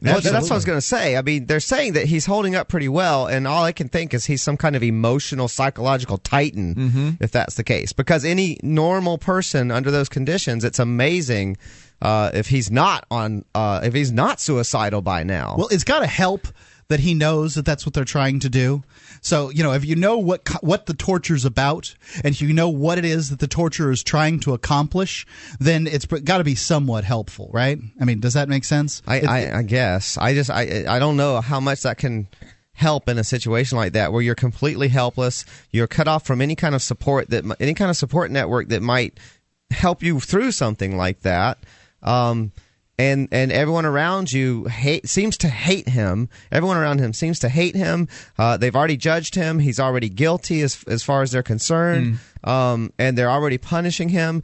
well, 0.02 0.22
that's 0.22 0.44
what 0.44 0.52
I 0.52 0.56
was 0.56 0.66
going 0.66 0.78
to 0.78 0.86
say. 0.86 1.18
I 1.18 1.22
mean, 1.22 1.46
they're 1.46 1.60
saying 1.60 1.94
that 1.94 2.06
he's 2.06 2.26
holding 2.26 2.56
up 2.56 2.68
pretty 2.68 2.88
well, 2.88 3.28
and 3.28 3.48
all 3.48 3.64
I 3.64 3.72
can 3.72 3.90
think 3.90 4.14
is 4.14 4.26
he's 4.26 4.42
some 4.42 4.58
kind 4.58 4.76
of 4.76 4.84
emotional, 4.84 5.48
psychological 5.48 6.18
titan, 6.18 6.76
mm-hmm. 6.76 7.10
if 7.20 7.32
that's 7.32 7.56
the 7.56 7.64
case. 7.64 7.94
Because 7.94 8.26
any 8.26 8.58
normal 8.64 9.18
person 9.18 9.72
under 9.72 9.92
those 9.92 10.10
conditions, 10.10 10.64
it's 10.64 10.80
amazing 10.80 11.58
uh, 12.02 12.32
if 12.34 12.48
he's 12.48 12.72
not 12.72 13.06
on, 13.12 13.46
uh, 13.54 13.82
if 13.84 13.94
he's 13.94 14.12
not 14.12 14.40
suicidal 14.40 15.02
by 15.02 15.24
now. 15.24 15.56
Well, 15.58 15.68
it's 15.70 15.84
got 15.84 16.00
to 16.00 16.08
help 16.08 16.48
that 16.88 17.00
he 17.00 17.14
knows 17.14 17.56
that 17.56 17.66
that's 17.66 17.86
what 17.86 17.94
they're 17.94 18.04
trying 18.04 18.40
to 18.42 18.50
do. 18.50 18.84
So, 19.22 19.52
you 19.52 19.62
know, 19.62 19.74
if 19.74 19.86
you 19.86 19.96
know 19.96 20.18
what 20.18 20.48
what 20.62 20.88
the 20.88 20.96
torture's 20.96 21.46
about 21.46 21.94
and 22.24 22.40
you 22.40 22.54
know 22.54 22.70
what 22.70 22.98
it 22.98 23.06
is 23.06 23.30
that 23.30 23.40
the 23.40 23.48
torture 23.48 23.92
is 23.92 24.04
trying 24.04 24.40
to 24.42 24.54
accomplish, 24.54 25.28
then 25.60 25.86
it's 25.86 26.06
got 26.06 26.40
to 26.40 26.44
be 26.44 26.56
somewhat 26.56 27.04
helpful, 27.04 27.50
right? 27.54 27.80
I 28.00 28.06
mean, 28.06 28.20
does 28.20 28.34
that 28.34 28.50
make 28.50 28.66
sense? 28.66 29.04
I, 29.06 29.22
I, 29.22 29.60
I 29.60 29.64
guess. 29.64 30.18
I 30.18 30.34
just 30.34 30.50
I 30.50 30.86
I 30.88 30.98
don't 30.98 31.18
know 31.18 31.40
how 31.40 31.60
much 31.60 31.84
that 31.84 32.00
can 32.00 32.28
help 32.74 33.08
in 33.08 33.20
a 33.20 33.24
situation 33.24 33.78
like 33.78 33.94
that 33.94 34.12
where 34.12 34.24
you're 34.24 34.34
completely 34.34 34.88
helpless, 34.88 35.46
you're 35.70 35.88
cut 35.88 36.08
off 36.08 36.26
from 36.26 36.42
any 36.42 36.56
kind 36.56 36.74
of 36.74 36.82
support 36.82 37.30
that 37.30 37.46
any 37.60 37.76
kind 37.76 37.92
of 37.92 37.98
support 37.98 38.32
network 38.32 38.70
that 38.70 38.82
might 38.82 39.20
help 39.70 40.02
you 40.02 40.20
through 40.20 40.52
something 40.52 40.98
like 40.98 41.22
that. 41.22 41.60
Um, 42.02 42.52
and 43.02 43.28
and 43.32 43.52
everyone 43.52 43.86
around 43.86 44.32
you 44.32 44.66
hate 44.66 45.10
seems 45.10 45.38
to 45.38 45.50
hate 45.50 45.90
him. 45.90 46.30
Everyone 46.52 46.78
around 46.78 47.00
him 47.00 47.14
seems 47.14 47.40
to 47.40 47.50
hate 47.50 47.76
him. 47.76 48.08
Uh, 48.38 48.58
they've 48.58 48.76
already 48.76 48.98
judged 48.98 49.34
him. 49.34 49.60
He's 49.60 49.80
already 49.80 50.08
guilty 50.08 50.62
as 50.62 50.84
as 50.88 51.02
far 51.02 51.24
as 51.24 51.32
they're 51.32 51.44
concerned, 51.44 52.20
mm. 52.46 52.48
um, 52.48 52.94
and 53.00 53.18
they're 53.18 53.32
already 53.32 53.58
punishing 53.58 54.10
him. 54.10 54.44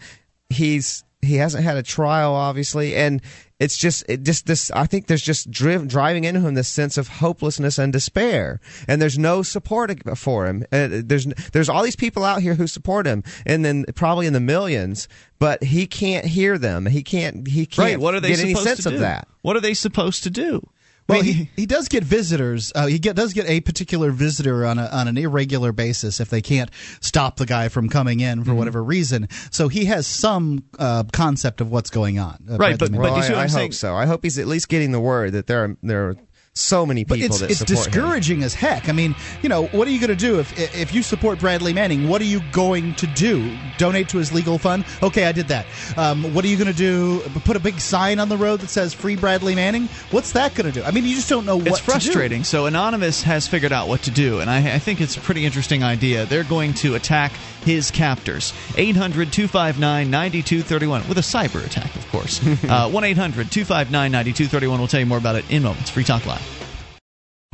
He's 0.49 1.03
he 1.21 1.35
hasn't 1.35 1.63
had 1.63 1.77
a 1.77 1.83
trial, 1.83 2.33
obviously, 2.33 2.95
and 2.95 3.21
it's 3.59 3.77
just 3.77 4.03
it 4.07 4.23
just 4.23 4.45
this 4.45 4.69
i 4.71 4.85
think 4.85 5.07
there's 5.07 5.21
just 5.21 5.49
driv- 5.49 5.87
driving 5.87 6.23
into 6.23 6.39
him 6.39 6.53
this 6.53 6.67
sense 6.67 6.97
of 6.97 7.07
hopelessness 7.07 7.77
and 7.77 7.93
despair. 7.93 8.59
And 8.87 9.01
there's 9.01 9.17
no 9.17 9.43
support 9.43 9.91
for 10.17 10.47
him. 10.47 10.65
Uh, 10.71 10.87
there's 11.03 11.25
there's 11.53 11.69
all 11.69 11.83
these 11.83 11.95
people 11.95 12.23
out 12.23 12.41
here 12.41 12.55
who 12.55 12.67
support 12.67 13.05
him 13.05 13.23
and 13.45 13.63
then 13.63 13.85
probably 13.95 14.27
in 14.27 14.33
the 14.33 14.39
millions 14.39 15.07
but 15.39 15.63
he 15.63 15.85
can't 15.85 16.25
hear 16.25 16.57
them. 16.57 16.85
He 16.85 17.03
can't 17.03 17.47
he 17.47 17.65
can't 17.65 17.89
right. 17.89 17.99
what 17.99 18.15
are 18.15 18.19
they 18.19 18.29
get 18.29 18.39
any 18.39 18.55
sense 18.55 18.85
of 18.85 18.99
that. 18.99 19.27
What 19.41 19.55
are 19.55 19.61
they 19.61 19.73
supposed 19.73 20.23
to 20.23 20.29
do 20.29 20.67
well, 21.07 21.21
he, 21.21 21.49
he 21.55 21.65
does 21.65 21.87
get 21.87 22.03
visitors. 22.03 22.71
Uh, 22.75 22.87
he 22.87 22.99
get, 22.99 23.15
does 23.15 23.33
get 23.33 23.47
a 23.47 23.61
particular 23.61 24.11
visitor 24.11 24.65
on 24.65 24.77
a, 24.77 24.87
on 24.87 25.07
an 25.07 25.17
irregular 25.17 25.71
basis 25.71 26.19
if 26.19 26.29
they 26.29 26.41
can't 26.41 26.69
stop 26.99 27.37
the 27.37 27.45
guy 27.45 27.69
from 27.69 27.89
coming 27.89 28.19
in 28.19 28.43
for 28.43 28.49
mm-hmm. 28.49 28.59
whatever 28.59 28.83
reason. 28.83 29.27
So 29.51 29.67
he 29.67 29.85
has 29.85 30.05
some 30.05 30.63
uh, 30.77 31.05
concept 31.13 31.61
of 31.61 31.71
what's 31.71 31.89
going 31.89 32.19
on. 32.19 32.45
Uh, 32.49 32.57
right, 32.57 32.77
but, 32.77 32.91
well, 32.91 33.15
but 33.15 33.31
I, 33.31 33.43
I 33.43 33.47
hope 33.47 33.73
so. 33.73 33.95
I 33.95 34.05
hope 34.05 34.23
he's 34.23 34.37
at 34.37 34.47
least 34.47 34.69
getting 34.69 34.91
the 34.91 34.99
word 34.99 35.33
that 35.33 35.47
there 35.47 35.63
are 35.63 35.77
there 35.81 36.09
are 36.09 36.15
so 36.59 36.85
many 36.85 37.03
people 37.03 37.17
but 37.17 37.25
it's, 37.25 37.39
that 37.39 37.51
it's 37.51 37.63
discouraging 37.63 38.39
him. 38.39 38.43
as 38.43 38.53
heck. 38.53 38.89
I 38.89 38.91
mean, 38.91 39.15
you 39.41 39.49
know, 39.49 39.67
what 39.67 39.87
are 39.87 39.91
you 39.91 39.99
going 39.99 40.09
to 40.09 40.15
do 40.15 40.39
if 40.39 40.57
if 40.75 40.93
you 40.93 41.03
support 41.03 41.39
Bradley 41.39 41.73
Manning? 41.73 42.07
What 42.07 42.21
are 42.21 42.25
you 42.25 42.41
going 42.51 42.95
to 42.95 43.07
do? 43.07 43.57
Donate 43.77 44.09
to 44.09 44.17
his 44.17 44.31
legal 44.31 44.57
fund? 44.57 44.85
Okay, 45.01 45.25
I 45.25 45.31
did 45.31 45.47
that. 45.47 45.65
Um, 45.97 46.33
what 46.33 46.43
are 46.45 46.47
you 46.47 46.57
going 46.57 46.71
to 46.71 46.77
do? 46.77 47.21
Put 47.45 47.55
a 47.55 47.59
big 47.59 47.79
sign 47.79 48.19
on 48.19 48.29
the 48.29 48.37
road 48.37 48.61
that 48.61 48.69
says 48.69 48.93
"Free 48.93 49.15
Bradley 49.15 49.55
Manning"? 49.55 49.87
What's 50.11 50.33
that 50.33 50.55
going 50.55 50.71
to 50.71 50.79
do? 50.79 50.83
I 50.85 50.91
mean, 50.91 51.05
you 51.05 51.15
just 51.15 51.29
don't 51.29 51.45
know 51.45 51.57
what. 51.57 51.67
It's 51.67 51.79
frustrating. 51.79 52.43
So 52.43 52.65
Anonymous 52.65 53.23
has 53.23 53.47
figured 53.47 53.71
out 53.71 53.87
what 53.87 54.03
to 54.03 54.11
do, 54.11 54.39
and 54.39 54.49
I, 54.49 54.75
I 54.75 54.79
think 54.79 55.01
it's 55.01 55.17
a 55.17 55.21
pretty 55.21 55.45
interesting 55.45 55.83
idea. 55.83 56.25
They're 56.25 56.43
going 56.43 56.73
to 56.75 56.95
attack 56.95 57.31
his 57.67 57.91
captors. 57.91 58.53
800 58.77 59.33
259 59.33 60.09
9231 60.09 61.07
with 61.09 61.17
a 61.17 61.21
cyber 61.21 61.63
attack, 61.65 61.93
of 61.95 62.07
course. 62.09 62.41
Uh, 62.67 62.89
1 62.89 63.03
800 63.03 63.51
259 63.51 64.11
9231. 64.11 64.79
We'll 64.79 64.87
tell 64.87 64.99
you 64.99 65.05
more 65.05 65.17
about 65.17 65.35
it 65.35 65.49
in 65.51 65.63
moments. 65.63 65.89
Free 65.89 66.03
Talk 66.03 66.25
Live. 66.25 66.56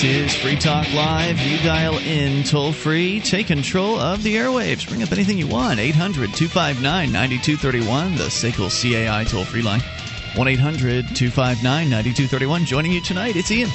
This 0.00 0.32
is 0.32 0.34
Free 0.34 0.56
Talk 0.56 0.90
Live. 0.94 1.38
You 1.40 1.58
dial 1.58 1.98
in 1.98 2.42
toll 2.42 2.72
free. 2.72 3.20
Take 3.20 3.48
control 3.48 4.00
of 4.00 4.22
the 4.22 4.36
airwaves. 4.36 4.88
Bring 4.88 5.02
up 5.02 5.12
anything 5.12 5.36
you 5.36 5.46
want. 5.46 5.78
800 5.78 6.32
259 6.32 7.12
9231, 7.12 8.14
the 8.14 8.24
SACL 8.30 8.70
CAI 8.70 9.24
toll 9.24 9.44
free 9.44 9.60
line. 9.60 9.82
1 10.36 10.48
800 10.48 11.04
259 11.14 11.90
9231. 11.90 12.64
Joining 12.64 12.92
you 12.92 13.02
tonight, 13.02 13.36
it's 13.36 13.50
Ian. 13.50 13.68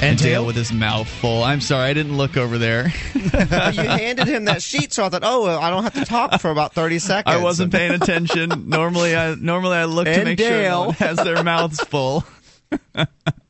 And 0.00 0.18
Dale 0.18 0.44
with 0.44 0.56
his 0.56 0.72
mouth 0.72 1.06
full. 1.06 1.44
I'm 1.44 1.60
sorry, 1.60 1.88
I 1.88 1.94
didn't 1.94 2.16
look 2.16 2.36
over 2.36 2.58
there. 2.58 2.92
you 3.14 3.30
handed 3.30 4.26
him 4.26 4.46
that 4.46 4.60
sheet, 4.60 4.92
so 4.92 5.04
I 5.04 5.08
thought, 5.08 5.22
oh, 5.22 5.44
well, 5.44 5.60
I 5.60 5.70
don't 5.70 5.84
have 5.84 5.94
to 5.94 6.04
talk 6.04 6.40
for 6.40 6.50
about 6.50 6.72
30 6.72 6.98
seconds. 6.98 7.32
I 7.32 7.40
wasn't 7.40 7.70
paying 7.70 7.92
attention. 7.92 8.64
normally, 8.68 9.14
I 9.14 9.36
normally 9.36 9.76
I 9.76 9.84
look 9.84 10.06
to 10.06 10.24
make 10.24 10.38
Dale. 10.38 10.48
sure 10.48 10.68
no 10.68 10.84
one 10.86 10.94
has 10.94 11.18
their 11.18 11.44
mouths 11.44 11.78
full. 11.78 12.24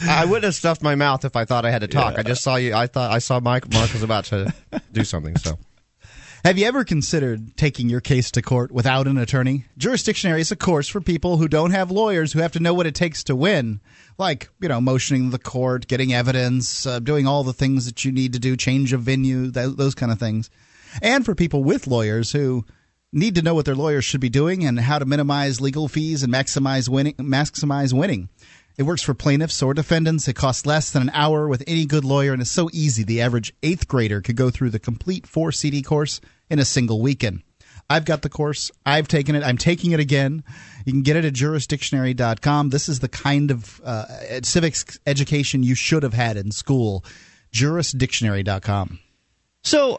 I 0.00 0.24
wouldn't 0.24 0.44
have 0.44 0.54
stuffed 0.54 0.82
my 0.82 0.94
mouth 0.94 1.24
if 1.24 1.36
I 1.36 1.44
thought 1.44 1.64
I 1.64 1.70
had 1.70 1.80
to 1.80 1.88
talk. 1.88 2.14
Yeah. 2.14 2.20
I 2.20 2.22
just 2.22 2.42
saw 2.42 2.56
you. 2.56 2.74
I 2.74 2.86
thought 2.86 3.10
I 3.10 3.18
saw 3.18 3.40
Mike. 3.40 3.72
Mark 3.72 3.92
was 3.92 4.02
about 4.02 4.24
to 4.26 4.52
do 4.92 5.04
something. 5.04 5.36
So. 5.36 5.58
Have 6.44 6.56
you 6.56 6.66
ever 6.66 6.84
considered 6.84 7.56
taking 7.56 7.88
your 7.88 8.00
case 8.00 8.30
to 8.30 8.42
court 8.42 8.70
without 8.70 9.08
an 9.08 9.18
attorney? 9.18 9.64
Jurisdictionary 9.78 10.38
is 10.38 10.52
a 10.52 10.56
course 10.56 10.88
for 10.88 11.00
people 11.00 11.36
who 11.36 11.48
don't 11.48 11.72
have 11.72 11.90
lawyers 11.90 12.32
who 12.32 12.38
have 12.38 12.52
to 12.52 12.60
know 12.60 12.74
what 12.74 12.86
it 12.86 12.94
takes 12.94 13.24
to 13.24 13.34
win, 13.34 13.80
like, 14.18 14.48
you 14.60 14.68
know, 14.68 14.80
motioning 14.80 15.30
the 15.30 15.38
court, 15.38 15.88
getting 15.88 16.14
evidence, 16.14 16.86
uh, 16.86 17.00
doing 17.00 17.26
all 17.26 17.42
the 17.42 17.52
things 17.52 17.86
that 17.86 18.04
you 18.04 18.12
need 18.12 18.32
to 18.34 18.38
do, 18.38 18.56
change 18.56 18.92
of 18.92 19.00
venue, 19.00 19.50
th- 19.50 19.76
those 19.76 19.96
kind 19.96 20.12
of 20.12 20.20
things. 20.20 20.48
And 21.02 21.24
for 21.24 21.34
people 21.34 21.64
with 21.64 21.88
lawyers 21.88 22.30
who 22.32 22.64
need 23.12 23.34
to 23.34 23.42
know 23.42 23.54
what 23.54 23.64
their 23.64 23.74
lawyers 23.74 24.04
should 24.04 24.20
be 24.20 24.28
doing 24.28 24.64
and 24.64 24.78
how 24.78 24.98
to 24.98 25.06
minimize 25.06 25.60
legal 25.60 25.88
fees 25.88 26.22
and 26.22 26.32
maximize 26.32 26.88
winning. 26.88 27.14
Maximize 27.14 27.92
winning. 27.92 28.28
It 28.78 28.84
works 28.84 29.02
for 29.02 29.12
plaintiffs 29.12 29.60
or 29.60 29.74
defendants. 29.74 30.28
It 30.28 30.34
costs 30.34 30.64
less 30.64 30.92
than 30.92 31.02
an 31.02 31.10
hour 31.12 31.48
with 31.48 31.64
any 31.66 31.84
good 31.84 32.04
lawyer, 32.04 32.32
and 32.32 32.40
it's 32.40 32.50
so 32.50 32.70
easy 32.72 33.02
the 33.02 33.20
average 33.20 33.52
eighth 33.60 33.88
grader 33.88 34.20
could 34.20 34.36
go 34.36 34.50
through 34.50 34.70
the 34.70 34.78
complete 34.78 35.26
four 35.26 35.50
CD 35.50 35.82
course 35.82 36.20
in 36.48 36.60
a 36.60 36.64
single 36.64 37.00
weekend. 37.02 37.42
I've 37.90 38.04
got 38.04 38.22
the 38.22 38.28
course. 38.28 38.70
I've 38.86 39.08
taken 39.08 39.34
it. 39.34 39.42
I'm 39.42 39.58
taking 39.58 39.90
it 39.92 40.00
again. 40.00 40.44
You 40.84 40.92
can 40.92 41.02
get 41.02 41.16
it 41.16 41.24
at 41.24 41.32
jurisdictionary.com. 41.32 42.70
This 42.70 42.88
is 42.88 43.00
the 43.00 43.08
kind 43.08 43.50
of 43.50 43.80
uh, 43.80 44.42
civics 44.42 45.00
education 45.06 45.62
you 45.62 45.74
should 45.74 46.04
have 46.04 46.14
had 46.14 46.36
in 46.36 46.52
school. 46.52 47.04
Jurisdictionary.com. 47.52 49.00
So 49.64 49.98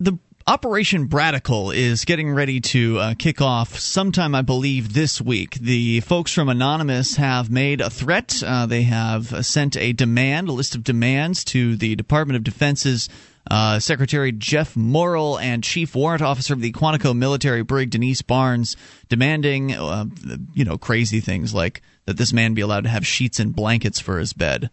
the 0.00 0.18
Operation 0.46 1.06
Bradical 1.06 1.72
is 1.74 2.04
getting 2.04 2.32
ready 2.32 2.60
to 2.60 2.98
uh, 2.98 3.14
kick 3.16 3.40
off 3.40 3.78
sometime, 3.78 4.34
I 4.34 4.42
believe, 4.42 4.92
this 4.92 5.20
week. 5.20 5.54
The 5.54 6.00
folks 6.00 6.32
from 6.32 6.48
Anonymous 6.48 7.14
have 7.14 7.48
made 7.48 7.80
a 7.80 7.90
threat. 7.90 8.42
Uh, 8.44 8.66
they 8.66 8.82
have 8.82 9.46
sent 9.46 9.76
a 9.76 9.92
demand, 9.92 10.48
a 10.48 10.52
list 10.52 10.74
of 10.74 10.82
demands 10.82 11.44
to 11.44 11.76
the 11.76 11.94
Department 11.94 12.36
of 12.36 12.42
Defense's 12.42 13.08
uh, 13.48 13.78
Secretary 13.78 14.32
Jeff 14.32 14.76
Morrell 14.76 15.38
and 15.38 15.62
Chief 15.62 15.94
Warrant 15.94 16.22
Officer 16.22 16.54
of 16.54 16.60
the 16.60 16.72
Quantico 16.72 17.16
Military 17.16 17.62
Brig 17.62 17.90
Denise 17.90 18.22
Barnes, 18.22 18.76
demanding, 19.08 19.72
uh, 19.72 20.06
you 20.54 20.64
know, 20.64 20.76
crazy 20.76 21.20
things 21.20 21.54
like 21.54 21.82
that 22.06 22.16
this 22.16 22.32
man 22.32 22.54
be 22.54 22.62
allowed 22.62 22.84
to 22.84 22.90
have 22.90 23.06
sheets 23.06 23.38
and 23.38 23.54
blankets 23.54 24.00
for 24.00 24.18
his 24.18 24.32
bed 24.32 24.70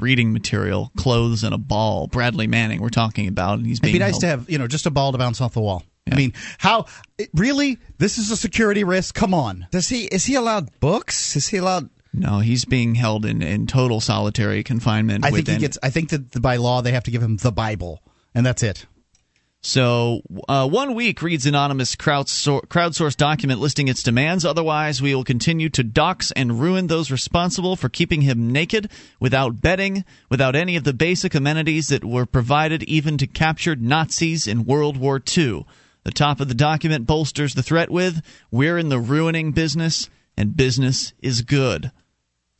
reading 0.00 0.32
material, 0.32 0.90
clothes, 0.96 1.44
and 1.44 1.54
a 1.54 1.58
ball. 1.58 2.06
Bradley 2.06 2.46
Manning, 2.46 2.80
we're 2.80 2.88
talking 2.88 3.28
about, 3.28 3.58
and 3.58 3.66
he's 3.66 3.80
being. 3.80 3.94
It'd 3.94 4.00
be 4.00 4.04
nice 4.04 4.12
held. 4.12 4.20
to 4.22 4.26
have 4.28 4.50
you 4.50 4.58
know 4.58 4.66
just 4.66 4.86
a 4.86 4.90
ball 4.90 5.12
to 5.12 5.18
bounce 5.18 5.40
off 5.40 5.54
the 5.54 5.60
wall. 5.60 5.82
I 6.10 6.16
mean, 6.16 6.34
how 6.58 6.86
really? 7.32 7.78
This 7.98 8.18
is 8.18 8.30
a 8.30 8.36
security 8.36 8.84
risk. 8.84 9.14
Come 9.14 9.32
on. 9.32 9.66
Does 9.70 9.88
he 9.88 10.04
is 10.04 10.24
he 10.24 10.34
allowed 10.34 10.68
books? 10.80 11.34
Is 11.36 11.48
he 11.48 11.56
allowed? 11.56 11.88
No, 12.12 12.38
he's 12.38 12.64
being 12.64 12.94
held 12.94 13.24
in, 13.24 13.42
in 13.42 13.66
total 13.66 14.00
solitary 14.00 14.62
confinement. 14.62 15.24
I 15.24 15.28
think 15.28 15.38
within- 15.38 15.54
he 15.56 15.60
gets. 15.62 15.78
I 15.82 15.90
think 15.90 16.10
that 16.10 16.40
by 16.40 16.56
law 16.56 16.82
they 16.82 16.92
have 16.92 17.04
to 17.04 17.10
give 17.10 17.22
him 17.22 17.38
the 17.38 17.52
Bible, 17.52 18.02
and 18.34 18.44
that's 18.44 18.62
it. 18.62 18.86
So, 19.66 20.20
uh, 20.46 20.68
one 20.68 20.92
week 20.94 21.22
reads 21.22 21.46
anonymous 21.46 21.96
crowdsor- 21.96 22.66
crowdsourced 22.66 23.16
document 23.16 23.60
listing 23.60 23.88
its 23.88 24.02
demands. 24.02 24.44
Otherwise, 24.44 25.00
we 25.00 25.14
will 25.14 25.24
continue 25.24 25.70
to 25.70 25.82
dox 25.82 26.30
and 26.32 26.60
ruin 26.60 26.88
those 26.88 27.10
responsible 27.10 27.74
for 27.74 27.88
keeping 27.88 28.20
him 28.20 28.52
naked, 28.52 28.90
without 29.18 29.62
bedding, 29.62 30.04
without 30.28 30.54
any 30.54 30.76
of 30.76 30.84
the 30.84 30.92
basic 30.92 31.34
amenities 31.34 31.88
that 31.88 32.04
were 32.04 32.26
provided 32.26 32.82
even 32.82 33.16
to 33.16 33.26
captured 33.26 33.80
Nazis 33.80 34.46
in 34.46 34.66
World 34.66 34.98
War 34.98 35.16
II. 35.16 35.64
The 36.02 36.12
top 36.12 36.40
of 36.40 36.48
the 36.48 36.54
document 36.54 37.06
bolsters 37.06 37.54
the 37.54 37.62
threat 37.62 37.90
with 37.90 38.20
We're 38.50 38.76
in 38.76 38.90
the 38.90 39.00
ruining 39.00 39.52
business, 39.52 40.10
and 40.36 40.54
business 40.54 41.14
is 41.22 41.40
good. 41.40 41.90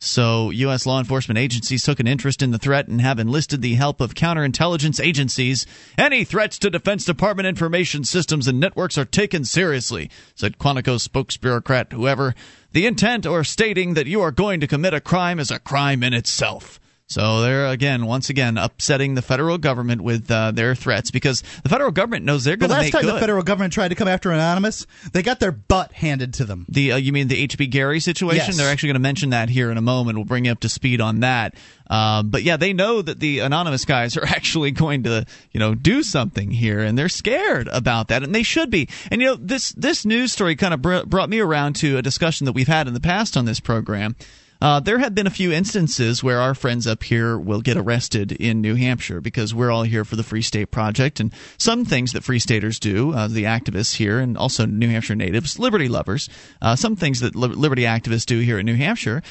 So, 0.01 0.49
U.S. 0.49 0.85
law 0.85 0.99
enforcement 0.99 1.37
agencies 1.37 1.83
took 1.83 1.99
an 1.99 2.07
interest 2.07 2.41
in 2.41 2.51
the 2.51 2.57
threat 2.57 2.87
and 2.87 3.01
have 3.01 3.17
enlisted 3.17 3.61
the 3.61 3.75
help 3.75 4.01
of 4.01 4.13
counterintelligence 4.13 5.03
agencies. 5.03 5.65
Any 5.97 6.25
threats 6.25 6.59
to 6.59 6.69
Defense 6.69 7.05
Department 7.05 7.47
information 7.47 8.03
systems 8.03 8.47
and 8.47 8.59
networks 8.59 8.97
are 8.97 9.05
taken 9.05 9.45
seriously, 9.45 10.11
said 10.35 10.59
Quantico 10.59 10.99
spokesbureaucrat 10.99 11.93
whoever. 11.93 12.35
The 12.73 12.85
intent 12.85 13.25
or 13.25 13.43
stating 13.45 13.93
that 13.93 14.07
you 14.07 14.21
are 14.21 14.31
going 14.31 14.59
to 14.59 14.67
commit 14.67 14.93
a 14.93 14.99
crime 14.99 15.39
is 15.39 15.49
a 15.49 15.59
crime 15.59 16.03
in 16.03 16.13
itself. 16.13 16.79
So 17.07 17.41
they're 17.41 17.67
again, 17.67 18.07
once 18.07 18.31
again, 18.31 18.57
upsetting 18.57 19.13
the 19.13 19.21
federal 19.21 19.59
government 19.59 20.01
with 20.01 20.29
uh, 20.31 20.51
their 20.51 20.73
threats 20.73 21.11
because 21.11 21.43
the 21.61 21.69
federal 21.69 21.91
government 21.91 22.25
knows 22.25 22.43
they're 22.43 22.57
going 22.57 22.69
to 22.69 22.75
last 22.75 22.85
make 22.85 22.93
time 22.93 23.03
good. 23.03 23.15
the 23.15 23.19
federal 23.19 23.43
government 23.43 23.73
tried 23.73 23.89
to 23.89 23.95
come 23.95 24.07
after 24.07 24.31
Anonymous, 24.31 24.87
they 25.13 25.21
got 25.21 25.39
their 25.39 25.51
butt 25.51 25.91
handed 25.91 26.33
to 26.35 26.45
them. 26.45 26.65
The 26.67 26.93
uh, 26.93 26.95
you 26.97 27.13
mean 27.13 27.27
the 27.27 27.47
HB 27.47 27.69
Gary 27.69 27.99
situation? 27.99 28.47
Yes. 28.47 28.57
They're 28.57 28.71
actually 28.71 28.87
going 28.87 28.95
to 28.95 29.01
mention 29.01 29.29
that 29.29 29.49
here 29.49 29.69
in 29.69 29.77
a 29.77 29.81
moment. 29.81 30.17
We'll 30.17 30.25
bring 30.25 30.45
you 30.45 30.51
up 30.51 30.61
to 30.61 30.69
speed 30.69 30.99
on 30.99 31.19
that. 31.19 31.53
Um, 31.87 32.31
but 32.31 32.41
yeah, 32.41 32.57
they 32.57 32.73
know 32.73 33.03
that 33.03 33.19
the 33.19 33.39
anonymous 33.39 33.85
guys 33.85 34.17
are 34.17 34.25
actually 34.25 34.71
going 34.71 35.03
to 35.03 35.27
you 35.51 35.59
know 35.59 35.75
do 35.75 36.01
something 36.01 36.49
here, 36.49 36.79
and 36.79 36.97
they're 36.97 37.07
scared 37.09 37.67
about 37.71 38.07
that, 38.07 38.23
and 38.23 38.33
they 38.33 38.43
should 38.43 38.71
be. 38.71 38.89
And 39.11 39.21
you 39.21 39.27
know 39.27 39.35
this 39.35 39.73
this 39.73 40.05
news 40.05 40.31
story 40.31 40.55
kind 40.55 40.73
of 40.73 40.81
br- 40.81 41.03
brought 41.05 41.29
me 41.29 41.39
around 41.39 41.75
to 41.77 41.99
a 41.99 42.01
discussion 42.01 42.45
that 42.45 42.53
we've 42.53 42.67
had 42.67 42.87
in 42.87 42.95
the 42.95 42.99
past 42.99 43.37
on 43.37 43.45
this 43.45 43.59
program. 43.59 44.15
Uh, 44.61 44.79
there 44.79 44.99
have 44.99 45.13
been 45.13 45.27
a 45.27 45.31
few 45.31 45.51
instances 45.51 46.23
where 46.23 46.39
our 46.39 46.55
friends 46.55 46.87
up 46.87 47.03
here 47.03 47.37
will 47.37 47.61
get 47.61 47.77
arrested 47.77 48.31
in 48.31 48.61
New 48.61 48.75
Hampshire 48.75 49.21
because 49.21 49.53
we're 49.53 49.71
all 49.71 49.83
here 49.83 50.05
for 50.05 50.15
the 50.15 50.23
Free 50.23 50.41
State 50.41 50.71
Project 50.71 51.19
and 51.19 51.33
some 51.57 51.85
things 51.85 52.13
that 52.13 52.23
Free 52.23 52.39
Staters 52.39 52.79
do, 52.79 53.13
uh, 53.13 53.27
the 53.27 53.43
activists 53.43 53.95
here 53.95 54.19
and 54.19 54.37
also 54.37 54.65
New 54.65 54.89
Hampshire 54.89 55.15
natives, 55.15 55.59
liberty 55.59 55.89
lovers, 55.89 56.29
uh, 56.61 56.75
some 56.75 56.95
things 56.95 57.19
that 57.19 57.35
li- 57.35 57.49
liberty 57.49 57.83
activists 57.83 58.25
do 58.25 58.39
here 58.39 58.57
in 58.57 58.65
New 58.65 58.75
Hampshire 58.75 59.21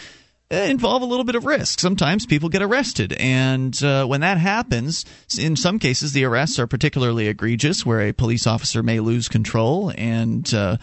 uh, 0.53 0.57
involve 0.57 1.01
a 1.03 1.07
little 1.07 1.25
bit 1.25 1.35
of 1.35 1.47
risk. 1.47 1.81
Sometimes 1.81 2.27
people 2.27 2.51
get 2.51 2.63
arrested, 2.63 3.15
and 3.15 3.83
uh, 3.83 4.05
when 4.05 4.21
that 4.21 4.37
happens, 4.37 5.07
in 5.39 5.57
some 5.57 5.79
cases 5.79 6.13
the 6.13 6.25
arrests 6.25 6.59
are 6.59 6.67
particularly 6.67 7.29
egregious, 7.29 7.87
where 7.87 8.03
a 8.03 8.13
police 8.13 8.47
officer 8.47 8.83
may 8.83 9.01
lose 9.01 9.29
control 9.29 9.93
and. 9.97 10.53
Uh, 10.53 10.77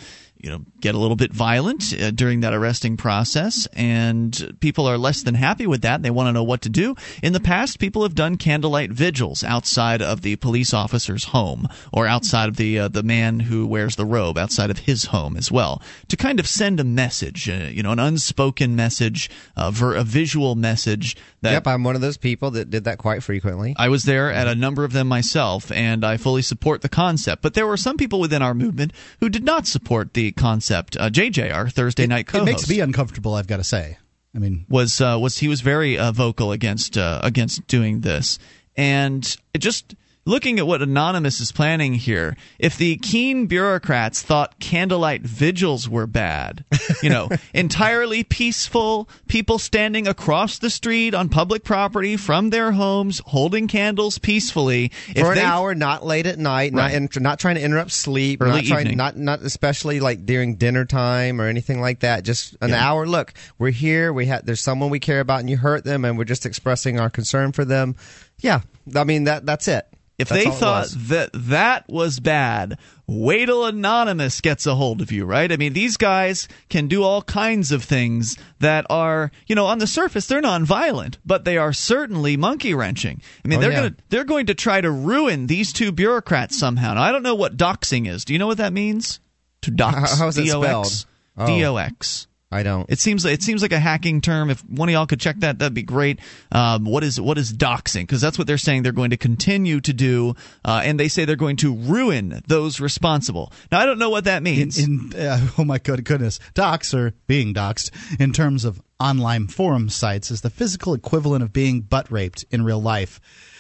you 0.44 0.50
know, 0.50 0.62
get 0.80 0.96
a 0.96 0.98
little 0.98 1.16
bit 1.16 1.32
violent 1.32 1.94
uh, 1.94 2.12
during 2.12 2.42
that 2.42 2.54
arresting 2.54 2.98
process, 2.98 3.68
and 3.74 4.58
people 4.60 4.88
are 4.88 4.98
less 4.98 5.24
than 5.24 5.36
happy 5.36 5.68
with 5.68 5.82
that. 5.82 6.02
They 6.02 6.10
want 6.10 6.28
to 6.28 6.34
know 6.34 6.44
what 6.44 6.62
to 6.62 6.70
do. 6.70 6.96
In 7.22 7.34
the 7.34 7.40
past, 7.40 7.80
people 7.80 8.04
have 8.04 8.16
done 8.16 8.38
candlelight 8.38 8.92
vigils 8.92 9.44
outside 9.44 10.02
of 10.02 10.22
the 10.22 10.36
police 10.38 10.74
officer's 10.74 11.26
home, 11.26 11.68
or 11.94 12.08
outside 12.08 12.50
of 12.50 12.58
the 12.58 12.80
uh, 12.80 12.88
the 12.88 13.04
man 13.04 13.42
who 13.42 13.68
wears 13.68 13.96
the 13.96 14.06
robe, 14.06 14.38
outside 14.38 14.70
of 14.72 14.80
his 14.80 15.06
home 15.06 15.38
as 15.38 15.52
well, 15.52 15.82
to 16.08 16.18
kind 16.18 16.40
of 16.40 16.48
send 16.48 16.80
a 16.80 16.84
message, 16.84 17.48
uh, 17.50 17.70
you 17.72 17.84
know, 17.84 17.92
an 17.92 18.00
unspoken 18.00 18.76
message, 18.76 19.30
uh, 19.56 19.72
ver- 19.72 19.96
a 19.96 20.04
visual 20.04 20.56
message 20.56 21.16
that 21.42 21.54
Yep, 21.54 21.68
I'm 21.68 21.84
one 21.84 21.96
of 21.96 22.02
those 22.02 22.18
people 22.18 22.52
that 22.52 22.70
did 22.70 22.86
that 22.86 22.98
quite 22.98 23.24
frequently. 23.24 23.76
I 23.78 23.90
was 23.90 24.04
there 24.04 24.32
at 24.32 24.48
a 24.48 24.56
number 24.56 24.84
of 24.84 24.94
them 24.94 25.08
myself, 25.08 25.72
and 25.72 26.06
I 26.06 26.18
fully 26.18 26.42
support 26.42 26.82
the 26.82 26.90
concept. 26.90 27.42
But 27.42 27.54
there 27.54 27.68
were 27.68 27.78
some 27.78 27.98
people 27.98 28.20
within 28.20 28.42
our 28.42 28.54
movement 28.54 28.94
who 29.20 29.30
did 29.30 29.44
not 29.44 29.68
support 29.68 30.14
the 30.14 30.31
concept. 30.36 30.98
Uh, 30.98 31.10
JJ, 31.10 31.54
our 31.54 31.70
Thursday 31.70 32.08
night 32.08 32.28
co-host, 32.28 32.46
makes 32.46 32.70
me 32.70 32.80
uncomfortable. 32.80 33.34
I've 33.34 33.48
got 33.48 33.58
to 33.58 33.64
say. 33.64 33.98
I 34.34 34.40
mean, 34.40 34.66
was 34.70 35.02
uh, 35.02 35.18
was 35.20 35.38
he 35.38 35.48
was 35.48 35.62
very 35.62 35.98
uh, 35.98 36.12
vocal 36.12 36.52
against 36.52 36.98
uh, 36.98 37.20
against 37.24 37.68
doing 37.68 38.02
this, 38.02 38.40
and 38.78 39.24
it 39.54 39.60
just 39.60 39.96
looking 40.26 40.60
at 40.60 40.68
what 40.68 40.82
anonymous 40.82 41.40
is 41.40 41.52
planning 41.52 41.96
here 41.96 42.36
if 42.60 42.78
the 42.78 42.96
keen 42.98 43.48
bureaucrats 43.48 44.22
thought 44.22 44.60
candlelight 44.60 45.22
vigils 45.24 45.90
were 45.90 46.06
bad 46.06 46.64
you 47.02 47.10
know 47.10 47.28
entirely 47.56 48.24
peaceful 48.24 49.10
people 49.28 49.58
standing 49.58 50.08
across 50.08 50.60
the 50.60 50.70
street 50.70 51.16
on 51.16 51.28
public 51.28 51.64
property 51.64 52.16
from 52.18 52.52
their 52.52 52.72
homes 52.72 53.20
holding 53.26 53.68
candles 53.68 54.20
peacefully 54.20 54.92
if 55.10 55.18
for 55.26 55.32
an 55.32 55.38
they- 55.40 55.44
hour, 55.44 55.74
not 55.74 56.06
late 56.06 56.26
at 56.28 56.38
night, 56.38 56.72
Right. 56.74 56.92
not 56.92 56.94
in, 57.18 57.24
not 57.24 57.40
trying 57.40 57.56
to 57.56 57.62
interrupt 57.62 57.92
sleep, 57.92 58.42
Early 58.42 58.52
not 58.52 58.66
trying, 58.66 58.82
evening. 58.82 58.98
not 58.98 59.18
not 59.18 59.42
especially 59.42 60.00
like 60.00 60.26
during 60.26 60.56
dinner 60.56 60.86
time 60.86 61.42
or 61.42 61.48
anything 61.48 61.82
like 61.82 62.02
that. 62.02 62.24
Just 62.24 62.56
an 62.62 62.70
Yeah. 62.70 62.88
hour. 62.90 63.08
Look, 63.08 63.34
we're 63.58 63.72
here. 63.72 64.14
We 64.14 64.28
have 64.28 64.46
there's 64.46 64.62
someone 64.62 64.90
we 64.90 65.00
care 65.00 65.20
about, 65.20 65.40
and 65.42 65.50
you 65.50 65.58
hurt 65.58 65.84
them, 65.84 66.06
and 66.06 66.18
we're 66.18 66.24
just 66.26 66.46
expressing 66.46 67.00
our 67.00 67.10
concern 67.10 67.52
for 67.52 67.66
them. 67.66 67.96
Yeah, 68.40 68.62
I 68.96 69.04
mean 69.04 69.24
that 69.26 69.46
that's 69.46 69.68
it. 69.68 69.86
If 70.22 70.30
That's 70.30 70.44
they 70.46 70.52
thought 70.52 70.88
that 71.10 71.30
that 71.34 71.90
was 71.90 72.20
bad, 72.20 72.78
wait 73.08 73.48
till 73.48 73.66
Anonymous 73.66 74.40
gets 74.42 74.66
a 74.66 74.76
hold 74.76 75.02
of 75.02 75.12
you, 75.12 75.26
right? 75.26 75.52
I 75.52 75.58
mean, 75.58 75.74
these 75.74 75.98
guys 75.98 76.48
can 76.70 76.88
do 76.88 77.04
all 77.04 77.22
kinds 77.22 77.72
of 77.72 77.84
things 77.84 78.38
that 78.60 78.86
are, 78.90 79.32
you 79.48 79.56
know, 79.56 79.66
on 79.66 79.80
the 79.80 79.88
surface 79.88 80.28
they're 80.28 80.42
nonviolent, 80.42 81.18
but 81.26 81.44
they 81.44 81.58
are 81.58 81.74
certainly 81.74 82.38
monkey 82.38 82.74
wrenching. 82.74 83.22
I 83.44 83.48
mean, 83.48 83.58
Oh, 83.58 83.62
they're 83.62 83.72
yeah. 83.72 83.78
gonna 83.82 83.96
they're 84.10 84.24
going 84.24 84.46
to 84.46 84.54
try 84.54 84.80
to 84.80 84.92
ruin 84.92 85.48
these 85.48 85.74
two 85.74 85.92
bureaucrats 85.92 86.58
somehow. 86.58 86.94
Now, 86.94 87.02
I 87.04 87.12
don't 87.12 87.24
know 87.24 87.36
what 87.36 87.58
doxing 87.58 88.08
is. 88.08 88.24
Do 88.24 88.34
you 88.34 88.40
know 88.40 88.48
what 88.48 88.58
that 88.60 88.74
means? 88.74 89.20
To 89.64 89.72
dox. 89.72 90.12
How- 90.12 90.18
how 90.18 90.28
is 90.30 90.38
it 90.38 90.44
D-O-X. 90.44 90.68
spelled? 90.68 91.06
Oh. 91.38 91.46
D-O-X. 91.48 92.28
I 92.52 92.64
don't. 92.64 92.90
It 92.90 93.00
seems 93.00 93.24
like 93.24 93.34
it 93.34 93.44
seems 93.44 93.62
like 93.62 93.72
a 93.72 93.80
hacking 93.80 94.20
term. 94.20 94.50
If 94.50 94.60
one 94.70 94.90
of 94.90 94.94
y'all 94.94 95.06
could 95.06 95.22
check 95.22 95.38
that, 95.40 95.60
that'd 95.60 95.74
be 95.74 95.84
great. 95.84 96.20
Um, 96.52 96.84
what 96.84 97.02
is 97.04 97.20
what 97.20 97.38
is 97.38 97.54
doxing? 97.54 98.02
Because 98.02 98.20
that's 98.20 98.38
what 98.38 98.46
they're 98.46 98.58
saying 98.58 98.84
they're 98.84 98.92
going 98.92 99.12
to 99.12 99.18
continue 99.18 99.80
to 99.80 99.94
do, 99.94 100.36
uh, 100.66 100.82
and 100.84 101.00
they 101.00 101.08
say 101.08 101.24
they're 101.24 101.38
going 101.38 101.56
to 101.58 101.74
ruin 101.74 102.42
those 102.48 102.82
responsible. 102.82 103.54
Now 103.72 103.80
I 103.80 103.86
don't 103.86 104.00
know 104.00 104.10
what 104.10 104.26
that 104.26 104.44
means. 104.44 104.78
in 104.78 105.14
uh, 105.16 105.48
oh 105.58 105.64
my 105.64 105.78
good 105.78 106.04
goodness, 106.04 106.40
dox 106.54 106.94
are 106.94 107.14
being 107.28 107.54
doxed 107.54 107.92
in 108.20 108.34
terms 108.34 108.66
of 108.66 108.82
online 109.00 109.48
forum 109.48 109.90
sites 109.90 110.30
is 110.30 110.42
the 110.42 110.50
physical 110.50 110.94
equivalent 110.94 111.44
of 111.44 111.54
being 111.54 111.82
butt 111.82 112.12
raped 112.12 112.46
in 112.52 112.64
real 112.64 112.82
life. 112.82 113.20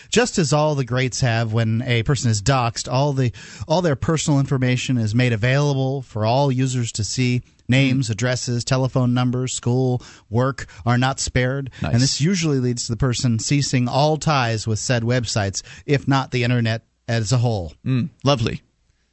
Just 0.10 0.38
as 0.38 0.52
all 0.52 0.76
the 0.76 0.84
greats 0.84 1.22
have 1.22 1.54
when 1.54 1.82
a 1.84 2.04
person 2.04 2.30
is 2.30 2.42
doxed, 2.42 2.92
all 2.92 3.14
the 3.14 3.32
all 3.68 3.82
their 3.82 3.96
personal 3.96 4.42
information 4.42 4.98
is 4.98 5.16
made 5.16 5.32
available 5.32 6.02
for 6.02 6.26
all 6.26 6.52
users 6.52 6.92
to 6.94 7.06
see. 7.06 7.42
Names, 7.72 8.10
addresses, 8.10 8.64
telephone 8.64 9.14
numbers, 9.16 9.54
school, 9.54 10.04
work 10.30 10.68
are 10.86 10.98
not 10.98 11.20
spared, 11.20 11.72
Nice. 11.82 11.94
and 11.94 12.02
this 12.02 12.22
usually 12.22 12.60
leads 12.60 12.86
to 12.86 12.92
the 12.92 12.98
person 12.98 13.40
ceasing 13.40 13.88
all 13.88 14.18
ties 14.18 14.68
with 14.68 14.78
said 14.78 15.02
websites, 15.04 15.64
if 15.86 16.08
not 16.08 16.30
the 16.32 16.44
internet 16.44 16.84
as 17.08 17.32
a 17.32 17.38
whole. 17.38 17.74
Mm, 17.86 18.10
lovely. 18.24 18.62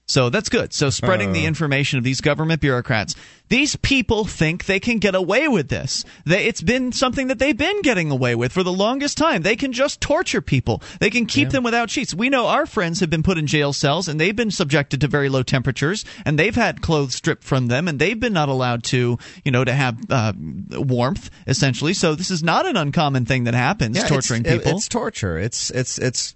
So 0.09 0.31
that's 0.31 0.49
good. 0.49 0.73
So 0.73 0.89
spreading 0.89 1.33
the 1.33 1.45
information 1.45 1.99
of 1.99 2.05
these 2.05 2.23
government 2.23 2.63
bureaucrats. 2.63 3.15
These 3.51 3.77
people 3.77 4.25
think 4.25 4.65
they 4.67 4.81
can 4.81 4.99
get 4.99 5.15
away 5.15 5.49
with 5.49 5.69
this. 5.69 6.05
They, 6.25 6.47
it's 6.47 6.61
been 6.63 6.93
something 6.93 7.29
that 7.29 7.39
they've 7.39 7.57
been 7.57 7.81
getting 7.83 8.11
away 8.11 8.35
with 8.35 8.53
for 8.53 8.63
the 8.63 8.73
longest 8.73 9.17
time. 9.19 9.41
They 9.43 9.57
can 9.57 9.73
just 9.73 10.01
torture 10.01 10.41
people. 10.43 10.83
They 11.01 11.09
can 11.11 11.25
keep 11.27 11.51
them 11.51 11.63
without 11.63 11.89
sheets. 11.89 12.15
We 12.15 12.29
know 12.31 12.47
our 12.47 12.67
friends 12.67 13.01
have 13.01 13.09
been 13.11 13.23
put 13.23 13.39
in 13.39 13.47
jail 13.47 13.73
cells 13.73 14.09
and 14.09 14.19
they've 14.21 14.37
been 14.37 14.51
subjected 14.51 15.01
to 15.03 15.09
very 15.09 15.29
low 15.29 15.43
temperatures 15.43 16.05
and 16.27 16.39
they've 16.39 16.55
had 16.55 16.81
clothes 16.83 17.15
stripped 17.15 17.45
from 17.45 17.69
them 17.69 17.87
and 17.89 17.99
they've 17.99 18.19
been 18.19 18.35
not 18.35 18.49
allowed 18.51 18.85
to, 18.85 19.19
you 19.45 19.51
know, 19.53 19.65
to 19.65 19.73
have 19.73 19.99
uh, 20.11 20.33
warmth 20.73 21.31
essentially. 21.47 21.95
So 21.95 22.15
this 22.15 22.31
is 22.31 22.43
not 22.43 22.67
an 22.67 22.77
uncommon 22.77 23.25
thing 23.27 23.45
that 23.45 23.55
happens, 23.55 23.97
Yeah, 23.97 24.07
torturing 24.09 24.43
it's, 24.47 24.51
it- 24.51 24.59
people. 24.65 24.79
it's 24.79 24.89
torture. 24.89 25.39
It's 25.39 25.71
it's 25.71 25.99
it's 25.99 26.35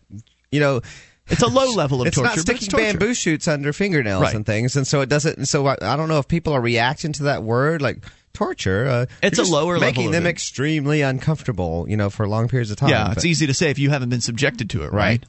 you 0.50 0.60
know. 0.60 0.80
It's 1.28 1.42
a 1.42 1.46
low 1.46 1.70
level 1.72 2.00
of 2.02 2.08
it's 2.08 2.16
torture, 2.16 2.28
not 2.28 2.34
but 2.36 2.40
sticking 2.42 2.66
it's 2.66 2.74
bamboo 2.74 3.14
shoots 3.14 3.46
under 3.48 3.72
fingernails 3.72 4.22
Right. 4.22 4.34
and 4.34 4.44
things, 4.44 4.76
and 4.76 4.86
so 4.86 5.00
it 5.00 5.08
doesn't. 5.08 5.38
and 5.38 5.48
So 5.48 5.66
I, 5.66 5.76
I 5.80 5.96
don't 5.96 6.08
know 6.08 6.18
if 6.18 6.28
people 6.28 6.52
are 6.52 6.60
reacting 6.60 7.12
to 7.14 7.22
that 7.24 7.42
word 7.42 7.80
like 7.80 8.04
torture. 8.34 8.86
Uh, 8.86 9.06
It's 9.22 9.38
a 9.38 9.44
lower 9.44 9.74
level 9.74 9.80
making 9.86 10.10
them 10.10 10.26
it. 10.26 10.30
extremely 10.30 11.00
uncomfortable. 11.02 11.86
You 11.88 11.96
know, 11.96 12.10
for 12.10 12.26
long 12.28 12.48
periods 12.48 12.70
of 12.70 12.76
time. 12.76 12.90
Yeah, 12.90 13.12
it's 13.12 13.24
easy 13.24 13.46
to 13.46 13.54
say 13.54 13.70
if 13.70 13.78
you 13.78 13.90
haven't 13.90 14.08
been 14.08 14.20
subjected 14.20 14.68
to 14.70 14.82
it, 14.82 14.92
right? 14.92 14.92
Right. 14.92 15.24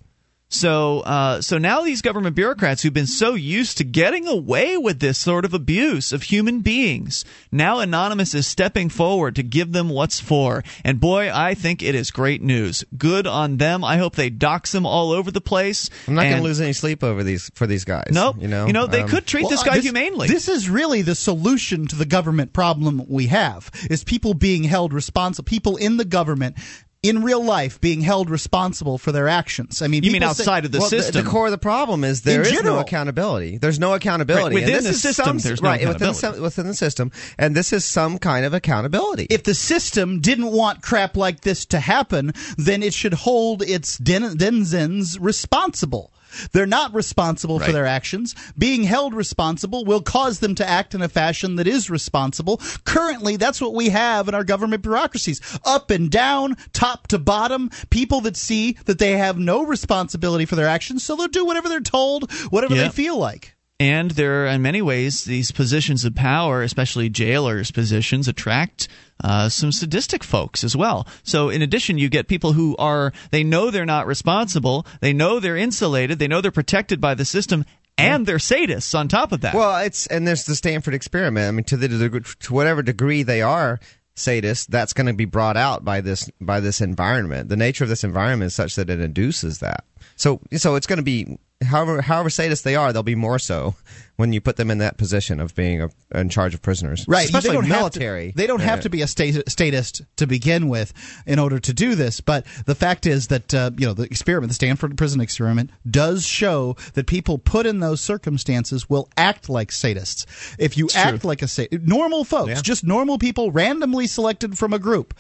So, 0.54 1.00
uh, 1.00 1.42
so 1.42 1.58
now 1.58 1.82
these 1.82 2.04
government 2.04 2.36
bureaucrats 2.36 2.84
who've 2.84 2.94
been 2.94 3.08
so 3.08 3.34
used 3.34 3.80
to 3.80 3.84
getting 3.84 4.28
away 4.28 4.78
with 4.78 5.00
this 5.00 5.18
sort 5.18 5.46
of 5.46 5.54
abuse 5.56 6.14
of 6.14 6.22
human 6.22 6.62
beings, 6.62 7.26
now 7.52 7.80
Anonymous 7.80 8.36
is 8.36 8.46
stepping 8.46 8.90
forward 8.90 9.36
to 9.38 9.44
give 9.44 9.72
them 9.72 9.90
what's 9.90 10.20
for. 10.20 10.64
And 10.84 11.00
boy, 11.00 11.32
I 11.34 11.56
think 11.56 11.82
it 11.82 11.96
is 11.96 12.12
great 12.12 12.44
news. 12.44 12.84
Good 12.96 13.26
on 13.26 13.58
them. 13.58 13.84
I 13.84 13.98
hope 13.98 14.16
they 14.16 14.30
dox 14.30 14.72
them 14.72 14.86
all 14.86 15.12
over 15.12 15.32
the 15.32 15.42
place. 15.42 15.90
I'm 16.08 16.14
not 16.14 16.24
going 16.26 16.38
to 16.38 16.44
lose 16.44 16.62
any 16.62 16.74
sleep 16.74 17.04
over 17.04 17.24
these 17.24 17.50
for 17.56 17.66
these 17.66 17.84
guys. 17.84 18.10
Nope. 18.12 18.36
You 18.40 18.48
know, 18.48 18.68
you 18.68 18.74
know 18.74 18.86
they 18.86 19.02
Um, 19.02 19.10
could 19.10 19.26
treat 19.26 19.44
Well, 19.44 19.50
this 19.50 19.64
guy 19.64 19.80
humanely. 19.80 20.28
This 20.28 20.48
is 20.48 20.70
really 20.70 21.02
the 21.02 21.16
solution 21.16 21.88
to 21.88 21.96
the 21.96 22.06
government 22.06 22.54
problem 22.54 23.04
we 23.08 23.28
have: 23.28 23.72
is 23.90 24.04
people 24.04 24.36
being 24.36 24.64
held 24.64 24.94
responsible, 24.94 25.46
people 25.46 25.78
in 25.78 25.98
the 25.98 26.06
government. 26.06 26.58
In 27.04 27.22
real 27.22 27.44
life, 27.44 27.82
being 27.82 28.00
held 28.00 28.30
responsible 28.30 28.98
for 28.98 29.12
their 29.12 29.28
actions. 29.28 29.82
I 29.82 29.88
mean, 29.88 30.04
you 30.04 30.12
mean 30.12 30.22
people 30.22 30.34
say- 30.36 30.44
outside 30.44 30.64
of 30.64 30.72
the 30.72 30.80
well, 30.80 30.88
system? 30.88 31.22
The, 31.26 31.30
core 31.30 31.48
of 31.48 31.52
the 31.52 31.58
problem 31.58 32.06
is 32.06 32.22
there 32.22 32.40
In 32.40 32.48
is 32.48 32.54
general. 32.54 32.76
no 32.78 32.82
accountability. 32.82 33.58
There's 33.58 33.78
no 33.78 33.94
accountability 33.94 34.44
Right, 34.46 34.54
within 34.54 34.70
And 34.78 34.86
this 34.86 35.02
the 35.02 35.10
is 35.10 35.16
system, 35.16 35.26
some- 35.26 35.38
there's 35.40 35.62
no 35.62 35.70
right 35.70 35.80
within 35.86 36.00
the, 36.00 36.06
accountability. 36.12 36.40
within 36.42 36.68
the 36.68 36.74
system, 36.74 37.12
and 37.38 37.56
this 37.56 37.74
is 37.74 37.84
some 37.84 38.20
kind 38.20 38.46
of 38.46 38.54
accountability. 38.54 39.28
if 39.30 39.44
the 39.44 39.54
system 39.54 40.22
didn't 40.22 40.52
want 40.52 40.82
crap 40.82 41.18
like 41.18 41.42
this 41.42 41.66
to 41.66 41.80
happen, 41.82 42.32
then 42.58 42.82
it 42.82 42.94
should 42.94 43.14
hold 43.14 43.62
its 43.64 43.98
den- 43.98 44.38
denizens 44.38 45.20
responsible. 45.20 46.10
They're 46.52 46.66
not 46.66 46.94
responsible 46.94 47.60
for 47.60 47.72
their 47.72 47.86
actions. 47.86 48.36
Being 48.58 48.84
held 48.84 49.14
responsible 49.14 49.86
will 49.86 50.02
cause 50.02 50.40
them 50.40 50.56
to 50.56 50.68
act 50.68 50.94
in 50.94 51.02
a 51.02 51.10
fashion 51.10 51.56
that 51.58 51.68
is 51.68 51.90
responsible. 51.90 52.62
Currently, 52.86 53.38
that's 53.38 53.62
what 53.62 53.74
we 53.74 53.90
have 53.90 54.28
in 54.28 54.36
our 54.36 54.44
government 54.44 54.82
bureaucracies. 54.84 55.42
Up 55.66 55.90
and 55.92 56.10
down, 56.10 56.56
top 56.74 57.08
to 57.08 57.20
bottom, 57.20 57.70
people 57.90 58.22
that 58.22 58.36
see 58.38 58.74
that 58.86 59.00
they 59.00 59.18
have 59.18 59.38
no 59.38 59.64
responsibility 59.64 60.46
for 60.46 60.56
their 60.56 60.68
actions, 60.68 61.04
so 61.04 61.16
they'll 61.16 61.28
do 61.28 61.46
whatever 61.46 61.70
they're 61.70 61.80
told, 61.80 62.32
whatever 62.52 62.76
Yeah. 62.76 62.84
they 62.84 62.90
feel 62.90 63.18
like. 63.18 63.53
And 63.84 64.12
there, 64.12 64.46
are, 64.46 64.48
in 64.48 64.62
many 64.62 64.82
ways, 64.82 65.26
these 65.26 65.52
positions 65.52 66.06
of 66.06 66.16
power, 66.16 66.62
especially 66.62 67.10
jailers' 67.10 67.70
positions, 67.70 68.30
attract 68.30 68.88
uh, 69.22 69.50
some 69.50 69.74
sadistic 69.74 70.24
folks 70.24 70.64
as 70.64 70.74
well. 70.74 71.06
So, 71.24 71.50
in 71.50 71.62
addition, 71.62 71.98
you 71.98 72.08
get 72.08 72.30
people 72.30 72.54
who 72.54 72.78
are 72.78 73.12
they 73.32 73.44
know 73.44 73.72
they're 73.72 73.86
not 73.86 74.08
responsible, 74.08 74.88
they 75.02 75.12
know 75.12 75.42
they're 75.42 75.58
insulated, 75.58 76.18
they 76.18 76.30
know 76.30 76.40
they're 76.40 76.50
protected 76.50 77.02
by 77.02 77.14
the 77.14 77.26
system, 77.26 77.66
and 77.98 78.26
they're 78.26 78.38
sadists 78.38 78.98
on 78.98 79.10
top 79.10 79.34
of 79.34 79.42
that. 79.42 79.54
Well, 79.54 79.84
it's 79.84 80.08
and 80.08 80.26
there's 80.26 80.46
the 80.46 80.56
Stanford 80.56 80.94
experiment. 80.94 81.50
I 81.50 81.52
mean, 81.52 81.66
to 81.66 81.76
the 81.76 82.36
to 82.40 82.54
whatever 82.54 82.84
degree 82.84 83.24
they 83.24 83.42
are 83.42 83.82
sadists, 84.16 84.66
that's 84.66 84.94
going 84.94 85.08
to 85.08 85.14
be 85.14 85.26
brought 85.26 85.58
out 85.58 85.84
by 85.84 86.00
this 86.00 86.32
by 86.40 86.62
this 86.62 86.80
environment. 86.80 87.50
The 87.50 87.58
nature 87.58 87.84
of 87.84 87.90
this 87.90 88.06
environment 88.06 88.48
is 88.48 88.56
such 88.56 88.76
that 88.76 88.90
it 88.90 89.02
induces 89.02 89.60
that. 89.60 89.84
So 90.16 90.40
so 90.54 90.76
it's 90.76 90.88
going 90.88 90.98
to 90.98 91.04
be 91.04 91.38
however 91.64 92.02
however 92.02 92.30
sadist 92.30 92.64
they 92.64 92.76
are, 92.76 92.94
they'll 92.94 93.04
be 93.04 93.16
more 93.16 93.40
so 93.40 93.76
when 94.16 94.32
you 94.32 94.40
put 94.40 94.58
them 94.58 94.70
in 94.70 94.78
that 94.78 94.98
position 94.98 95.40
of 95.40 95.56
being 95.56 95.82
a, 95.82 95.90
in 96.14 96.30
charge 96.30 96.54
of 96.54 96.62
prisoners, 96.62 97.06
Right, 97.08 97.26
Especially 97.26 97.50
they 97.50 97.56
don't 97.56 97.68
military. 97.68 98.26
Have 98.28 98.34
to, 98.34 98.38
they 98.38 98.48
don't 98.48 98.60
have 98.62 98.82
to 98.82 98.90
be 98.90 99.02
a 99.02 99.08
stat- 99.08 99.50
statist 99.50 100.04
to 100.18 100.28
begin 100.28 100.70
with 100.70 100.94
in 101.26 101.40
order 101.40 101.60
to 101.60 101.74
do 101.74 101.96
this. 101.96 102.22
But 102.22 102.46
the 102.66 102.76
fact 102.76 103.08
is 103.08 103.28
that 103.28 103.54
uh, 103.54 103.72
you 103.78 103.88
know 103.88 103.94
the 103.94 104.04
experiment, 104.04 104.50
the 104.50 104.56
Stanford 104.56 104.98
prison 104.98 105.20
experiment, 105.20 105.72
does 105.90 106.26
show 106.26 106.76
that 106.94 107.08
people 107.08 107.38
put 107.40 107.66
in 107.66 107.80
those 107.80 108.02
circumstances 108.02 108.90
will 108.90 109.10
act 109.18 109.50
like 109.50 109.72
sadists. 109.72 110.26
If 110.60 110.78
you 110.78 110.90
act 110.96 111.26
like 111.26 111.42
a 111.42 111.48
sadist, 111.48 111.84
normal 111.84 112.24
folks, 112.24 112.62
just 112.62 112.84
normal 112.84 113.18
people, 113.18 113.52
randomly 113.52 114.08
selected 114.08 114.58
from 114.58 114.74
a 114.74 114.80
group. 114.80 115.16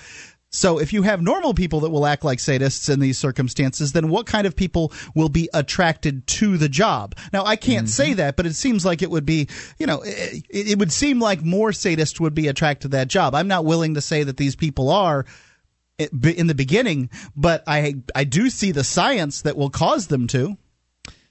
So 0.53 0.77
if 0.77 0.93
you 0.93 1.01
have 1.01 1.21
normal 1.21 1.55
people 1.55 1.79
that 1.81 1.89
will 1.89 2.05
act 2.05 2.23
like 2.23 2.37
sadists 2.37 2.87
in 2.87 2.99
these 2.99 3.17
circumstances, 3.17 3.91
then 3.91 4.07
what 4.09 4.27
kind 4.27 4.45
of 4.45 4.55
people 4.55 4.93
will 5.15 5.27
be 5.27 5.49
attracted 5.51 6.27
to 6.27 6.57
the 6.57 6.69
job? 6.69 7.15
Now 7.33 7.43
I 7.43 7.55
can't 7.55 7.89
say 7.89 8.13
that, 8.13 8.35
but 8.35 8.45
it 8.45 8.53
seems 8.53 8.85
like 8.85 9.01
it 9.01 9.09
would 9.09 9.25
be, 9.25 9.49
you 9.79 9.87
know, 9.87 10.03
it, 10.03 10.45
it 10.49 10.79
would 10.79 10.91
seem 10.91 11.19
like 11.19 11.41
more 11.41 11.71
sadists 11.71 12.19
would 12.19 12.35
be 12.35 12.47
attracted 12.47 12.83
to 12.83 12.97
that 12.97 13.07
job. 13.07 13.33
I'm 13.33 13.47
not 13.47 13.65
willing 13.65 13.95
to 13.95 14.01
say 14.01 14.23
that 14.23 14.37
these 14.37 14.55
people 14.55 14.89
are 14.91 15.25
eh, 15.97 16.07
in 16.37 16.45
the 16.45 16.55
beginning, 16.55 17.09
but 17.35 17.63
I 17.65 17.95
I 18.13 18.23
do 18.23 18.51
see 18.51 18.71
the 18.71 18.83
science 18.83 19.41
that 19.41 19.57
will 19.57 19.71
cause 19.71 20.07
them 20.07 20.27
to. 20.27 20.57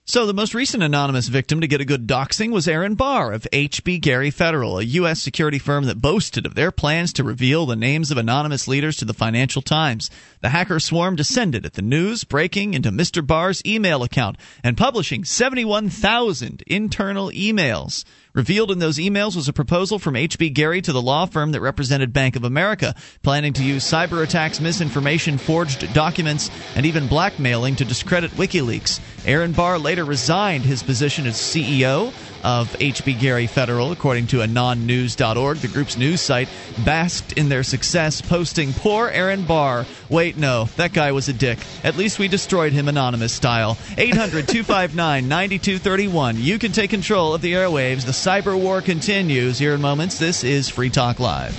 So, 0.05 0.27
the 0.27 0.35
most 0.35 0.53
recent 0.53 0.83
anonymous 0.83 1.29
victim 1.29 1.61
to 1.61 1.69
get 1.69 1.81
a 1.81 1.85
good 1.85 2.09
doxing 2.09 2.51
was 2.51 2.67
Aaron 2.67 2.97
Barr 2.97 3.31
of 3.31 3.47
HB 3.53 4.01
Gary 4.01 4.33
Federal, 4.33 4.81
a 4.81 4.83
U.S. 4.83 5.23
security 5.23 5.61
firm 5.61 5.85
that 5.85 6.03
boasted 6.03 6.45
of 6.45 6.57
their 6.57 6.73
plans 6.73 7.13
to 7.13 7.23
reveal 7.23 7.67
the 7.67 7.77
names 7.77 8.11
of 8.11 8.19
anonymous 8.19 8.67
leaders 8.67 8.97
to 8.97 9.05
the 9.05 9.15
Financial 9.15 9.63
Times. 9.63 10.11
The 10.41 10.49
hacker 10.49 10.81
swarm 10.81 11.15
descended 11.15 11.65
at 11.65 11.75
the 11.75 11.83
news, 11.83 12.25
breaking 12.25 12.75
into 12.75 12.91
Mr. 12.91 13.25
Barr's 13.25 13.63
email 13.65 14.03
account 14.03 14.39
and 14.65 14.77
publishing 14.77 15.23
71,000 15.23 16.65
internal 16.67 17.31
emails. 17.31 18.05
Revealed 18.35 18.73
in 18.73 18.81
those 18.81 18.99
emails 18.99 19.37
was 19.37 19.47
a 19.47 19.53
proposal 19.53 20.01
from 20.01 20.15
HB 20.15 20.53
Gary 20.55 20.83
to 20.83 20.93
the 20.93 21.03
law 21.03 21.27
firm 21.27 21.53
that 21.53 21.61
represented 21.61 22.13
Bank 22.13 22.35
of 22.35 22.43
America, 22.43 22.97
planning 23.23 23.53
to 23.53 23.65
use 23.65 23.85
cyber 23.85 24.25
attacks, 24.25 24.59
misinformation, 24.59 25.39
forged 25.39 25.93
documents, 25.95 26.51
and 26.75 26.87
even 26.87 27.07
blackmailing 27.07 27.77
to 27.77 27.85
discredit 27.85 28.31
WikiLeaks. 28.33 29.01
Aaron 29.25 29.53
Barr 29.53 29.79
later 29.79 30.05
resigned 30.05 30.65
his 30.65 30.83
position 30.83 31.27
as 31.27 31.37
CEO 31.37 32.13
of 32.43 32.73
HB 32.73 33.21
Gary 33.21 33.47
Federal, 33.47 33.93
according 33.93 34.27
to 34.29 34.39
anonnews.org. 34.39 35.59
The 35.59 35.69
group's 35.69 35.97
news 35.97 36.21
site 36.21 36.49
basked 36.85 37.33
in 37.35 37.49
their 37.49 37.63
success, 37.63 38.21
posting, 38.21 38.73
Poor 38.73 39.09
Aaron 39.09 39.45
Barr. 39.45 39.87
Wait, 40.09 40.37
no, 40.37 40.65
that 40.77 40.93
guy 40.93 41.13
was 41.13 41.29
a 41.29 41.33
dick. 41.33 41.59
At 41.85 41.97
least 41.97 42.19
we 42.19 42.29
destroyed 42.29 42.73
him 42.73 42.89
anonymous 42.89 43.33
style. 43.33 43.79
800 43.97 44.49
259 44.49 45.29
9231. 45.29 46.37
You 46.39 46.59
can 46.59 46.73
take 46.73 46.91
control 46.91 47.35
of 47.35 47.43
the 47.43 47.53
airwaves. 47.53 48.05
The 48.05 48.13
cyber 48.13 48.59
war 48.59 48.83
continues. 48.83 49.59
Here 49.59 49.75
in 49.75 49.81
moments, 49.81 50.19
this 50.19 50.43
is 50.43 50.69
Free 50.69 50.91
Talk 50.91 51.21
Live. 51.21 51.57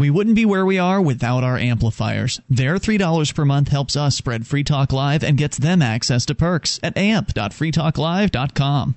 We 0.00 0.08
wouldn't 0.08 0.34
be 0.34 0.46
where 0.46 0.64
we 0.64 0.78
are 0.78 0.98
without 0.98 1.44
our 1.44 1.58
amplifiers. 1.58 2.40
Their 2.48 2.76
$3 2.76 3.34
per 3.34 3.44
month 3.44 3.68
helps 3.68 3.96
us 3.96 4.16
spread 4.16 4.46
Free 4.46 4.64
Talk 4.64 4.94
Live 4.94 5.22
and 5.22 5.36
gets 5.36 5.58
them 5.58 5.82
access 5.82 6.24
to 6.24 6.34
perks 6.34 6.80
at 6.82 6.96
amp.freetalklive.com. 6.96 8.94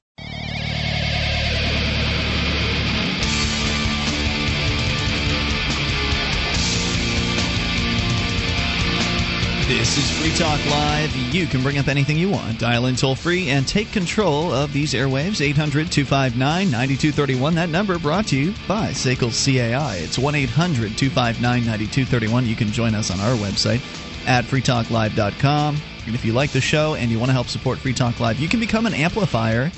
This 9.68 9.98
is 9.98 10.12
Free 10.20 10.32
Talk 10.32 10.60
Live. 10.66 11.16
You 11.16 11.48
can 11.48 11.64
bring 11.64 11.78
up 11.78 11.88
anything 11.88 12.18
you 12.18 12.30
want. 12.30 12.60
Dial 12.60 12.88
in 12.88 12.98
toll 12.98 13.16
free 13.16 13.48
and 13.50 13.66
take 13.66 13.94
control 13.94 14.52
of 14.52 14.74
these 14.74 14.94
airwaves. 14.94 15.40
800 15.40 15.90
259 15.90 16.38
9231. 16.70 17.56
That 17.56 17.70
number 17.70 17.98
brought 17.98 18.28
to 18.28 18.38
you 18.38 18.54
by 18.68 18.90
Sekel 18.90 19.32
CAI. 19.32 19.96
It's 20.00 20.20
1 20.20 20.36
800 20.36 20.98
259 20.98 21.42
9231. 21.42 22.46
You 22.46 22.58
can 22.58 22.74
join 22.74 22.94
us 22.94 23.10
on 23.10 23.22
our 23.22 23.36
website 23.38 23.80
at 24.28 24.44
freetalklive.com. 24.44 25.78
And 26.08 26.14
if 26.14 26.26
you 26.26 26.34
like 26.34 26.52
the 26.52 26.60
show 26.60 26.96
and 26.96 27.10
you 27.10 27.18
want 27.18 27.30
to 27.30 27.34
help 27.34 27.48
support 27.48 27.80
Free 27.80 27.94
Talk 27.94 28.20
Live, 28.20 28.40
you 28.40 28.50
can 28.50 28.60
become 28.60 28.86
an 28.86 28.94
amplifier 28.94 29.72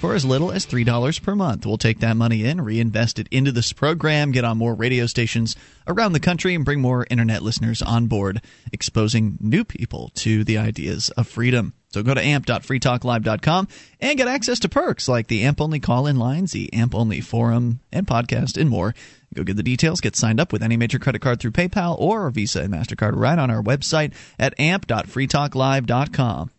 for 0.00 0.14
as 0.14 0.24
little 0.24 0.50
as 0.50 0.66
$3 0.66 1.22
per 1.22 1.36
month. 1.36 1.66
We'll 1.66 1.76
take 1.76 2.00
that 2.00 2.16
money 2.16 2.44
in, 2.44 2.62
reinvest 2.62 3.18
it 3.18 3.28
into 3.30 3.52
this 3.52 3.74
program, 3.74 4.32
get 4.32 4.46
on 4.46 4.56
more 4.56 4.74
radio 4.74 5.06
stations 5.06 5.54
around 5.86 6.14
the 6.14 6.20
country, 6.20 6.54
and 6.54 6.64
bring 6.64 6.80
more 6.80 7.06
internet 7.10 7.42
listeners 7.42 7.82
on 7.82 8.06
board, 8.06 8.40
exposing 8.72 9.36
new 9.40 9.62
people 9.62 10.10
to 10.14 10.42
the 10.42 10.56
ideas 10.56 11.10
of 11.10 11.28
freedom. 11.28 11.74
So 11.90 12.02
go 12.02 12.14
to 12.14 12.20
amp.freetalklive.com 12.22 13.68
and 14.00 14.16
get 14.16 14.28
access 14.28 14.60
to 14.60 14.68
perks 14.70 15.06
like 15.06 15.26
the 15.26 15.42
AMP 15.42 15.60
only 15.60 15.80
call 15.80 16.06
in 16.06 16.16
lines, 16.16 16.52
the 16.52 16.72
AMP 16.72 16.94
only 16.94 17.20
forum 17.20 17.80
and 17.92 18.06
podcast, 18.06 18.56
and 18.56 18.70
more. 18.70 18.94
Go 19.34 19.44
get 19.44 19.56
the 19.56 19.62
details, 19.62 20.00
get 20.00 20.16
signed 20.16 20.40
up 20.40 20.52
with 20.52 20.62
any 20.62 20.78
major 20.78 20.98
credit 20.98 21.20
card 21.20 21.40
through 21.40 21.50
PayPal 21.50 21.98
or 21.98 22.30
Visa 22.30 22.62
and 22.62 22.72
MasterCard 22.72 23.12
right 23.16 23.38
on 23.38 23.50
our 23.50 23.62
website 23.62 24.14
at 24.38 24.58
amp.freetalklive.com. 24.58 26.50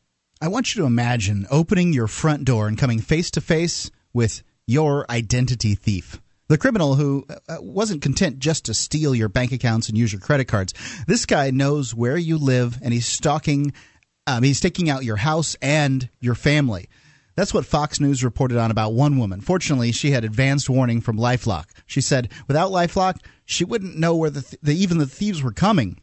I 0.43 0.47
want 0.47 0.73
you 0.73 0.81
to 0.81 0.88
imagine 0.88 1.45
opening 1.51 1.93
your 1.93 2.07
front 2.07 2.45
door 2.45 2.68
and 2.68 2.76
coming 2.76 2.99
face 2.99 3.30
to 3.31 3.41
face 3.41 3.91
with 4.11 4.41
your 4.65 5.05
identity 5.07 5.76
thief. 5.76 6.19
The 6.47 6.57
criminal 6.57 6.95
who 6.95 7.27
uh, 7.47 7.57
wasn't 7.59 8.01
content 8.01 8.39
just 8.39 8.65
to 8.65 8.73
steal 8.73 9.13
your 9.13 9.30
bank 9.30 9.51
accounts 9.51 9.88
and 9.88 9.95
use 9.95 10.11
your 10.11 10.19
credit 10.19 10.45
cards. 10.45 10.73
This 11.05 11.27
guy 11.27 11.51
knows 11.51 11.93
where 11.93 12.18
you 12.18 12.39
live 12.39 12.80
and 12.81 12.91
he's 12.91 13.05
stalking, 13.05 13.72
um, 14.26 14.41
he's 14.41 14.59
taking 14.59 14.89
out 14.89 15.03
your 15.03 15.18
house 15.18 15.55
and 15.61 16.09
your 16.19 16.34
family. 16.34 16.89
That's 17.35 17.53
what 17.53 17.68
Fox 17.68 17.99
News 17.99 18.23
reported 18.23 18.57
on 18.57 18.72
about 18.72 18.93
one 18.93 19.19
woman. 19.19 19.41
Fortunately, 19.41 19.91
she 19.91 20.09
had 20.09 20.26
advanced 20.26 20.72
warning 20.72 21.01
from 21.01 21.18
Lifelock. 21.18 21.65
She 21.85 22.01
said 22.01 22.31
without 22.47 22.72
Lifelock, 22.72 23.18
she 23.45 23.63
wouldn't 23.63 23.95
know 23.95 24.15
where 24.15 24.31
the, 24.31 24.41
th- 24.41 24.59
the 24.63 24.73
even 24.73 24.97
the 24.97 25.05
thieves 25.05 25.43
were 25.43 25.51
coming 25.51 26.01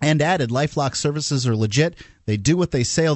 and 0.00 0.20
added 0.22 0.50
lifelock 0.50 0.94
services 0.94 1.46
are 1.46 1.56
legit 1.56 1.94
they 2.26 2.36
do 2.36 2.56
what 2.56 2.70
they 2.70 2.82
say, 2.82 3.06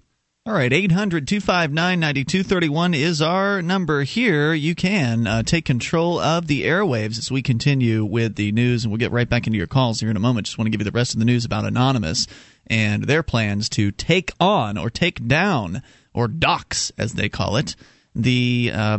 All 0.46 0.52
right, 0.52 0.72
800 0.72 1.26
259 1.26 1.98
9231 1.98 2.94
is 2.94 3.20
our 3.20 3.60
number 3.60 4.04
here. 4.04 4.54
You 4.54 4.76
can 4.76 5.26
uh, 5.26 5.42
take 5.42 5.64
control 5.64 6.20
of 6.20 6.46
the 6.46 6.62
airwaves 6.62 7.18
as 7.18 7.32
we 7.32 7.42
continue 7.42 8.04
with 8.04 8.36
the 8.36 8.52
news, 8.52 8.84
and 8.84 8.92
we'll 8.92 9.00
get 9.00 9.10
right 9.10 9.28
back 9.28 9.48
into 9.48 9.56
your 9.56 9.66
calls 9.66 9.98
here 9.98 10.08
in 10.08 10.16
a 10.16 10.20
moment. 10.20 10.46
Just 10.46 10.56
want 10.56 10.66
to 10.66 10.70
give 10.70 10.80
you 10.80 10.84
the 10.84 10.96
rest 10.96 11.14
of 11.14 11.18
the 11.18 11.24
news 11.24 11.44
about 11.44 11.64
Anonymous 11.64 12.28
and 12.68 13.02
their 13.02 13.24
plans 13.24 13.68
to 13.70 13.90
take 13.90 14.30
on 14.38 14.78
or 14.78 14.88
take 14.88 15.26
down, 15.26 15.82
or 16.14 16.28
dox, 16.28 16.92
as 16.96 17.14
they 17.14 17.28
call 17.28 17.56
it, 17.56 17.74
the. 18.14 18.70
Uh, 18.72 18.98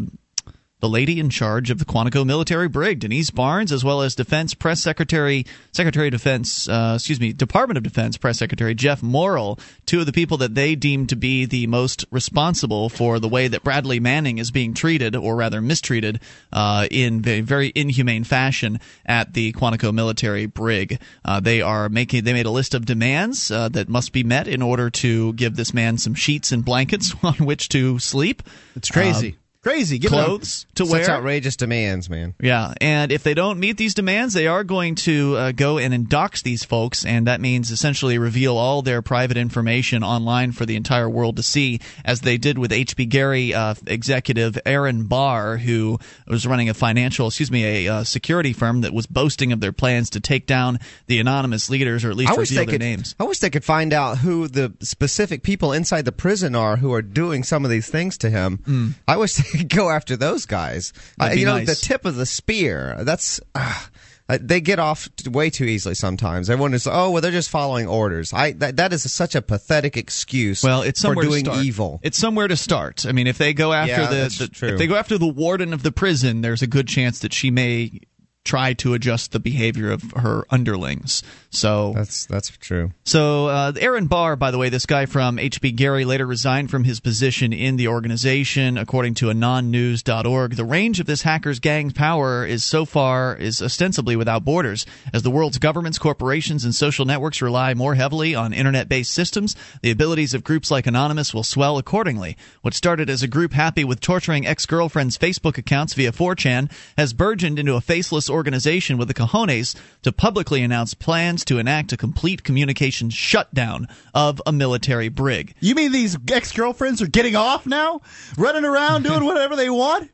the 0.79 0.89
lady 0.89 1.19
in 1.19 1.29
charge 1.29 1.71
of 1.71 1.79
the 1.79 1.85
Quantico 1.85 2.25
military 2.25 2.67
brig, 2.67 2.99
Denise 2.99 3.31
Barnes, 3.31 3.71
as 3.71 3.83
well 3.83 4.01
as 4.01 4.13
Defense 4.13 4.53
Press 4.53 4.79
Secretary, 4.79 5.45
Secretary 5.71 6.07
of 6.07 6.11
Defense, 6.11 6.69
uh, 6.69 6.93
excuse 6.95 7.19
me, 7.19 7.33
Department 7.33 7.77
of 7.77 7.83
Defense 7.83 8.15
Press 8.17 8.37
Secretary 8.37 8.75
Jeff 8.75 9.01
Morrell, 9.01 9.59
two 9.87 10.01
of 10.01 10.05
the 10.05 10.11
people 10.11 10.37
that 10.37 10.53
they 10.53 10.75
deem 10.75 11.07
to 11.07 11.15
be 11.15 11.45
the 11.45 11.65
most 11.65 12.05
responsible 12.11 12.89
for 12.89 13.19
the 13.19 13.27
way 13.27 13.47
that 13.47 13.63
Bradley 13.63 13.99
Manning 13.99 14.37
is 14.37 14.51
being 14.51 14.75
treated, 14.75 15.15
or 15.15 15.35
rather 15.35 15.61
mistreated, 15.61 16.19
uh, 16.53 16.87
in 16.91 17.27
a 17.27 17.41
very 17.41 17.71
inhumane 17.73 18.23
fashion 18.23 18.79
at 19.05 19.33
the 19.33 19.53
Quantico 19.53 19.91
military 19.91 20.45
brig. 20.45 20.99
Uh, 21.25 21.39
they 21.39 21.61
are 21.61 21.89
making, 21.89 22.23
they 22.23 22.33
made 22.33 22.45
a 22.45 22.51
list 22.51 22.75
of 22.75 22.85
demands 22.85 23.49
uh, 23.49 23.69
that 23.69 23.89
must 23.89 24.13
be 24.13 24.23
met 24.23 24.47
in 24.47 24.61
order 24.61 24.91
to 24.91 25.33
give 25.33 25.55
this 25.55 25.73
man 25.73 25.97
some 25.97 26.13
sheets 26.13 26.51
and 26.51 26.63
blankets 26.63 27.15
on 27.23 27.33
which 27.35 27.69
to 27.69 27.97
sleep. 27.97 28.43
It's 28.75 28.91
crazy. 28.91 29.37
Crazy. 29.67 29.99
Give 29.99 30.11
clothes 30.11 30.65
to 30.75 30.85
Such 30.85 31.07
wear. 31.07 31.11
outrageous 31.11 31.57
demands, 31.57 32.09
man. 32.09 32.35
Yeah, 32.39 32.73
and 32.79 33.11
if 33.11 33.23
they 33.23 33.33
don't 33.33 33.59
meet 33.59 33.75
these 33.75 33.93
demands, 33.93 34.33
they 34.33 34.47
are 34.47 34.63
going 34.63 34.95
to 34.95 35.35
uh, 35.35 35.51
go 35.51 35.77
and 35.77 36.07
dox 36.07 36.41
these 36.41 36.63
folks, 36.63 37.03
and 37.03 37.27
that 37.27 37.41
means 37.41 37.69
essentially 37.69 38.17
reveal 38.17 38.55
all 38.55 38.81
their 38.81 39.01
private 39.01 39.35
information 39.35 40.05
online 40.05 40.53
for 40.53 40.65
the 40.65 40.77
entire 40.77 41.09
world 41.09 41.35
to 41.35 41.43
see, 41.43 41.81
as 42.05 42.21
they 42.21 42.37
did 42.37 42.57
with 42.57 42.71
HB 42.71 43.09
Gary 43.09 43.53
uh, 43.53 43.75
executive 43.87 44.57
Aaron 44.65 45.07
Barr, 45.07 45.57
who 45.57 45.99
was 46.27 46.47
running 46.47 46.69
a 46.69 46.73
financial, 46.73 47.27
excuse 47.27 47.51
me, 47.51 47.85
a 47.85 47.93
uh, 47.93 48.03
security 48.05 48.53
firm 48.53 48.81
that 48.81 48.93
was 48.93 49.05
boasting 49.05 49.51
of 49.51 49.59
their 49.59 49.73
plans 49.73 50.11
to 50.11 50.21
take 50.21 50.45
down 50.45 50.79
the 51.07 51.19
anonymous 51.19 51.69
leaders, 51.69 52.05
or 52.05 52.09
at 52.09 52.15
least 52.15 52.37
reveal 52.37 52.63
their 52.63 52.65
could. 52.73 52.79
names. 52.79 53.15
I 53.19 53.25
wish 53.25 53.39
they 53.39 53.49
could 53.49 53.65
find 53.65 53.91
out 53.91 54.19
who 54.19 54.47
the 54.47 54.71
specific 54.79 55.43
people 55.43 55.73
inside 55.73 56.05
the 56.05 56.13
prison 56.13 56.55
are 56.55 56.77
who 56.77 56.93
are 56.93 57.01
doing 57.01 57.43
some 57.43 57.65
of 57.65 57.71
these 57.71 57.89
things 57.89 58.17
to 58.19 58.29
him. 58.29 58.95
I 59.05 59.17
wish 59.17 59.33
they 59.35 59.56
could 59.57 59.69
go 59.75 59.89
after 59.89 60.15
those 60.15 60.45
guys. 60.45 60.93
Uh, 61.19 61.31
you 61.33 61.45
know, 61.45 61.63
the 61.63 61.75
tip 61.75 62.05
of 62.05 62.15
the 62.15 62.25
spear. 62.25 62.95
That's. 62.99 63.39
Uh, 63.53 63.85
uh, 64.29 64.37
they 64.41 64.59
get 64.59 64.77
off 64.77 65.07
way 65.25 65.49
too 65.49 65.63
easily 65.63 65.95
sometimes. 65.95 66.49
Everyone 66.49 66.73
is, 66.73 66.85
oh, 66.85 67.11
well, 67.11 67.21
they're 67.21 67.31
just 67.31 67.49
following 67.49 67.87
orders. 67.87 68.33
I 68.33 68.51
that, 68.53 68.75
that 68.75 68.91
is 68.91 69.09
such 69.11 69.35
a 69.35 69.41
pathetic 69.41 69.95
excuse. 69.95 70.61
Well, 70.61 70.81
it's 70.81 71.01
for 71.01 71.15
doing 71.15 71.45
to 71.45 71.51
start. 71.51 71.65
evil. 71.65 71.99
It's 72.03 72.17
somewhere 72.17 72.49
to 72.49 72.57
start. 72.57 73.05
I 73.05 73.13
mean, 73.13 73.27
if 73.27 73.37
they 73.37 73.53
go 73.53 73.71
after 73.71 74.01
Yeah, 74.01 74.09
the, 74.09 74.49
the 74.51 74.67
if 74.67 74.77
they 74.77 74.87
go 74.87 74.95
after 74.95 75.17
the 75.17 75.27
warden 75.27 75.71
of 75.71 75.81
the 75.81 75.93
prison, 75.93 76.41
there's 76.41 76.61
a 76.61 76.67
good 76.67 76.89
chance 76.89 77.19
that 77.19 77.31
she 77.31 77.51
may 77.51 78.01
try 78.47 78.73
to 78.73 78.93
adjust 78.93 79.33
the 79.33 79.39
behavior 79.39 79.91
of 79.91 80.01
her 80.15 80.45
underlings. 80.49 81.21
So 81.49 81.93
That's 81.93 82.25
that's 82.25 82.49
true. 82.49 82.91
so 83.03 83.47
uh, 83.47 83.73
Aaron 83.79 84.07
Barr, 84.07 84.35
by 84.35 84.51
the 84.51 84.57
way, 84.57 84.69
this 84.69 84.85
guy 84.85 85.05
from 85.05 85.37
HB 85.37 85.75
Gary 85.75 86.05
later 86.05 86.25
resigned 86.25 86.71
from 86.71 86.83
his 86.83 86.99
position 86.99 87.51
in 87.51 87.75
the 87.75 87.87
organization, 87.89 88.77
according 88.77 89.15
to 89.15 89.27
anonnews.org. 89.27 90.55
The 90.55 90.65
range 90.65 90.99
of 90.99 91.05
this 91.05 91.21
hackers 91.23 91.59
gang's 91.59 91.93
power 91.93 92.45
is 92.45 92.63
so 92.63 92.85
far 92.85 93.35
is 93.35 93.61
ostensibly 93.61 94.15
without 94.15 94.45
borders. 94.45 94.85
As 95.13 95.23
the 95.23 95.31
world's 95.31 95.57
governments, 95.57 95.99
corporations, 95.99 96.63
and 96.63 96.73
social 96.73 97.05
networks 97.05 97.41
rely 97.41 97.73
more 97.73 97.95
heavily 97.95 98.33
on 98.35 98.53
internet-based 98.53 99.13
systems, 99.13 99.55
the 99.81 99.91
abilities 99.91 100.33
of 100.33 100.43
groups 100.43 100.71
like 100.71 100.87
Anonymous 100.87 101.33
will 101.33 101.43
swell 101.43 101.77
accordingly. 101.77 102.37
What 102.61 102.73
started 102.73 103.09
as 103.09 103.23
a 103.23 103.27
group 103.27 103.53
happy 103.53 103.83
with 103.83 103.99
torturing 103.99 104.45
ex-girlfriends' 104.47 105.17
Facebook 105.17 105.57
accounts 105.57 105.93
via 105.93 106.11
4chan 106.11 106.71
has 106.97 107.13
burgeoned 107.13 107.59
into 107.59 107.75
a 107.75 107.81
faceless 107.81 108.29
organization 108.37 108.97
with 108.97 109.09
the 109.09 109.13
cojones 109.13 109.75
to 110.03 110.11
publicly 110.13 110.61
announce 110.61 110.93
plans 110.93 111.43
to 111.45 111.57
enact 111.57 111.91
a 111.91 111.97
complete 111.97 112.43
communications 112.43 113.13
shutdown 113.13 113.87
of 114.13 114.41
a 114.45 114.53
military 114.53 115.09
brig. 115.09 115.53
You 115.59 115.75
mean 115.75 115.91
these 115.91 116.17
ex 116.31 116.53
girlfriends 116.53 117.01
are 117.01 117.07
getting 117.07 117.35
off 117.35 117.65
now? 117.65 118.01
Running 118.37 118.63
around 118.63 119.03
doing 119.03 119.25
whatever 119.25 119.55
they 119.55 119.69
want? 119.69 120.11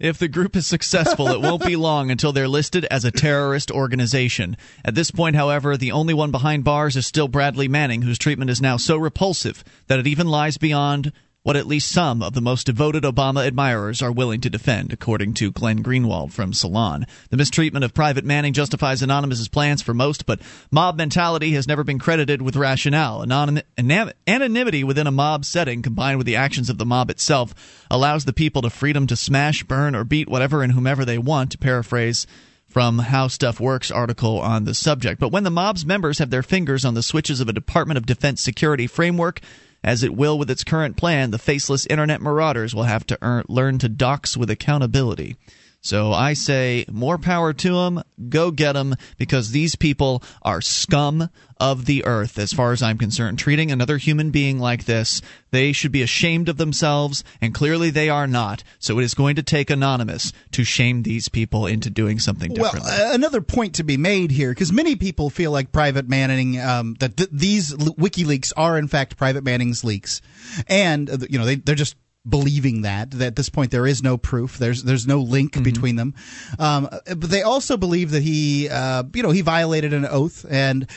If 0.00 0.18
the 0.18 0.28
group 0.28 0.56
is 0.56 0.66
successful, 0.66 1.28
it 1.28 1.40
won't 1.40 1.66
be 1.66 1.76
long 1.76 2.10
until 2.10 2.32
they're 2.32 2.48
listed 2.48 2.86
as 2.90 3.04
a 3.04 3.10
terrorist 3.10 3.70
organization. 3.70 4.56
At 4.84 4.94
this 4.94 5.10
point, 5.10 5.36
however, 5.36 5.76
the 5.76 5.92
only 5.92 6.14
one 6.14 6.30
behind 6.30 6.64
bars 6.64 6.96
is 6.96 7.06
still 7.06 7.28
Bradley 7.28 7.68
Manning, 7.68 8.02
whose 8.02 8.18
treatment 8.18 8.50
is 8.50 8.62
now 8.62 8.78
so 8.78 8.96
repulsive 8.96 9.62
that 9.88 9.98
it 9.98 10.06
even 10.06 10.28
lies 10.28 10.56
beyond 10.56 11.12
what 11.42 11.56
at 11.56 11.66
least 11.66 11.90
some 11.90 12.22
of 12.22 12.34
the 12.34 12.40
most 12.40 12.66
devoted 12.66 13.02
Obama 13.02 13.46
admirers 13.46 14.00
are 14.00 14.12
willing 14.12 14.40
to 14.40 14.50
defend, 14.50 14.92
according 14.92 15.34
to 15.34 15.50
Glenn 15.50 15.82
Greenwald 15.82 16.32
from 16.32 16.52
Salon. 16.52 17.04
The 17.30 17.36
mistreatment 17.36 17.84
of 17.84 17.94
Private 17.94 18.24
Manning 18.24 18.52
justifies 18.52 19.02
Anonymous's 19.02 19.48
plans 19.48 19.82
for 19.82 19.92
most, 19.92 20.24
but 20.24 20.40
mob 20.70 20.96
mentality 20.96 21.52
has 21.52 21.66
never 21.66 21.82
been 21.82 21.98
credited 21.98 22.40
with 22.42 22.54
rationale. 22.54 23.24
Anonym- 23.26 24.12
anonymity 24.26 24.84
within 24.84 25.06
a 25.08 25.12
mob 25.12 25.44
setting, 25.44 25.82
combined 25.82 26.18
with 26.18 26.26
the 26.26 26.36
actions 26.36 26.70
of 26.70 26.78
the 26.78 26.86
mob 26.86 27.10
itself, 27.10 27.54
allows 27.90 28.24
the 28.24 28.32
people 28.32 28.62
to 28.62 28.70
freedom 28.70 29.06
to 29.08 29.16
smash, 29.16 29.64
burn, 29.64 29.96
or 29.96 30.04
beat 30.04 30.28
whatever 30.28 30.62
and 30.62 30.72
whomever 30.72 31.04
they 31.04 31.18
want, 31.18 31.50
to 31.50 31.58
paraphrase 31.58 32.26
from 32.68 33.00
How 33.00 33.26
Stuff 33.28 33.60
Works 33.60 33.90
article 33.90 34.40
on 34.40 34.64
the 34.64 34.74
subject. 34.74 35.20
But 35.20 35.32
when 35.32 35.44
the 35.44 35.50
mob's 35.50 35.84
members 35.84 36.18
have 36.18 36.30
their 36.30 36.42
fingers 36.42 36.84
on 36.84 36.94
the 36.94 37.02
switches 37.02 37.40
of 37.40 37.48
a 37.48 37.52
Department 37.52 37.98
of 37.98 38.06
Defense 38.06 38.40
security 38.40 38.86
framework, 38.86 39.40
as 39.84 40.02
it 40.02 40.14
will 40.14 40.38
with 40.38 40.50
its 40.50 40.64
current 40.64 40.96
plan, 40.96 41.30
the 41.30 41.38
faceless 41.38 41.86
internet 41.86 42.20
marauders 42.20 42.74
will 42.74 42.84
have 42.84 43.06
to 43.06 43.18
earn, 43.22 43.44
learn 43.48 43.78
to 43.78 43.88
dox 43.88 44.36
with 44.36 44.50
accountability. 44.50 45.36
So 45.84 46.12
I 46.12 46.34
say 46.34 46.84
more 46.90 47.18
power 47.18 47.52
to 47.52 47.72
them. 47.74 48.02
Go 48.28 48.52
get 48.52 48.74
them 48.74 48.94
because 49.18 49.50
these 49.50 49.74
people 49.74 50.22
are 50.42 50.60
scum 50.60 51.28
of 51.58 51.86
the 51.86 52.04
earth, 52.04 52.38
as 52.38 52.52
far 52.52 52.70
as 52.70 52.82
I'm 52.82 52.98
concerned. 52.98 53.38
Treating 53.40 53.72
another 53.72 53.96
human 53.98 54.30
being 54.30 54.60
like 54.60 54.84
this, 54.84 55.20
they 55.50 55.72
should 55.72 55.90
be 55.90 56.02
ashamed 56.02 56.48
of 56.48 56.56
themselves, 56.56 57.24
and 57.40 57.52
clearly 57.52 57.90
they 57.90 58.08
are 58.08 58.28
not. 58.28 58.62
So 58.78 58.98
it 59.00 59.04
is 59.04 59.14
going 59.14 59.34
to 59.36 59.42
take 59.42 59.70
Anonymous 59.70 60.32
to 60.52 60.62
shame 60.62 61.02
these 61.02 61.28
people 61.28 61.66
into 61.66 61.90
doing 61.90 62.20
something 62.20 62.52
Well, 62.54 62.70
differently. 62.72 62.92
uh, 62.92 63.14
another 63.14 63.40
point 63.40 63.74
to 63.74 63.84
be 63.84 63.96
made 63.96 64.30
here, 64.30 64.50
because 64.52 64.72
many 64.72 64.94
people 64.94 65.30
feel 65.30 65.50
like 65.50 65.72
Private 65.72 66.08
Manning, 66.08 66.60
um, 66.60 66.94
that 67.00 67.16
th- 67.16 67.30
these 67.32 67.74
WikiLeaks 67.74 68.52
are 68.56 68.78
in 68.78 68.86
fact 68.86 69.16
Private 69.16 69.42
Manning's 69.42 69.82
leaks, 69.82 70.20
and 70.68 71.10
uh, 71.10 71.18
you 71.28 71.38
know 71.38 71.44
they 71.44 71.56
they're 71.56 71.74
just 71.74 71.96
believing 72.28 72.82
that 72.82 73.10
that 73.10 73.26
at 73.26 73.36
this 73.36 73.48
point 73.48 73.70
there 73.70 73.86
is 73.86 74.02
no 74.02 74.16
proof. 74.16 74.58
There's 74.58 74.82
there's 74.82 75.06
no 75.06 75.20
link 75.20 75.62
between 75.62 75.96
them. 75.96 76.14
Um, 76.58 76.88
but 77.04 77.30
they 77.30 77.42
also 77.42 77.76
believe 77.76 78.12
that 78.12 78.22
he 78.22 78.68
uh, 78.68 79.04
you 79.14 79.22
know 79.22 79.30
he 79.30 79.40
violated 79.40 79.92
an 79.92 80.06
oath. 80.06 80.46
And 80.48 80.88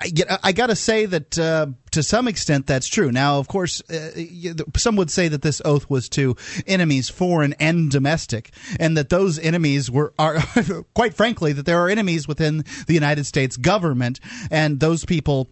I, 0.00 0.38
I 0.42 0.52
gotta 0.52 0.76
say 0.76 1.06
that 1.06 1.38
uh, 1.38 1.66
to 1.92 2.02
some 2.02 2.26
extent 2.26 2.66
that's 2.66 2.88
true. 2.88 3.12
Now 3.12 3.38
of 3.38 3.48
course 3.48 3.82
uh, 3.88 4.10
some 4.76 4.96
would 4.96 5.10
say 5.10 5.28
that 5.28 5.42
this 5.42 5.62
oath 5.64 5.88
was 5.88 6.08
to 6.10 6.36
enemies 6.66 7.08
foreign 7.08 7.52
and 7.54 7.90
domestic 7.90 8.50
and 8.80 8.96
that 8.96 9.10
those 9.10 9.38
enemies 9.38 9.90
were 9.90 10.12
are 10.18 10.38
quite 10.94 11.14
frankly 11.14 11.52
that 11.52 11.66
there 11.66 11.78
are 11.78 11.88
enemies 11.88 12.26
within 12.26 12.64
the 12.86 12.94
United 12.94 13.24
States 13.26 13.56
government 13.56 14.18
and 14.50 14.80
those 14.80 15.04
people 15.04 15.48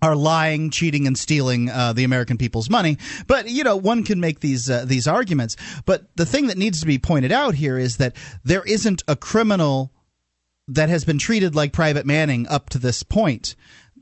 are 0.00 0.14
lying, 0.14 0.70
cheating, 0.70 1.06
and 1.06 1.18
stealing 1.18 1.68
uh, 1.68 1.92
the 1.92 2.04
American 2.04 2.38
people's 2.38 2.70
money. 2.70 2.98
But 3.26 3.48
you 3.48 3.64
know, 3.64 3.76
one 3.76 4.04
can 4.04 4.20
make 4.20 4.40
these 4.40 4.70
uh, 4.70 4.84
these 4.86 5.08
arguments. 5.08 5.56
But 5.84 6.04
the 6.16 6.26
thing 6.26 6.46
that 6.48 6.58
needs 6.58 6.80
to 6.80 6.86
be 6.86 6.98
pointed 6.98 7.32
out 7.32 7.54
here 7.54 7.78
is 7.78 7.96
that 7.96 8.14
there 8.44 8.62
isn't 8.64 9.02
a 9.08 9.16
criminal 9.16 9.92
that 10.68 10.88
has 10.88 11.04
been 11.04 11.18
treated 11.18 11.54
like 11.54 11.72
Private 11.72 12.06
Manning 12.06 12.46
up 12.48 12.68
to 12.70 12.78
this 12.78 13.02
point. 13.02 13.56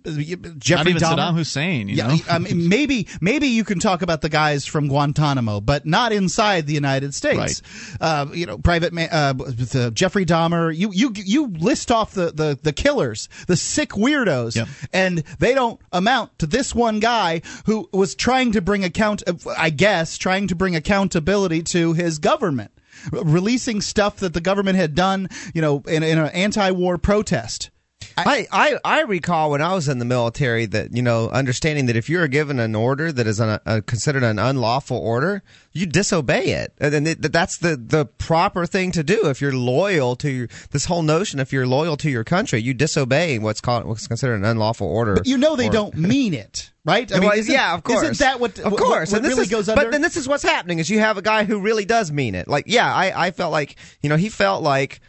Jeffrey 0.07 0.93
Not 0.93 1.01
even 1.01 1.03
Dahmer. 1.03 1.19
Saddam 1.19 1.35
Hussein. 1.35 1.89
You 1.89 1.97
yeah, 1.97 2.07
know? 2.07 2.17
I 2.31 2.39
mean, 2.39 2.69
maybe 2.69 3.09
maybe 3.21 3.49
you 3.49 3.65
can 3.65 3.79
talk 3.79 4.03
about 4.03 4.21
the 4.21 4.29
guys 4.29 4.65
from 4.65 4.89
Guantanamo, 4.89 5.61
but 5.61 5.85
not 5.87 6.13
inside 6.13 6.67
the 6.67 6.75
United 6.75 7.15
States. 7.15 7.63
Uh, 8.01 8.27
you 8.33 8.47
know, 8.47 8.59
Private 8.59 8.93
man, 8.93 9.09
uh, 9.11 9.33
the 9.33 9.91
Jeffrey 9.93 10.25
Dahmer. 10.25 10.75
You 10.77 10.91
you 10.93 11.13
you 11.15 11.49
list 11.49 11.91
off 11.91 12.13
the 12.13 12.31
the, 12.33 12.59
the 12.63 12.73
killers, 12.73 13.29
the 13.47 13.57
sick 13.57 13.91
weirdos, 13.91 14.57
Yep. 14.57 14.69
and 14.93 15.19
they 15.39 15.55
don't 15.55 15.81
amount 15.93 16.39
to 16.39 16.47
this 16.47 16.75
one 16.75 17.01
guy 17.01 17.43
who 17.67 17.89
was 17.93 18.15
trying 18.15 18.53
to 18.53 18.61
bring 18.61 18.85
account. 18.85 19.23
I 19.59 19.71
guess 19.71 20.17
trying 20.19 20.47
to 20.49 20.55
bring 20.55 20.77
accountability 20.77 21.63
to 21.65 21.93
his 21.95 22.19
government. 22.19 22.71
Releasing 23.13 23.83
stuff 23.83 24.17
that 24.17 24.33
the 24.33 24.41
government 24.41 24.77
had 24.77 24.95
done, 24.95 25.29
you 25.55 25.61
know, 25.61 25.83
in, 25.87 26.03
in 26.03 26.19
an 26.19 26.29
anti-war 26.29 26.97
protest. 26.99 27.71
I, 28.19 28.47
I, 28.51 28.79
I 28.85 29.01
recall 29.03 29.51
when 29.51 29.61
I 29.61 29.75
was 29.75 29.89
in 29.89 29.99
the 29.99 30.05
military 30.05 30.65
that, 30.67 30.97
you 30.97 31.03
know, 31.03 31.29
understanding 31.29 31.87
that 31.87 31.97
if 31.97 32.09
you're 32.09 32.29
given 32.29 32.59
an 32.59 32.75
order 32.75 33.13
that 33.13 33.27
is 33.27 33.41
an, 33.41 33.61
uh, 33.67 33.81
considered 33.87 34.23
an 34.23 34.39
unlawful 34.39 34.97
order, 34.97 35.43
you 35.73 35.85
disobey 35.85 36.53
it. 36.53 36.73
And 36.79 37.07
it, 37.07 37.33
that's 37.33 37.59
the, 37.59 37.77
the 37.77 38.07
proper 38.07 38.65
thing 38.65 38.93
to 38.93 39.03
do. 39.05 39.29
If 39.29 39.41
you're 39.43 39.53
loyal 39.53 40.17
to 40.17 40.31
your, 40.31 40.49
this 40.71 40.87
whole 40.87 41.03
notion, 41.03 41.41
if 41.41 41.53
you're 41.53 41.67
loyal 41.67 41.97
to 41.99 42.11
your 42.11 42.25
country, 42.25 42.61
you 42.61 42.73
disobey 42.73 43.39
what's 43.39 43.61
called, 43.61 43.85
what's 43.85 44.07
considered 44.07 44.37
an 44.37 44.45
unlawful 44.45 44.89
order. 44.89 45.15
But 45.15 45.27
you 45.27 45.37
know 45.37 45.55
they 45.57 45.69
or- 45.69 45.73
don't 45.73 45.95
mean 45.97 46.33
it, 46.33 46.71
right? 46.87 47.11
I 47.13 47.19
Well, 47.21 47.37
yeah, 47.37 47.75
of 47.75 47.83
course. 47.83 48.03
Isn't 48.05 48.19
that 48.19 48.41
what? 48.41 48.59
Of 48.59 48.73
what- 48.73 48.81
course, 48.81 49.13
what 49.13 49.23
this 49.23 49.31
really 49.31 49.43
is, 49.43 49.51
goes 49.51 49.69
under? 49.69 49.85
But 49.85 49.93
then 49.93 50.01
this 50.01 50.17
is 50.17 50.27
what's 50.27 50.43
happening: 50.43 50.79
is 50.79 50.89
you 50.89 51.01
have 51.01 51.19
a 51.19 51.23
guy 51.23 51.45
who 51.45 51.61
really 51.61 51.85
does 51.85 52.11
mean 52.11 52.35
it. 52.35 52.49
Like, 52.49 52.65
yeah, 52.67 52.93
I, 52.93 53.27
I 53.27 53.31
felt 53.31 53.53
like 53.53 53.77
you 54.01 54.09
know 54.09 54.17
he 54.17 54.29
felt 54.31 54.63
like 54.63 55.01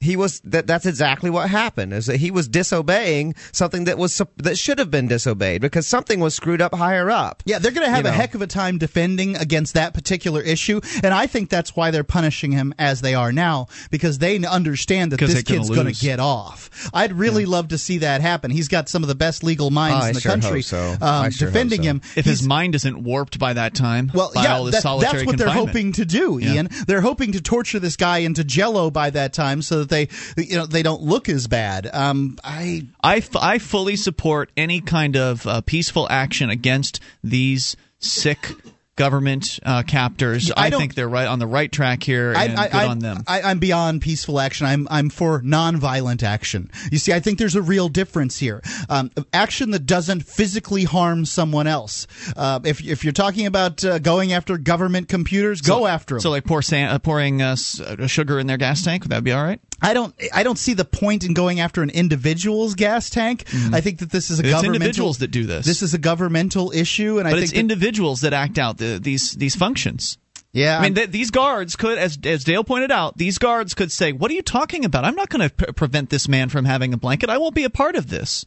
he 0.00 0.14
was 0.14 0.40
that 0.40 0.66
that's 0.66 0.84
exactly 0.84 1.30
what 1.30 1.48
happened 1.48 1.92
is 1.94 2.04
that 2.06 2.18
he 2.18 2.30
was 2.30 2.48
disobeying 2.48 3.34
something 3.50 3.84
that 3.84 3.96
was 3.96 4.20
that 4.36 4.58
should 4.58 4.78
have 4.78 4.90
been 4.90 5.08
disobeyed 5.08 5.62
because 5.62 5.86
something 5.86 6.20
was 6.20 6.34
screwed 6.34 6.60
up 6.60 6.74
higher 6.74 7.10
up. 7.10 7.42
yeah, 7.46 7.58
they're 7.58 7.72
going 7.72 7.86
to 7.86 7.90
have 7.90 8.04
you 8.04 8.10
a 8.10 8.12
know. 8.12 8.16
heck 8.16 8.34
of 8.34 8.42
a 8.42 8.46
time 8.46 8.76
defending 8.76 9.36
against 9.36 9.72
that 9.74 9.94
particular 9.94 10.42
issue, 10.42 10.80
and 11.02 11.14
I 11.14 11.26
think 11.26 11.48
that's 11.48 11.74
why 11.74 11.90
they're 11.90 12.04
punishing 12.04 12.52
him 12.52 12.74
as 12.78 13.00
they 13.00 13.14
are 13.14 13.32
now 13.32 13.68
because 13.90 14.18
they 14.18 14.36
understand 14.44 15.12
that 15.12 15.20
this 15.20 15.42
kid's 15.42 15.70
going 15.70 15.92
to 15.92 15.98
get 16.00 16.20
off. 16.20 16.90
I'd 16.92 17.14
really 17.14 17.46
love 17.46 17.68
to 17.68 17.78
see 17.78 17.98
that 17.98 18.20
happen. 18.20 18.50
He's 18.50 18.68
got 18.68 18.90
some 18.90 19.02
of 19.02 19.08
the 19.08 19.14
best 19.14 19.42
legal 19.42 19.70
minds 19.70 20.04
Oh, 20.04 20.08
in 20.08 20.14
the 20.14 20.20
sure 20.20 20.32
hope 20.32 20.40
country 20.42 20.62
so. 20.62 20.78
um, 20.92 20.98
I 21.02 21.28
sure 21.30 21.48
hope 21.48 21.54
defending 21.54 21.82
so. 21.84 21.88
him. 21.90 22.00
if 22.16 22.24
He's- 22.26 22.40
his 22.40 22.42
mind 22.46 22.74
isn't 22.74 23.02
warped 23.02 23.38
by 23.38 23.54
that 23.54 23.74
time, 23.74 24.10
Well, 24.12 24.30
by 24.34 24.42
yeah, 24.42 24.56
all 24.56 24.64
this 24.64 24.74
that- 24.74 24.82
solitary 24.82 25.12
that's 25.20 25.26
what 25.26 25.38
they're 25.38 25.48
hoping 25.48 25.92
to 25.92 26.04
do, 26.04 26.38
Yeah. 26.40 26.52
Ian. 26.52 26.68
They're 26.86 27.00
hoping 27.00 27.32
to 27.32 27.40
torture 27.40 27.78
this 27.80 27.96
guy 27.96 28.18
into 28.18 28.44
Jello 28.44 28.90
by 28.90 29.08
that 29.10 29.32
time, 29.32 29.62
so 29.62 29.85
that 29.86 30.08
they, 30.36 30.42
you 30.42 30.56
know, 30.56 30.66
they 30.66 30.82
don't 30.82 31.02
look 31.02 31.28
as 31.28 31.46
bad. 31.46 31.88
Um, 31.92 32.38
I 32.42 32.86
I, 33.02 33.18
f- 33.18 33.36
I 33.36 33.58
fully 33.58 33.96
support 33.96 34.50
any 34.56 34.80
kind 34.80 35.16
of 35.16 35.46
uh, 35.46 35.60
peaceful 35.60 36.06
action 36.10 36.50
against 36.50 37.00
these 37.22 37.76
sick 37.98 38.52
government 38.96 39.60
uh, 39.62 39.82
captors. 39.82 40.50
I 40.50 40.66
I, 40.66 40.70
think 40.70 40.94
they're 40.94 41.08
right 41.08 41.28
on 41.28 41.38
the 41.38 41.46
right 41.46 41.70
track 41.70 42.02
here, 42.02 42.34
I, 42.36 42.44
and 42.46 42.58
I, 42.58 42.66
good 42.66 42.74
I, 42.74 42.86
on 42.86 42.98
them. 42.98 43.22
I, 43.26 43.42
I'm 43.42 43.58
beyond 43.58 44.02
peaceful 44.02 44.40
action. 44.40 44.66
I'm 44.66 44.88
I'm 44.90 45.10
for 45.10 45.40
nonviolent 45.42 46.22
action. 46.22 46.70
You 46.90 46.98
see, 46.98 47.12
I 47.12 47.20
think 47.20 47.38
there's 47.38 47.54
a 47.54 47.62
real 47.62 47.88
difference 47.88 48.38
here. 48.38 48.62
Um, 48.88 49.10
action 49.32 49.70
that 49.70 49.86
doesn't 49.86 50.22
physically 50.22 50.84
harm 50.84 51.24
someone 51.26 51.66
else. 51.66 52.06
Uh, 52.36 52.60
if 52.64 52.82
if 52.84 53.04
you're 53.04 53.12
talking 53.12 53.46
about 53.46 53.84
uh, 53.84 53.98
going 53.98 54.32
after 54.32 54.58
government 54.58 55.08
computers, 55.08 55.60
go 55.60 55.86
after 55.86 56.14
them. 56.14 56.20
so, 56.20 56.30
like 56.30 56.44
pour 56.44 56.62
san- 56.62 56.88
uh, 56.88 56.98
pouring 56.98 57.42
uh, 57.42 57.56
uh, 57.84 58.06
sugar 58.06 58.40
in 58.40 58.46
their 58.46 58.56
gas 58.56 58.82
tank, 58.82 59.04
would 59.04 59.12
that 59.12 59.22
be 59.22 59.32
all 59.32 59.44
right? 59.44 59.60
I 59.82 59.94
don't 59.94 60.14
I 60.34 60.42
don't 60.42 60.58
see 60.58 60.74
the 60.74 60.84
point 60.84 61.24
in 61.24 61.34
going 61.34 61.60
after 61.60 61.82
an 61.82 61.90
individual's 61.90 62.74
gas 62.74 63.10
tank. 63.10 63.44
Mm-hmm. 63.44 63.74
I 63.74 63.80
think 63.80 63.98
that 63.98 64.10
this 64.10 64.30
is 64.30 64.40
a. 64.40 64.42
It's 64.42 64.50
governmental 64.50 64.74
individuals 64.76 65.18
that 65.18 65.30
do 65.30 65.44
this. 65.46 65.66
This 65.66 65.82
is 65.82 65.92
a 65.94 65.98
governmental 65.98 66.72
issue, 66.72 67.18
and 67.18 67.28
I 67.28 67.32
think 67.32 67.42
it's 67.44 67.52
that- 67.52 67.58
individuals 67.58 68.20
that 68.22 68.32
act 68.32 68.58
out 68.58 68.78
the, 68.78 68.98
these 69.02 69.32
these 69.32 69.54
functions. 69.54 70.18
yeah. 70.52 70.78
I 70.78 70.82
mean, 70.82 70.94
th- 70.94 71.10
these 71.10 71.30
guards 71.30 71.76
could, 71.76 71.98
as 71.98 72.18
as 72.24 72.44
Dale 72.44 72.64
pointed 72.64 72.90
out, 72.90 73.16
these 73.18 73.36
guards 73.38 73.74
could 73.74 73.92
say, 73.92 74.12
"What 74.12 74.30
are 74.30 74.34
you 74.34 74.42
talking 74.42 74.84
about? 74.84 75.04
I'm 75.04 75.14
not 75.16 75.28
going 75.28 75.48
to 75.48 75.54
p- 75.54 75.72
prevent 75.72 76.08
this 76.10 76.26
man 76.28 76.48
from 76.48 76.64
having 76.64 76.94
a 76.94 76.96
blanket. 76.96 77.28
I 77.28 77.38
won't 77.38 77.54
be 77.54 77.64
a 77.64 77.70
part 77.70 77.96
of 77.96 78.08
this." 78.08 78.46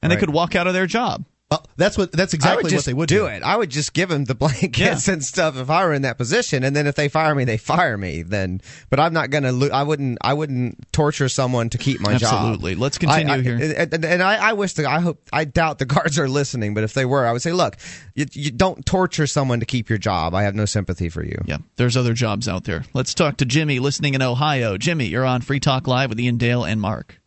And 0.00 0.12
they 0.12 0.16
could 0.16 0.30
walk 0.30 0.54
out 0.54 0.68
of 0.68 0.74
their 0.74 0.86
job. 0.86 1.24
Well, 1.50 1.64
that's 1.78 1.96
what 1.96 2.12
that's 2.12 2.34
exactly 2.34 2.74
what 2.74 2.84
they 2.84 2.92
would 2.92 3.08
do 3.08 3.24
it. 3.24 3.42
I 3.42 3.56
would 3.56 3.70
just 3.70 3.94
give 3.94 4.10
them 4.10 4.26
the 4.26 4.34
blankets 4.36 5.06
Yeah. 5.08 5.14
and 5.14 5.24
stuff 5.24 5.56
if 5.56 5.70
I 5.70 5.86
were 5.86 5.94
in 5.94 6.02
that 6.02 6.18
position, 6.18 6.62
and 6.62 6.76
then 6.76 6.86
if 6.86 6.94
they 6.94 7.08
fire 7.08 7.34
me, 7.34 7.44
they 7.44 7.56
fire 7.56 7.96
me. 7.96 8.20
Then, 8.22 8.60
but 8.90 9.00
I'm 9.00 9.14
not 9.14 9.30
gonna. 9.30 9.52
Lo- 9.52 9.70
I 9.72 9.82
wouldn't. 9.82 10.18
I 10.20 10.34
wouldn't 10.34 10.92
torture 10.92 11.26
someone 11.28 11.70
to 11.70 11.78
keep 11.78 12.00
my 12.00 12.18
job. 12.18 12.34
Absolutely. 12.34 12.74
Let's 12.74 12.98
continue 12.98 13.32
I- 13.32 13.36
I- 13.36 13.40
here. 13.42 13.74
And, 13.78 14.04
and 14.04 14.22
I, 14.22 14.50
I 14.50 14.52
wish 14.52 14.74
the. 14.74 14.84
I 14.86 15.00
hope. 15.00 15.26
I 15.32 15.46
doubt 15.46 15.78
the 15.78 15.86
guards 15.94 16.18
are 16.18 16.28
listening, 16.28 16.74
but 16.74 16.84
if 16.84 16.92
they 16.92 17.06
were, 17.06 17.26
I 17.26 17.32
would 17.32 17.40
say, 17.40 17.52
look, 17.52 17.76
you, 18.14 18.26
you 18.32 18.50
don't 18.50 18.84
torture 18.84 19.26
someone 19.26 19.60
to 19.60 19.66
keep 19.66 19.88
your 19.88 19.98
job. 19.98 20.34
I 20.34 20.42
have 20.42 20.54
no 20.54 20.66
sympathy 20.66 21.08
for 21.08 21.24
you. 21.24 21.40
Yeah, 21.46 21.58
there's 21.76 21.96
other 21.96 22.12
jobs 22.12 22.46
out 22.46 22.64
there. 22.64 22.84
Let's 22.92 23.14
talk 23.14 23.38
to 23.38 23.46
Jimmy, 23.46 23.78
listening 23.78 24.12
in 24.12 24.20
Ohio. 24.20 24.76
Jimmy, 24.76 25.06
you're 25.06 25.24
on 25.24 25.40
Free 25.40 25.60
Talk 25.60 25.86
Live 25.86 26.10
with 26.10 26.20
Ian 26.20 26.36
Dale 26.36 26.64
and 26.64 26.78
Mark. 26.78 27.20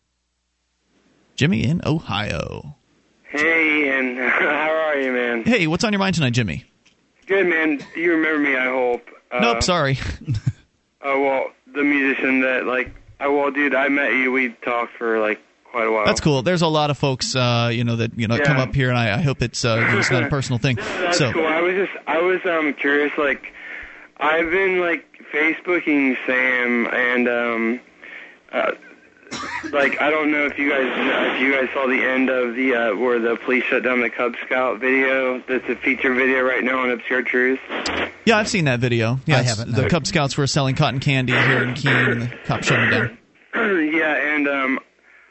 Jimmy 1.34 1.64
in 1.64 1.80
Ohio. 1.84 2.76
Hey, 3.32 3.88
and 3.98 4.18
how 4.30 4.70
are 4.70 4.96
you, 5.00 5.10
man? 5.10 5.44
Hey, 5.44 5.66
what's 5.66 5.84
on 5.84 5.92
your 5.92 5.98
mind 6.00 6.14
tonight, 6.14 6.34
Jimmy? 6.34 6.64
Good, 7.26 7.46
man. 7.46 7.80
You 7.96 8.12
remember 8.12 8.38
me, 8.38 8.56
I 8.56 8.66
hope. 8.66 9.08
Uh, 9.30 9.40
nope, 9.40 9.62
sorry. 9.62 9.98
Uh, 11.04 11.18
well, 11.18 11.46
the 11.74 11.82
musician 11.82 12.42
that, 12.42 12.64
like, 12.64 12.94
I 13.18 13.26
well, 13.26 13.50
dude, 13.50 13.74
I 13.74 13.88
met 13.88 14.12
you. 14.12 14.30
We 14.30 14.50
talked 14.64 14.96
for 14.96 15.18
like 15.18 15.40
quite 15.72 15.88
a 15.88 15.90
while. 15.90 16.06
That's 16.06 16.20
cool. 16.20 16.42
There's 16.42 16.62
a 16.62 16.68
lot 16.68 16.90
of 16.90 16.98
folks, 16.98 17.34
uh, 17.34 17.70
you 17.72 17.82
know, 17.82 17.96
that 17.96 18.16
you 18.16 18.28
know 18.28 18.38
come 18.38 18.58
up 18.58 18.72
here, 18.72 18.88
and 18.88 18.96
I, 18.96 19.14
I 19.14 19.20
hope 19.20 19.42
it's 19.42 19.64
uh, 19.64 19.84
it's 19.98 20.12
not 20.12 20.22
a 20.22 20.28
personal 20.28 20.60
thing. 20.60 20.76
That's 21.00 21.18
so, 21.18 21.32
cool. 21.32 21.44
I 21.44 21.60
was 21.60 21.74
just, 21.74 21.92
I 22.06 22.20
was 22.20 22.38
um 22.46 22.72
curious. 22.74 23.10
Like, 23.18 23.52
I've 24.18 24.48
been 24.52 24.78
like 24.78 25.04
Facebooking 25.32 26.16
Sam, 26.24 26.86
and 26.86 27.28
um, 27.28 27.80
uh, 28.52 28.72
like 29.72 30.00
I 30.00 30.10
don't 30.10 30.30
know 30.30 30.44
if 30.46 30.58
you 30.58 30.68
guys, 30.70 31.34
if 31.36 31.40
you 31.40 31.52
guys 31.52 31.68
saw 31.72 31.86
the 31.86 32.02
end 32.02 32.28
of 32.30 32.54
the 32.54 32.74
uh, 32.74 32.96
where 32.96 33.18
the 33.18 33.36
police 33.36 33.64
shut 33.64 33.82
down 33.82 34.00
the 34.00 34.10
Cub 34.10 34.34
Scout 34.44 34.80
video. 34.80 35.40
That's 35.48 35.68
a 35.68 35.76
feature 35.76 36.14
video 36.14 36.40
right 36.42 36.62
now 36.62 36.80
on 36.80 36.90
Obscure 36.90 37.22
Truth. 37.22 37.60
yeah, 38.24 38.38
I've 38.38 38.48
seen 38.48 38.64
that 38.66 38.80
video. 38.80 39.18
Yeah, 39.26 39.38
I 39.38 39.42
haven't, 39.42 39.72
The 39.72 39.82
no. 39.82 39.88
Cub 39.88 40.06
Scouts 40.06 40.36
were 40.36 40.46
selling 40.46 40.74
cotton 40.74 41.00
candy 41.00 41.32
here 41.32 41.62
in 41.62 41.74
Keene, 41.74 41.92
and 41.92 42.22
the 42.22 42.32
cops 42.44 42.66
shut 42.66 42.90
them 42.90 42.90
down. 42.90 43.18
yeah, 43.92 44.34
and 44.34 44.48
um, 44.48 44.78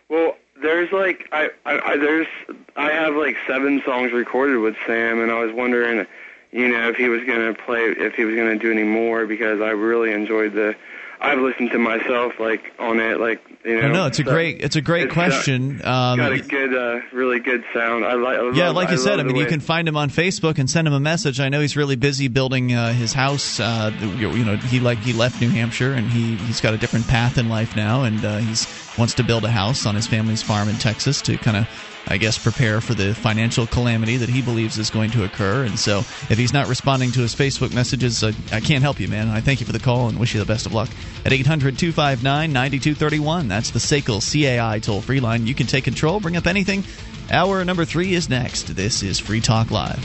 well, 0.10 0.36
there's 0.62 0.92
like 0.92 1.28
I, 1.32 1.50
I, 1.66 1.80
I 1.94 1.98
there's 1.98 2.28
I 2.76 2.92
have 2.92 3.16
like 3.16 3.36
seven 3.48 3.82
songs 3.86 4.12
recorded 4.12 4.58
with 4.60 4.76
Sam, 4.88 5.20
and 5.22 5.32
I 5.32 5.44
was 5.44 5.52
wondering, 5.54 6.06
you 6.52 6.68
know, 6.70 6.90
if 6.90 6.96
he 6.96 7.10
was 7.10 7.24
gonna 7.24 7.54
play, 7.54 7.82
if 7.86 8.16
he 8.16 8.26
was 8.26 8.36
gonna 8.36 8.58
do 8.58 8.72
any 8.72 8.84
more, 8.84 9.26
because 9.26 9.62
I 9.62 9.70
really 9.72 10.12
enjoyed 10.12 10.54
the. 10.54 10.76
I've 11.22 11.40
listened 11.40 11.70
to 11.72 11.78
myself 11.78 12.34
like 12.40 12.74
on 12.80 13.00
it, 13.00 13.20
like 13.20 13.42
you 13.64 13.80
know. 13.80 13.90
No, 13.92 14.06
it's 14.08 14.18
a 14.20 14.24
so 14.24 14.32
great 14.32 14.60
it's 14.62 14.76
a 14.76 14.82
great 14.82 15.04
it's 15.06 15.14
got- 15.16 15.30
question. 15.30 15.76
Um, 15.86 16.18
got 16.18 16.32
a 16.32 16.40
good, 16.40 16.76
uh, 16.76 17.00
really 17.14 17.40
good 17.40 17.64
sound. 17.74 18.04
I 18.04 18.14
like. 18.14 18.38
Yeah, 18.56 18.68
love- 18.68 18.76
like 18.76 18.90
you 18.90 18.96
I 18.96 18.98
said, 18.98 19.20
I 19.20 19.24
mean, 19.24 19.36
you 19.36 19.46
can 19.46 19.60
find 19.60 19.88
him 19.88 19.96
on 19.96 20.10
Facebook 20.10 20.58
and 20.58 20.68
send 20.68 20.88
him 20.88 20.94
a 20.94 21.00
message. 21.00 21.40
I 21.40 21.50
know 21.50 21.62
he's 21.62 21.78
really 21.78 21.96
busy 21.96 22.28
building 22.28 22.74
uh, 22.74 22.92
his 22.94 23.14
house. 23.14 23.60
Uh, 23.60 23.92
you 24.18 24.32
you 24.32 24.44
know, 24.44 24.58
he 24.58 24.80
like 24.80 24.98
he 24.98 25.14
left 25.14 25.40
New 25.42 25.50
Hampshire 25.50 25.94
and 25.94 26.10
he 26.10 26.38
he's 26.38 26.60
got 26.60 26.74
a 26.74 26.78
different 26.78 27.08
path 27.08 27.38
in 27.38 27.50
life 27.50 27.76
now, 27.76 28.02
and 28.04 28.26
uh, 28.26 28.38
he's 28.38 28.66
wants 28.98 29.14
to 29.16 29.24
build 29.24 29.46
a 29.46 29.52
house 29.52 29.86
on 29.86 29.96
his 29.96 30.08
family's 30.08 30.42
farm 30.42 30.70
in 30.70 30.76
Texas 30.76 31.22
to 31.24 31.38
kind 31.38 31.58
of. 31.58 31.68
I 32.08 32.18
guess 32.18 32.36
prepare 32.36 32.82
for 32.82 32.96
the 32.96 33.14
financial 33.14 33.68
calamity 33.68 34.18
that 34.18 34.28
he 34.28 34.42
believes 34.42 34.80
is 34.80 34.90
going 34.90 35.12
to 35.12 35.24
occur, 35.24 35.66
and 35.66 35.78
so 35.78 36.00
if 36.00 36.38
he's 36.38 36.52
not 36.52 36.68
responding 36.68 37.12
to 37.12 37.20
his 37.20 37.36
Facebook 37.36 37.76
messages, 37.76 38.24
I, 38.24 38.34
I 38.52 38.60
can't 38.60 38.82
help 38.82 39.00
you, 39.00 39.08
man. 39.08 39.30
I 39.30 39.40
thank 39.40 39.60
you 39.60 39.68
for 39.68 39.72
the 39.72 39.80
call 39.80 40.10
and 40.10 40.20
wish 40.20 40.34
you 40.34 40.40
the 40.40 40.46
best 40.46 40.66
of 40.66 40.74
luck. 40.74 40.90
At 41.26 41.32
800 41.32 41.78
259 41.78 42.52
9231, 42.52 43.48
that's 43.48 43.70
the 43.70 43.78
SACL 43.78 44.20
CAI 44.20 44.80
toll 44.80 45.02
free 45.02 45.20
line. 45.20 45.46
You 45.46 45.54
can 45.54 45.68
take 45.68 45.84
control, 45.84 46.20
bring 46.20 46.38
up 46.38 46.48
anything. 46.48 46.84
Hour 47.32 47.64
number 47.64 47.86
three 47.86 48.14
is 48.14 48.30
next. 48.30 48.76
This 48.76 49.04
is 49.04 49.20
Free 49.20 49.40
Talk 49.40 49.70
Live. 49.72 50.04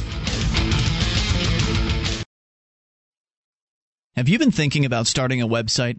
Have 4.17 4.29
you 4.29 4.39
been 4.39 4.53
thinking 4.53 4.85
about 4.85 5.07
starting 5.07 5.43
a 5.43 5.49
website? 5.49 5.99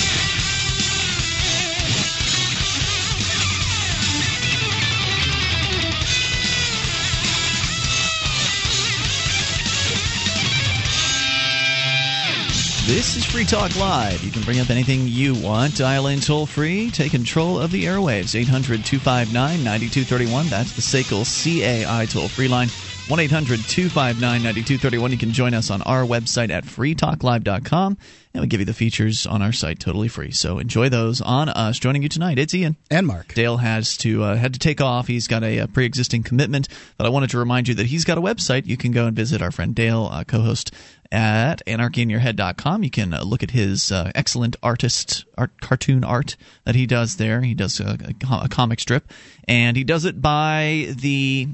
This 12.87 13.15
is 13.15 13.23
Free 13.23 13.45
Talk 13.45 13.75
Live. 13.77 14.23
You 14.23 14.31
can 14.31 14.41
bring 14.41 14.59
up 14.59 14.71
anything 14.71 15.07
you 15.07 15.35
want. 15.35 15.77
Dial 15.77 16.07
in 16.07 16.19
toll 16.19 16.47
free. 16.47 16.89
Take 16.89 17.11
control 17.11 17.59
of 17.59 17.69
the 17.69 17.85
airwaves. 17.85 18.33
800 18.33 18.83
259 18.83 19.63
9231. 19.63 20.47
That's 20.47 20.75
the 20.75 20.81
SACL 20.81 21.23
CAI 21.23 22.07
toll 22.07 22.27
free 22.27 22.47
line. 22.47 22.69
1 23.07 23.19
800 23.19 23.59
259 23.59 24.19
9231. 24.19 25.11
You 25.11 25.17
can 25.17 25.31
join 25.31 25.53
us 25.53 25.69
on 25.69 25.83
our 25.83 26.03
website 26.03 26.49
at 26.49 26.63
freetalklive.com, 26.63 27.97
and 28.33 28.41
we 28.41 28.47
give 28.47 28.61
you 28.61 28.65
the 28.65 28.73
features 28.73 29.27
on 29.27 29.41
our 29.41 29.51
site 29.51 29.79
totally 29.79 30.07
free. 30.07 30.31
So 30.31 30.57
enjoy 30.57 30.89
those 30.89 31.21
on 31.21 31.49
us. 31.49 31.77
Joining 31.77 32.01
you 32.03 32.09
tonight, 32.09 32.39
it's 32.39 32.53
Ian. 32.53 32.77
And 32.89 33.05
Mark. 33.05 33.33
Dale 33.33 33.57
has 33.57 33.95
to 33.97 34.23
uh, 34.23 34.35
had 34.37 34.53
to 34.53 34.59
take 34.59 34.81
off. 34.81 35.07
He's 35.07 35.27
got 35.27 35.43
a, 35.43 35.59
a 35.59 35.67
pre 35.67 35.85
existing 35.85 36.23
commitment, 36.23 36.67
but 36.97 37.05
I 37.05 37.09
wanted 37.09 37.29
to 37.31 37.37
remind 37.37 37.67
you 37.67 37.75
that 37.75 37.85
he's 37.85 38.05
got 38.05 38.17
a 38.17 38.21
website. 38.21 38.65
You 38.65 38.77
can 38.77 38.91
go 38.91 39.05
and 39.05 39.15
visit 39.15 39.41
our 39.41 39.51
friend 39.51 39.75
Dale, 39.75 40.09
uh, 40.11 40.23
co 40.23 40.41
host 40.41 40.71
at 41.11 41.65
anarchyinyourhead.com. 41.65 42.83
You 42.83 42.89
can 42.89 43.13
uh, 43.13 43.23
look 43.23 43.43
at 43.43 43.51
his 43.51 43.91
uh, 43.91 44.11
excellent 44.15 44.55
artist 44.63 45.25
art, 45.37 45.51
cartoon 45.61 46.03
art 46.03 46.37
that 46.63 46.75
he 46.75 46.85
does 46.85 47.17
there. 47.17 47.41
He 47.41 47.53
does 47.53 47.79
a, 47.79 47.97
a, 48.21 48.49
comic 48.49 48.79
strip, 48.79 49.11
and 49.47 49.75
he 49.75 49.83
does 49.83 50.05
it 50.05 50.21
by 50.21 50.93
the 50.95 51.49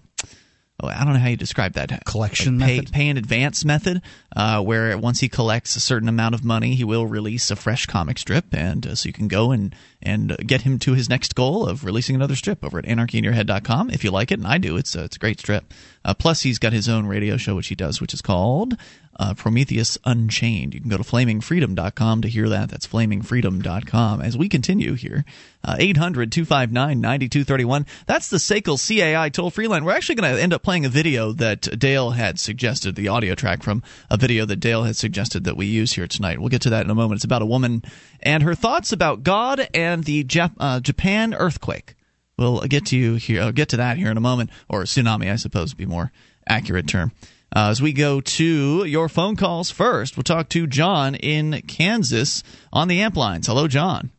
oh, 0.82 0.88
I 0.88 1.04
don't 1.04 1.14
know 1.14 1.20
how 1.20 1.30
you 1.30 1.38
describe 1.38 1.74
that 1.74 2.06
collection 2.06 2.60
like 2.60 2.68
pay, 2.68 2.76
method? 2.78 2.94
pay 2.94 3.08
in 3.08 3.18
advance 3.18 3.66
method, 3.66 4.02
uh, 4.36 4.62
where 4.62 4.98
once 4.98 5.20
he 5.20 5.30
collects 5.30 5.76
a 5.76 5.80
certain 5.80 6.10
amount 6.10 6.36
of 6.36 6.44
money, 6.44 6.76
he 6.76 6.84
will 6.84 7.08
release 7.08 7.50
a 7.50 7.56
fresh 7.56 7.86
comic 7.86 8.18
strip, 8.18 8.54
and 8.54 8.86
uh, 8.86 8.96
so 8.96 9.08
you 9.08 9.14
can 9.14 9.28
go 9.28 9.52
and 9.52 9.76
and 10.02 10.38
get 10.46 10.62
him 10.62 10.78
to 10.78 10.94
his 10.94 11.10
next 11.10 11.34
goal 11.34 11.68
of 11.68 11.84
releasing 11.84 12.16
another 12.16 12.36
strip 12.36 12.64
over 12.64 12.78
at 12.78 12.86
anarchyinyourhead.com 12.86 13.90
if 13.90 14.04
you 14.04 14.12
like 14.12 14.32
it, 14.32 14.40
and 14.40 14.48
I 14.48 14.58
do. 14.58 14.78
It's 14.78 14.96
uh, 14.96 15.04
it's 15.04 15.16
a 15.16 15.20
great 15.20 15.40
strip. 15.40 15.74
Uh, 16.06 16.14
plus, 16.14 16.42
he's 16.42 16.60
got 16.60 16.74
his 16.74 16.88
own 16.88 17.08
radio 17.08 17.38
show 17.38 17.56
which 17.56 17.68
he 17.68 17.76
does, 17.76 18.00
which 18.00 18.14
is 18.14 18.22
called 18.22 18.78
uh, 19.18 19.34
Prometheus 19.34 19.98
Unchained. 20.06 20.74
You 20.74 20.80
can 20.80 20.90
go 20.90 20.98
to 20.98 21.04
flamingfreedom.com 21.04 22.22
to 22.22 22.28
hear 22.28 22.50
that. 22.50 22.70
That's 22.70 22.88
flamingfreedom.com. 22.88 24.22
As 24.22 24.38
we 24.38 24.48
continue 24.48 24.94
here, 24.94 25.26
uh, 25.64 25.76
800 25.80 26.32
259 26.32 27.02
9231. 27.02 27.86
That's 28.06 28.30
the 28.30 28.38
SACL 28.38 28.78
CAI 28.78 29.30
toll 29.30 29.50
free 29.50 29.68
line. 29.68 29.84
We're 29.84 29.96
actually 29.96 30.16
going 30.16 30.36
to 30.36 30.42
end 30.42 30.54
up 30.54 30.64
playing 30.64 30.86
a 30.86 30.90
video 30.90 31.32
that 31.34 31.62
Dale 31.80 32.12
had 32.12 32.40
suggested, 32.40 32.96
the 32.96 33.08
audio 33.08 33.36
track 33.36 33.64
from 33.64 33.84
a 34.10 34.18
video 34.18 34.46
that 34.46 34.58
Dale 34.58 34.84
had 34.84 34.96
suggested 34.96 35.44
that 35.46 35.58
we 35.58 35.66
use 35.66 35.94
here 35.94 36.08
tonight. 36.08 36.40
We'll 36.40 36.50
get 36.50 36.62
to 36.64 36.70
that 36.72 36.86
in 36.86 36.92
a 36.92 36.96
moment. 36.96 37.18
It's 37.18 37.26
about 37.26 37.42
a 37.42 37.48
woman 37.48 37.84
and 38.22 38.44
her 38.44 38.56
thoughts 38.56 38.92
about 38.92 39.24
God 39.24 39.68
and 39.74 40.04
the 40.04 40.24
Jap- 40.24 40.56
uh, 40.60 40.80
Japan 40.80 41.34
earthquake. 41.34 41.96
We'll 42.38 42.62
get 42.62 42.86
to 42.88 42.98
you 42.98 43.16
here. 43.16 43.42
I'll 43.42 43.52
get 43.52 43.70
to 43.70 43.78
that 43.78 43.98
here 43.98 44.12
in 44.12 44.18
a 44.18 44.22
moment, 44.22 44.52
or 44.70 44.84
tsunami, 44.84 45.32
I 45.32 45.38
suppose, 45.38 45.72
would 45.72 45.78
be 45.78 45.88
more 45.88 46.12
accurate 46.48 46.88
term. 46.88 47.12
Uh, 47.56 47.70
as 47.70 47.82
we 47.82 47.94
go 47.94 48.20
to 48.22 48.84
your 48.86 49.08
phone 49.08 49.36
calls 49.36 49.72
first, 49.72 50.18
we'll 50.18 50.24
talk 50.24 50.50
to 50.50 50.68
John 50.68 51.16
in 51.16 51.62
Kansas 51.68 52.44
on 52.74 52.88
the 52.88 53.02
amp 53.02 53.16
lines. 53.16 53.48
Hello, 53.48 53.68
John. 53.68 54.12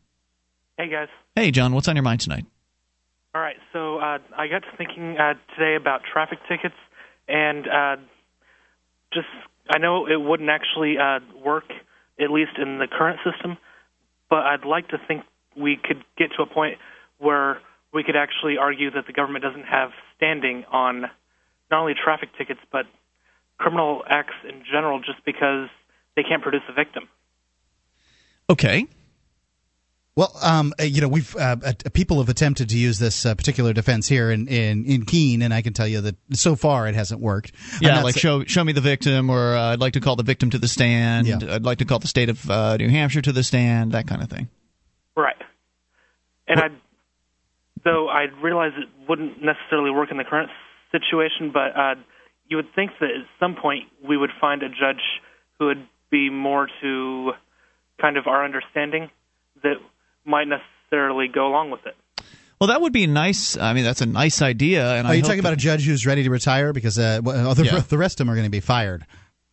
Hey, 0.76 0.88
guys. 0.88 1.09
Hey, 1.36 1.50
John. 1.50 1.74
What's 1.74 1.88
on 1.88 1.96
your 1.96 2.02
mind 2.02 2.20
tonight? 2.20 2.46
All 3.34 3.40
right. 3.40 3.56
So 3.72 3.98
uh, 3.98 4.18
I 4.36 4.48
got 4.48 4.62
to 4.62 4.76
thinking 4.76 5.16
uh, 5.18 5.34
today 5.55 5.76
about 5.76 6.00
traffic 6.10 6.38
tickets, 6.48 6.74
and 7.28 7.68
uh, 7.68 7.96
just 9.12 9.28
I 9.70 9.78
know 9.78 10.06
it 10.06 10.20
wouldn't 10.20 10.48
actually 10.48 10.96
uh, 10.98 11.20
work, 11.44 11.64
at 12.18 12.30
least 12.30 12.52
in 12.60 12.78
the 12.78 12.86
current 12.86 13.20
system, 13.30 13.59
but 14.30 14.40
I'd 14.40 14.64
like 14.64 14.88
to 14.88 14.98
think 15.06 15.24
we 15.56 15.76
could 15.76 16.02
get 16.16 16.30
to 16.36 16.42
a 16.42 16.46
point 16.46 16.78
where 17.18 17.60
we 17.92 18.02
could 18.02 18.16
actually 18.16 18.56
argue 18.59 18.90
that 18.92 19.06
the 19.06 19.12
government 19.12 19.44
doesn't 19.44 19.64
have 19.64 19.90
standing 20.16 20.64
on 20.70 21.02
not 21.70 21.80
only 21.80 21.94
traffic 21.94 22.30
tickets 22.38 22.60
but 22.72 22.86
criminal 23.59 24.02
acts 24.09 24.35
in 24.48 24.62
general 24.70 25.01
just 25.01 25.24
because 25.24 25.68
they 26.16 26.22
can't 26.22 26.43
produce 26.43 26.62
a 26.68 26.72
victim. 26.72 27.09
Okay. 28.51 28.86
Well, 30.18 30.32
um, 30.43 30.74
uh, 30.80 30.82
you 30.82 31.01
know, 31.01 31.06
we've 31.06 31.36
uh, 31.36 31.55
uh, 31.64 31.72
people 31.93 32.18
have 32.18 32.28
attempted 32.28 32.70
to 32.70 32.76
use 32.76 32.98
this 32.98 33.24
uh, 33.24 33.36
particular 33.36 33.72
defense 33.72 34.09
here 34.09 34.32
in, 34.32 34.48
in 34.48 34.85
in 34.85 35.05
Keene, 35.05 35.43
and 35.43 35.55
I 35.55 35.62
can 35.62 35.74
tell 35.74 35.86
you 35.86 36.01
that 36.01 36.16
so 36.32 36.56
far 36.56 36.89
it 36.89 36.97
hasn't 36.97 37.20
worked. 37.20 37.52
Yeah, 37.80 38.02
like 38.02 38.14
sa- 38.14 38.20
show 38.20 38.44
show 38.44 38.64
me 38.64 38.72
the 38.72 38.80
victim, 38.80 39.30
or 39.30 39.55
uh, 39.55 39.74
I'd 39.74 39.78
like 39.78 39.93
to 39.93 40.01
call 40.01 40.16
the 40.16 40.24
victim 40.24 40.51
to 40.51 40.59
the 40.59 40.66
stand. 40.66 41.28
Yeah. 41.28 41.55
I'd 41.55 41.62
like 41.62 41.78
to 41.78 41.85
call 41.85 42.01
the 42.01 42.09
state 42.09 42.30
of 42.30 42.51
uh, 42.51 42.76
New 42.78 42.89
Hampshire 42.89 43.22
to 43.22 43.32
the 43.32 43.44
stand. 43.44 43.93
That 43.93 44.09
kind 44.09 44.20
of 44.20 44.28
thing. 44.28 44.48
Right. 45.16 45.36
And 46.48 46.59
I, 46.59 46.68
though 47.85 48.09
I 48.09 48.26
realize 48.43 48.72
it 48.76 48.89
wouldn't 49.09 49.40
necessarily 49.40 49.93
work 49.93 50.10
in 50.10 50.16
the 50.16 50.24
current 50.24 50.51
situation, 50.90 51.52
but 51.52 51.76
uh, 51.76 51.94
you 52.49 52.57
would 52.57 52.75
think 52.75 52.93
that 53.01 53.11
at 53.11 53.27
some 53.39 53.55
point 53.55 53.85
we 54.07 54.16
would 54.16 54.31
find 54.41 54.62
a 54.62 54.69
judge 54.69 55.03
who 55.59 55.66
would 55.66 55.87
be 56.11 56.31
more 56.31 56.69
to 56.81 57.33
kind 58.01 58.16
of 58.16 58.27
our 58.27 58.45
understanding 58.45 59.11
that 59.62 59.77
might 60.25 60.47
necessarily 60.49 61.29
go 61.29 61.47
along 61.47 61.70
with 61.70 61.85
it. 61.87 61.97
Well, 62.61 62.69
that 62.69 62.81
would 62.81 62.93
be 62.93 63.07
nice. 63.07 63.57
I 63.57 63.73
mean, 63.73 63.85
that's 63.85 64.01
a 64.01 64.07
nice 64.07 64.43
idea. 64.43 64.95
And 64.95 65.07
Are 65.07 65.12
I 65.12 65.15
you 65.15 65.23
talking 65.23 65.39
about 65.39 65.53
a 65.53 65.57
judge 65.57 65.85
who's 65.85 66.07
ready 66.07 66.25
to 66.25 66.31
retire 66.31 66.73
because 66.73 66.99
uh, 66.99 67.20
well, 67.23 67.55
the, 67.55 67.65
Yeah. 67.65 67.79
the 67.89 67.99
rest 67.99 68.20
of 68.20 68.27
them 68.27 68.33
are 68.33 68.35
going 68.35 68.47
to 68.47 68.51
be 68.51 68.61
fired? 68.61 69.07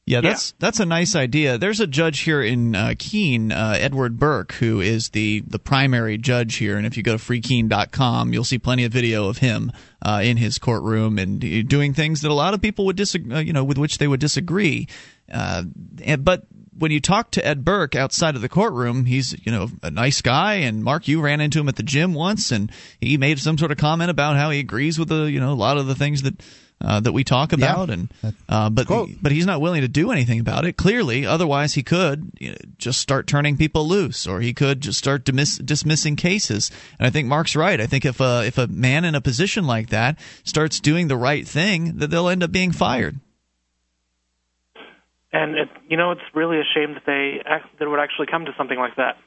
Yeah, 0.07 0.22
that's 0.22 0.52
that's 0.60 0.80
a 0.80 0.86
nice 0.86 1.15
idea. 1.15 1.57
There's 1.57 1.80
a 1.80 1.88
judge 1.88 2.19
here 2.19 2.40
in 2.40 2.76
uh, 2.76 2.94
Keene, 2.99 3.52
uh, 3.52 3.76
Edward 3.80 4.19
Burke, 4.19 4.52
who 4.53 4.80
is 4.80 5.10
the 5.10 5.40
the 5.48 5.57
primary 5.57 6.19
judge 6.19 6.57
here. 6.57 6.77
And 6.77 6.86
if 6.86 6.95
you 6.95 7.02
go 7.02 7.18
to 7.18 7.23
freekeene.com, 7.23 8.32
you'll 8.32 8.44
see 8.44 8.60
plenty 8.60 8.86
of 8.86 8.94
video 8.94 9.27
of 9.27 9.40
him 9.40 9.72
uh, 10.03 10.22
in 10.23 10.38
his 10.38 10.60
courtroom 10.60 11.18
and 11.18 11.44
uh, 11.44 11.64
doing 11.64 11.95
things 11.95 12.22
that 12.22 12.30
a 12.30 12.36
lot 12.36 12.53
of 12.53 12.61
people 12.61 12.86
would 12.86 12.95
disagree, 12.95 13.34
uh, 13.34 13.40
you 13.40 13.52
know, 13.52 13.64
with 13.64 13.80
which 13.80 13.98
they 13.98 14.07
would 14.07 14.19
disagree. 14.19 14.88
Uh, 15.32 15.64
and, 16.03 16.23
but 16.23 16.45
when 16.77 16.91
you 16.91 16.99
talk 16.99 17.32
to 17.32 17.45
Ed 17.45 17.65
Burke 17.65 17.95
outside 17.95 18.36
of 18.36 18.44
the 18.44 18.49
courtroom, 18.49 19.06
he's 19.06 19.36
you 19.44 19.52
know 19.52 19.69
a 19.82 19.90
nice 19.90 20.22
guy. 20.22 20.56
And 20.56 20.84
Mark, 20.84 21.07
you 21.07 21.19
ran 21.19 21.41
into 21.41 21.60
him 21.60 21.68
at 21.68 21.77
the 21.77 21.84
gym 21.84 22.14
once, 22.14 22.52
and 22.52 22.72
he 23.02 23.18
made 23.18 23.40
some 23.40 23.57
sort 23.57 23.72
of 23.72 23.80
comment 23.80 24.11
about 24.11 24.36
how 24.36 24.52
he 24.52 24.60
agrees 24.60 24.99
with 24.99 25.10
the 25.10 25.23
you 25.23 25.40
know 25.40 25.52
a 25.52 25.56
lot 25.56 25.80
of 25.80 25.88
the 25.88 25.95
things 25.95 26.22
that. 26.22 26.44
Uh, 26.81 26.99
that 26.99 27.14
we 27.14 27.23
talk 27.23 27.53
about, 27.53 27.89
and 27.89 28.10
uh, 28.49 28.69
but 28.69 28.88
but 29.22 29.31
he's 29.31 29.45
not 29.45 29.61
willing 29.61 29.81
to 29.81 29.88
do 29.88 30.11
anything 30.11 30.41
about 30.41 30.65
it. 30.65 30.76
Clearly, 30.76 31.26
otherwise 31.26 31.73
he 31.73 31.81
could 31.81 32.31
you 32.38 32.52
know, 32.52 32.57
just 32.77 32.99
start 32.99 33.27
turning 33.27 33.56
people 33.56 33.88
loose, 33.88 34.27
or 34.27 34.41
he 34.41 34.53
could 34.53 34.81
just 34.81 34.99
start 34.99 35.23
dismiss, 35.23 35.57
dismissing 35.57 36.15
cases. 36.18 36.69
And 36.99 37.07
I 37.07 37.10
think 37.10 37.27
Mark's 37.27 37.56
right. 37.56 37.80
I 37.80 37.88
think 37.88 38.03
if 38.03 38.19
a 38.19 38.43
if 38.45 38.57
a 38.57 38.68
man 38.68 39.06
in 39.06 39.15
a 39.15 39.22
position 39.22 39.65
like 39.65 39.89
that 39.89 40.19
starts 40.43 40.81
doing 40.81 41.07
the 41.07 41.18
right 41.18 41.47
thing, 41.47 41.97
that 41.97 42.10
they'll 42.11 42.27
end 42.27 42.43
up 42.43 42.52
being 42.52 42.73
fired. 42.73 43.19
And 45.31 45.57
it, 45.57 45.69
you 45.89 45.97
know, 45.97 46.11
it's 46.11 46.22
really 46.34 46.60
a 46.60 46.64
shame 46.76 46.93
that 46.93 47.03
they 47.06 47.41
act, 47.45 47.80
that 47.80 47.85
it 47.85 47.89
would 47.89 47.99
actually 47.99 48.27
come 48.27 48.45
to 48.45 48.52
something 48.57 48.77
like 48.77 48.97
that. 48.97 49.18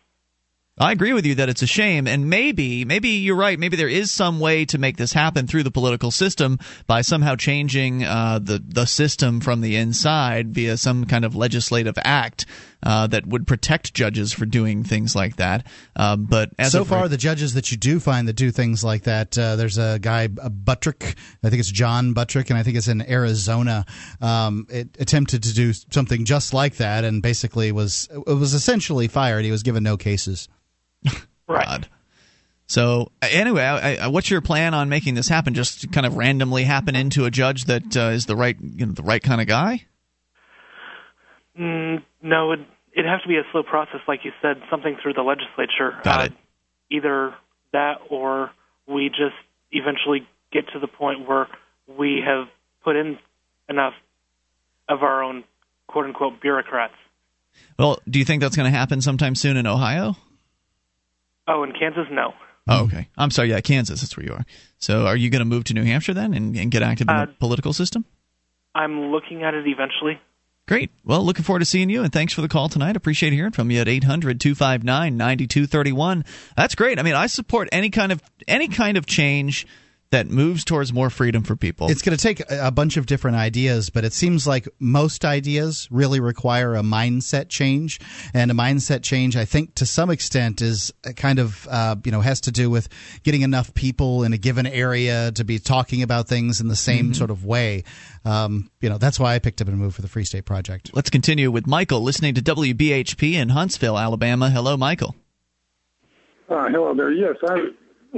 I 0.81 0.93
agree 0.93 1.13
with 1.13 1.27
you 1.27 1.35
that 1.37 1.49
it's 1.49 1.63
a 1.63 1.67
shame, 1.67 2.07
and 2.07 2.31
maybe, 2.31 2.85
maybe 2.85 3.09
you're 3.09 3.37
right. 3.37 3.59
Maybe 3.59 3.77
there 3.77 3.89
is 3.89 4.11
some 4.13 4.41
way 4.41 4.65
to 4.67 4.79
make 4.79 4.97
this 4.97 5.13
happen 5.13 5.47
through 5.47 5.65
the 5.65 5.71
political 5.71 6.11
system 6.11 6.59
by 6.87 7.03
somehow 7.03 7.37
changing 7.37 8.05
uh, 8.05 8.39
the 8.43 8.63
the 8.65 8.87
system 8.87 9.41
from 9.41 9.61
the 9.61 9.77
inside 9.77 10.55
via 10.55 10.77
some 10.77 11.05
kind 11.05 11.25
of 11.25 11.35
legislative 11.35 11.99
act 12.05 12.47
uh, 12.83 13.07
that 13.09 13.27
would 13.27 13.47
protect 13.47 13.93
judges 13.95 14.33
for 14.33 14.47
doing 14.47 14.85
things 14.85 15.17
like 15.17 15.37
that. 15.37 15.67
Uh, 15.97 16.17
but 16.17 16.51
as 16.59 16.73
so 16.73 16.85
far, 16.85 17.03
right- 17.03 17.11
the 17.11 17.17
judges 17.17 17.55
that 17.55 17.71
you 17.71 17.77
do 17.77 17.99
find 17.99 18.29
that 18.29 18.35
do 18.35 18.51
things 18.51 18.85
like 18.85 19.03
that, 19.05 19.37
uh, 19.37 19.57
there's 19.57 19.79
a 19.79 19.99
guy, 19.99 20.29
uh, 20.41 20.49
Buttrick, 20.49 21.17
I 21.43 21.51
think 21.51 21.61
it's 21.61 21.73
John 21.73 22.13
Buttrick, 22.13 22.51
and 22.51 22.59
I 22.59 22.63
think 22.63 22.77
it's 22.77 22.89
in 22.89 23.03
Arizona. 23.11 23.85
Um, 24.21 24.67
it 24.71 24.97
attempted 25.01 25.43
to 25.43 25.55
do 25.55 25.73
something 25.73 26.25
just 26.25 26.55
like 26.55 26.77
that, 26.77 27.05
and 27.05 27.23
basically 27.23 27.73
was 27.73 28.09
it 28.13 28.33
was 28.33 28.55
essentially 28.55 29.09
fired. 29.09 29.45
He 29.45 29.51
was 29.51 29.63
given 29.63 29.83
no 29.83 29.97
cases. 29.97 30.49
God. 31.49 31.89
So 32.67 33.11
uh, 33.23 33.29
anyway, 33.31 33.63
I, 33.63 33.95
I, 33.97 34.07
what's 34.09 34.31
your 34.31 34.41
plan 34.43 34.75
on 34.75 34.89
making 34.89 35.15
this 35.15 35.29
happen? 35.29 35.55
Just 35.55 35.91
kind 35.93 36.07
of 36.07 36.17
randomly 36.17 36.65
happen 36.65 36.95
into 36.95 37.25
a 37.25 37.31
judge 37.31 37.65
that 37.65 37.97
uh, 37.97 38.11
is 38.11 38.27
the 38.27 38.37
right, 38.37 38.57
you 38.61 38.87
know, 38.87 38.93
the 38.93 39.03
right 39.03 39.23
kind 39.23 39.41
of 39.41 39.47
guy. 39.47 39.87
Mm, 41.59 42.03
no, 42.23 42.53
it, 42.53 42.61
it'd 42.93 43.07
have 43.11 43.23
to 43.23 43.29
be 43.29 43.37
a 43.37 43.43
slow 43.53 43.63
process, 43.63 44.01
like 44.07 44.21
you 44.25 44.33
said, 44.43 44.61
something 44.71 44.97
through 45.03 45.15
the 45.15 45.23
legislature. 45.23 45.99
Got 46.05 46.21
Uh, 46.21 46.25
it. 46.25 46.33
Either 46.91 47.35
that, 47.73 47.97
or 48.11 48.51
we 48.87 49.09
just 49.09 49.35
eventually 49.73 50.27
get 50.53 50.65
to 50.73 50.79
the 50.79 50.87
point 50.87 51.29
where 51.29 51.49
we 51.87 52.23
have 52.25 52.49
put 52.83 52.97
in 52.97 53.19
enough 53.69 53.95
of 54.89 55.03
our 55.03 55.23
own 55.23 55.45
quote 55.87 56.07
unquote 56.07 56.41
bureaucrats. 56.41 56.95
Well, 57.79 57.99
do 58.09 58.19
you 58.19 58.25
think 58.25 58.41
that's 58.43 58.57
going 58.57 58.71
to 58.71 58.77
happen 58.77 59.01
sometime 59.03 59.35
soon 59.35 59.57
in 59.57 59.67
Ohio? 59.67 60.17
Oh, 61.49 61.65
in 61.65 61.73
Kansas, 61.73 62.07
no. 62.13 62.35
Oh, 62.69 62.85
okay. 62.85 63.09
I'm 63.17 63.31
sorry. 63.31 63.49
Yeah, 63.51 63.61
Kansas. 63.63 64.03
That's 64.03 64.17
where 64.17 64.27
you 64.27 64.33
are. 64.35 64.45
So, 64.79 65.07
are 65.07 65.17
you 65.17 65.31
going 65.31 65.41
to 65.41 65.47
move 65.47 65.65
to 65.65 65.75
New 65.75 65.85
Hampshire 65.85 66.13
then 66.15 66.35
and, 66.35 66.55
and 66.55 66.71
get 66.71 66.83
active 66.83 67.09
in 67.09 67.15
Uh, 67.17 67.25
the 67.27 67.33
political 67.33 67.73
system? 67.73 68.05
I'm 68.75 69.07
looking 69.11 69.43
at 69.43 69.55
it 69.55 69.67
eventually. 69.67 70.21
Great. 70.67 70.91
Well, 71.03 71.25
looking 71.25 71.45
forward 71.45 71.61
to 71.61 71.65
seeing 71.65 71.89
you, 71.89 72.03
and 72.03 72.13
thanks 72.13 72.35
for 72.35 72.43
the 72.43 72.49
call 72.49 72.69
tonight. 72.69 72.95
Appreciate 72.95 73.33
hearing 73.33 73.53
from 73.53 73.71
you 73.71 73.81
at 73.81 73.89
800 73.89 74.39
259 74.39 75.17
9231. 75.17 76.25
That's 76.59 76.75
great. 76.75 76.99
I 76.99 77.03
mean, 77.03 77.15
I 77.15 77.27
support 77.27 77.71
any 77.73 77.89
kind 77.89 78.13
of 78.13 78.23
any 78.47 78.69
kind 78.69 78.99
of 78.99 79.07
change 79.07 79.67
that 80.11 80.27
moves 80.27 80.65
towards 80.65 80.93
more 80.93 81.11
freedom 81.11 81.43
for 81.43 81.55
people. 81.55 81.91
It's 81.91 82.01
going 82.01 82.17
to 82.17 82.23
take 82.23 82.43
a 82.51 82.71
bunch 82.71 82.97
of 82.97 83.07
different 83.07 83.37
ideas, 83.37 83.91
but 83.91 84.05
it 84.05 84.13
seems 84.13 84.47
like 84.47 84.67
most 84.79 85.25
ideas 85.25 85.87
really 85.91 86.19
require 86.19 86.75
a 86.75 86.81
mindset 86.81 87.49
change, 87.49 88.01
and 88.33 88.51
a 88.51 88.55
mindset 88.55 89.03
change, 89.03 89.37
I 89.37 89.45
think, 89.45 89.75
to 89.77 89.87
some 89.87 90.11
extent, 90.11 90.63
is 90.63 90.93
kind 91.17 91.39
of 91.39 91.69
uh, 91.71 91.97
you 92.05 92.13
know 92.13 92.21
has 92.21 92.41
to 92.43 92.51
do 92.51 92.71
with 92.71 92.89
getting 93.23 93.43
enough 93.43 93.75
people 93.75 94.25
in 94.25 94.33
a 94.33 94.39
given 94.39 94.67
area 94.67 95.31
to 95.33 95.45
be 95.45 95.59
talking 95.59 96.03
about 96.03 96.27
things 96.27 96.61
in 96.61 96.69
the 96.69 96.77
same 96.77 97.07
mm-hmm. 97.07 97.13
sort 97.15 97.31
of 97.31 97.45
way. 97.45 97.85
Um, 98.25 98.71
you 98.81 98.89
know, 98.89 98.99
that's 98.99 99.21
why 99.21 99.35
I 99.35 99.39
picked 99.39 99.61
up 99.61 99.69
and 99.69 99.79
moved 99.79 99.97
for 99.97 100.03
the 100.03 100.09
Free 100.09 100.25
State 100.25 100.45
Project. 100.45 100.91
Let's 100.95 101.11
continue 101.11 101.51
with 101.51 101.67
Michael, 101.67 102.01
listening 102.01 102.35
to 102.35 102.43
WBHP 102.43 103.35
in 103.35 103.51
Huntsville, 103.51 103.99
Alabama. 103.99 104.51
Hello, 104.51 104.77
Michael. 104.77 105.15
Uh, 106.49 106.67
hello 106.71 106.95
there. 106.95 107.13
Yes, 107.13 107.37
I 107.47 107.59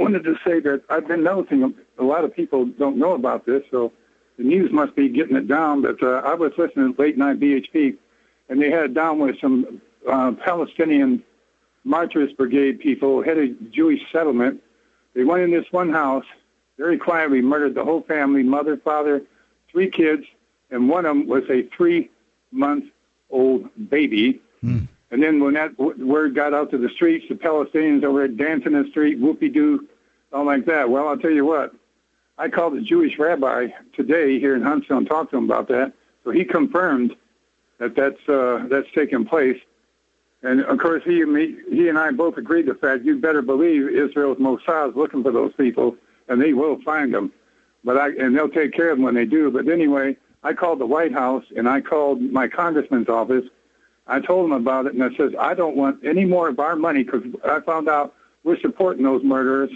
wanted 0.01 0.25
to 0.25 0.35
say 0.45 0.61
that 0.61 0.83
I've 0.89 1.07
been 1.07 1.23
noticing 1.23 1.75
a 1.99 2.03
lot 2.03 2.25
of 2.25 2.35
people 2.35 2.67
don't 2.67 2.97
know 2.97 3.13
about 3.13 3.47
this, 3.47 3.63
so 3.71 3.93
the 4.39 4.45
news 4.45 4.73
must 4.73 4.97
be 4.97 5.09
getting 5.09 5.37
it 5.37 5.47
down. 5.47 5.83
But 5.83 6.03
uh, 6.03 6.23
I 6.25 6.35
was 6.35 6.53
listening 6.57 6.95
to 6.95 7.01
late 7.01 7.19
night 7.19 7.39
BHP, 7.39 7.97
and 8.49 8.61
they 8.61 8.71
had 8.71 8.85
it 8.85 8.95
down 8.95 9.19
with 9.19 9.39
some 9.41 9.81
uh, 10.11 10.33
Palestinian 10.45 11.23
Martyrs 11.85 12.33
Brigade 12.33 12.81
people 12.81 13.23
had 13.23 13.39
a 13.39 13.49
Jewish 13.71 14.01
settlement. 14.13 14.63
They 15.15 15.25
went 15.25 15.43
in 15.43 15.51
this 15.51 15.67
one 15.71 15.91
house, 15.91 16.25
very 16.79 16.99
quietly 16.99 17.43
murdered 17.43 17.75
the 17.75 17.85
whole 17.85 18.03
family, 18.03 18.43
mother, 18.43 18.77
father, 18.77 19.23
three 19.71 19.91
kids, 19.91 20.25
and 20.71 20.89
one 20.89 21.05
of 21.05 21.17
them 21.17 21.27
was 21.27 21.45
a 21.51 21.63
three-month-old 21.77 23.91
baby. 23.91 24.41
Mm. 24.65 24.89
And 25.11 25.23
then 25.23 25.43
when 25.43 25.55
that 25.55 25.77
word 25.79 26.35
got 26.35 26.55
out 26.55 26.71
to 26.71 26.79
the 26.79 26.89
streets, 26.91 27.27
the 27.29 27.35
Palestinians 27.35 28.05
over 28.05 28.27
there 28.27 28.29
dancing 28.29 28.75
in 28.75 28.85
the 28.85 28.91
street, 28.91 29.21
whoopie-doo, 29.21 29.89
all 30.33 30.45
like 30.45 30.65
that. 30.67 30.91
Well, 30.91 31.09
I'll 31.09 31.19
tell 31.19 31.31
you 31.31 31.45
what, 31.45 31.75
I 32.39 32.49
called 32.49 32.75
a 32.75 32.81
Jewish 32.81 33.19
rabbi 33.19 33.69
today 33.95 34.39
here 34.39 34.55
in 34.55 34.63
Huntsville 34.63 34.99
and 34.99 35.07
talked 35.07 35.31
to 35.33 35.37
him 35.37 35.45
about 35.45 35.69
that. 35.69 35.93
So 36.25 36.31
he 36.31 36.45
confirmed 36.45 37.17
that 37.79 37.95
that's 37.95 38.29
uh, 38.29 38.67
that's 38.71 38.91
taken 38.95 39.25
place. 39.25 39.59
And 40.43 40.63
of 40.63 40.79
course, 40.79 41.03
he 41.05 41.21
and 41.21 41.33
me, 41.33 41.57
he 41.71 41.89
and 41.89 41.99
I 41.99 42.11
both 42.13 42.37
agreed 42.37 42.67
the 42.67 42.75
fact 42.75 43.05
you 43.05 43.19
better 43.19 43.43
believe 43.43 43.89
Israel's 43.89 44.39
Mossad 44.39 44.91
is 44.91 44.97
looking 44.97 45.23
for 45.23 45.33
those 45.33 45.53
people, 45.55 45.97
and 46.29 46.41
they 46.41 46.53
will 46.53 46.81
find 46.83 47.13
them. 47.13 47.33
But 47.85 47.99
I 47.99 48.09
and 48.09 48.37
they'll 48.37 48.49
take 48.49 48.73
care 48.73 48.91
of 48.91 48.99
them 48.99 49.05
when 49.05 49.15
they 49.15 49.27
do. 49.27 49.51
But 49.51 49.69
anyway, 49.69 50.17
I 50.43 50.55
called 50.55 50.79
the 50.79 50.87
White 50.87 51.13
House 51.13 51.45
and 51.57 51.69
I 51.69 51.81
called 51.81 52.21
my 52.21 52.49
congressman's 52.49 53.09
office 53.09 53.45
I 54.11 54.19
told 54.19 54.47
him 54.47 54.53
about 54.53 54.87
it, 54.87 54.95
and 54.95 55.05
I 55.05 55.17
says, 55.17 55.33
I 55.39 55.55
don't 55.55 55.77
want 55.77 56.05
any 56.05 56.25
more 56.25 56.49
of 56.49 56.59
our 56.59 56.75
money 56.75 57.05
because 57.05 57.23
I 57.45 57.61
found 57.61 57.89
out 57.89 58.13
we're 58.43 58.59
supporting 58.59 59.05
those 59.05 59.23
murderers 59.23 59.71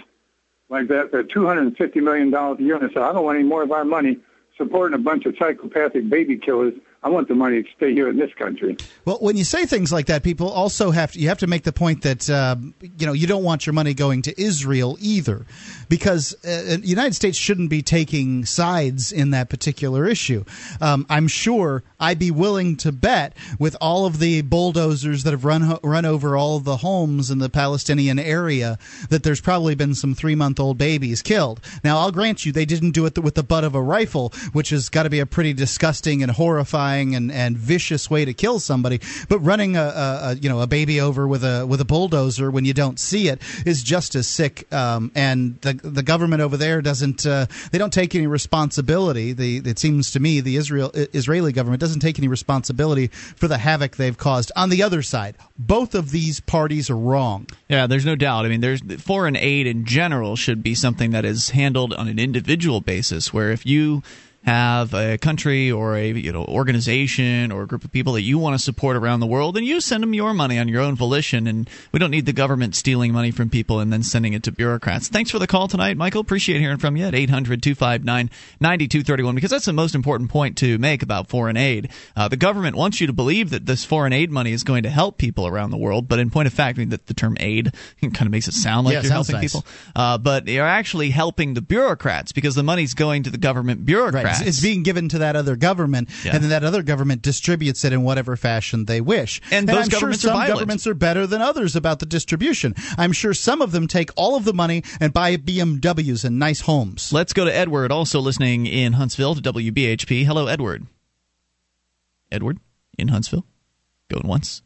like 0.69 0.87
that. 0.87 1.11
They're 1.11 1.23
$250 1.23 1.95
million 1.97 2.33
a 2.33 2.55
year. 2.61 2.77
And 2.77 2.91
said, 2.93 3.03
I 3.03 3.11
don't 3.11 3.23
want 3.23 3.37
any 3.37 3.47
more 3.47 3.63
of 3.63 3.71
our 3.71 3.85
money 3.85 4.17
supporting 4.57 4.95
a 4.95 5.01
bunch 5.01 5.25
of 5.25 5.35
psychopathic 5.37 6.09
baby 6.09 6.37
killers 6.37 6.73
I 7.05 7.09
want 7.09 7.27
the 7.27 7.35
money 7.35 7.61
to 7.61 7.69
stay 7.77 7.93
here 7.93 8.09
in 8.09 8.17
this 8.17 8.33
country. 8.33 8.75
Well, 9.05 9.19
when 9.21 9.37
you 9.37 9.43
say 9.43 9.67
things 9.67 9.93
like 9.93 10.07
that, 10.07 10.23
people 10.23 10.49
also 10.49 10.89
have 10.89 11.11
to, 11.11 11.19
you 11.19 11.27
have 11.27 11.37
to 11.37 11.47
make 11.47 11.61
the 11.61 11.71
point 11.71 12.01
that 12.01 12.27
uh, 12.27 12.55
you 12.81 13.05
know 13.05 13.13
you 13.13 13.27
don't 13.27 13.43
want 13.43 13.67
your 13.67 13.73
money 13.73 13.93
going 13.93 14.23
to 14.23 14.41
Israel 14.41 14.97
either, 14.99 15.45
because 15.87 16.33
uh, 16.43 16.77
the 16.79 16.81
United 16.83 17.13
States 17.13 17.37
shouldn't 17.37 17.69
be 17.69 17.83
taking 17.83 18.43
sides 18.43 19.11
in 19.11 19.29
that 19.29 19.49
particular 19.49 20.07
issue. 20.07 20.45
Um, 20.81 21.05
I'm 21.07 21.27
sure 21.27 21.83
I'd 21.99 22.17
be 22.17 22.31
willing 22.31 22.75
to 22.77 22.91
bet 22.91 23.37
with 23.59 23.77
all 23.79 24.07
of 24.07 24.17
the 24.17 24.41
bulldozers 24.41 25.21
that 25.25 25.31
have 25.31 25.45
run 25.45 25.77
run 25.83 26.05
over 26.05 26.35
all 26.35 26.57
of 26.57 26.63
the 26.63 26.77
homes 26.77 27.29
in 27.29 27.37
the 27.37 27.49
Palestinian 27.49 28.17
area 28.17 28.79
that 29.09 29.21
there's 29.21 29.41
probably 29.41 29.75
been 29.75 29.93
some 29.93 30.15
three 30.15 30.33
month 30.33 30.59
old 30.59 30.79
babies 30.79 31.21
killed. 31.21 31.61
Now, 31.83 31.99
I'll 31.99 32.11
grant 32.11 32.47
you 32.47 32.51
they 32.51 32.65
didn't 32.65 32.91
do 32.91 33.05
it 33.05 33.15
with 33.19 33.35
the 33.35 33.43
butt 33.43 33.63
of 33.63 33.75
a 33.75 33.81
rifle, 33.81 34.33
which 34.53 34.71
has 34.71 34.89
got 34.89 35.03
to 35.03 35.11
be 35.11 35.19
a 35.19 35.27
pretty 35.27 35.53
disgusting 35.53 36.23
and 36.23 36.31
horrifying 36.31 36.94
horrifying 36.95 37.15
and, 37.15 37.31
and 37.31 37.57
vicious 37.57 38.09
way 38.09 38.25
to 38.25 38.33
kill 38.33 38.59
somebody. 38.59 38.99
But 39.29 39.39
running 39.39 39.77
a, 39.77 39.81
a, 39.81 40.19
a, 40.21 40.35
you 40.35 40.49
know 40.49 40.61
a 40.61 40.67
baby 40.67 41.01
over 41.01 41.27
with 41.27 41.43
a 41.43 41.65
with 41.65 41.81
a 41.81 41.85
bulldozer 41.85 42.51
when 42.51 42.65
you 42.65 42.73
don't 42.73 42.99
see 42.99 43.27
it 43.27 43.41
is 43.65 43.83
just 43.83 44.15
as 44.15 44.27
sick. 44.27 44.71
Um, 44.73 45.11
and 45.15 45.59
the 45.61 45.73
the 45.73 46.03
government 46.03 46.41
over 46.41 46.57
there 46.57 46.81
doesn't 46.81 47.25
uh, 47.25 47.45
they 47.71 47.77
don't 47.77 47.93
take 47.93 48.15
any 48.15 48.27
responsibility. 48.27 49.33
The 49.33 49.57
it 49.65 49.79
seems 49.79 50.11
to 50.11 50.19
me 50.19 50.41
the 50.41 50.57
Israel 50.57 50.91
Israeli 50.93 51.51
government 51.51 51.81
doesn't 51.81 52.01
take 52.01 52.19
any 52.19 52.27
responsibility 52.27 53.07
for 53.07 53.47
the 53.47 53.57
havoc 53.57 53.95
they've 53.95 54.17
caused. 54.17 54.51
On 54.55 54.69
the 54.69 54.83
other 54.83 55.01
side, 55.01 55.35
both 55.57 55.95
of 55.95 56.11
these 56.11 56.39
parties 56.39 56.89
are 56.89 56.97
wrong. 56.97 57.47
Yeah, 57.69 57.87
there's 57.87 58.05
no 58.05 58.15
doubt. 58.15 58.45
I 58.45 58.49
mean, 58.49 58.61
there's 58.61 58.81
foreign 59.01 59.35
aid 59.35 59.67
in 59.67 59.85
general 59.85 60.35
should 60.35 60.63
be 60.63 60.75
something 60.75 61.11
that 61.11 61.25
is 61.25 61.49
handled 61.51 61.93
on 61.93 62.07
an 62.07 62.19
individual 62.19 62.81
basis. 62.81 63.33
Where 63.33 63.51
if 63.51 63.65
you 63.65 64.03
have 64.45 64.93
a 64.93 65.17
country 65.17 65.71
or 65.71 65.95
a 65.95 66.11
you 66.11 66.31
know 66.31 66.45
organization 66.45 67.51
or 67.51 67.63
a 67.63 67.67
group 67.67 67.83
of 67.83 67.91
people 67.91 68.13
that 68.13 68.21
you 68.21 68.37
want 68.37 68.55
to 68.55 68.63
support 68.63 68.95
around 68.95 69.19
the 69.19 69.25
world, 69.25 69.57
and 69.57 69.65
you 69.65 69.81
send 69.81 70.03
them 70.03 70.13
your 70.13 70.33
money 70.33 70.59
on 70.59 70.67
your 70.67 70.81
own 70.81 70.95
volition. 70.95 71.47
And 71.47 71.69
we 71.91 71.99
don't 71.99 72.11
need 72.11 72.25
the 72.25 72.33
government 72.33 72.75
stealing 72.75 73.11
money 73.11 73.31
from 73.31 73.49
people 73.49 73.79
and 73.79 73.91
then 73.91 74.03
sending 74.03 74.33
it 74.33 74.43
to 74.43 74.51
bureaucrats. 74.51 75.07
Thanks 75.07 75.31
for 75.31 75.39
the 75.39 75.47
call 75.47 75.67
tonight, 75.67 75.97
Michael. 75.97 76.21
Appreciate 76.21 76.59
hearing 76.59 76.77
from 76.77 76.95
you 76.95 77.05
at 77.05 77.15
800 77.15 77.63
259 77.63 78.29
9231 78.59 79.35
because 79.35 79.51
that's 79.51 79.65
the 79.65 79.73
most 79.73 79.95
important 79.95 80.29
point 80.29 80.57
to 80.57 80.77
make 80.77 81.01
about 81.01 81.27
foreign 81.27 81.57
aid. 81.57 81.89
Uh, 82.15 82.27
the 82.27 82.37
government 82.37 82.75
wants 82.75 83.01
you 83.01 83.07
to 83.07 83.13
believe 83.13 83.49
that 83.49 83.65
this 83.65 83.83
foreign 83.83 84.13
aid 84.13 84.29
money 84.29 84.51
is 84.51 84.63
going 84.63 84.83
to 84.83 84.89
help 84.89 85.17
people 85.17 85.47
around 85.47 85.71
the 85.71 85.77
world, 85.77 86.07
but 86.07 86.19
in 86.19 86.29
point 86.29 86.47
of 86.47 86.53
fact, 86.53 86.77
I 86.77 86.79
mean, 86.79 86.89
that 86.89 87.07
the 87.07 87.13
term 87.15 87.35
aid 87.39 87.73
kind 88.01 88.21
of 88.21 88.31
makes 88.31 88.47
it 88.47 88.53
sound 88.53 88.85
like 88.85 88.93
yeah, 88.93 89.01
you're 89.01 89.11
helping 89.11 89.35
nice. 89.35 89.53
people. 89.53 89.65
Uh, 89.95 90.19
but 90.19 90.47
you're 90.47 90.65
actually 90.65 91.09
helping 91.09 91.55
the 91.55 91.61
bureaucrats 91.61 92.31
because 92.31 92.53
the 92.53 92.63
money's 92.63 92.93
going 92.93 93.23
to 93.23 93.29
the 93.31 93.37
government 93.37 93.85
bureaucrats. 93.85 94.25
Right. 94.25 94.34
It's 94.41 94.61
being 94.61 94.83
given 94.83 95.09
to 95.09 95.19
that 95.19 95.35
other 95.35 95.55
government, 95.55 96.09
yeah. 96.23 96.33
and 96.33 96.43
then 96.43 96.49
that 96.49 96.63
other 96.63 96.83
government 96.83 97.21
distributes 97.21 97.83
it 97.83 97.93
in 97.93 98.03
whatever 98.03 98.35
fashion 98.35 98.85
they 98.85 99.01
wish. 99.01 99.41
And, 99.51 99.69
and 99.69 99.69
those 99.69 99.85
I'm 99.85 99.89
governments 99.89 100.21
sure 100.21 100.31
some 100.31 100.41
are 100.41 100.47
governments 100.47 100.87
are 100.87 100.93
better 100.93 101.27
than 101.27 101.41
others 101.41 101.75
about 101.75 101.99
the 101.99 102.05
distribution. 102.05 102.75
I'm 102.97 103.11
sure 103.11 103.33
some 103.33 103.61
of 103.61 103.71
them 103.71 103.87
take 103.87 104.11
all 104.15 104.35
of 104.35 104.45
the 104.45 104.53
money 104.53 104.83
and 104.99 105.13
buy 105.13 105.37
BMWs 105.37 106.25
and 106.25 106.39
nice 106.39 106.61
homes. 106.61 107.11
Let's 107.13 107.33
go 107.33 107.45
to 107.45 107.53
Edward, 107.53 107.91
also 107.91 108.19
listening 108.19 108.65
in 108.65 108.93
Huntsville 108.93 109.35
to 109.35 109.41
WBHP. 109.41 110.25
Hello, 110.25 110.47
Edward. 110.47 110.85
Edward 112.31 112.59
in 112.97 113.09
Huntsville. 113.09 113.45
Going 114.09 114.27
once. 114.27 114.61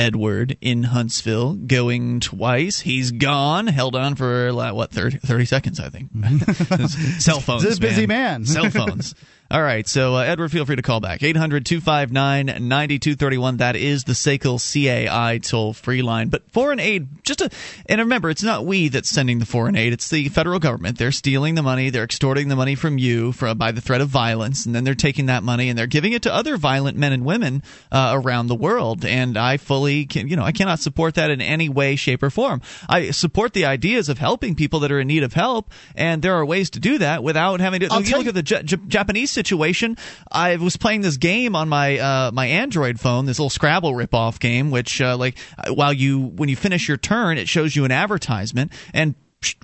Edward 0.00 0.56
in 0.62 0.82
Huntsville 0.84 1.52
going 1.54 2.20
twice. 2.20 2.80
He's 2.80 3.10
gone. 3.12 3.66
Held 3.66 3.94
on 3.94 4.14
for 4.14 4.50
like, 4.50 4.72
what 4.72 4.90
30, 4.90 5.18
30 5.18 5.44
seconds, 5.44 5.78
I 5.78 5.90
think. 5.90 6.10
Mm-hmm. 6.14 6.86
Cell 7.20 7.40
phones. 7.40 7.64
This 7.64 7.78
busy 7.78 8.06
man. 8.06 8.46
Cell 8.46 8.70
phones. 8.70 9.14
All 9.52 9.60
right, 9.60 9.88
so 9.88 10.14
uh, 10.14 10.20
Edward, 10.20 10.52
feel 10.52 10.64
free 10.64 10.76
to 10.76 10.82
call 10.82 11.00
back. 11.00 11.24
800 11.24 11.66
259 11.66 12.46
9231. 12.46 13.56
That 13.56 13.74
is 13.74 14.04
the 14.04 14.12
SACL 14.12 14.60
CAI 14.60 15.38
toll 15.38 15.72
free 15.72 16.02
line. 16.02 16.28
But 16.28 16.48
foreign 16.52 16.78
aid, 16.78 17.08
just 17.24 17.40
a, 17.40 17.50
and 17.86 17.98
remember, 18.00 18.30
it's 18.30 18.44
not 18.44 18.64
we 18.64 18.86
that's 18.86 19.08
sending 19.08 19.40
the 19.40 19.46
foreign 19.46 19.74
aid, 19.74 19.92
it's 19.92 20.08
the 20.08 20.28
federal 20.28 20.60
government. 20.60 20.98
They're 20.98 21.10
stealing 21.10 21.56
the 21.56 21.64
money, 21.64 21.90
they're 21.90 22.04
extorting 22.04 22.46
the 22.46 22.54
money 22.54 22.76
from 22.76 22.96
you 22.96 23.32
for, 23.32 23.52
by 23.56 23.72
the 23.72 23.80
threat 23.80 24.00
of 24.00 24.08
violence, 24.08 24.66
and 24.66 24.74
then 24.74 24.84
they're 24.84 24.94
taking 24.94 25.26
that 25.26 25.42
money 25.42 25.68
and 25.68 25.76
they're 25.76 25.88
giving 25.88 26.12
it 26.12 26.22
to 26.22 26.32
other 26.32 26.56
violent 26.56 26.96
men 26.96 27.12
and 27.12 27.24
women 27.24 27.64
uh, 27.90 28.12
around 28.14 28.46
the 28.46 28.54
world. 28.54 29.04
And 29.04 29.36
I 29.36 29.56
fully 29.56 30.06
can, 30.06 30.28
you 30.28 30.36
know, 30.36 30.44
I 30.44 30.52
cannot 30.52 30.78
support 30.78 31.16
that 31.16 31.28
in 31.28 31.40
any 31.40 31.68
way, 31.68 31.96
shape, 31.96 32.22
or 32.22 32.30
form. 32.30 32.62
I 32.88 33.10
support 33.10 33.52
the 33.52 33.64
ideas 33.64 34.08
of 34.08 34.18
helping 34.18 34.54
people 34.54 34.78
that 34.80 34.92
are 34.92 35.00
in 35.00 35.08
need 35.08 35.24
of 35.24 35.32
help, 35.32 35.72
and 35.96 36.22
there 36.22 36.34
are 36.34 36.46
ways 36.46 36.70
to 36.70 36.78
do 36.78 36.98
that 36.98 37.24
without 37.24 37.58
having 37.58 37.80
to. 37.80 37.88
I'll 37.90 37.98
look, 37.98 38.10
look 38.12 38.26
at 38.28 38.34
the 38.34 38.44
J- 38.44 38.62
J- 38.62 38.76
Japanese 38.86 39.39
situation, 39.40 39.96
I 40.30 40.56
was 40.56 40.76
playing 40.76 41.00
this 41.00 41.16
game 41.16 41.56
on 41.56 41.68
my 41.68 41.98
uh, 41.98 42.30
my 42.32 42.46
Android 42.46 43.00
phone, 43.00 43.24
this 43.24 43.38
little 43.38 43.50
Scrabble 43.50 43.92
ripoff 43.92 44.38
game, 44.38 44.70
which 44.70 45.00
uh, 45.00 45.16
like 45.16 45.38
while 45.68 45.92
you 45.92 46.20
when 46.20 46.48
you 46.48 46.56
finish 46.56 46.88
your 46.88 46.96
turn, 46.96 47.38
it 47.38 47.48
shows 47.48 47.74
you 47.74 47.84
an 47.84 47.90
advertisement 47.90 48.72
and 48.92 49.14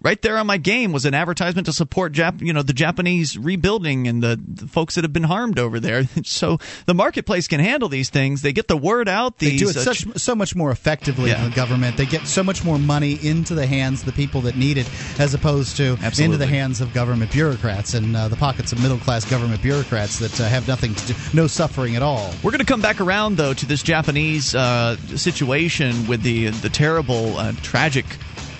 right 0.02 0.20
there 0.22 0.38
on 0.38 0.46
my 0.46 0.56
game 0.56 0.92
was 0.92 1.04
an 1.04 1.14
advertisement 1.14 1.66
to 1.66 1.72
support 1.72 2.12
Jap- 2.12 2.40
you 2.40 2.52
know 2.52 2.62
the 2.62 2.72
Japanese 2.72 3.36
rebuilding 3.36 4.08
and 4.08 4.22
the, 4.22 4.40
the, 4.46 4.66
folks 4.66 4.94
that 4.94 5.04
have 5.04 5.12
been 5.12 5.24
harmed 5.24 5.58
over 5.58 5.80
there. 5.80 6.04
so 6.24 6.58
the 6.86 6.94
marketplace 6.94 7.46
can 7.46 7.60
handle 7.60 7.88
these 7.88 8.08
things. 8.08 8.42
They 8.42 8.52
get 8.52 8.68
the 8.68 8.76
word 8.76 9.08
out. 9.08 9.38
These, 9.38 9.52
they 9.52 9.56
do 9.58 9.70
it 9.70 9.76
uh, 9.76 9.92
such, 9.92 10.18
so 10.18 10.34
much 10.34 10.56
more 10.56 10.70
effectively 10.70 11.30
yeah. 11.30 11.36
than 11.40 11.50
the 11.50 11.56
government. 11.56 11.96
They 11.96 12.06
get 12.06 12.26
so 12.26 12.42
much 12.42 12.64
more 12.64 12.78
money 12.78 13.18
into 13.22 13.54
the 13.54 13.66
hands 13.66 14.00
of 14.00 14.06
the 14.06 14.12
people 14.12 14.40
that 14.42 14.56
need 14.56 14.78
it, 14.78 14.88
as 15.20 15.34
opposed 15.34 15.76
to 15.76 15.98
Absolutely. 16.02 16.24
into 16.24 16.38
the 16.38 16.46
hands 16.46 16.80
of 16.80 16.92
government 16.94 17.30
bureaucrats 17.30 17.94
and 17.94 18.16
uh, 18.16 18.28
the 18.28 18.36
pockets 18.36 18.72
of 18.72 18.80
middle 18.80 18.98
class 18.98 19.24
government 19.24 19.60
bureaucrats 19.60 20.18
that 20.18 20.40
uh, 20.40 20.48
have 20.48 20.66
nothing 20.66 20.94
to 20.94 21.06
do, 21.08 21.14
no 21.34 21.46
suffering 21.46 21.96
at 21.96 22.02
all. 22.02 22.32
We're 22.42 22.52
going 22.52 22.60
to 22.60 22.66
come 22.66 22.80
back 22.80 23.00
around 23.00 23.36
though 23.36 23.52
to 23.52 23.66
this 23.66 23.82
Japanese 23.82 24.54
uh, 24.54 24.96
situation 25.16 26.06
with 26.06 26.22
the 26.22 26.48
the 26.48 26.70
terrible, 26.70 27.36
uh, 27.36 27.52
tragic 27.62 28.06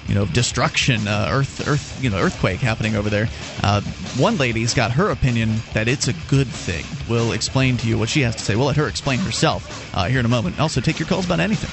you 0.09 0.15
know 0.15 0.27
destruction, 0.27 1.07
uh, 1.09 1.29
earth, 1.31 1.67
earth, 1.67 2.03
you 2.03 2.11
know, 2.11 2.19
earthquake 2.19 2.61
happening 2.61 2.97
over 2.97 3.11
there. 3.11 3.29
Uh, 3.63 3.81
one 4.19 4.37
lady's 4.39 4.75
got 4.75 4.91
her 4.93 5.11
opinion 5.11 5.57
that 5.73 5.89
it's 5.89 6.09
a 6.09 6.13
good 6.29 6.47
thing. 6.47 6.85
We'll 7.09 7.33
explain 7.33 7.77
to 7.79 7.89
you 7.89 7.99
what 7.99 8.09
she 8.09 8.21
has 8.23 8.37
to 8.37 8.43
say. 8.43 8.57
We'll 8.57 8.67
let 8.67 8.77
her 8.77 8.89
explain 8.89 9.19
herself 9.21 9.95
uh, 9.95 10.07
here 10.07 10.21
in 10.21 10.27
a 10.27 10.31
moment. 10.31 10.61
Also, 10.61 10.81
take 10.81 10.99
your 10.99 11.09
calls 11.09 11.27
about 11.27 11.41
anything. 11.41 11.71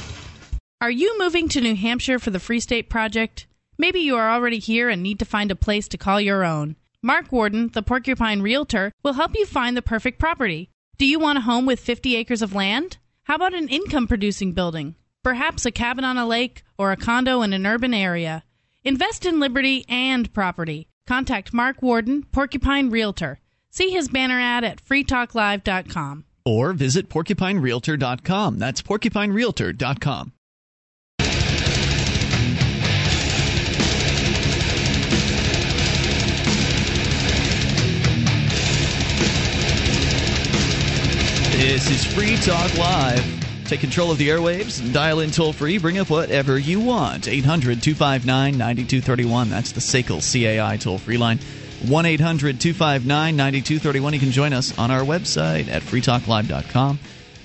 Are 0.81 0.91
you 0.91 1.17
moving 1.17 1.47
to 1.49 1.61
New 1.61 1.75
Hampshire 1.75 2.19
for 2.19 2.31
the 2.31 2.39
Free 2.39 2.59
State 2.59 2.89
Project? 2.89 3.47
Maybe 3.77 4.01
you 4.01 4.15
are 4.15 4.31
already 4.31 4.59
here 4.59 4.89
and 4.89 5.01
need 5.01 5.19
to 5.19 5.25
find 5.25 5.49
a 5.49 5.55
place 5.55 5.87
to 5.87 5.97
call 5.97 6.19
your 6.19 6.43
own. 6.43 6.75
Mark 7.01 7.31
Warden, 7.31 7.69
the 7.69 7.81
Porcupine 7.81 8.41
Realtor, 8.41 8.91
will 9.03 9.13
help 9.13 9.35
you 9.35 9.45
find 9.45 9.75
the 9.75 9.81
perfect 9.81 10.19
property. 10.19 10.69
Do 10.97 11.05
you 11.05 11.19
want 11.19 11.37
a 11.37 11.41
home 11.41 11.65
with 11.65 11.79
50 11.79 12.15
acres 12.15 12.41
of 12.41 12.53
land? 12.53 12.97
How 13.23 13.35
about 13.35 13.53
an 13.53 13.67
income 13.67 14.07
producing 14.07 14.51
building? 14.51 14.95
Perhaps 15.23 15.65
a 15.65 15.71
cabin 15.71 16.03
on 16.03 16.17
a 16.17 16.27
lake 16.27 16.63
or 16.77 16.91
a 16.91 16.97
condo 16.97 17.41
in 17.43 17.53
an 17.53 17.65
urban 17.65 17.93
area. 17.93 18.43
Invest 18.83 19.25
in 19.25 19.39
liberty 19.39 19.85
and 19.87 20.31
property. 20.33 20.89
Contact 21.07 21.53
Mark 21.53 21.81
Warden, 21.81 22.23
Porcupine 22.23 22.89
Realtor. 22.89 23.39
See 23.69 23.89
his 23.89 24.09
banner 24.09 24.39
ad 24.39 24.65
at 24.65 24.83
freetalklive.com. 24.83 26.25
Or 26.45 26.73
visit 26.73 27.07
porcupinerealtor.com. 27.07 28.59
That's 28.59 28.81
porcupinerealtor.com. 28.81 30.33
This 41.53 41.89
is 41.89 42.03
Free 42.13 42.35
Talk 42.35 42.77
Live. 42.77 43.42
Take 43.73 43.79
control 43.79 44.11
of 44.11 44.19
the 44.19 44.29
airwaves 44.29 44.93
dial 44.93 45.19
in 45.19 45.31
toll 45.31 45.51
free. 45.51 45.79
Bring 45.79 45.97
up 45.97 46.07
whatever 46.07 46.59
you 46.59 46.79
want. 46.79 47.27
800 47.27 47.81
259 47.81 48.55
9231. 48.55 49.49
That's 49.49 49.71
the 49.71 49.79
SACL 49.79 50.21
CAI 50.21 50.77
toll 50.77 50.99
free 50.99 51.17
line. 51.17 51.39
1 51.87 52.05
800 52.05 52.61
259 52.61 53.35
9231. 53.35 54.13
You 54.13 54.19
can 54.19 54.29
join 54.29 54.53
us 54.53 54.77
on 54.77 54.91
our 54.91 55.01
website 55.01 55.69
at 55.69 55.81
freetalklive.com 55.81 56.99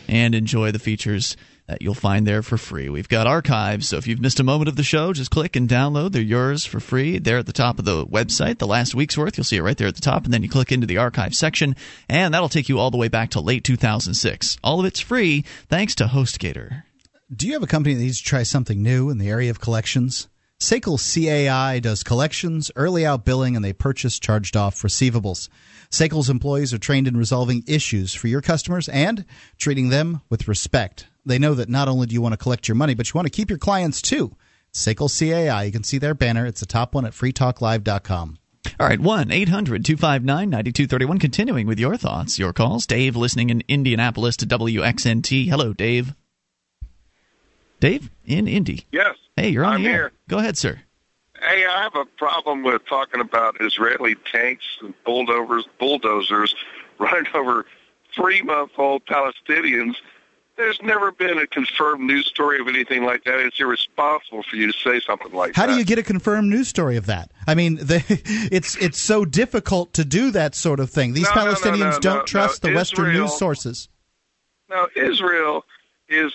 and 0.07 0.35
enjoy 0.35 0.71
the 0.71 0.79
features 0.79 1.35
that 1.69 1.83
you'll 1.83 1.95
find 1.95 2.27
there 2.27 2.43
for 2.43 2.57
free. 2.57 2.89
We've 2.89 3.09
got 3.09 3.27
archives, 3.27 3.89
so 3.89 3.99
if 3.99 4.07
you've 4.07 4.21
missed 4.21 4.41
a 4.41 4.45
moment 4.45 4.69
of 4.69 4.77
the 4.77 4.83
show, 4.83 5.13
just 5.13 5.31
click 5.31 5.55
and 5.55 5.69
download. 5.69 6.13
They're 6.13 6.23
yours 6.23 6.65
for 6.65 6.81
free. 6.81 7.19
There 7.19 7.37
at 7.37 7.47
the 7.47 7.53
top 7.53 7.79
of 7.79 7.85
the 7.85 8.07
website, 8.07 8.59
the 8.59 8.67
last 8.67 8.95
week's 8.95 9.19
worth, 9.19 9.37
you'll 9.37 9.45
see 9.45 9.59
it 9.59 9.63
right 9.63 9.77
there 9.77 9.87
at 9.87 9.95
the 9.95 10.01
top, 10.01 10.25
and 10.25 10.33
then 10.33 10.43
you 10.43 10.49
click 10.49 10.73
into 10.73 10.87
the 10.87 10.97
archive 10.97 11.35
section, 11.35 11.77
and 12.09 12.33
that'll 12.33 12.49
take 12.49 12.71
you 12.71 12.79
all 12.79 12.91
the 12.91 12.97
way 12.97 13.09
back 13.09 13.31
to 13.31 13.41
late 13.41 13.65
2006. 13.65 14.57
All 14.65 14.81
of 14.81 14.87
it's 14.87 15.01
free 15.01 15.45
thanks 15.69 15.95
to 15.97 16.05
HostGator. 16.05 16.85
Do 17.35 17.47
you 17.47 17.53
have 17.53 17.63
a 17.63 17.67
company 17.67 17.95
that 17.95 18.01
needs 18.01 18.19
to 18.19 18.25
try 18.25 18.45
something 18.45 18.83
new 18.83 19.11
in 19.11 19.19
the 19.19 19.29
area 19.29 19.51
of 19.51 19.61
collections? 19.61 20.29
SACL 20.61 20.99
CAI 20.99 21.81
does 21.81 22.03
collections, 22.03 22.71
early 22.77 23.05
out 23.05 23.27
billing, 23.27 23.55
and 23.55 23.65
they 23.65 23.75
purchase 23.75 24.19
charged 24.19 24.57
off 24.57 24.81
receivables. 24.81 25.51
SACL's 25.91 26.31
employees 26.31 26.73
are 26.73 26.79
trained 26.79 27.07
in 27.07 27.17
resolving 27.17 27.63
issues 27.67 28.15
for 28.15 28.29
your 28.29 28.41
customers 28.41 28.89
and 28.89 29.27
treating 29.59 29.91
them 29.91 30.23
with 30.31 30.49
respect. 30.49 31.08
They 31.27 31.39
know 31.39 31.55
that 31.55 31.69
not 31.69 31.89
only 31.89 32.07
do 32.07 32.15
you 32.15 32.23
want 32.23 32.33
to 32.33 32.39
collect 32.39 32.69
your 32.69 32.75
money, 32.75 32.95
but 32.95 33.09
you 33.09 33.13
want 33.15 33.27
to 33.27 33.31
keep 33.31 33.51
your 33.51 33.59
clients 33.59 34.01
too. 34.01 34.35
SACL 34.73 35.09
CAI. 35.09 35.65
You 35.65 35.73
can 35.73 35.85
see 35.85 35.99
their 35.99 36.15
banner. 36.15 36.47
It's 36.47 36.61
the 36.61 36.67
top 36.67 36.95
one 36.95 37.05
at 37.05 37.13
freetalklive.com. 37.13 38.39
All 38.81 38.87
right, 38.87 39.01
1 39.01 39.31
800 39.31 39.85
259 39.85 40.51
9231. 40.51 41.19
Continuing 41.19 41.67
with 41.67 41.79
your 41.79 41.97
thoughts, 41.97 42.39
your 42.39 42.53
calls. 42.53 42.87
Dave 42.87 43.17
listening 43.17 43.51
in 43.51 43.63
Indianapolis 43.69 44.37
to 44.39 44.47
WXNT. 44.47 45.49
Hello, 45.49 45.73
Dave. 45.73 46.15
Dave 47.81 48.11
in 48.25 48.49
Indy. 48.49 48.87
Yes. 48.93 49.17
Hey, 49.37 49.51
you're 49.51 49.65
on 49.65 49.75
I'm 49.75 49.83
the 49.83 49.89
air. 49.89 49.95
here. 49.95 50.13
Go 50.29 50.39
ahead, 50.39 50.59
sir. 50.59 50.81
Hey, 51.41 51.65
I 51.65 51.83
have 51.83 51.95
a 51.95 52.05
problem 52.05 52.65
with 52.65 52.85
talking 52.87 53.21
about 53.21 53.57
Israeli 53.61 54.17
tanks 54.31 54.65
and 54.83 54.93
bulldozers, 55.05 55.67
bulldozers 55.79 56.55
running 56.99 57.31
over 57.35 57.65
three-month-old 58.15 59.07
Palestinians. 59.07 59.95
There's 60.59 60.83
never 60.83 61.13
been 61.13 61.39
a 61.39 61.47
confirmed 61.47 62.03
news 62.03 62.27
story 62.27 62.61
of 62.61 62.67
anything 62.67 63.05
like 63.05 63.23
that. 63.23 63.39
It's 63.39 63.61
irresponsible 63.61 64.43
for 64.43 64.57
you 64.57 64.67
to 64.71 64.77
say 64.77 64.99
something 64.99 65.33
like 65.33 65.55
How 65.55 65.63
that. 65.63 65.69
How 65.69 65.75
do 65.75 65.79
you 65.79 65.85
get 65.85 66.01
a 66.01 66.03
confirmed 66.03 66.51
news 66.51 66.67
story 66.67 66.97
of 66.97 67.07
that? 67.07 67.31
I 67.47 67.55
mean, 67.55 67.77
the, 67.77 68.03
it's 68.51 68.77
it's 68.77 68.99
so 68.99 69.25
difficult 69.25 69.93
to 69.95 70.05
do 70.05 70.33
that 70.33 70.57
sort 70.57 70.81
of 70.81 70.91
thing. 70.91 71.15
These 71.15 71.29
No, 71.35 71.35
no, 71.37 71.45
no, 71.45 71.53
Palestinians 71.53 71.93
no, 71.93 71.99
don't 72.01 72.27
trust 72.27 72.63
the 72.63 72.73
Western 72.73 73.13
news 73.13 73.39
sources. 73.39 73.89
Now, 74.69 74.89
Israel 74.97 75.65
is, 76.09 76.33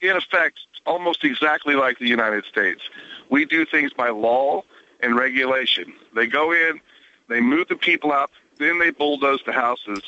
in 0.00 0.16
effect, 0.16 0.58
almost 0.86 1.22
exactly 1.22 1.74
like 1.74 1.98
the 1.98 2.08
United 2.08 2.46
States. 2.46 2.80
We 3.28 3.44
do 3.44 3.66
things 3.66 3.92
by 3.92 4.08
law 4.08 4.64
and 5.00 5.16
regulation. 5.16 5.92
They 6.14 6.26
go 6.26 6.50
in, 6.52 6.80
they 7.28 7.42
move 7.42 7.68
the 7.68 7.76
people 7.76 8.10
out, 8.10 8.30
then 8.58 8.78
they 8.78 8.90
bulldoze 8.90 9.40
the 9.44 9.52
houses. 9.52 10.02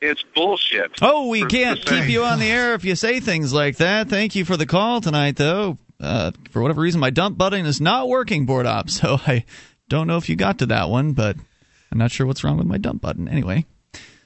It's 0.00 0.22
bullshit. 0.34 0.92
Oh, 1.02 1.28
we 1.28 1.42
For- 1.42 1.48
can't 1.48 1.78
for 1.80 1.90
keep 1.94 2.08
you 2.08 2.24
on 2.24 2.38
the 2.38 2.50
air 2.50 2.74
if 2.74 2.84
you 2.84 2.94
say 2.96 3.20
things 3.20 3.52
like 3.52 3.76
that. 3.78 4.08
Thank 4.08 4.34
you 4.34 4.44
for 4.44 4.56
the 4.56 4.66
call 4.66 5.00
tonight, 5.00 5.36
though. 5.36 5.76
Uh, 6.00 6.30
for 6.50 6.62
whatever 6.62 6.80
reason, 6.80 7.00
my 7.00 7.10
dump 7.10 7.36
button 7.36 7.66
is 7.66 7.80
not 7.80 8.08
working, 8.08 8.46
board 8.46 8.66
op. 8.66 8.88
So 8.90 9.20
I 9.26 9.44
don't 9.88 10.06
know 10.06 10.16
if 10.16 10.28
you 10.30 10.36
got 10.36 10.58
to 10.60 10.66
that 10.66 10.88
one, 10.88 11.12
but 11.12 11.36
I'm 11.92 11.98
not 11.98 12.10
sure 12.10 12.26
what's 12.26 12.42
wrong 12.44 12.56
with 12.56 12.66
my 12.66 12.78
dump 12.78 13.02
button. 13.02 13.28
Anyway, 13.28 13.66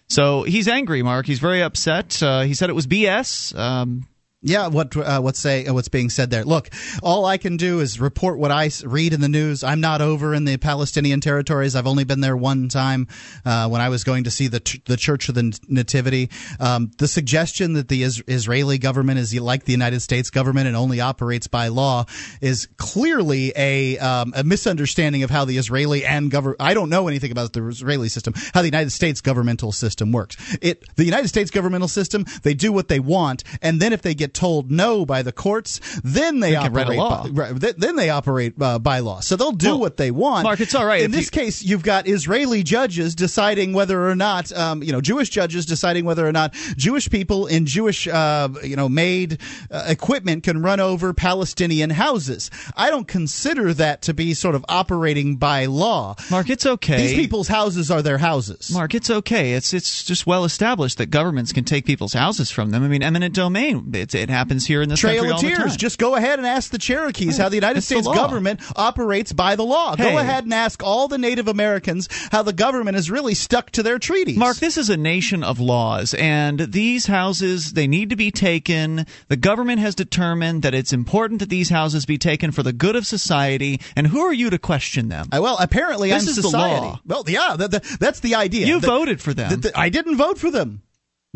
so 0.08 0.44
he's 0.44 0.68
angry, 0.68 1.02
Mark. 1.02 1.26
He's 1.26 1.40
very 1.40 1.62
upset. 1.62 2.22
Uh, 2.22 2.42
he 2.42 2.54
said 2.54 2.70
it 2.70 2.74
was 2.74 2.86
BS. 2.86 3.58
Um, 3.58 4.06
Yeah, 4.46 4.66
what 4.66 4.94
uh, 4.94 5.20
what's 5.20 5.38
say 5.38 5.64
uh, 5.64 5.72
what's 5.72 5.88
being 5.88 6.10
said 6.10 6.28
there? 6.28 6.44
Look, 6.44 6.68
all 7.02 7.24
I 7.24 7.38
can 7.38 7.56
do 7.56 7.80
is 7.80 7.98
report 7.98 8.38
what 8.38 8.50
I 8.50 8.70
read 8.84 9.14
in 9.14 9.22
the 9.22 9.28
news. 9.28 9.64
I'm 9.64 9.80
not 9.80 10.02
over 10.02 10.34
in 10.34 10.44
the 10.44 10.58
Palestinian 10.58 11.22
territories. 11.22 11.74
I've 11.74 11.86
only 11.86 12.04
been 12.04 12.20
there 12.20 12.36
one 12.36 12.68
time 12.68 13.08
uh, 13.46 13.68
when 13.70 13.80
I 13.80 13.88
was 13.88 14.04
going 14.04 14.24
to 14.24 14.30
see 14.30 14.48
the 14.48 14.60
the 14.84 14.98
Church 14.98 15.30
of 15.30 15.34
the 15.34 15.58
Nativity. 15.66 16.28
Um, 16.60 16.90
the 16.98 17.08
suggestion 17.08 17.72
that 17.72 17.88
the 17.88 18.02
is- 18.02 18.22
Israeli 18.26 18.76
government 18.76 19.18
is 19.18 19.34
like 19.40 19.64
the 19.64 19.72
United 19.72 20.00
States 20.00 20.28
government 20.28 20.66
and 20.68 20.76
only 20.76 21.00
operates 21.00 21.46
by 21.46 21.68
law 21.68 22.04
is 22.42 22.68
clearly 22.76 23.50
a 23.56 23.96
um, 23.98 24.34
a 24.36 24.44
misunderstanding 24.44 25.22
of 25.22 25.30
how 25.30 25.46
the 25.46 25.56
Israeli 25.56 26.04
and 26.04 26.30
government. 26.30 26.60
I 26.60 26.74
don't 26.74 26.90
know 26.90 27.08
anything 27.08 27.32
about 27.32 27.54
the 27.54 27.66
Israeli 27.66 28.10
system, 28.10 28.34
how 28.52 28.60
the 28.60 28.68
United 28.68 28.90
States 28.90 29.22
governmental 29.22 29.72
system 29.72 30.12
works. 30.12 30.36
It 30.60 30.84
the 30.96 31.06
United 31.06 31.28
States 31.28 31.50
governmental 31.50 31.88
system, 31.88 32.26
they 32.42 32.52
do 32.52 32.72
what 32.74 32.88
they 32.88 33.00
want, 33.00 33.42
and 33.62 33.80
then 33.80 33.94
if 33.94 34.02
they 34.02 34.14
get 34.14 34.33
told 34.34 34.70
no 34.70 35.06
by 35.06 35.22
the 35.22 35.32
courts, 35.32 35.80
then 36.02 36.40
they, 36.40 36.50
They 36.50 36.56
operate. 36.56 36.98
law. 36.98 37.24
By, 37.24 37.28
right, 37.30 37.74
then 37.78 37.96
they 37.96 38.10
operate 38.10 38.54
uh, 38.60 38.78
by 38.78 38.98
law. 38.98 39.20
So 39.20 39.36
they'll 39.36 39.52
do 39.52 39.68
Well, 39.68 39.80
what 39.80 39.96
they 39.96 40.10
want. 40.10 40.44
Mark, 40.44 40.60
it's 40.60 40.74
all 40.74 40.84
right 40.86 41.02
In 41.02 41.10
this 41.10 41.30
case, 41.30 41.62
you've 41.62 41.82
got 41.82 42.06
Israeli 42.06 42.62
judges 42.62 43.14
deciding 43.14 43.72
whether 43.72 44.08
or 44.08 44.14
not, 44.14 44.52
um, 44.52 44.82
you 44.82 44.92
know, 44.92 45.00
Jewish 45.00 45.30
judges 45.30 45.66
deciding 45.66 46.04
whether 46.04 46.26
or 46.26 46.32
not 46.32 46.52
Jewish 46.76 47.08
people 47.10 47.46
in 47.46 47.66
Jewish, 47.66 48.06
uh, 48.08 48.48
you 48.62 48.76
know, 48.76 48.88
made 48.88 49.38
uh, 49.70 49.84
equipment 49.86 50.42
can 50.42 50.62
run 50.62 50.80
over 50.80 51.12
Palestinian 51.14 51.90
houses. 51.90 52.50
I 52.76 52.90
don't 52.90 53.06
consider 53.08 53.72
that 53.74 54.02
to 54.02 54.14
be 54.14 54.34
sort 54.34 54.54
of 54.54 54.64
operating 54.68 55.36
by 55.36 55.66
law. 55.66 56.16
Mark, 56.30 56.50
it's 56.50 56.66
okay. 56.66 56.96
These 56.96 57.14
people's 57.14 57.48
houses 57.48 57.90
are 57.90 58.02
their 58.02 58.18
houses. 58.18 58.70
Mark, 58.72 58.94
it's 58.94 59.10
okay. 59.10 59.54
It's 59.54 59.72
it's 59.72 60.04
just 60.04 60.26
well 60.26 60.44
established 60.44 60.98
that 60.98 61.06
governments 61.06 61.52
can 61.52 61.64
take 61.64 61.84
people's 61.86 62.12
houses 62.12 62.50
from 62.50 62.70
them. 62.70 62.82
I 62.82 62.88
mean, 62.88 63.02
eminent 63.02 63.34
domain. 63.34 63.90
It, 63.94 64.14
it 64.24 64.30
happens 64.30 64.66
here 64.66 64.82
in 64.82 64.88
this 64.88 64.98
Trail 65.00 65.22
country 65.24 65.30
of 65.52 65.58
the 65.58 65.62
Tears. 65.62 65.76
Just 65.76 65.98
go 65.98 66.16
ahead 66.16 66.38
and 66.38 66.46
ask 66.46 66.70
the 66.70 66.78
Cherokees 66.78 67.38
how 67.38 67.48
the 67.48 67.54
United 67.56 67.78
It's 67.78 67.88
the 67.88 67.94
States 67.94 68.06
law. 68.08 68.14
government 68.14 68.60
operates 68.74 69.32
by 69.32 69.54
the 69.54 69.62
law. 69.64 69.94
Hey. 69.96 70.10
Go 70.10 70.18
ahead 70.18 70.44
and 70.44 70.52
ask 70.52 70.82
all 70.82 71.06
the 71.08 71.18
Native 71.18 71.46
Americans 71.46 72.08
how 72.32 72.42
the 72.42 72.52
government 72.52 72.96
is 72.96 73.10
really 73.10 73.34
stuck 73.34 73.70
to 73.72 73.82
their 73.82 73.98
treaties. 73.98 74.36
Mark, 74.36 74.56
this 74.56 74.76
is 74.76 74.90
a 74.90 74.96
nation 74.96 75.44
of 75.44 75.60
laws, 75.60 76.14
and 76.14 76.58
these 76.58 77.06
houses 77.06 77.72
they 77.74 77.86
need 77.86 78.10
to 78.10 78.16
be 78.16 78.30
taken. 78.30 79.06
The 79.28 79.36
government 79.36 79.80
has 79.80 79.94
determined 79.94 80.62
that 80.62 80.74
it's 80.74 80.92
important 80.92 81.40
that 81.40 81.48
these 81.50 81.68
houses 81.68 82.06
be 82.06 82.18
taken 82.18 82.50
for 82.50 82.62
the 82.62 82.72
good 82.72 82.96
of 82.96 83.06
society. 83.06 83.80
And 83.94 84.06
who 84.06 84.20
are 84.20 84.32
you 84.32 84.50
to 84.50 84.58
question 84.58 85.08
them? 85.10 85.28
Well, 85.32 85.56
apparently 85.60 86.10
This 86.10 86.22
I'm 86.24 86.28
is 86.30 86.36
the 86.36 86.42
society. 86.42 86.86
law. 86.86 87.00
Well, 87.06 87.24
yeah, 87.28 87.56
that, 87.58 87.70
that- 87.70 87.84
that's 88.00 88.20
the 88.20 88.34
idea. 88.34 88.66
You 88.66 88.80
That- 88.80 88.86
voted 88.86 89.20
for 89.20 89.34
them. 89.34 89.60
I 89.74 89.88
didn't 89.90 90.16
vote 90.16 90.38
for 90.38 90.50
them. 90.50 90.80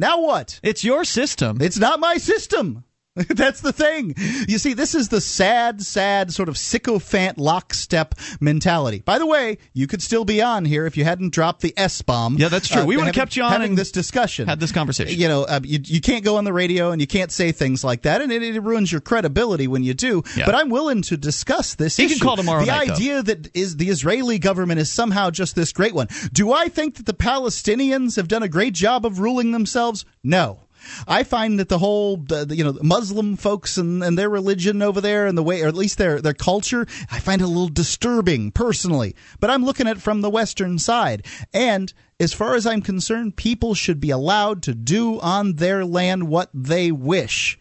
Now 0.00 0.20
what? 0.20 0.60
It's 0.62 0.84
your 0.84 1.02
system. 1.04 1.58
It's 1.60 1.76
not 1.76 1.98
my 1.98 2.18
system. 2.18 2.84
That's 3.28 3.60
the 3.60 3.72
thing. 3.72 4.14
You 4.48 4.58
see, 4.58 4.74
this 4.74 4.94
is 4.94 5.08
the 5.08 5.20
sad, 5.20 5.82
sad 5.82 6.32
sort 6.32 6.48
of 6.48 6.56
sycophant 6.56 7.38
lockstep 7.38 8.14
mentality. 8.40 9.02
By 9.04 9.18
the 9.18 9.26
way, 9.26 9.58
you 9.72 9.86
could 9.86 10.02
still 10.02 10.24
be 10.24 10.40
on 10.42 10.64
here 10.64 10.86
if 10.86 10.96
you 10.96 11.04
hadn't 11.04 11.32
dropped 11.32 11.60
the 11.62 11.74
S 11.76 12.02
bomb. 12.02 12.36
Yeah, 12.36 12.48
that's 12.48 12.68
true. 12.68 12.84
We 12.84 12.96
would've 12.96 13.14
kept 13.14 13.36
you 13.36 13.42
on 13.42 13.52
having 13.52 13.74
this 13.74 13.90
discussion, 13.90 14.48
had 14.48 14.60
this 14.60 14.72
conversation. 14.72 15.18
You 15.18 15.28
know, 15.28 15.44
uh, 15.44 15.60
you, 15.64 15.80
you 15.82 16.00
can't 16.00 16.24
go 16.24 16.36
on 16.36 16.44
the 16.44 16.52
radio 16.52 16.90
and 16.90 17.00
you 17.00 17.06
can't 17.06 17.32
say 17.32 17.52
things 17.52 17.84
like 17.84 18.02
that, 18.02 18.20
and 18.22 18.30
it, 18.32 18.42
it 18.42 18.60
ruins 18.60 18.90
your 18.92 19.00
credibility 19.00 19.66
when 19.66 19.82
you 19.82 19.94
do. 19.94 20.22
Yeah. 20.36 20.46
But 20.46 20.54
I'm 20.54 20.70
willing 20.70 21.02
to 21.02 21.16
discuss 21.16 21.74
this. 21.74 21.96
He 21.96 22.08
can 22.08 22.18
call 22.18 22.36
tomorrow 22.36 22.60
The 22.60 22.66
night, 22.66 22.88
though. 22.88 22.94
idea 22.94 23.22
that 23.22 23.56
is 23.56 23.76
the 23.76 23.88
Israeli 23.88 24.38
government 24.38 24.80
is 24.80 24.90
somehow 24.90 25.30
just 25.30 25.54
this 25.54 25.72
great 25.72 25.94
one. 25.94 26.08
Do 26.32 26.52
I 26.52 26.68
think 26.68 26.96
that 26.96 27.06
the 27.06 27.14
Palestinians 27.14 28.16
have 28.16 28.28
done 28.28 28.42
a 28.42 28.48
great 28.48 28.74
job 28.74 29.04
of 29.04 29.20
ruling 29.20 29.52
themselves? 29.52 30.04
No. 30.22 30.60
I 31.06 31.22
find 31.24 31.58
that 31.58 31.68
the 31.68 31.78
whole, 31.78 32.24
you 32.50 32.64
know, 32.64 32.78
Muslim 32.82 33.36
folks 33.36 33.76
and, 33.76 34.02
and 34.02 34.18
their 34.18 34.30
religion 34.30 34.82
over 34.82 35.00
there 35.00 35.26
and 35.26 35.36
the 35.36 35.42
way, 35.42 35.62
or 35.62 35.68
at 35.68 35.74
least 35.74 35.98
their, 35.98 36.20
their 36.20 36.34
culture, 36.34 36.86
I 37.10 37.20
find 37.20 37.40
it 37.40 37.44
a 37.44 37.48
little 37.48 37.68
disturbing 37.68 38.50
personally. 38.52 39.14
But 39.40 39.50
I'm 39.50 39.64
looking 39.64 39.86
at 39.86 39.96
it 39.96 40.02
from 40.02 40.20
the 40.20 40.30
Western 40.30 40.78
side. 40.78 41.26
And 41.52 41.92
as 42.20 42.32
far 42.32 42.54
as 42.54 42.66
I'm 42.66 42.82
concerned, 42.82 43.36
people 43.36 43.74
should 43.74 44.00
be 44.00 44.10
allowed 44.10 44.62
to 44.64 44.74
do 44.74 45.20
on 45.20 45.54
their 45.54 45.84
land 45.84 46.28
what 46.28 46.50
they 46.52 46.90
wish 46.90 47.58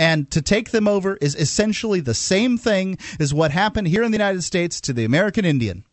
And 0.00 0.30
to 0.30 0.40
take 0.40 0.70
them 0.70 0.88
over 0.88 1.18
is 1.20 1.34
essentially 1.36 2.00
the 2.00 2.14
same 2.14 2.56
thing 2.56 2.96
as 3.20 3.34
what 3.34 3.50
happened 3.50 3.86
here 3.88 4.02
in 4.02 4.10
the 4.10 4.16
United 4.16 4.42
States 4.42 4.80
to 4.82 4.94
the 4.94 5.04
American 5.04 5.44
Indian. 5.44 5.84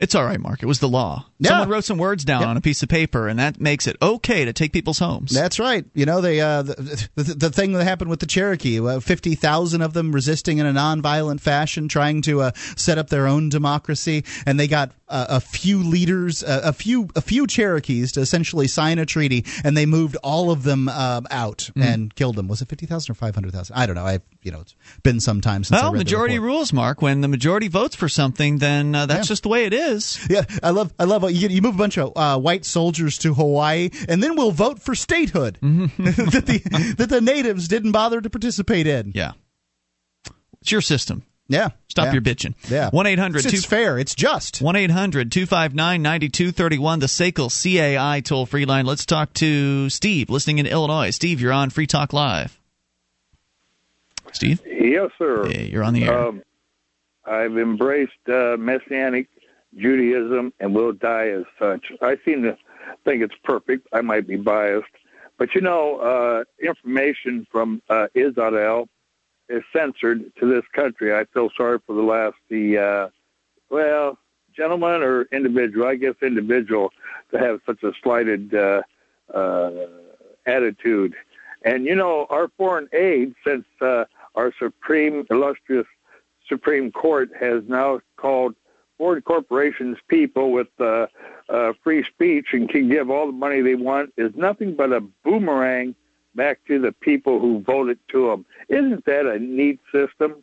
It's 0.00 0.14
all 0.14 0.24
right, 0.24 0.40
Mark. 0.40 0.62
It 0.62 0.66
was 0.66 0.80
the 0.80 0.88
law. 0.88 1.26
Yeah. 1.38 1.50
Someone 1.50 1.68
wrote 1.68 1.84
some 1.84 1.98
words 1.98 2.24
down 2.24 2.40
Yeah. 2.42 2.48
on 2.48 2.56
a 2.56 2.60
piece 2.60 2.82
of 2.82 2.88
paper, 2.88 3.28
and 3.28 3.38
that 3.38 3.60
makes 3.60 3.86
it 3.86 3.96
okay 4.00 4.44
to 4.46 4.52
take 4.52 4.72
people's 4.72 4.98
homes. 4.98 5.32
That's 5.32 5.58
right. 5.58 5.84
You 5.94 6.06
know, 6.06 6.20
they 6.20 6.40
uh, 6.40 6.62
the, 6.62 7.08
the 7.14 7.22
the 7.34 7.50
thing 7.50 7.72
that 7.72 7.84
happened 7.84 8.08
with 8.10 8.20
the 8.20 8.26
Cherokee, 8.26 8.80
uh, 8.80 9.00
fifty 9.00 9.34
thousand 9.34 9.82
of 9.82 9.92
them 9.92 10.12
resisting 10.12 10.58
in 10.58 10.66
a 10.66 10.72
nonviolent 10.72 11.40
fashion, 11.40 11.88
trying 11.88 12.22
to 12.22 12.40
uh, 12.40 12.50
set 12.76 12.96
up 12.98 13.10
their 13.10 13.26
own 13.26 13.48
democracy, 13.50 14.24
and 14.46 14.58
they 14.58 14.66
got 14.66 14.92
uh, 15.08 15.26
a 15.28 15.40
few 15.40 15.82
leaders, 15.82 16.42
uh, 16.42 16.62
a 16.64 16.72
few 16.72 17.08
a 17.14 17.20
few 17.20 17.46
Cherokees 17.46 18.12
to 18.12 18.20
essentially 18.20 18.66
sign 18.66 18.98
a 18.98 19.04
treaty, 19.06 19.44
and 19.62 19.76
they 19.76 19.86
moved 19.86 20.16
all 20.22 20.50
of 20.50 20.62
them 20.62 20.88
uh, 20.88 21.20
out 21.30 21.70
Mm. 21.76 21.84
and 21.84 22.14
killed 22.14 22.36
them. 22.36 22.48
Was 22.48 22.62
it 22.62 22.68
fifty 22.68 22.86
thousand 22.86 23.12
or 23.12 23.14
five 23.14 23.34
hundred 23.34 23.52
thousand? 23.52 23.76
I 23.76 23.84
don't 23.86 23.96
know. 23.96 24.06
I 24.06 24.20
you 24.42 24.52
know, 24.52 24.60
it's 24.60 24.74
been 25.02 25.18
some 25.20 25.40
time 25.40 25.64
since. 25.64 25.82
Well, 25.82 25.92
majority 25.92 26.38
rules, 26.38 26.72
Mark. 26.72 27.02
When 27.02 27.20
the 27.20 27.28
majority 27.28 27.66
votes 27.68 27.96
for 27.96 28.08
something, 28.08 28.58
then 28.58 28.94
uh, 28.94 29.06
that's 29.06 29.26
Yeah. 29.26 29.32
just 29.32 29.42
the 29.42 29.48
way 29.48 29.64
it 29.64 29.72
is. 29.74 30.18
Yeah, 30.30 30.44
I 30.62 30.70
love, 30.70 30.92
I 30.98 31.04
love. 31.04 31.24
You, 31.28 31.48
you 31.48 31.62
move 31.62 31.74
a 31.74 31.78
bunch 31.78 31.98
of 31.98 32.12
uh, 32.16 32.38
white 32.38 32.64
soldiers 32.64 33.18
to 33.18 33.34
Hawaii, 33.34 33.90
and 34.08 34.22
then 34.22 34.36
we'll 34.36 34.50
vote 34.50 34.80
for 34.80 34.94
statehood 34.94 35.58
that 35.62 36.44
the 36.46 36.94
that 36.98 37.08
the 37.08 37.20
natives 37.20 37.68
didn't 37.68 37.92
bother 37.92 38.20
to 38.20 38.30
participate 38.30 38.86
in. 38.86 39.12
Yeah, 39.14 39.32
it's 40.60 40.72
your 40.72 40.80
system. 40.80 41.24
Yeah, 41.48 41.68
Stop 41.88 42.06
yeah. 42.06 42.12
your 42.14 42.22
bitching. 42.22 42.54
Yeah, 42.68 42.90
one 42.90 43.06
eight 43.06 43.18
hundred 43.18 43.44
It's, 43.44 43.54
it's 43.54 43.64
fair. 43.64 43.98
It's 43.98 44.14
just. 44.14 44.60
One 44.60 44.74
259 44.74 46.02
9231 46.02 46.98
the 46.98 47.06
SACL 47.06 47.48
CAI 47.48 48.20
toll 48.20 48.46
free 48.46 48.64
line. 48.64 48.84
Let's 48.84 49.06
talk 49.06 49.32
to 49.34 49.88
Steve, 49.88 50.28
listening 50.28 50.58
in 50.58 50.66
Illinois. 50.66 51.10
Steve, 51.10 51.40
you're 51.40 51.52
on 51.52 51.70
Free 51.70 51.86
Talk 51.86 52.12
Live. 52.12 52.58
Steve? 54.32 54.60
Yes, 54.66 55.10
sir. 55.18 55.46
Hey, 55.46 55.70
you're 55.72 55.84
on 55.84 55.94
the 55.94 56.04
air. 56.04 56.18
Um, 56.18 56.42
I've 57.24 57.56
embraced 57.56 58.12
uh, 58.28 58.56
Messianic 58.58 59.28
Judaism 59.76 60.52
and 60.60 60.74
will 60.74 60.92
die 60.92 61.28
as 61.28 61.44
such. 61.58 61.92
I 62.00 62.16
seem 62.24 62.42
to 62.42 62.56
think 63.04 63.22
it's 63.22 63.34
perfect. 63.44 63.86
I 63.92 64.00
might 64.00 64.26
be 64.26 64.36
biased. 64.36 64.86
But 65.38 65.54
you 65.54 65.60
know, 65.60 65.98
uh, 65.98 66.44
information 66.62 67.46
from 67.50 67.82
uh, 67.90 68.06
Israel 68.14 68.88
is 69.48 69.62
censored 69.72 70.32
to 70.40 70.46
this 70.46 70.64
country. 70.72 71.14
I 71.14 71.24
feel 71.26 71.50
sorry 71.56 71.78
for 71.86 71.94
the 71.94 72.02
last, 72.02 72.36
the, 72.48 72.78
uh, 72.78 73.08
well, 73.70 74.18
gentleman 74.56 75.02
or 75.02 75.22
individual, 75.32 75.86
I 75.86 75.96
guess 75.96 76.14
individual, 76.22 76.90
to 77.30 77.38
have 77.38 77.60
such 77.66 77.82
a 77.82 77.92
slighted 78.02 78.54
uh, 78.54 78.82
uh, 79.32 79.70
attitude. 80.46 81.14
And 81.62 81.84
you 81.84 81.94
know, 81.94 82.26
our 82.30 82.48
foreign 82.56 82.88
aid, 82.92 83.34
since 83.46 83.66
uh, 83.80 84.04
our 84.34 84.52
supreme, 84.58 85.26
illustrious 85.30 85.86
Supreme 86.48 86.92
Court 86.92 87.30
has 87.38 87.62
now 87.66 88.00
called 88.16 88.54
foreign 88.98 89.22
corporations 89.22 89.98
people 90.08 90.52
with 90.52 90.68
uh, 90.80 91.06
uh, 91.48 91.72
free 91.82 92.04
speech 92.04 92.48
and 92.52 92.68
can 92.68 92.88
give 92.88 93.10
all 93.10 93.26
the 93.26 93.32
money 93.32 93.60
they 93.60 93.74
want, 93.74 94.12
is 94.16 94.32
nothing 94.34 94.74
but 94.74 94.92
a 94.92 95.00
boomerang 95.24 95.94
back 96.34 96.58
to 96.66 96.78
the 96.78 96.92
people 96.92 97.40
who 97.40 97.60
voted 97.60 97.98
to 98.10 98.28
them. 98.28 98.46
Isn't 98.68 99.04
that 99.06 99.26
a 99.26 99.38
neat 99.38 99.80
system? 99.92 100.42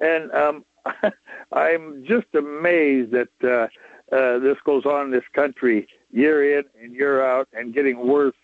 And 0.00 0.30
um, 0.32 0.64
I'm 1.52 2.04
just 2.06 2.26
amazed 2.34 3.12
that 3.12 3.28
uh, 3.42 4.14
uh, 4.14 4.38
this 4.38 4.58
goes 4.64 4.84
on 4.84 5.06
in 5.06 5.10
this 5.10 5.24
country 5.32 5.88
year 6.10 6.58
in 6.58 6.64
and 6.80 6.92
year 6.94 7.24
out 7.24 7.48
and 7.52 7.74
getting 7.74 8.06
worse 8.06 8.34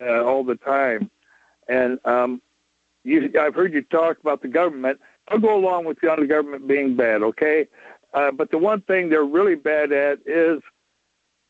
uh, 0.00 0.24
all 0.24 0.42
the 0.42 0.56
time. 0.56 1.10
And 1.68 1.98
um, 2.04 2.40
you, 3.04 3.30
I've 3.40 3.54
heard 3.54 3.72
you 3.72 3.82
talk 3.82 4.18
about 4.20 4.42
the 4.42 4.48
government. 4.48 5.00
I'll 5.28 5.38
go 5.38 5.56
along 5.56 5.84
with 5.84 5.98
you 6.02 6.10
on 6.10 6.20
the 6.20 6.26
government 6.26 6.66
being 6.66 6.96
bad, 6.96 7.22
okay? 7.22 7.68
Uh, 8.12 8.30
but 8.30 8.50
the 8.50 8.58
one 8.58 8.80
thing 8.82 9.08
they're 9.08 9.24
really 9.24 9.54
bad 9.54 9.92
at 9.92 10.18
is 10.26 10.60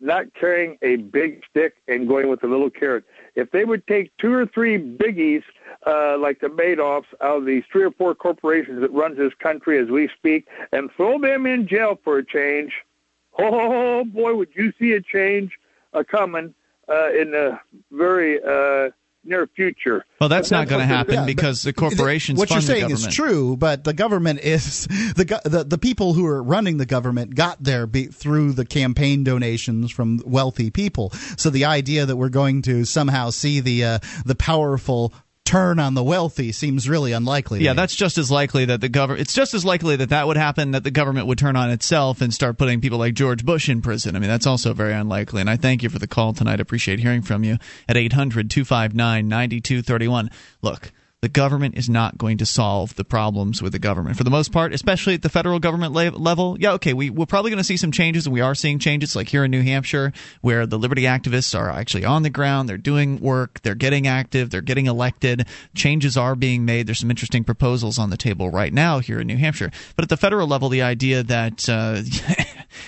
not 0.01 0.32
carrying 0.35 0.78
a 0.82 0.97
big 0.97 1.43
stick 1.49 1.74
and 1.87 2.09
going 2.09 2.28
with 2.28 2.43
a 2.43 2.47
little 2.47 2.70
carrot. 2.70 3.05
If 3.35 3.51
they 3.51 3.65
would 3.65 3.87
take 3.87 4.16
two 4.19 4.32
or 4.32 4.47
three 4.47 4.78
biggies, 4.78 5.43
uh, 5.87 6.16
like 6.19 6.41
the 6.41 6.49
Madoffs, 6.49 7.05
out 7.20 7.39
of 7.39 7.45
these 7.45 7.65
three 7.70 7.85
or 7.85 7.91
four 7.91 8.15
corporations 8.15 8.81
that 8.81 8.93
runs 8.93 9.19
this 9.19 9.35
country 9.35 9.78
as 9.78 9.89
we 9.89 10.09
speak, 10.16 10.49
and 10.73 10.91
throw 10.97 11.20
them 11.20 11.47
in 11.47 11.69
jail 11.69 11.99
for 12.03 12.19
a 12.19 12.24
change, 12.24 12.73
oh 13.39 14.05
boy, 14.05 14.35
would 14.35 14.51
you 14.55 14.73
see 14.78 14.93
a 14.93 15.01
change 15.01 15.53
uh, 15.93 16.03
coming 16.03 16.55
uh, 16.89 17.12
in 17.12 17.31
the 17.31 17.59
very 17.93 18.43
uh, 18.43 18.91
near 19.25 19.49
future. 19.55 20.05
Well, 20.21 20.29
that's 20.29 20.51
not 20.51 20.69
going 20.69 20.81
to 20.81 20.87
happen 20.87 21.27
because 21.27 21.63
the 21.63 21.73
corporations 21.73 22.39
What 22.39 22.51
you're 22.51 22.61
saying 22.61 22.91
is 22.91 23.07
true, 23.07 23.57
but 23.57 23.85
the 23.85 23.93
government 23.93 24.41
is 24.41 24.87
the 25.17 25.41
the 25.45 25.65
the 25.65 25.79
people 25.79 26.15
who 26.15 26.27
are 26.27 26.43
running 26.43 26.79
the 26.79 26.87
government 26.87 27.35
got 27.35 27.63
there 27.63 27.87
be, 27.87 28.07
through 28.07 28.53
the 28.53 28.65
campaign 28.65 29.25
donations 29.25 29.91
from 29.91 30.21
wealthy 30.25 30.71
people. 30.71 31.11
So 31.37 31.51
the 31.51 31.65
idea 31.65 32.07
that 32.07 32.17
we're 32.17 32.29
going 32.29 32.63
to 32.63 32.85
somehow 32.85 33.31
see 33.31 33.61
the 33.61 33.85
uh, 33.85 33.99
the 34.25 34.35
powerful 34.35 35.13
turn 35.51 35.81
on 35.81 35.95
the 35.95 36.03
wealthy 36.05 36.53
seems 36.53 36.89
really 36.89 37.11
unlikely. 37.11 37.65
Yeah, 37.65 37.73
me. 37.73 37.77
that's 37.77 37.97
just 37.97 38.19
as 38.19 38.31
likely 38.31 38.67
that 38.67 38.81
the 38.81 38.89
government. 38.89 39.23
It's 39.23 39.35
just 39.35 39.53
as 39.53 39.65
likely 39.65 39.97
that 39.97 40.11
that 40.11 40.29
would 40.29 40.37
happen 40.37 40.71
that 40.73 40.85
the 40.85 40.93
government 40.93 41.27
would 41.27 41.39
turn 41.39 41.57
on 41.57 41.71
itself 41.71 42.21
and 42.21 42.33
start 42.33 42.57
putting 42.57 42.81
people 42.81 42.99
like 42.99 43.15
George 43.15 43.45
Bush 43.45 43.69
in 43.69 43.83
prison. 43.83 44.15
I 44.15 44.21
mean, 44.21 44.29
that's 44.29 44.47
also 44.47 44.75
very 44.75 44.93
unlikely. 44.93 45.41
And 45.41 45.51
I 45.51 45.57
thank 45.57 45.83
you 45.83 45.89
for 45.89 45.99
the 45.99 46.07
call 46.07 46.33
tonight. 46.33 46.61
I 46.61 46.63
Appreciate 46.71 47.01
hearing 47.01 47.23
from 47.23 47.43
you 47.43 47.59
at 47.89 47.97
800 47.97 48.49
259 48.49 49.29
9231. 49.29 50.31
Look. 50.63 50.93
The 51.23 51.29
government 51.29 51.77
is 51.77 51.91
not 51.91 52.17
going 52.17 52.39
to 52.39 52.47
solve 52.47 52.95
the 52.95 53.05
problems 53.05 53.61
with 53.61 53.73
the 53.73 53.79
government. 53.79 54.17
For 54.17 54.25
the 54.25 54.31
most 54.31 54.53
part, 54.53 54.73
especially 54.73 55.15
at 55.15 55.23
the 55.23 55.29
federal 55.29 55.59
government 55.59 55.93
le- 55.93 56.17
level, 56.17 56.57
yeah, 56.59 56.73
okay, 56.73 56.95
we, 56.95 57.11
we're 57.11 57.27
probably 57.27 57.51
going 57.51 57.59
to 57.59 57.65
see 57.65 57.77
some 57.77 57.93
changes, 57.93 58.25
and 58.25 58.33
we 58.33 58.41
are 58.41 58.55
seeing 58.55 58.79
changes, 58.79 59.15
like 59.15 59.29
here 59.29 59.45
in 59.45 59.51
New 59.51 59.61
Hampshire, 59.61 60.15
where 60.41 60.65
the 60.65 60.79
liberty 60.79 61.03
activists 61.03 61.59
are 61.59 61.69
actually 61.69 62.07
on 62.07 62.23
the 62.23 62.31
ground, 62.31 62.71
they're 62.71 62.79
doing 62.79 63.21
work, 63.21 63.61
they're 63.61 63.75
getting 63.75 64.07
active, 64.07 64.49
they're 64.49 64.63
getting 64.63 64.87
elected. 64.87 65.47
Changes 65.75 66.17
are 66.17 66.35
being 66.35 66.65
made. 66.65 66.87
There's 66.87 67.01
some 67.01 67.11
interesting 67.11 67.45
proposals 67.45 67.99
on 67.99 68.09
the 68.09 68.17
table 68.17 68.49
right 68.49 68.73
now 68.73 69.01
here 69.01 69.21
in 69.21 69.27
New 69.27 69.37
Hampshire. 69.37 69.71
But 69.97 70.05
at 70.05 70.09
the 70.09 70.17
federal 70.17 70.49
level, 70.49 70.71
the 70.71 70.83
idea 70.83 71.23
that 71.23 71.69
uh, 71.69 72.01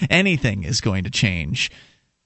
anything 0.10 0.64
is 0.64 0.80
going 0.80 1.04
to 1.04 1.10
change 1.10 1.70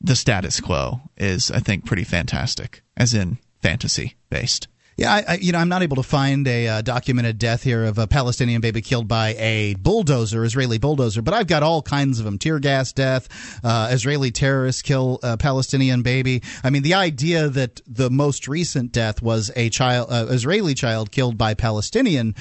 the 0.01 0.15
status 0.15 0.61
quo 0.61 1.01
is, 1.17 1.51
I 1.51 1.59
think, 1.59 1.85
pretty 1.85 2.05
fantastic, 2.05 2.83
as 2.97 3.13
in 3.13 3.39
fantasy 3.61 4.15
based. 4.31 4.69
Yeah, 4.97 5.13
I, 5.13 5.25
I, 5.29 5.35
you 5.35 5.53
know, 5.53 5.59
I'm 5.59 5.69
not 5.69 5.83
able 5.83 5.97
to 5.97 6.03
find 6.03 6.49
a 6.49 6.69
uh, 6.69 6.81
documented 6.81 7.39
death 7.39 7.63
here 7.63 7.85
of 7.85 7.99
a 7.99 8.07
Palestinian 8.07 8.63
baby 8.63 8.81
killed 8.81 9.07
by 9.07 9.35
a 9.39 9.75
bulldozer, 9.75 10.43
Israeli 10.43 10.79
bulldozer, 10.79 11.21
but 11.21 11.35
I've 11.35 11.47
got 11.47 11.63
all 11.63 11.83
kinds 11.83 12.19
of 12.19 12.25
them: 12.25 12.39
tear 12.39 12.59
gas 12.59 12.95
death, 12.95 13.29
uh, 13.63 13.91
Israeli 13.93 14.31
terrorists 14.31 14.81
kill 14.81 15.21
a 15.23 15.37
Palestinian 15.37 16.01
baby. 16.01 16.43
I 16.65 16.71
mean, 16.71 16.83
the 16.83 16.95
idea 16.95 17.51
that 17.51 17.83
the 17.87 18.09
most 18.09 18.49
recent 18.49 18.91
death 18.91 19.21
was 19.21 19.51
a 19.55 19.69
child, 19.69 20.09
uh, 20.11 20.29
Israeli 20.31 20.73
child 20.73 21.11
killed 21.11 21.37
by 21.37 21.53
Palestinian 21.53 22.35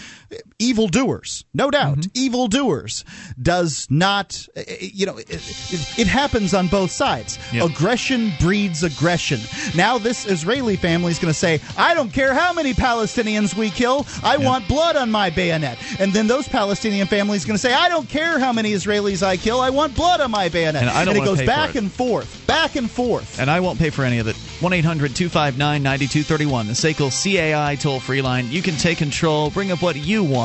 evildoers, 0.60 1.46
no 1.54 1.70
doubt, 1.70 1.98
mm-hmm. 1.98 2.12
evildoers, 2.14 3.04
does 3.42 3.88
not, 3.90 4.48
uh, 4.56 4.62
you 4.80 5.06
know, 5.06 5.18
it, 5.18 5.30
it, 5.30 6.00
it 6.00 6.08
happens 6.08 6.54
on 6.54 6.68
both 6.68 6.92
sides. 6.92 7.38
Aggression 7.54 8.32
breeds 8.40 8.84
aggression. 8.84 9.40
Now, 9.76 9.98
this 9.98 10.26
Israeli 10.26 10.76
family 10.76 11.12
is 11.12 11.20
going 11.20 11.34
to 11.34 11.38
say, 11.38 11.60
I 11.78 11.94
don't 11.94 12.12
care 12.12 12.34
how 12.34 12.54
many 12.54 12.74
Palestinians 12.74 13.54
we 13.56 13.70
kill, 13.70 14.06
I 14.24 14.38
want 14.38 14.68
blood 14.68 14.96
on 14.96 15.12
my 15.12 15.30
bayonet. 15.30 15.78
And 16.00 16.14
then 16.14 16.28
those 16.28 16.48
Palestinian 16.48 17.08
families 17.08 17.46
going 17.46 17.56
to 17.56 17.62
say, 17.62 17.74
I 17.74 17.90
don't 17.90 18.08
care 18.08 18.40
how 18.40 18.54
many 18.54 18.72
Israelis 18.72 19.24
I 19.24 19.38
kill, 19.38 19.60
I 19.60 19.70
want 19.70 19.96
blood 19.96 20.22
on 20.22 20.32
my 20.32 20.50
bayonet. 20.50 20.84
And 20.84 20.90
I 20.90 21.06
don't 21.06 21.18
it 21.18 21.26
goes 21.26 21.42
back 21.42 21.76
it. 21.76 21.80
and 21.80 21.92
forth, 21.92 22.46
back 22.48 22.76
and 22.76 22.90
forth. 22.90 23.40
And 23.40 23.50
I 23.50 23.60
won't 23.60 23.80
pay 23.80 23.90
for 23.90 24.04
any 24.04 24.20
of 24.20 24.28
it. 24.28 24.36
1 24.62 24.72
800 24.72 25.16
259 25.16 25.84
9231, 25.84 26.68
the 26.68 26.74
SACL 26.74 27.12
CAI 27.12 27.76
toll 27.76 28.00
free 28.00 28.22
line. 28.22 28.50
You 28.50 28.62
can 28.62 28.76
take 28.76 28.98
control, 28.98 29.50
bring 29.50 29.72
up 29.72 29.82
what 29.82 29.98
you 29.98 30.24
want. 30.24 30.45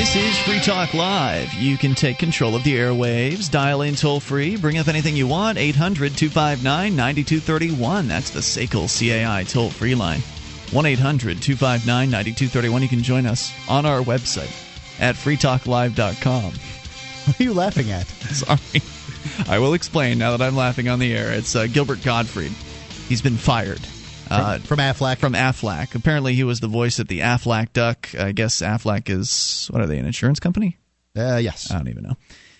This 0.00 0.16
is 0.16 0.38
Free 0.38 0.60
Talk 0.60 0.94
Live. 0.94 1.52
You 1.52 1.76
can 1.76 1.94
take 1.94 2.18
control 2.18 2.56
of 2.56 2.64
the 2.64 2.74
airwaves, 2.74 3.50
dial 3.50 3.82
in 3.82 3.94
toll 3.94 4.18
free, 4.18 4.56
bring 4.56 4.78
up 4.78 4.88
anything 4.88 5.14
you 5.14 5.26
want, 5.26 5.58
800 5.58 6.16
259 6.16 6.96
9231. 6.96 8.08
That's 8.08 8.30
the 8.30 8.40
SACL 8.40 8.88
CAI 8.88 9.44
toll 9.44 9.68
free 9.68 9.94
line. 9.94 10.20
1 10.72 10.86
800 10.86 11.42
259 11.42 12.10
9231. 12.10 12.82
You 12.82 12.88
can 12.88 13.02
join 13.02 13.26
us 13.26 13.52
on 13.68 13.84
our 13.84 14.00
website 14.00 14.50
at 14.98 15.16
freetalklive.com. 15.16 16.52
What 17.26 17.38
are 17.38 17.42
you 17.42 17.52
laughing 17.52 17.90
at? 17.90 18.06
Sorry. 18.32 18.82
I 19.54 19.58
will 19.58 19.74
explain 19.74 20.16
now 20.16 20.34
that 20.34 20.40
I'm 20.40 20.56
laughing 20.56 20.88
on 20.88 20.98
the 20.98 21.14
air. 21.14 21.30
It's 21.30 21.54
uh, 21.54 21.66
Gilbert 21.66 22.02
Gottfried. 22.02 22.52
He's 23.06 23.20
been 23.20 23.36
fired. 23.36 23.86
Uh, 24.30 24.58
from, 24.58 24.62
from 24.62 24.78
Aflac? 24.78 25.18
From 25.18 25.32
Aflac. 25.34 25.94
Apparently, 25.94 26.34
he 26.34 26.44
was 26.44 26.60
the 26.60 26.68
voice 26.68 27.00
at 27.00 27.08
the 27.08 27.20
Aflac 27.20 27.72
Duck. 27.72 28.14
I 28.18 28.32
guess 28.32 28.62
Aflac 28.62 29.10
is, 29.10 29.68
what 29.70 29.82
are 29.82 29.86
they, 29.86 29.98
an 29.98 30.06
insurance 30.06 30.40
company? 30.40 30.78
Uh, 31.16 31.36
yes. 31.36 31.70
I 31.70 31.78
don't 31.78 31.88
even 31.88 32.04
know. 32.04 32.16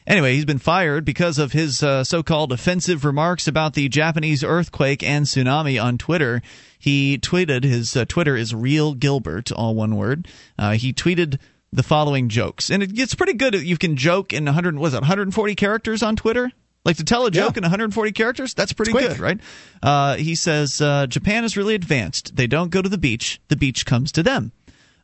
Anyway, 0.07 0.35
he's 0.35 0.45
been 0.45 0.59
fired 0.59 1.05
because 1.05 1.39
of 1.39 1.53
his 1.53 1.83
uh, 1.83 2.03
so 2.03 2.23
called 2.23 2.53
offensive 2.53 3.05
remarks 3.05 3.47
about 3.47 3.75
the 3.75 3.89
Japanese 3.89 4.43
earthquake 4.43 5.03
and 5.03 5.27
tsunami 5.27 5.83
on 5.83 5.99
Twitter. 5.99 6.43
He 6.79 7.19
tweeted, 7.19 7.63
his 7.63 7.97
uh, 7.97 8.07
Twitter 8.07 8.35
is 8.35 8.55
Real 8.55 8.95
Gilbert, 8.95 9.53
all 9.53 9.75
one 9.75 9.97
word. 9.97 10.27
Uh, 10.59 10.73
he 10.73 10.93
tweeted 10.93 11.39
the 11.73 11.83
following 11.83 12.29
jokes. 12.29 12.71
And 12.71 12.83
it 12.83 12.95
gets 12.95 13.15
pretty 13.15 13.35
good. 13.35 13.55
You 13.55 13.77
can 13.77 13.97
joke 13.97 14.33
in 14.33 14.47
100, 14.47 14.79
was 14.79 14.95
it 14.95 15.01
140 15.01 15.55
characters 15.55 16.03
on 16.03 16.17
Twitter? 16.17 16.51
Like 16.85 16.97
to 16.97 17.05
tell 17.05 17.27
a 17.27 17.31
joke 17.31 17.57
yeah. 17.57 17.59
in 17.59 17.63
140 17.65 18.13
characters, 18.13 18.55
that's 18.55 18.73
pretty 18.73 18.93
good, 18.93 19.19
right? 19.19 19.39
Uh, 19.83 20.17
he 20.17 20.35
says 20.35 20.81
uh, 20.81 21.07
Japan 21.07 21.45
is 21.45 21.57
really 21.57 21.75
advanced. 21.75 22.37
They 22.37 22.47
don't 22.47 22.71
go 22.71 22.81
to 22.81 22.89
the 22.89 22.99
beach; 22.99 23.41
the 23.49 23.57
beach 23.57 23.85
comes 23.85 24.11
to 24.13 24.23
them. 24.23 24.53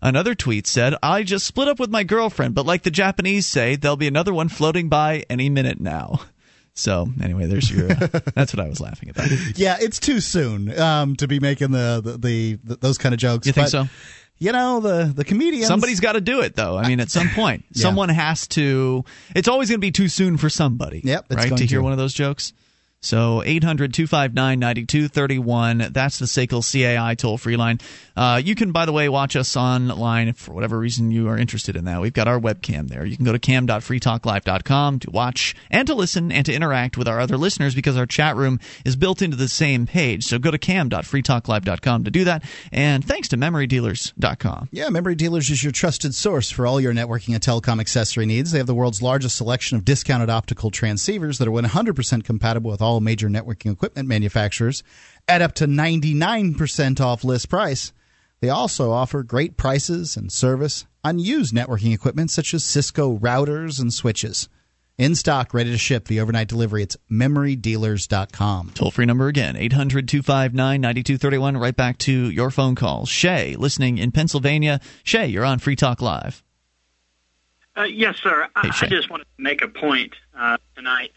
Another 0.00 0.34
tweet 0.34 0.66
said, 0.66 0.94
"I 1.02 1.22
just 1.22 1.46
split 1.46 1.68
up 1.68 1.78
with 1.78 1.90
my 1.90 2.02
girlfriend, 2.02 2.54
but 2.54 2.64
like 2.64 2.82
the 2.82 2.90
Japanese 2.90 3.46
say, 3.46 3.76
there'll 3.76 3.96
be 3.96 4.06
another 4.06 4.32
one 4.32 4.48
floating 4.48 4.88
by 4.88 5.24
any 5.28 5.50
minute 5.50 5.80
now." 5.80 6.20
So 6.76 7.08
anyway, 7.22 7.46
there's 7.46 7.70
your. 7.70 7.90
Uh, 7.90 8.08
that's 8.34 8.54
what 8.54 8.64
I 8.64 8.68
was 8.68 8.80
laughing 8.80 9.08
about. 9.08 9.28
Yeah, 9.56 9.78
it's 9.80 9.98
too 9.98 10.20
soon 10.20 10.78
um, 10.78 11.16
to 11.16 11.26
be 11.26 11.40
making 11.40 11.72
the, 11.72 12.02
the, 12.04 12.18
the, 12.18 12.58
the 12.62 12.76
those 12.76 12.98
kind 12.98 13.14
of 13.14 13.18
jokes. 13.18 13.46
You 13.46 13.54
think 13.54 13.68
so? 13.68 13.86
you 14.38 14.52
know 14.52 14.80
the 14.80 15.12
the 15.14 15.24
comedians. 15.24 15.66
Somebody's 15.66 16.00
got 16.00 16.12
to 16.12 16.20
do 16.20 16.42
it, 16.42 16.54
though. 16.54 16.76
I 16.76 16.86
mean, 16.86 17.00
at 17.00 17.10
some 17.10 17.28
point, 17.30 17.64
yeah. 17.72 17.82
someone 17.82 18.10
has 18.10 18.46
to. 18.48 19.04
It's 19.34 19.48
always 19.48 19.70
going 19.70 19.80
to 19.80 19.86
be 19.86 19.90
too 19.90 20.08
soon 20.08 20.36
for 20.36 20.50
somebody. 20.50 21.00
Yep, 21.04 21.26
right 21.32 21.56
to 21.56 21.66
hear 21.66 21.80
one 21.80 21.92
of 21.92 21.98
those 21.98 22.12
jokes. 22.14 22.52
So 23.00 23.42
800 23.44 23.94
259 23.94 24.58
9231. 24.58 25.92
That's 25.92 26.18
the 26.18 26.26
SACL 26.26 26.62
CAI 26.62 27.14
toll 27.14 27.38
free 27.38 27.56
line. 27.56 27.78
Uh, 28.16 28.40
you 28.42 28.54
can, 28.54 28.72
by 28.72 28.86
the 28.86 28.92
way, 28.92 29.08
watch 29.08 29.36
us 29.36 29.56
online 29.56 30.32
for 30.32 30.52
whatever 30.54 30.78
reason 30.78 31.10
you 31.10 31.28
are 31.28 31.36
interested 31.36 31.76
in 31.76 31.84
that. 31.84 32.00
We've 32.00 32.12
got 32.12 32.26
our 32.26 32.40
webcam 32.40 32.88
there. 32.88 33.04
You 33.04 33.16
can 33.16 33.24
go 33.24 33.32
to 33.32 33.38
cam.freetalklive.com 33.38 34.98
to 35.00 35.10
watch 35.10 35.54
and 35.70 35.86
to 35.86 35.94
listen 35.94 36.32
and 36.32 36.44
to 36.46 36.52
interact 36.54 36.96
with 36.96 37.06
our 37.06 37.20
other 37.20 37.36
listeners 37.36 37.74
because 37.74 37.96
our 37.96 38.06
chat 38.06 38.34
room 38.36 38.58
is 38.84 38.96
built 38.96 39.22
into 39.22 39.36
the 39.36 39.48
same 39.48 39.86
page. 39.86 40.24
So 40.24 40.38
go 40.38 40.50
to 40.50 40.58
cam.freetalklive.com 40.58 42.04
to 42.04 42.10
do 42.10 42.24
that. 42.24 42.42
And 42.72 43.04
thanks 43.04 43.28
to 43.28 43.36
memorydealers.com. 43.36 44.70
Yeah, 44.72 44.88
Memory 44.88 45.14
Dealers 45.14 45.50
is 45.50 45.62
your 45.62 45.72
trusted 45.72 46.14
source 46.14 46.50
for 46.50 46.66
all 46.66 46.80
your 46.80 46.94
networking 46.94 47.34
and 47.34 47.42
telecom 47.42 47.80
accessory 47.80 48.26
needs. 48.26 48.52
They 48.52 48.58
have 48.58 48.66
the 48.66 48.74
world's 48.74 49.02
largest 49.02 49.36
selection 49.36 49.76
of 49.76 49.84
discounted 49.84 50.30
optical 50.30 50.70
transceivers 50.70 51.38
that 51.38 51.46
are 51.46 51.52
100% 51.52 52.24
compatible 52.24 52.70
with 52.70 52.82
all 52.82 52.85
major 53.00 53.28
networking 53.28 53.72
equipment 53.72 54.08
manufacturers 54.08 54.82
at 55.28 55.42
up 55.42 55.54
to 55.54 55.66
99% 55.66 57.00
off 57.00 57.24
list 57.24 57.48
price. 57.48 57.92
They 58.40 58.48
also 58.48 58.92
offer 58.92 59.22
great 59.22 59.56
prices 59.56 60.16
and 60.16 60.30
service 60.30 60.86
on 61.02 61.18
used 61.18 61.54
networking 61.54 61.94
equipment 61.94 62.30
such 62.30 62.52
as 62.54 62.64
Cisco 62.64 63.18
routers 63.18 63.80
and 63.80 63.92
switches. 63.92 64.48
In 64.98 65.14
stock, 65.14 65.52
ready 65.52 65.70
to 65.72 65.78
ship 65.78 66.06
the 66.06 66.20
overnight 66.20 66.48
delivery. 66.48 66.82
It's 66.82 66.96
memorydealers.com. 67.10 68.72
Toll 68.74 68.90
free 68.90 69.04
number 69.04 69.28
again, 69.28 69.54
800 69.54 70.08
259 70.08 70.80
9231. 70.80 71.56
Right 71.58 71.76
back 71.76 71.98
to 71.98 72.30
your 72.30 72.50
phone 72.50 72.74
call. 72.74 73.04
Shay, 73.04 73.56
listening 73.56 73.98
in 73.98 74.10
Pennsylvania. 74.10 74.80
Shay, 75.04 75.26
you're 75.26 75.44
on 75.44 75.58
Free 75.58 75.76
Talk 75.76 76.00
Live. 76.00 76.42
Uh, 77.76 77.82
yes, 77.82 78.16
sir. 78.16 78.48
Hey, 78.56 78.70
I, 78.70 78.78
I, 78.84 78.86
just 78.86 79.10
wanted 79.10 79.24
to 79.24 79.42
make 79.42 79.60
a 79.60 79.68
point 79.68 80.14
uh, 80.34 80.56
tonight 80.74 81.12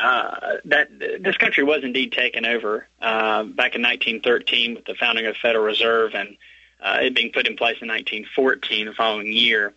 uh, 0.00 0.56
that 0.64 0.88
this 0.98 1.36
country 1.36 1.62
was 1.62 1.84
indeed 1.84 2.12
taken 2.12 2.46
over 2.46 2.86
uh, 3.00 3.44
back 3.44 3.74
in 3.74 3.82
1913 3.82 4.74
with 4.74 4.84
the 4.86 4.94
founding 4.94 5.26
of 5.26 5.34
the 5.34 5.40
Federal 5.40 5.64
Reserve 5.64 6.14
and 6.14 6.36
uh, 6.82 6.98
it 7.02 7.14
being 7.14 7.30
put 7.32 7.46
in 7.46 7.56
place 7.56 7.76
in 7.82 7.88
1914, 7.88 8.86
the 8.86 8.92
following 8.94 9.32
year. 9.32 9.74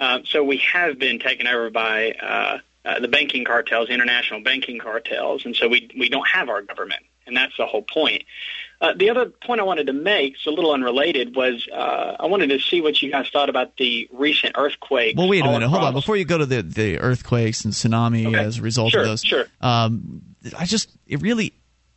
Uh, 0.00 0.20
so 0.24 0.42
we 0.42 0.58
have 0.58 0.98
been 0.98 1.18
taken 1.18 1.46
over 1.46 1.70
by 1.70 2.12
uh, 2.12 2.58
uh, 2.84 3.00
the 3.00 3.08
banking 3.08 3.44
cartels, 3.44 3.88
international 3.88 4.40
banking 4.42 4.78
cartels, 4.78 5.44
and 5.44 5.56
so 5.56 5.68
we 5.68 5.90
we 5.98 6.08
don't 6.08 6.28
have 6.28 6.48
our 6.48 6.62
government, 6.62 7.02
and 7.26 7.36
that's 7.36 7.56
the 7.56 7.66
whole 7.66 7.82
point. 7.82 8.22
Uh, 8.80 8.92
the 8.94 9.10
other 9.10 9.26
point 9.26 9.60
I 9.60 9.64
wanted 9.64 9.86
to 9.86 9.92
make, 9.92 10.34
it's 10.34 10.46
a 10.46 10.50
little 10.50 10.72
unrelated, 10.72 11.34
was 11.34 11.66
uh, 11.72 12.16
I 12.20 12.26
wanted 12.26 12.48
to 12.48 12.60
see 12.60 12.80
what 12.80 13.00
you 13.00 13.10
guys 13.10 13.28
thought 13.30 13.48
about 13.48 13.76
the 13.76 14.08
recent 14.12 14.56
earthquakes. 14.58 15.16
Well, 15.16 15.28
wait 15.28 15.44
a 15.44 15.50
minute, 15.50 15.68
hold 15.68 15.82
on. 15.82 15.94
Before 15.94 16.16
you 16.16 16.24
go 16.24 16.38
to 16.38 16.46
the, 16.46 16.62
the 16.62 16.98
earthquakes 16.98 17.64
and 17.64 17.72
tsunami 17.72 18.26
okay. 18.26 18.38
as 18.38 18.58
a 18.58 18.62
result 18.62 18.92
sure, 18.92 19.00
of 19.00 19.06
those, 19.06 19.22
sure. 19.22 19.46
Um, 19.60 20.22
I 20.58 20.66
just 20.66 20.90
it 21.06 21.22
really 21.22 21.54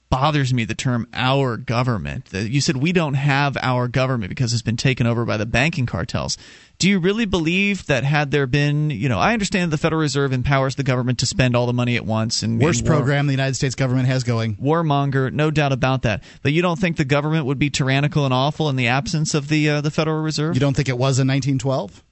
bothers 0.10 0.54
me 0.54 0.66
the 0.66 0.76
term 0.76 1.08
our 1.14 1.56
government. 1.56 2.30
You 2.34 2.62
said 2.62 2.78
we 2.78 2.92
don't 2.92 3.14
have 3.14 3.58
our 3.62 3.88
government 3.88 4.30
because 4.30 4.54
it's 4.54 4.62
been 4.62 4.78
taken 4.78 5.06
over 5.06 5.26
by 5.26 5.38
the 5.38 5.46
banking 5.46 5.86
cartels. 5.86 6.38
Do 6.80 6.90
you 6.90 7.00
really 7.00 7.26
believe 7.26 7.86
that 7.88 8.04
had 8.04 8.32
there 8.32 8.48
been, 8.48 8.90
you 8.90 9.10
know, 9.10 9.20
I 9.20 9.34
understand 9.34 9.72
the 9.72 9.78
Federal 9.78 10.02
Reserve 10.02 10.32
empowers 10.32 10.76
the 10.76 10.84
government 10.84 11.20
to 11.20 11.26
spend 11.26 11.56
all 11.56 11.68
the 11.68 11.74
money 11.74 11.98
at 11.98 12.06
once 12.06 12.42
and 12.42 12.60
worst 12.60 12.80
and 12.80 12.88
program 12.88 13.28
the 13.28 13.34
United 13.34 13.56
States 13.56 13.76
government 13.76 14.08
has 14.08 14.24
going. 14.24 14.56
Warmonger, 14.56 15.32
no 15.32 15.52
doubt 15.52 15.74
about 15.74 16.04
that. 16.04 16.24
But 16.42 16.54
you 16.54 16.62
don't 16.62 16.80
think 16.80 16.96
the 16.96 17.06
government 17.06 17.46
would 17.46 17.60
be 17.60 17.70
tyrannical 17.70 18.24
and 18.24 18.34
awful 18.34 18.70
in 18.70 18.78
the 18.78 18.88
absence 18.88 19.34
of 19.34 19.50
the 19.50 19.70
uh, 19.70 19.82
the 19.82 19.92
Federal 19.92 20.22
Reserve? 20.22 20.56
You 20.56 20.62
don't 20.62 20.76
think 20.76 20.90
it 20.90 20.94
was 20.98 21.20
in 21.20 21.28
1912? 21.28 22.04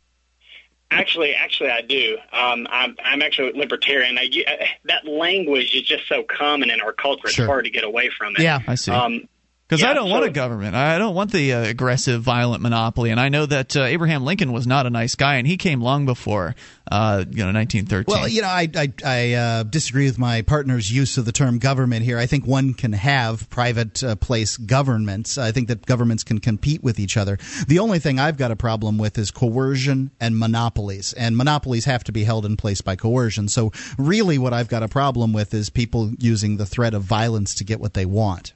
Actually, 0.89 1.33
actually, 1.33 1.69
I 1.69 1.81
do. 1.81 2.17
Um, 2.31 2.65
I'm, 2.69 2.95
I'm 3.03 3.21
actually 3.21 3.51
libertarian. 3.53 4.17
I, 4.17 4.29
uh, 4.47 4.65
that 4.85 5.05
language 5.05 5.75
is 5.75 5.83
just 5.83 6.07
so 6.07 6.23
common 6.23 6.69
in 6.69 6.79
our 6.79 6.93
culture; 6.93 7.27
sure. 7.27 7.45
it's 7.45 7.49
hard 7.49 7.65
to 7.65 7.71
get 7.71 7.83
away 7.83 8.09
from 8.09 8.35
it. 8.37 8.41
Yeah, 8.41 8.59
I 8.65 8.75
see. 8.75 8.91
Um, 8.91 9.27
because 9.67 9.81
yeah, 9.81 9.91
I 9.91 9.93
don't 9.95 10.07
so, 10.07 10.13
want 10.13 10.25
a 10.25 10.29
government. 10.29 10.75
I 10.75 10.97
don't 10.97 11.13
want 11.13 11.31
the 11.31 11.51
uh, 11.51 11.63
aggressive, 11.63 12.21
violent 12.21 12.61
monopoly. 12.61 13.09
And 13.09 13.19
I 13.19 13.27
know 13.27 13.45
that 13.45 13.75
uh, 13.75 13.83
Abraham 13.83 14.23
Lincoln 14.23 14.53
was 14.53 14.65
not 14.65 14.85
a 14.85 14.89
nice 14.89 15.15
guy, 15.15 15.35
and 15.35 15.45
he 15.45 15.57
came 15.57 15.81
long 15.81 16.05
before, 16.05 16.55
uh, 16.89 17.25
you 17.29 17.43
know, 17.43 17.51
1913. 17.51 18.05
Well, 18.07 18.29
you 18.29 18.41
know, 18.43 18.47
I 18.47 18.69
I, 18.73 18.93
I 19.03 19.33
uh, 19.33 19.63
disagree 19.63 20.05
with 20.05 20.17
my 20.17 20.41
partner's 20.43 20.89
use 20.89 21.17
of 21.17 21.25
the 21.25 21.33
term 21.33 21.59
government 21.59 22.05
here. 22.05 22.17
I 22.17 22.27
think 22.27 22.47
one 22.47 22.75
can 22.75 22.93
have 22.93 23.49
private 23.49 24.01
uh, 24.05 24.15
place 24.15 24.55
governments. 24.55 25.37
I 25.37 25.51
think 25.51 25.67
that 25.67 25.85
governments 25.85 26.23
can 26.23 26.39
compete 26.39 26.81
with 26.81 26.97
each 26.97 27.17
other. 27.17 27.37
The 27.67 27.79
only 27.79 27.99
thing 27.99 28.19
I've 28.19 28.37
got 28.37 28.51
a 28.51 28.55
problem 28.55 28.97
with 28.97 29.17
is 29.17 29.31
coercion 29.31 30.11
and 30.21 30.39
monopolies, 30.39 31.11
and 31.11 31.35
monopolies 31.35 31.83
have 31.85 32.05
to 32.05 32.13
be 32.13 32.23
held 32.23 32.45
in 32.45 32.55
place 32.55 32.79
by 32.79 32.95
coercion. 32.95 33.49
So, 33.49 33.73
really, 33.97 34.37
what 34.37 34.53
I've 34.53 34.69
got 34.69 34.81
a 34.81 34.87
problem 34.87 35.33
with 35.33 35.53
is 35.53 35.69
people 35.69 36.11
using 36.19 36.55
the 36.55 36.65
threat 36.65 36.93
of 36.93 37.03
violence 37.03 37.55
to 37.55 37.65
get 37.65 37.81
what 37.81 37.93
they 37.93 38.05
want. 38.05 38.53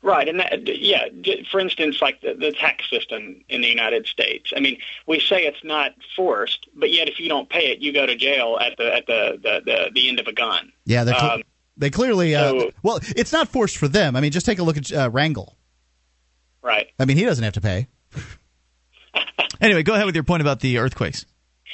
Right, 0.00 0.28
and 0.28 0.38
that, 0.38 0.80
yeah, 0.80 1.06
for 1.50 1.58
instance, 1.58 2.00
like 2.00 2.20
the, 2.20 2.34
the 2.34 2.52
tax 2.52 2.88
system 2.88 3.42
in 3.48 3.62
the 3.62 3.68
United 3.68 4.06
States. 4.06 4.52
I 4.56 4.60
mean, 4.60 4.78
we 5.06 5.18
say 5.18 5.44
it's 5.44 5.64
not 5.64 5.92
forced, 6.14 6.68
but 6.74 6.92
yet 6.92 7.08
if 7.08 7.18
you 7.18 7.28
don't 7.28 7.50
pay 7.50 7.72
it, 7.72 7.80
you 7.80 7.92
go 7.92 8.06
to 8.06 8.14
jail 8.14 8.58
at 8.60 8.76
the 8.76 8.94
at 8.94 9.06
the 9.06 9.40
the, 9.42 9.60
the, 9.64 9.90
the 9.92 10.08
end 10.08 10.20
of 10.20 10.28
a 10.28 10.32
gun. 10.32 10.72
Yeah, 10.84 11.04
cl- 11.04 11.30
um, 11.32 11.42
they 11.76 11.90
clearly. 11.90 12.36
Uh, 12.36 12.70
well, 12.82 13.00
it's 13.16 13.32
not 13.32 13.48
forced 13.48 13.76
for 13.76 13.88
them. 13.88 14.14
I 14.14 14.20
mean, 14.20 14.30
just 14.30 14.46
take 14.46 14.60
a 14.60 14.62
look 14.62 14.76
at 14.76 14.92
uh, 14.92 15.10
Rangel. 15.10 15.54
Right. 16.62 16.88
I 16.98 17.04
mean, 17.04 17.16
he 17.16 17.24
doesn't 17.24 17.42
have 17.42 17.54
to 17.54 17.60
pay. 17.60 17.88
anyway, 19.60 19.82
go 19.82 19.94
ahead 19.94 20.06
with 20.06 20.14
your 20.14 20.24
point 20.24 20.42
about 20.42 20.60
the 20.60 20.78
earthquakes. 20.78 21.26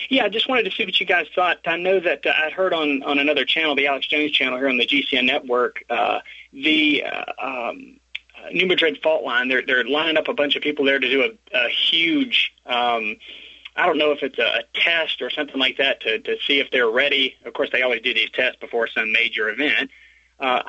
Yeah, 0.08 0.24
I 0.24 0.28
just 0.28 0.48
wanted 0.48 0.64
to 0.64 0.70
see 0.70 0.84
what 0.84 0.98
you 0.98 1.06
guys 1.06 1.26
thought. 1.34 1.58
I 1.66 1.76
know 1.76 2.00
that 2.00 2.24
uh, 2.26 2.30
I 2.30 2.50
heard 2.50 2.72
on 2.72 3.02
on 3.02 3.18
another 3.18 3.44
channel, 3.44 3.74
the 3.74 3.86
Alex 3.86 4.06
Jones 4.06 4.32
channel 4.32 4.58
here 4.58 4.68
on 4.68 4.78
the 4.78 4.86
GCN 4.86 5.26
network, 5.26 5.84
uh, 5.90 6.20
the 6.52 7.04
uh, 7.04 7.32
um, 7.70 7.98
New 8.52 8.66
Madrid 8.66 8.98
fault 9.02 9.24
line. 9.24 9.48
They're 9.48 9.62
they're 9.62 9.84
lining 9.84 10.16
up 10.16 10.28
a 10.28 10.34
bunch 10.34 10.56
of 10.56 10.62
people 10.62 10.84
there 10.84 10.98
to 10.98 11.08
do 11.08 11.22
a, 11.22 11.56
a 11.56 11.68
huge. 11.68 12.52
Um, 12.66 13.16
I 13.76 13.86
don't 13.86 13.98
know 13.98 14.12
if 14.12 14.22
it's 14.22 14.38
a, 14.38 14.60
a 14.60 14.62
test 14.74 15.20
or 15.20 15.30
something 15.30 15.58
like 15.58 15.78
that 15.78 16.00
to 16.02 16.18
to 16.20 16.36
see 16.46 16.60
if 16.60 16.70
they're 16.70 16.90
ready. 16.90 17.36
Of 17.44 17.52
course, 17.54 17.70
they 17.72 17.82
always 17.82 18.02
do 18.02 18.14
these 18.14 18.30
tests 18.30 18.58
before 18.60 18.88
some 18.88 19.12
major 19.12 19.48
event. 19.48 19.90
Uh, 20.38 20.62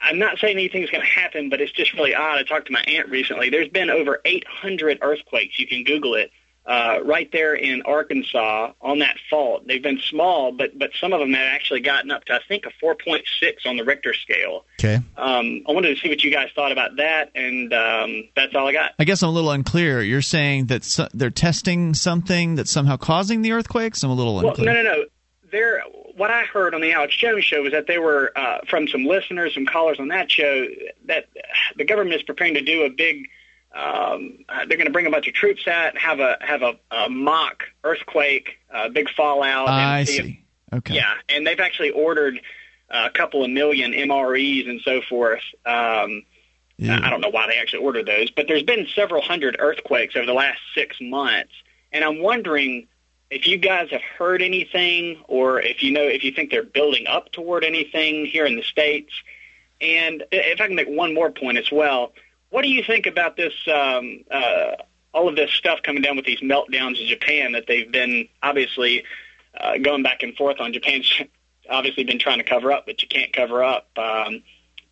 I'm 0.00 0.18
not 0.18 0.38
saying 0.38 0.56
anything's 0.56 0.90
going 0.90 1.02
to 1.02 1.10
happen, 1.10 1.48
but 1.48 1.60
it's 1.60 1.72
just 1.72 1.94
really 1.94 2.14
odd. 2.14 2.38
I 2.38 2.42
talked 2.42 2.66
to 2.66 2.72
my 2.72 2.82
aunt 2.82 3.08
recently. 3.08 3.50
There's 3.50 3.68
been 3.68 3.90
over 3.90 4.20
800 4.24 4.98
earthquakes. 5.00 5.58
You 5.58 5.66
can 5.66 5.84
Google 5.84 6.14
it 6.14 6.30
uh, 6.66 6.98
right 7.04 7.30
there 7.30 7.54
in 7.54 7.82
Arkansas 7.82 8.72
on 8.80 8.98
that 8.98 9.16
fault. 9.30 9.66
They've 9.66 9.82
been 9.82 10.00
small, 10.00 10.52
but 10.52 10.76
but 10.78 10.90
some 11.00 11.12
of 11.12 11.20
them 11.20 11.32
have 11.34 11.54
actually 11.54 11.80
gotten 11.80 12.10
up 12.10 12.24
to 12.24 12.34
I 12.34 12.40
think 12.48 12.66
a 12.66 12.84
4.6 12.84 13.22
on 13.66 13.76
the 13.76 13.84
Richter 13.84 14.14
scale. 14.14 14.64
Okay. 14.80 14.96
Um, 15.16 15.62
I 15.68 15.72
wanted 15.72 15.94
to 15.94 16.00
see 16.00 16.08
what 16.08 16.24
you 16.24 16.30
guys 16.30 16.48
thought 16.54 16.72
about 16.72 16.96
that, 16.96 17.30
and 17.34 17.72
um, 17.72 18.28
that's 18.34 18.54
all 18.54 18.66
I 18.66 18.72
got. 18.72 18.92
I 18.98 19.04
guess 19.04 19.22
I'm 19.22 19.28
a 19.28 19.32
little 19.32 19.50
unclear. 19.50 20.02
You're 20.02 20.22
saying 20.22 20.66
that 20.66 20.84
so, 20.84 21.08
they're 21.14 21.30
testing 21.30 21.94
something 21.94 22.56
that's 22.56 22.72
somehow 22.72 22.96
causing 22.96 23.42
the 23.42 23.52
earthquakes. 23.52 24.02
I'm 24.02 24.10
a 24.10 24.14
little 24.14 24.34
well, 24.34 24.48
unclear. 24.48 24.72
no, 24.72 24.82
no, 24.82 24.96
no. 24.96 25.04
They're 25.52 25.82
what 26.16 26.30
I 26.30 26.44
heard 26.44 26.74
on 26.74 26.80
the 26.80 26.92
Alex 26.92 27.14
Jones 27.14 27.44
show 27.44 27.62
was 27.62 27.72
that 27.72 27.86
they 27.86 27.98
were 27.98 28.32
uh, 28.34 28.58
from 28.68 28.88
some 28.88 29.04
listeners, 29.04 29.54
some 29.54 29.66
callers 29.66 30.00
on 30.00 30.08
that 30.08 30.30
show, 30.30 30.66
that 31.04 31.26
the 31.76 31.84
government 31.84 32.16
is 32.16 32.22
preparing 32.22 32.54
to 32.54 32.62
do 32.62 32.82
a 32.82 32.90
big 32.90 33.28
um, 33.76 34.38
they're 34.68 34.78
going 34.78 34.86
to 34.86 34.92
bring 34.92 35.06
a 35.06 35.10
bunch 35.10 35.28
of 35.28 35.34
troops 35.34 35.68
out, 35.68 35.98
have 35.98 36.20
a 36.20 36.38
have 36.40 36.62
a, 36.62 36.74
a 36.90 37.10
mock 37.10 37.64
earthquake, 37.84 38.58
uh, 38.72 38.88
big 38.88 39.10
fallout. 39.10 39.68
I 39.68 39.98
and 40.00 40.08
see. 40.08 40.44
If, 40.72 40.78
okay. 40.78 40.94
Yeah, 40.94 41.14
and 41.28 41.46
they've 41.46 41.60
actually 41.60 41.90
ordered 41.90 42.40
a 42.88 43.10
couple 43.10 43.44
of 43.44 43.50
million 43.50 43.92
MREs 43.92 44.68
and 44.68 44.80
so 44.82 45.02
forth. 45.02 45.42
Um, 45.66 46.24
Yeah. 46.78 47.00
I 47.02 47.10
don't 47.10 47.20
know 47.20 47.30
why 47.30 47.46
they 47.48 47.58
actually 47.58 47.84
ordered 47.84 48.06
those, 48.06 48.30
but 48.30 48.46
there's 48.48 48.62
been 48.62 48.86
several 48.94 49.22
hundred 49.22 49.56
earthquakes 49.58 50.16
over 50.16 50.26
the 50.26 50.34
last 50.34 50.60
six 50.74 50.96
months, 51.00 51.52
and 51.92 52.04
I'm 52.04 52.20
wondering 52.20 52.86
if 53.30 53.46
you 53.46 53.58
guys 53.58 53.90
have 53.90 54.02
heard 54.18 54.40
anything, 54.40 55.18
or 55.26 55.60
if 55.60 55.82
you 55.82 55.90
know 55.90 56.02
if 56.02 56.22
you 56.22 56.32
think 56.32 56.50
they're 56.50 56.62
building 56.62 57.06
up 57.06 57.32
toward 57.32 57.64
anything 57.64 58.24
here 58.24 58.46
in 58.46 58.56
the 58.56 58.62
states. 58.62 59.12
And 59.80 60.24
if 60.30 60.60
I 60.60 60.66
can 60.68 60.76
make 60.76 60.88
one 60.88 61.12
more 61.12 61.30
point 61.30 61.58
as 61.58 61.70
well, 61.70 62.12
what 62.50 62.62
do 62.62 62.68
you 62.68 62.82
think 62.82 63.06
about 63.06 63.36
this? 63.36 63.52
Um, 63.72 64.24
uh, 64.30 64.72
all 65.12 65.28
of 65.28 65.36
this 65.36 65.50
stuff 65.52 65.80
coming 65.82 66.02
down 66.02 66.16
with 66.16 66.26
these 66.26 66.40
meltdowns 66.40 67.00
in 67.00 67.06
Japan 67.06 67.52
that 67.52 67.64
they've 67.66 67.90
been 67.90 68.28
obviously 68.42 69.04
uh, 69.58 69.78
going 69.78 70.02
back 70.02 70.22
and 70.22 70.36
forth 70.36 70.60
on. 70.60 70.72
Japan's 70.72 71.10
obviously 71.70 72.04
been 72.04 72.18
trying 72.18 72.38
to 72.38 72.44
cover 72.44 72.70
up, 72.72 72.86
but 72.86 73.02
you 73.02 73.08
can't 73.08 73.32
cover 73.32 73.64
up 73.64 73.88
um, 73.96 74.42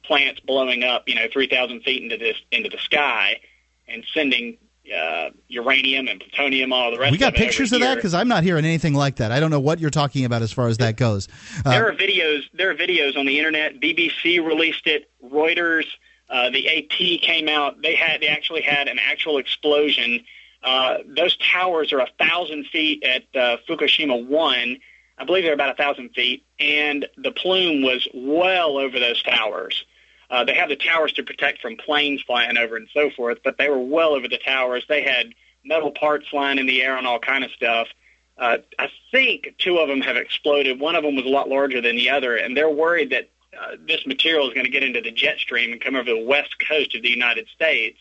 plants 0.04 0.40
blowing 0.40 0.82
up, 0.82 1.08
you 1.08 1.14
know, 1.14 1.26
3,000 1.32 1.82
feet 1.82 2.02
into 2.02 2.16
this 2.16 2.36
into 2.50 2.68
the 2.68 2.78
sky 2.78 3.40
and 3.86 4.04
sending 4.14 4.56
uh, 4.94 5.30
uranium 5.48 6.08
and 6.08 6.20
plutonium, 6.20 6.72
all 6.72 6.90
the 6.90 6.98
rest. 6.98 7.12
We 7.12 7.18
got 7.18 7.34
of 7.34 7.38
pictures 7.38 7.72
of 7.72 7.80
that 7.80 7.94
because 7.96 8.14
I'm 8.14 8.28
not 8.28 8.44
hearing 8.44 8.64
anything 8.64 8.94
like 8.94 9.16
that. 9.16 9.32
I 9.32 9.40
don't 9.40 9.50
know 9.50 9.60
what 9.60 9.80
you're 9.80 9.90
talking 9.90 10.24
about 10.24 10.42
as 10.42 10.52
far 10.52 10.68
as 10.68 10.78
that 10.78 10.96
goes. 10.96 11.28
Uh, 11.64 11.70
There 11.70 11.88
are 11.88 11.92
videos. 11.92 12.42
There 12.52 12.70
are 12.70 12.74
videos 12.74 13.16
on 13.16 13.26
the 13.26 13.38
internet. 13.38 13.80
BBC 13.80 14.44
released 14.44 14.86
it. 14.86 15.10
Reuters, 15.24 15.86
uh, 16.30 16.50
the 16.50 16.68
AP 16.68 17.20
came 17.20 17.48
out. 17.48 17.82
They 17.82 17.94
had. 17.94 18.20
They 18.20 18.28
actually 18.28 18.62
had 18.62 18.88
an 18.88 18.98
actual 18.98 19.38
explosion. 19.38 20.24
Uh, 20.62 20.98
those 21.06 21.36
towers 21.36 21.92
are 21.92 22.00
a 22.00 22.08
thousand 22.18 22.66
feet 22.66 23.02
at 23.02 23.22
uh, 23.34 23.58
Fukushima 23.68 24.26
one. 24.26 24.78
I 25.18 25.24
believe 25.24 25.44
they're 25.44 25.52
about 25.52 25.70
a 25.70 25.82
thousand 25.82 26.10
feet, 26.10 26.44
and 26.58 27.06
the 27.16 27.30
plume 27.30 27.82
was 27.82 28.08
well 28.14 28.78
over 28.78 28.98
those 28.98 29.22
towers. 29.22 29.84
Uh, 30.30 30.42
they 30.44 30.54
have 30.54 30.68
the 30.68 30.76
towers 30.76 31.12
to 31.12 31.22
protect 31.22 31.60
from 31.60 31.76
planes 31.76 32.22
flying 32.22 32.56
over 32.56 32.76
and 32.76 32.88
so 32.92 33.10
forth, 33.10 33.38
but 33.44 33.58
they 33.58 33.68
were 33.68 33.78
well 33.78 34.14
over 34.14 34.26
the 34.26 34.38
towers. 34.38 34.84
They 34.88 35.02
had 35.02 35.34
metal 35.64 35.92
parts 35.92 36.26
flying 36.28 36.58
in 36.58 36.66
the 36.66 36.82
air 36.82 36.96
and 36.96 37.06
all 37.06 37.18
kind 37.18 37.44
of 37.44 37.50
stuff. 37.52 37.88
Uh, 38.36 38.58
I 38.78 38.88
think 39.12 39.54
two 39.58 39.78
of 39.78 39.88
them 39.88 40.00
have 40.00 40.16
exploded. 40.16 40.80
One 40.80 40.96
of 40.96 41.04
them 41.04 41.14
was 41.14 41.24
a 41.24 41.28
lot 41.28 41.48
larger 41.48 41.80
than 41.80 41.96
the 41.96 42.10
other, 42.10 42.36
and 42.36 42.56
they're 42.56 42.70
worried 42.70 43.10
that 43.10 43.30
uh, 43.60 43.76
this 43.86 44.06
material 44.06 44.48
is 44.48 44.54
going 44.54 44.66
to 44.66 44.70
get 44.70 44.82
into 44.82 45.00
the 45.00 45.10
jet 45.10 45.38
stream 45.38 45.72
and 45.72 45.80
come 45.80 45.96
over 45.96 46.10
the 46.10 46.24
west 46.24 46.56
coast 46.66 46.94
of 46.94 47.02
the 47.02 47.10
United 47.10 47.48
States. 47.48 47.98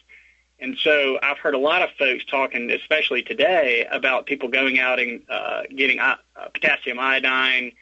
And 0.59 0.77
so 0.77 1.19
I've 1.21 1.39
heard 1.39 1.55
a 1.55 1.59
lot 1.59 1.81
of 1.81 1.89
folks 1.97 2.23
talking, 2.25 2.71
especially 2.71 3.21
today, 3.21 3.85
about 3.91 4.25
people 4.25 4.47
going 4.47 4.79
out 4.79 4.99
and 4.99 5.21
uh, 5.29 5.63
getting 5.75 5.99
uh, 5.99 6.15
potassium 6.53 6.99
iodine 6.99 7.73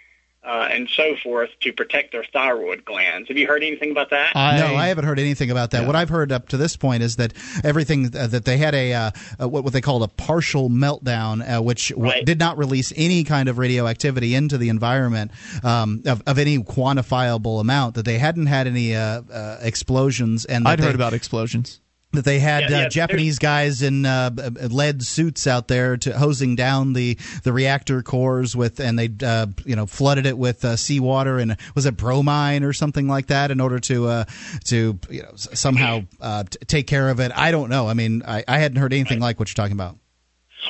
uh, 0.44 0.68
and 0.72 0.90
so 0.90 1.16
forth 1.18 1.52
to 1.60 1.72
protect 1.72 2.12
their 2.12 2.24
thyroid 2.24 2.84
glands. 2.84 3.28
Have 3.28 3.38
you 3.38 3.48
heard 3.48 3.64
anything 3.64 3.92
about 3.92 4.10
that? 4.10 4.36
no, 4.36 4.76
I 4.76 4.88
haven't 4.88 5.06
heard 5.06 5.20
anything 5.20 5.52
about 5.52 5.72
that. 5.72 5.86
What 5.86 5.96
I've 5.96 6.10
heard 6.10 6.32
up 6.32 6.50
to 6.50 6.58
this 6.58 6.76
point 6.76 7.04
is 7.04 7.18
that 7.18 7.34
everything 7.64 8.16
uh, 8.16 8.28
that 8.28 8.46
they 8.46 8.58
had 8.58 8.74
a 8.74 8.94
uh, 8.94 9.12
uh, 9.40 9.48
what, 9.48 9.64
what 9.64 9.74
they 9.74 9.82
called 9.82 10.04
a 10.04 10.08
partial 10.08 10.70
meltdown, 10.70 11.58
uh, 11.58 11.62
which 11.62 11.90
w- 11.90 12.24
did 12.24 12.40
not 12.40 12.58
release 12.58 12.92
any 12.96 13.24
kind 13.24 13.50
of 13.50 13.58
radioactivity 13.60 14.34
into 14.34 14.58
the 14.58 14.70
environment 14.70 15.32
um, 15.64 16.02
of, 16.06 16.24
of 16.26 16.40
any 16.40 16.58
quantifiable 16.58 17.62
amount. 17.62 17.96
That 17.96 18.06
they 18.06 18.18
hadn't 18.18 18.48
had 18.48 18.66
any 18.66 18.96
uh, 18.96 19.22
uh, 19.32 19.58
explosions, 19.62 20.46
and 20.46 20.68
I'd 20.68 20.80
they, 20.80 20.86
heard 20.86 20.96
about 20.96 21.14
explosions. 21.14 21.82
That 22.14 22.26
they 22.26 22.40
had 22.40 22.70
Yeah, 22.70 22.78
uh, 22.78 22.82
yeah, 22.82 22.88
Japanese 22.90 23.40
guys 23.40 23.82
in 23.82 24.06
uh, 24.06 24.30
b- 24.30 24.44
lead 24.68 25.04
suits 25.04 25.48
out 25.48 25.68
there 25.68 25.98
to 25.98 26.18
hosing 26.18 26.56
down 26.56 26.94
the, 26.94 27.18
the 27.44 27.54
reactor 27.54 28.02
cores 28.04 28.56
with, 28.56 28.80
and 28.80 28.98
they 29.00 29.10
uh, 29.26 29.48
you 29.66 29.76
know 29.76 29.86
flooded 29.86 30.26
it 30.26 30.38
with 30.38 30.64
uh, 30.66 30.76
seawater 30.76 31.38
and 31.40 31.58
was 31.76 31.86
it 31.86 31.98
bromine 31.98 32.64
or 32.64 32.74
something 32.74 33.08
like 33.08 33.28
that 33.28 33.52
in 33.52 33.60
order 33.62 33.80
to 33.80 34.08
uh, 34.08 34.26
to 34.66 35.00
you 35.10 35.24
know 35.24 35.32
somehow 35.36 36.02
uh, 36.20 36.44
t- 36.44 36.58
take 36.68 36.88
care 36.88 37.10
of 37.10 37.20
it. 37.20 37.32
I 37.36 37.52
don't 37.52 37.70
know. 37.70 37.88
I 37.88 37.94
mean, 37.94 38.24
I, 38.28 38.44
I 38.48 38.58
hadn't 38.60 38.78
heard 38.78 38.94
anything 38.94 39.20
like 39.20 39.40
what 39.40 39.50
you're 39.50 39.62
talking 39.62 39.74
about. 39.74 39.96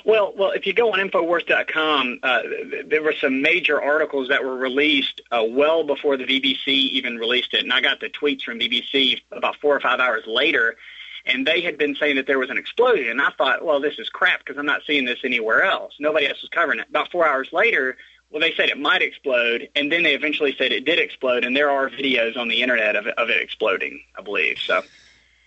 Well, 0.05 0.34
well, 0.38 0.51
if 0.51 0.65
you 0.65 0.73
go 0.73 0.93
on 0.93 0.99
Infowars.com, 0.99 2.19
uh, 2.23 2.41
there 2.85 3.03
were 3.03 3.13
some 3.19 3.41
major 3.41 3.81
articles 3.81 4.30
that 4.30 4.43
were 4.43 4.55
released 4.55 5.22
uh, 5.31 5.43
well 5.47 5.84
before 5.84 6.15
the 6.18 6.23
BBC 6.23 6.68
even 6.68 7.18
released 7.18 7.53
it, 7.53 7.63
and 7.63 7.73
I 7.73 7.81
got 7.81 7.99
the 7.99 8.09
tweets 8.09 8.43
from 8.43 8.59
BBC 8.59 9.22
about 9.31 9.57
four 9.57 9.76
or 9.76 9.80
five 9.81 9.99
hours 9.99 10.23
later, 10.26 10.77
and 11.26 11.45
they 11.45 11.61
had 11.61 11.77
been 11.77 11.95
saying 11.95 12.15
that 12.15 12.27
there 12.27 12.39
was 12.39 12.49
an 12.49 12.57
explosion. 12.57 13.10
And 13.10 13.22
I 13.22 13.30
thought, 13.38 13.64
well, 13.64 13.80
this 13.80 13.99
is 13.99 14.10
crap 14.10 14.39
because 14.39 14.57
I'm 14.57 14.65
not 14.65 14.81
seeing 14.85 15.06
this 15.06 15.19
anywhere 15.23 15.64
else. 15.64 15.93
Nobody 15.99 16.27
else 16.27 16.41
was 16.41 16.49
covering 16.49 16.80
it. 16.80 16.89
About 16.89 17.11
four 17.11 17.27
hours 17.27 17.49
later, 17.52 17.98
well, 18.30 18.39
they 18.41 18.53
said 18.56 18.69
it 18.69 18.80
might 18.80 19.02
explode, 19.02 19.69
and 19.76 19.91
then 19.91 20.03
they 20.03 20.15
eventually 20.15 20.56
said 20.57 20.72
it 20.72 20.85
did 20.85 20.99
explode, 20.99 21.43
and 21.43 21.56
there 21.56 21.69
are 21.69 21.89
videos 21.89 22.38
on 22.38 22.48
the 22.48 22.61
internet 22.61 22.95
of 22.95 23.06
of 23.07 23.30
it 23.30 23.41
exploding, 23.41 24.02
I 24.18 24.22
believe. 24.22 24.57
So. 24.60 24.81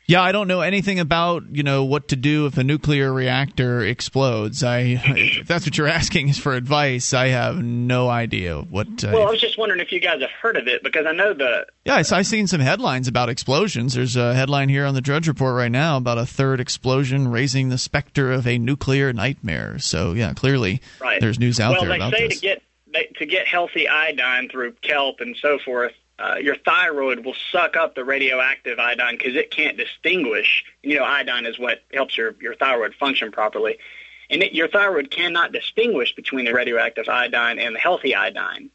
Yeah, 0.06 0.20
I 0.20 0.32
don't 0.32 0.48
know 0.48 0.60
anything 0.60 1.00
about 1.00 1.44
you 1.50 1.62
know 1.62 1.84
what 1.84 2.08
to 2.08 2.16
do 2.16 2.44
if 2.46 2.58
a 2.58 2.64
nuclear 2.64 3.10
reactor 3.12 3.80
explodes. 3.80 4.62
I, 4.62 5.00
if 5.06 5.46
that's 5.48 5.64
what 5.64 5.78
you're 5.78 5.86
asking 5.88 6.28
is 6.28 6.38
for 6.38 6.52
advice, 6.52 7.14
I 7.14 7.28
have 7.28 7.56
no 7.62 8.08
idea 8.10 8.58
what. 8.60 8.86
Uh, 9.02 9.10
Well, 9.14 9.26
I 9.26 9.30
was 9.30 9.40
just 9.40 9.56
wondering 9.56 9.80
if 9.80 9.92
you 9.92 10.00
guys 10.00 10.20
have 10.20 10.30
heard 10.30 10.58
of 10.58 10.68
it 10.68 10.82
because 10.82 11.06
I 11.06 11.12
know 11.12 11.32
the 11.32 11.66
yeah, 11.86 11.94
I- 11.96 12.16
I've 12.18 12.26
seen 12.26 12.46
some 12.46 12.60
headlines 12.60 13.08
about 13.08 13.28
explosions. 13.30 13.94
There's 13.94 14.16
a 14.16 14.34
headline 14.34 14.68
here 14.68 14.84
on 14.84 14.94
the 14.94 15.00
Drudge 15.00 15.26
Report 15.26 15.54
right 15.56 15.72
now 15.72 15.96
about 15.96 16.18
a 16.18 16.26
third 16.26 16.60
explosion 16.60 17.28
raising 17.28 17.70
the 17.70 17.78
specter 17.78 18.30
of 18.30 18.46
a 18.46 18.58
nuclear 18.58 19.12
nightmare. 19.14 19.78
So 19.78 20.12
yeah, 20.12 20.34
clearly 20.34 20.82
Right. 21.00 21.20
there's 21.20 21.38
news 21.38 21.58
out 21.60 21.72
well, 21.72 21.86
there 21.86 21.98
they 22.10 22.16
say 22.16 22.28
to 22.28 22.36
get 22.40 22.62
they, 22.92 23.06
to 23.16 23.26
get 23.26 23.46
healthy 23.46 23.88
iodine 23.88 24.48
through 24.50 24.72
kelp 24.82 25.20
and 25.20 25.34
so 25.40 25.58
forth, 25.64 25.92
uh, 26.18 26.36
your 26.40 26.56
thyroid 26.56 27.24
will 27.24 27.34
suck 27.50 27.76
up 27.76 27.94
the 27.94 28.04
radioactive 28.04 28.78
iodine 28.78 29.16
because 29.16 29.34
it 29.34 29.50
can't 29.50 29.76
distinguish. 29.76 30.64
You 30.82 30.98
know, 30.98 31.04
iodine 31.04 31.46
is 31.46 31.58
what 31.58 31.82
helps 31.92 32.16
your 32.16 32.34
your 32.40 32.54
thyroid 32.54 32.94
function 32.94 33.32
properly, 33.32 33.78
and 34.30 34.42
it, 34.42 34.52
your 34.52 34.68
thyroid 34.68 35.10
cannot 35.10 35.52
distinguish 35.52 36.14
between 36.14 36.44
the 36.44 36.54
radioactive 36.54 37.08
iodine 37.08 37.58
and 37.58 37.74
the 37.74 37.80
healthy 37.80 38.14
iodine. 38.14 38.70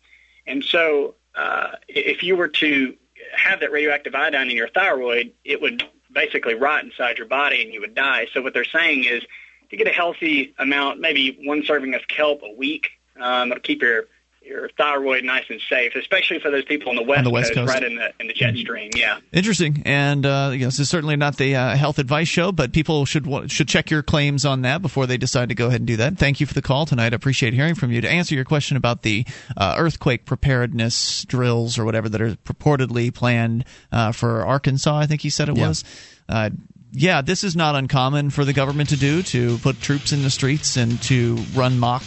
And 0.45 0.63
so, 0.63 1.15
uh, 1.35 1.71
if 1.87 2.23
you 2.23 2.35
were 2.35 2.49
to 2.49 2.95
have 3.35 3.59
that 3.61 3.71
radioactive 3.71 4.15
iodine 4.15 4.49
in 4.49 4.57
your 4.57 4.69
thyroid, 4.69 5.31
it 5.45 5.61
would 5.61 5.83
basically 6.11 6.55
rot 6.55 6.83
inside 6.83 7.17
your 7.17 7.27
body 7.27 7.61
and 7.61 7.73
you 7.73 7.81
would 7.81 7.95
die. 7.95 8.27
So 8.33 8.41
what 8.41 8.53
they're 8.53 8.65
saying 8.65 9.05
is 9.05 9.23
to 9.69 9.77
get 9.77 9.87
a 9.87 9.91
healthy 9.91 10.53
amount, 10.57 10.99
maybe 10.99 11.37
one 11.43 11.63
serving 11.63 11.93
of 11.93 12.07
kelp 12.07 12.41
a 12.43 12.51
week, 12.51 12.89
um, 13.19 13.51
it'll 13.51 13.61
keep 13.61 13.81
your 13.81 14.05
your 14.49 14.67
thyroid 14.77 15.23
nice 15.23 15.45
and 15.49 15.61
safe, 15.69 15.93
especially 15.95 16.39
for 16.39 16.49
those 16.51 16.65
people 16.65 16.89
on 16.89 16.95
the 16.95 17.03
west, 17.03 17.23
the 17.23 17.29
West 17.29 17.53
Coast. 17.53 17.71
right 17.71 17.83
in 17.83 17.95
the 17.95 18.11
in 18.19 18.27
the 18.27 18.33
jet 18.33 18.55
stream. 18.57 18.89
Yeah. 18.95 19.19
Interesting, 19.31 19.83
and 19.85 20.25
uh, 20.25 20.49
you 20.51 20.59
know, 20.59 20.65
this 20.65 20.79
is 20.79 20.89
certainly 20.89 21.15
not 21.15 21.37
the 21.37 21.55
uh, 21.55 21.75
health 21.75 21.99
advice 21.99 22.27
show, 22.27 22.51
but 22.51 22.73
people 22.73 23.05
should 23.05 23.27
should 23.51 23.67
check 23.67 23.89
your 23.91 24.03
claims 24.03 24.43
on 24.45 24.63
that 24.63 24.81
before 24.81 25.05
they 25.07 25.17
decide 25.17 25.49
to 25.49 25.55
go 25.55 25.67
ahead 25.67 25.79
and 25.81 25.87
do 25.87 25.97
that. 25.97 26.17
Thank 26.17 26.39
you 26.39 26.45
for 26.45 26.53
the 26.55 26.61
call 26.61 26.85
tonight. 26.85 27.13
I 27.13 27.15
appreciate 27.15 27.53
hearing 27.53 27.75
from 27.75 27.91
you. 27.91 28.01
To 28.01 28.09
answer 28.09 28.35
your 28.35 28.45
question 28.45 28.75
about 28.75 29.03
the 29.03 29.25
uh, 29.55 29.75
earthquake 29.77 30.25
preparedness 30.25 31.23
drills 31.25 31.77
or 31.77 31.85
whatever 31.85 32.09
that 32.09 32.21
are 32.21 32.35
purportedly 32.37 33.13
planned 33.13 33.65
uh, 33.91 34.11
for 34.11 34.45
Arkansas, 34.45 34.97
I 34.97 35.05
think 35.05 35.21
he 35.21 35.29
said 35.29 35.49
it 35.49 35.55
Yeah. 35.57 35.67
was. 35.67 35.83
Uh, 36.27 36.49
yeah, 36.91 37.21
this 37.21 37.43
is 37.43 37.55
not 37.55 37.75
uncommon 37.75 38.31
for 38.31 38.43
the 38.43 38.53
government 38.53 38.89
to 38.89 38.97
do 38.97 39.21
to 39.21 39.59
put 39.59 39.79
troops 39.79 40.11
in 40.11 40.23
the 40.23 40.31
streets 40.31 40.75
and 40.75 40.99
to 41.03 41.35
run 41.53 41.77
mock 41.77 42.03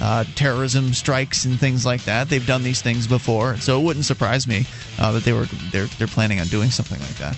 uh, 0.00 0.24
terrorism 0.34 0.92
strikes 0.92 1.44
and 1.44 1.58
things 1.58 1.86
like 1.86 2.04
that. 2.04 2.28
They've 2.28 2.46
done 2.46 2.62
these 2.62 2.82
things 2.82 3.06
before, 3.06 3.56
so 3.58 3.80
it 3.80 3.84
wouldn't 3.84 4.04
surprise 4.04 4.46
me 4.46 4.66
uh, 4.98 5.12
that 5.12 5.24
they 5.24 5.32
were 5.32 5.46
they're 5.70 5.86
they're 5.86 6.06
planning 6.06 6.40
on 6.40 6.46
doing 6.48 6.70
something 6.70 7.00
like 7.00 7.16
that. 7.18 7.36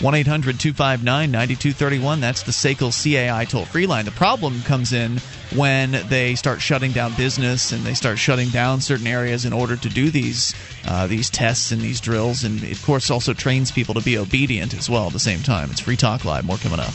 1 0.00 0.14
800 0.14 0.58
259 0.58 1.30
9231. 1.30 2.20
That's 2.20 2.42
the 2.42 2.52
SACL 2.52 2.90
CAI 2.90 3.44
toll 3.44 3.66
free 3.66 3.86
line. 3.86 4.06
The 4.06 4.10
problem 4.12 4.62
comes 4.62 4.94
in 4.94 5.18
when 5.54 5.90
they 6.08 6.34
start 6.36 6.62
shutting 6.62 6.92
down 6.92 7.14
business 7.14 7.72
and 7.72 7.84
they 7.84 7.92
start 7.92 8.18
shutting 8.18 8.48
down 8.48 8.80
certain 8.80 9.06
areas 9.06 9.44
in 9.44 9.52
order 9.52 9.76
to 9.76 9.88
do 9.90 10.10
these 10.10 10.54
uh, 10.86 11.06
these 11.06 11.28
tests 11.28 11.70
and 11.70 11.82
these 11.82 12.00
drills. 12.00 12.44
And 12.44 12.62
it, 12.62 12.72
of 12.72 12.82
course, 12.82 13.10
also 13.10 13.34
trains 13.34 13.70
people 13.70 13.92
to 13.94 14.00
be 14.00 14.16
obedient 14.16 14.72
as 14.72 14.88
well 14.88 15.06
at 15.06 15.12
the 15.12 15.18
same 15.18 15.42
time. 15.42 15.70
It's 15.70 15.80
Free 15.80 15.96
Talk 15.96 16.24
Live. 16.24 16.46
More 16.46 16.56
coming 16.56 16.80
up. 16.80 16.94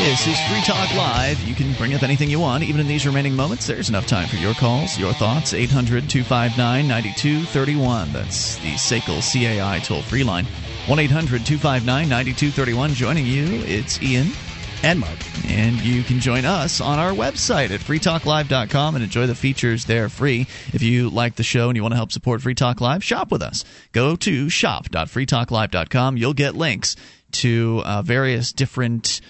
This 0.00 0.26
is 0.26 0.40
Free 0.48 0.62
Talk 0.62 0.94
Live. 0.94 1.42
You 1.42 1.54
can 1.54 1.74
bring 1.74 1.92
up 1.92 2.02
anything 2.02 2.30
you 2.30 2.40
want, 2.40 2.64
even 2.64 2.80
in 2.80 2.88
these 2.88 3.04
remaining 3.04 3.36
moments. 3.36 3.66
There's 3.66 3.90
enough 3.90 4.06
time 4.06 4.28
for 4.28 4.36
your 4.36 4.54
calls, 4.54 4.98
your 4.98 5.12
thoughts. 5.12 5.52
800 5.52 6.08
259 6.08 6.88
9231. 6.88 8.10
That's 8.10 8.56
the 8.56 8.72
SACL 8.72 9.20
CAI 9.20 9.78
toll 9.80 10.00
free 10.00 10.24
line. 10.24 10.46
1 10.86 10.98
800 10.98 11.44
259 11.44 12.08
9231. 12.08 12.94
Joining 12.94 13.26
you, 13.26 13.44
it's 13.66 14.02
Ian. 14.02 14.28
And 14.82 15.00
Mark. 15.00 15.18
And 15.46 15.78
you 15.82 16.02
can 16.02 16.18
join 16.18 16.46
us 16.46 16.80
on 16.80 16.98
our 16.98 17.12
website 17.12 17.70
at 17.70 17.80
freetalklive.com 17.80 18.94
and 18.94 19.04
enjoy 19.04 19.26
the 19.26 19.34
features 19.34 19.84
there 19.84 20.08
free. 20.08 20.46
If 20.72 20.82
you 20.82 21.10
like 21.10 21.36
the 21.36 21.42
show 21.42 21.68
and 21.68 21.76
you 21.76 21.82
want 21.82 21.92
to 21.92 21.98
help 21.98 22.10
support 22.10 22.40
Free 22.40 22.54
Talk 22.54 22.80
Live, 22.80 23.04
shop 23.04 23.30
with 23.30 23.42
us. 23.42 23.66
Go 23.92 24.16
to 24.16 24.48
shop.freetalklive.com. 24.48 26.16
You'll 26.16 26.32
get 26.32 26.56
links 26.56 26.96
to 27.32 27.82
uh, 27.84 28.00
various 28.00 28.50
different 28.52 29.20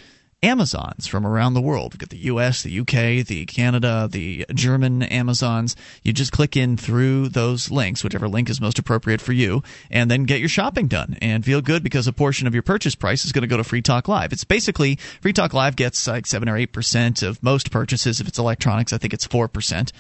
Amazons 0.43 1.07
from 1.07 1.27
around 1.27 1.53
the 1.53 1.61
world. 1.61 1.93
We've 1.93 1.99
got 1.99 2.09
the 2.09 2.17
US, 2.17 2.63
the 2.63 2.81
UK, 2.81 3.27
the 3.27 3.45
Canada, 3.47 4.09
the 4.11 4.47
German 4.55 5.03
Amazons. 5.03 5.77
You 6.03 6.15
just 6.15 6.33
click 6.33 6.57
in 6.57 6.79
through 6.79 7.29
those 7.29 7.71
links, 7.71 8.03
whichever 8.03 8.27
link 8.27 8.49
is 8.49 8.61
most 8.61 8.79
appropriate 8.79 9.21
for 9.21 9.33
you, 9.35 9.63
and 9.91 10.11
then 10.11 10.25
get 10.25 10.41
your 10.41 10.49
shopping 10.49 10.87
done 10.87 11.19
and 11.21 11.45
feel 11.45 11.61
good 11.61 11.83
because 11.83 12.07
a 12.07 12.13
portion 12.13 12.47
of 12.47 12.55
your 12.55 12.63
purchase 12.63 12.95
price 12.95 13.27
is 13.27 13.33
going 13.33 13.43
to 13.43 13.49
go 13.49 13.59
to 13.59 13.65
Free 13.65 13.83
Talk 13.83 14.09
Live. 14.09 14.33
It's 14.33 14.45
basically 14.45 14.97
Free 15.21 15.35
Talk 15.35 15.53
Live 15.53 15.77
gets 15.77 16.07
like 16.07 16.27
7 16.27 16.49
or 16.49 16.55
8% 16.55 17.23
of 17.23 17.43
most 17.43 17.71
purchases. 17.71 18.21
If 18.21 18.27
it's 18.27 18.39
electronics, 18.39 18.95
I 18.95 18.99
think 18.99 19.13
it's 19.13 19.27
4% 19.27 19.93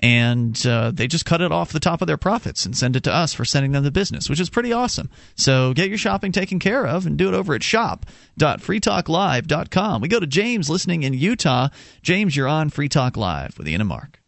and 0.00 0.66
uh, 0.66 0.90
they 0.92 1.06
just 1.06 1.24
cut 1.24 1.40
it 1.40 1.52
off 1.52 1.72
the 1.72 1.80
top 1.80 2.00
of 2.00 2.06
their 2.06 2.16
profits 2.16 2.64
and 2.66 2.76
send 2.76 2.96
it 2.96 3.04
to 3.04 3.12
us 3.12 3.34
for 3.34 3.44
sending 3.44 3.72
them 3.72 3.84
the 3.84 3.90
business, 3.90 4.30
which 4.30 4.40
is 4.40 4.50
pretty 4.50 4.72
awesome. 4.72 5.10
So 5.36 5.72
get 5.74 5.88
your 5.88 5.98
shopping 5.98 6.32
taken 6.32 6.58
care 6.58 6.86
of 6.86 7.06
and 7.06 7.16
do 7.16 7.28
it 7.28 7.34
over 7.34 7.54
at 7.54 7.62
shop.freetalklive.com. 7.62 10.00
We 10.00 10.08
go 10.08 10.20
to 10.20 10.26
James 10.26 10.70
listening 10.70 11.02
in 11.02 11.12
Utah. 11.14 11.68
James, 12.02 12.36
you're 12.36 12.48
on 12.48 12.70
Free 12.70 12.88
Talk 12.88 13.16
Live 13.16 13.58
with 13.58 13.68
Ian 13.68 13.80
and 13.80 13.88
Mark. 13.88 14.20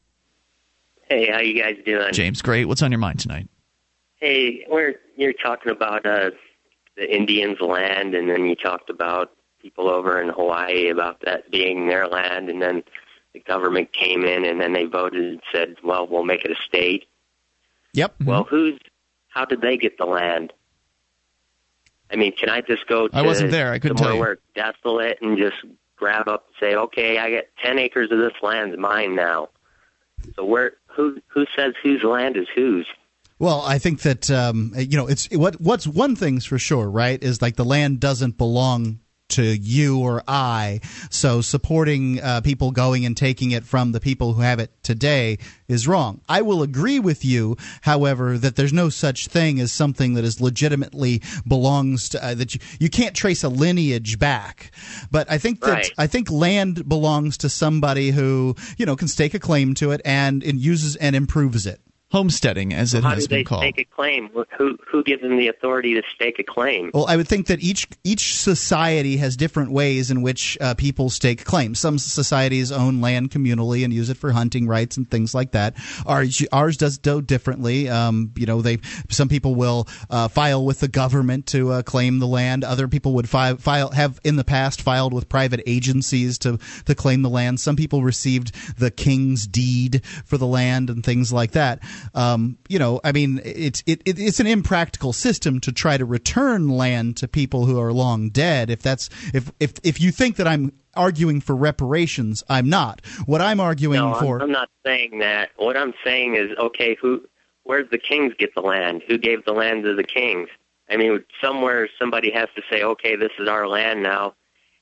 Hey, 1.09 1.31
how 1.31 1.41
you 1.41 1.61
guys 1.61 1.77
doing? 1.85 2.13
James, 2.13 2.41
great. 2.43 2.67
What's 2.67 2.83
on 2.83 2.93
your 2.93 2.99
mind 2.99 3.21
tonight? 3.21 3.49
Hey, 4.17 4.67
we're 4.69 4.97
you're 5.17 5.33
talking 5.33 5.73
about 5.73 6.05
uh, 6.07 6.31
the 6.97 7.17
Indians' 7.17 7.61
land, 7.61 8.15
and 8.15 8.29
then 8.29 8.47
you 8.47 8.55
talked 8.55 8.91
about 8.91 9.33
people 9.61 9.89
over 9.89 10.23
in 10.23 10.29
Hawaii 10.29 10.89
about 10.89 11.21
that 11.23 11.51
being 11.51 11.89
their 11.89 12.07
land, 12.07 12.49
and 12.49 12.63
then 12.63 12.85
the 13.33 13.41
government 13.41 13.93
came 13.93 14.25
in 14.25 14.45
and 14.45 14.61
then 14.61 14.73
they 14.73 14.85
voted 14.85 15.25
and 15.25 15.41
said, 15.53 15.77
"Well, 15.83 16.07
we'll 16.07 16.25
make 16.25 16.45
it 16.45 16.51
a 16.51 16.57
state." 16.67 17.07
Yep. 17.93 18.15
Well, 18.25 18.45
who's 18.45 18.79
how 19.29 19.45
did 19.45 19.61
they 19.61 19.77
get 19.77 19.99
the 19.99 20.07
land? 20.07 20.53
I 22.13 22.17
mean, 22.17 22.33
can 22.37 22.49
I 22.49 22.61
just 22.61 22.87
go 22.87 23.09
to 23.09 23.17
I 23.17 23.23
wasn't 23.23 23.53
there. 23.53 23.73
I 23.73 23.79
couldn't 23.79 23.99
tell 23.99 24.15
you. 24.15 24.21
where 24.21 24.33
it's 24.33 24.43
desolate 24.55 25.19
and 25.23 25.39
just 25.39 25.57
grab 25.97 26.29
up 26.29 26.47
and 26.49 26.57
say, 26.59 26.75
"Okay, 26.75 27.19
I 27.19 27.31
get 27.31 27.51
10 27.63 27.79
acres 27.79 28.11
of 28.11 28.19
this 28.19 28.33
land's 28.43 28.77
mine 28.77 29.15
now." 29.15 29.49
So 30.35 30.45
where 30.45 30.73
who 30.87 31.21
who 31.29 31.47
says 31.57 31.75
whose 31.83 32.03
land 32.03 32.37
is 32.37 32.47
whose? 32.55 32.87
Well, 33.39 33.63
I 33.63 33.79
think 33.79 34.03
that 34.03 34.31
um, 34.31 34.73
you 34.77 34.97
know 34.97 35.07
it's 35.07 35.29
what 35.31 35.61
what's 35.61 35.87
one 35.87 36.17
thing's 36.17 36.45
for 36.45 36.59
sure, 36.59 36.91
right? 36.91 37.23
Is 37.23 37.41
like 37.41 37.57
the 37.57 37.65
land 37.65 38.01
doesn't 38.01 38.37
belong 38.37 39.01
to 39.31 39.43
you 39.43 39.99
or 39.99 40.23
I. 40.29 40.81
So 41.11 41.41
supporting 41.41 42.21
uh, 42.21 42.41
people 42.43 42.71
going 42.71 43.05
and 43.07 43.17
taking 43.17 43.51
it 43.51 43.65
from 43.65 43.93
the 43.93 44.01
people 44.01 44.33
who 44.35 44.43
have 44.43 44.59
it 44.59 44.71
today 44.83 45.39
is 45.69 45.87
wrong. 45.87 46.21
I 46.29 46.43
will 46.43 46.63
agree 46.63 46.99
with 46.99 47.25
you, 47.25 47.57
however, 47.83 48.39
that 48.39 48.57
there's 48.57 48.73
no 48.73 48.89
such 48.89 49.29
thing 49.29 49.61
as 49.61 49.73
something 49.73 50.15
that 50.15 50.25
is 50.25 50.41
legitimately 50.41 51.23
belongs 51.47 52.09
to 52.11 52.25
uh, 52.25 52.35
that 52.35 52.55
you, 52.55 52.61
you 52.79 52.91
can't 52.91 53.15
trace 53.15 53.43
a 53.45 53.49
lineage 53.49 54.19
back. 54.19 54.73
But 55.11 55.31
I 55.31 55.39
think 55.39 55.61
that 55.61 55.71
Right. 55.71 55.93
I 55.99 56.07
think 56.07 56.31
land 56.31 56.89
belongs 56.89 57.39
to 57.39 57.49
somebody 57.49 58.11
who 58.11 58.57
you 58.77 58.87
know 58.87 58.97
can 58.97 59.09
stake 59.09 59.35
a 59.35 59.39
claim 59.39 59.75
to 59.75 59.93
it 59.93 60.01
and, 60.05 60.43
and 60.43 60.59
uses 60.59 60.97
and 60.97 61.15
improves 61.15 61.67
it. 61.67 61.81
Homesteading, 62.11 62.75
as 62.75 62.93
it 62.93 63.05
How 63.05 63.11
has 63.11 63.25
do 63.25 63.29
they 63.29 63.37
been 63.39 63.45
called. 63.45 63.63
stake 63.63 63.79
a 63.79 63.85
claim? 63.85 64.31
Who 64.59 64.77
who 64.89 65.05
gives 65.05 65.23
them 65.23 65.37
the 65.37 65.47
authority 65.47 65.95
to 65.95 66.03
stake 66.13 66.41
a 66.41 66.43
claim? 66.43 66.91
Well, 66.93 67.07
I 67.07 67.17
would 67.17 67.29
think 67.29 67.47
that 67.47 67.61
each 67.61 67.87
each 68.03 68.35
society 68.35 69.17
has 69.19 69.37
different 69.37 69.71
ways 69.71 70.11
in 70.11 70.21
which 70.21 70.59
uh, 70.61 70.75
people 70.75 71.09
stake 71.11 71.45
claims. 71.45 71.79
Some 71.79 71.99
societies 71.99 72.73
own 72.73 73.01
land 73.01 73.31
communally 73.31 73.85
and 73.85 73.93
use 73.93 74.11
it 74.11 74.17
for 74.17 74.33
hunting 74.33 74.67
rights 74.67 74.97
and 74.97 75.09
things 75.09 75.37
like 75.37 75.53
that. 75.53 75.77
Ours 76.05 76.45
ours 76.53 76.77
does 76.77 76.99
do 76.99 77.23
differently. 77.23 77.89
Um, 77.89 78.33
you 78.37 78.45
know, 78.47 78.61
they 78.61 78.79
some 79.09 79.29
people 79.29 79.55
will 79.55 79.87
uh, 80.11 80.27
file 80.27 80.65
with 80.65 80.81
the 80.81 80.89
government 80.89 81.47
to 81.49 81.71
uh, 81.71 81.83
claim 81.83 82.19
the 82.19 82.27
land. 82.27 82.65
Other 82.65 82.89
people 82.89 83.15
would 83.15 83.29
fi- 83.29 83.55
file 83.55 83.91
have 83.93 84.19
in 84.25 84.35
the 84.35 84.43
past 84.45 84.83
filed 84.83 85.15
with 85.15 85.29
private 85.29 85.63
agencies 85.65 86.39
to 86.39 86.59
to 86.87 86.95
claim 86.97 87.23
the 87.23 87.31
land. 87.31 87.61
Some 87.61 87.77
people 87.77 88.03
received 88.03 88.53
the 88.77 88.91
king's 88.91 89.47
deed 89.47 90.05
for 90.25 90.39
the 90.39 90.47
land 90.49 90.91
and 90.91 91.05
things 91.05 91.33
like 91.33 91.53
that. 91.53 91.79
Um, 92.15 92.59
you 92.69 92.79
know, 92.79 93.01
I 93.05 93.13
mean, 93.13 93.41
it's 93.45 93.83
it, 93.87 94.03
it 94.05 94.19
it's 94.19 94.41
an 94.41 94.47
impractical 94.47 95.13
system 95.13 95.61
to 95.61 95.73
try 95.73 95.97
to 95.97 96.05
return 96.05 96.69
land 96.69 97.17
to 97.19 97.29
people 97.29 97.67
who 97.67 97.79
are 97.81 97.93
long 97.93 98.31
dead. 98.31 98.71
If 98.71 98.83
that's 98.83 99.09
if 99.35 99.51
if 99.61 99.75
if 99.83 100.01
you 100.01 100.11
think 100.11 100.37
that 100.37 100.49
I'm 100.49 100.73
arguing 100.95 101.41
for 101.41 101.55
reparations, 101.55 102.43
I'm 102.49 102.69
not. 102.69 103.05
What 103.27 103.41
I'm 103.41 103.61
arguing 103.61 104.01
No, 104.01 104.13
I'm- 104.13 104.25
for 104.25 104.43
I'm, 104.43 104.51
not 104.51 104.71
saying 104.85 105.19
that. 105.21 105.51
What 105.57 105.77
I'm 105.77 105.95
saying 106.05 106.35
is, 106.35 106.51
okay, 106.59 106.97
who, 107.01 107.23
where's 107.65 107.89
the 107.91 107.99
kings 107.99 108.35
get 108.39 108.55
the 108.55 108.61
land? 108.61 109.03
Who 109.07 109.19
gave 109.19 109.45
the 109.45 109.53
land 109.53 109.85
to 109.85 109.95
the 109.95 110.05
kings? 110.05 110.49
I 110.91 110.97
mean, 110.97 111.25
somewhere 111.41 111.89
somebody 111.99 112.33
has 112.33 112.49
to 112.57 112.63
say, 112.71 112.83
okay, 112.83 113.15
this 113.15 113.31
is 113.39 113.49
our 113.49 113.69
land 113.69 114.03
now, 114.03 114.35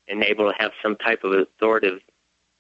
and 0.09 0.23
able 0.25 0.51
to 0.51 0.57
have 0.59 0.73
some 0.83 0.97
type 0.97 1.23
of 1.25 1.33
authoritative 1.33 2.01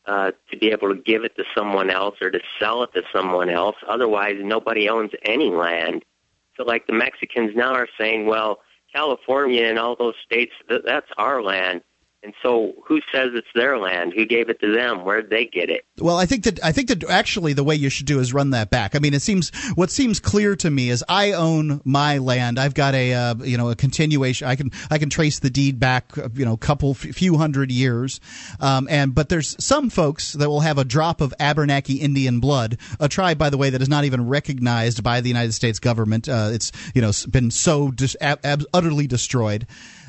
uh, 0.09 0.33
to 0.51 0.57
be 0.57 0.71
able 0.71 0.89
to 0.89 1.01
give 1.01 1.23
it 1.25 1.37
to 1.37 1.45
someone 1.55 1.91
else 1.91 2.17
or 2.23 2.31
to 2.31 2.41
sell 2.59 2.83
it 2.83 2.93
to 2.95 3.03
someone 3.13 3.51
else. 3.51 3.77
Otherwise, 3.87 4.37
nobody 4.41 4.89
owns 4.89 5.11
any 5.25 5.51
land. 5.51 6.05
So, 6.57 6.65
like 6.65 6.87
the 6.87 6.95
Mexicans 6.95 7.53
now 7.55 7.75
are 7.75 7.89
saying, 7.99 8.27
well, 8.27 8.61
California 8.93 9.65
and 9.65 9.79
all 9.79 9.97
those 9.97 10.15
states, 10.25 10.53
th- 10.69 10.83
that's 10.85 11.11
our 11.19 11.43
land. 11.43 11.83
And 12.21 12.35
so, 12.43 12.73
who 12.85 13.01
says 13.13 13.31
it's 13.35 13.47
their 13.55 13.79
land? 13.79 14.13
Who 14.13 14.27
gave 14.27 14.49
it 14.49 14.59
to 14.61 14.75
them? 14.75 15.05
Where 15.05 15.23
did 15.23 15.31
they 15.31 15.47
get 15.47 15.71
it? 15.71 15.87
Well, 16.01 16.17
I 16.17 16.27
think 16.27 16.43
that 16.45 16.63
I 16.65 16.73
think 16.73 16.89
that 16.89 17.09
actually 17.09 17.53
the 17.53 17.63
way 17.63 17.77
you 17.77 17.89
should 17.91 18.07
do 18.07 18.19
is 18.19 18.35
run 18.35 18.51
that 18.51 18.71
back. 18.71 18.97
I 18.97 18.99
mean, 18.99 19.15
it 19.15 19.23
seems 19.23 19.53
what 19.77 19.89
seems 19.89 20.19
clear 20.19 20.57
to 20.57 20.69
me 20.69 20.91
is 20.91 21.05
I 21.09 21.31
own 21.33 21.81
my 21.85 22.19
land. 22.19 22.59
I've 22.59 22.75
got 22.75 22.97
a 22.97 23.15
uh, 23.15 23.35
you 23.37 23.57
know 23.57 23.71
a 23.71 23.77
continuation. 23.77 24.49
I 24.49 24.57
can 24.57 24.73
I 24.91 24.99
can 24.99 25.11
trace 25.11 25.39
the 25.39 25.49
deed 25.49 25.79
back 25.79 26.11
you 26.35 26.45
know 26.45 26.57
couple 26.57 26.93
few 26.93 27.39
hundred 27.39 27.71
years, 27.71 28.21
um, 28.59 28.89
and 28.91 29.15
but 29.15 29.29
there's 29.29 29.55
some 29.65 29.89
folks 29.89 30.33
that 30.33 30.49
will 30.49 30.61
have 30.61 30.77
a 30.77 30.85
drop 30.85 31.21
of 31.21 31.33
Abenaki 31.39 31.95
Indian 31.95 32.41
blood, 32.41 32.79
a 32.99 33.09
tribe 33.09 33.39
by 33.39 33.49
the 33.49 33.57
way 33.57 33.71
that 33.71 33.81
is 33.81 33.89
not 33.89 34.05
even 34.05 34.27
recognized 34.27 35.05
by 35.05 35.21
the 35.21 35.29
United 35.29 35.53
States 35.53 35.79
government. 35.79 36.29
Uh, 36.29 36.51
it's 36.53 36.73
you 36.97 37.01
know 37.01 37.13
been 37.31 37.53
so 37.53 37.93
dis- 37.93 38.17
ab- 38.21 38.65
utterly 38.75 39.07
destroyed 39.07 39.69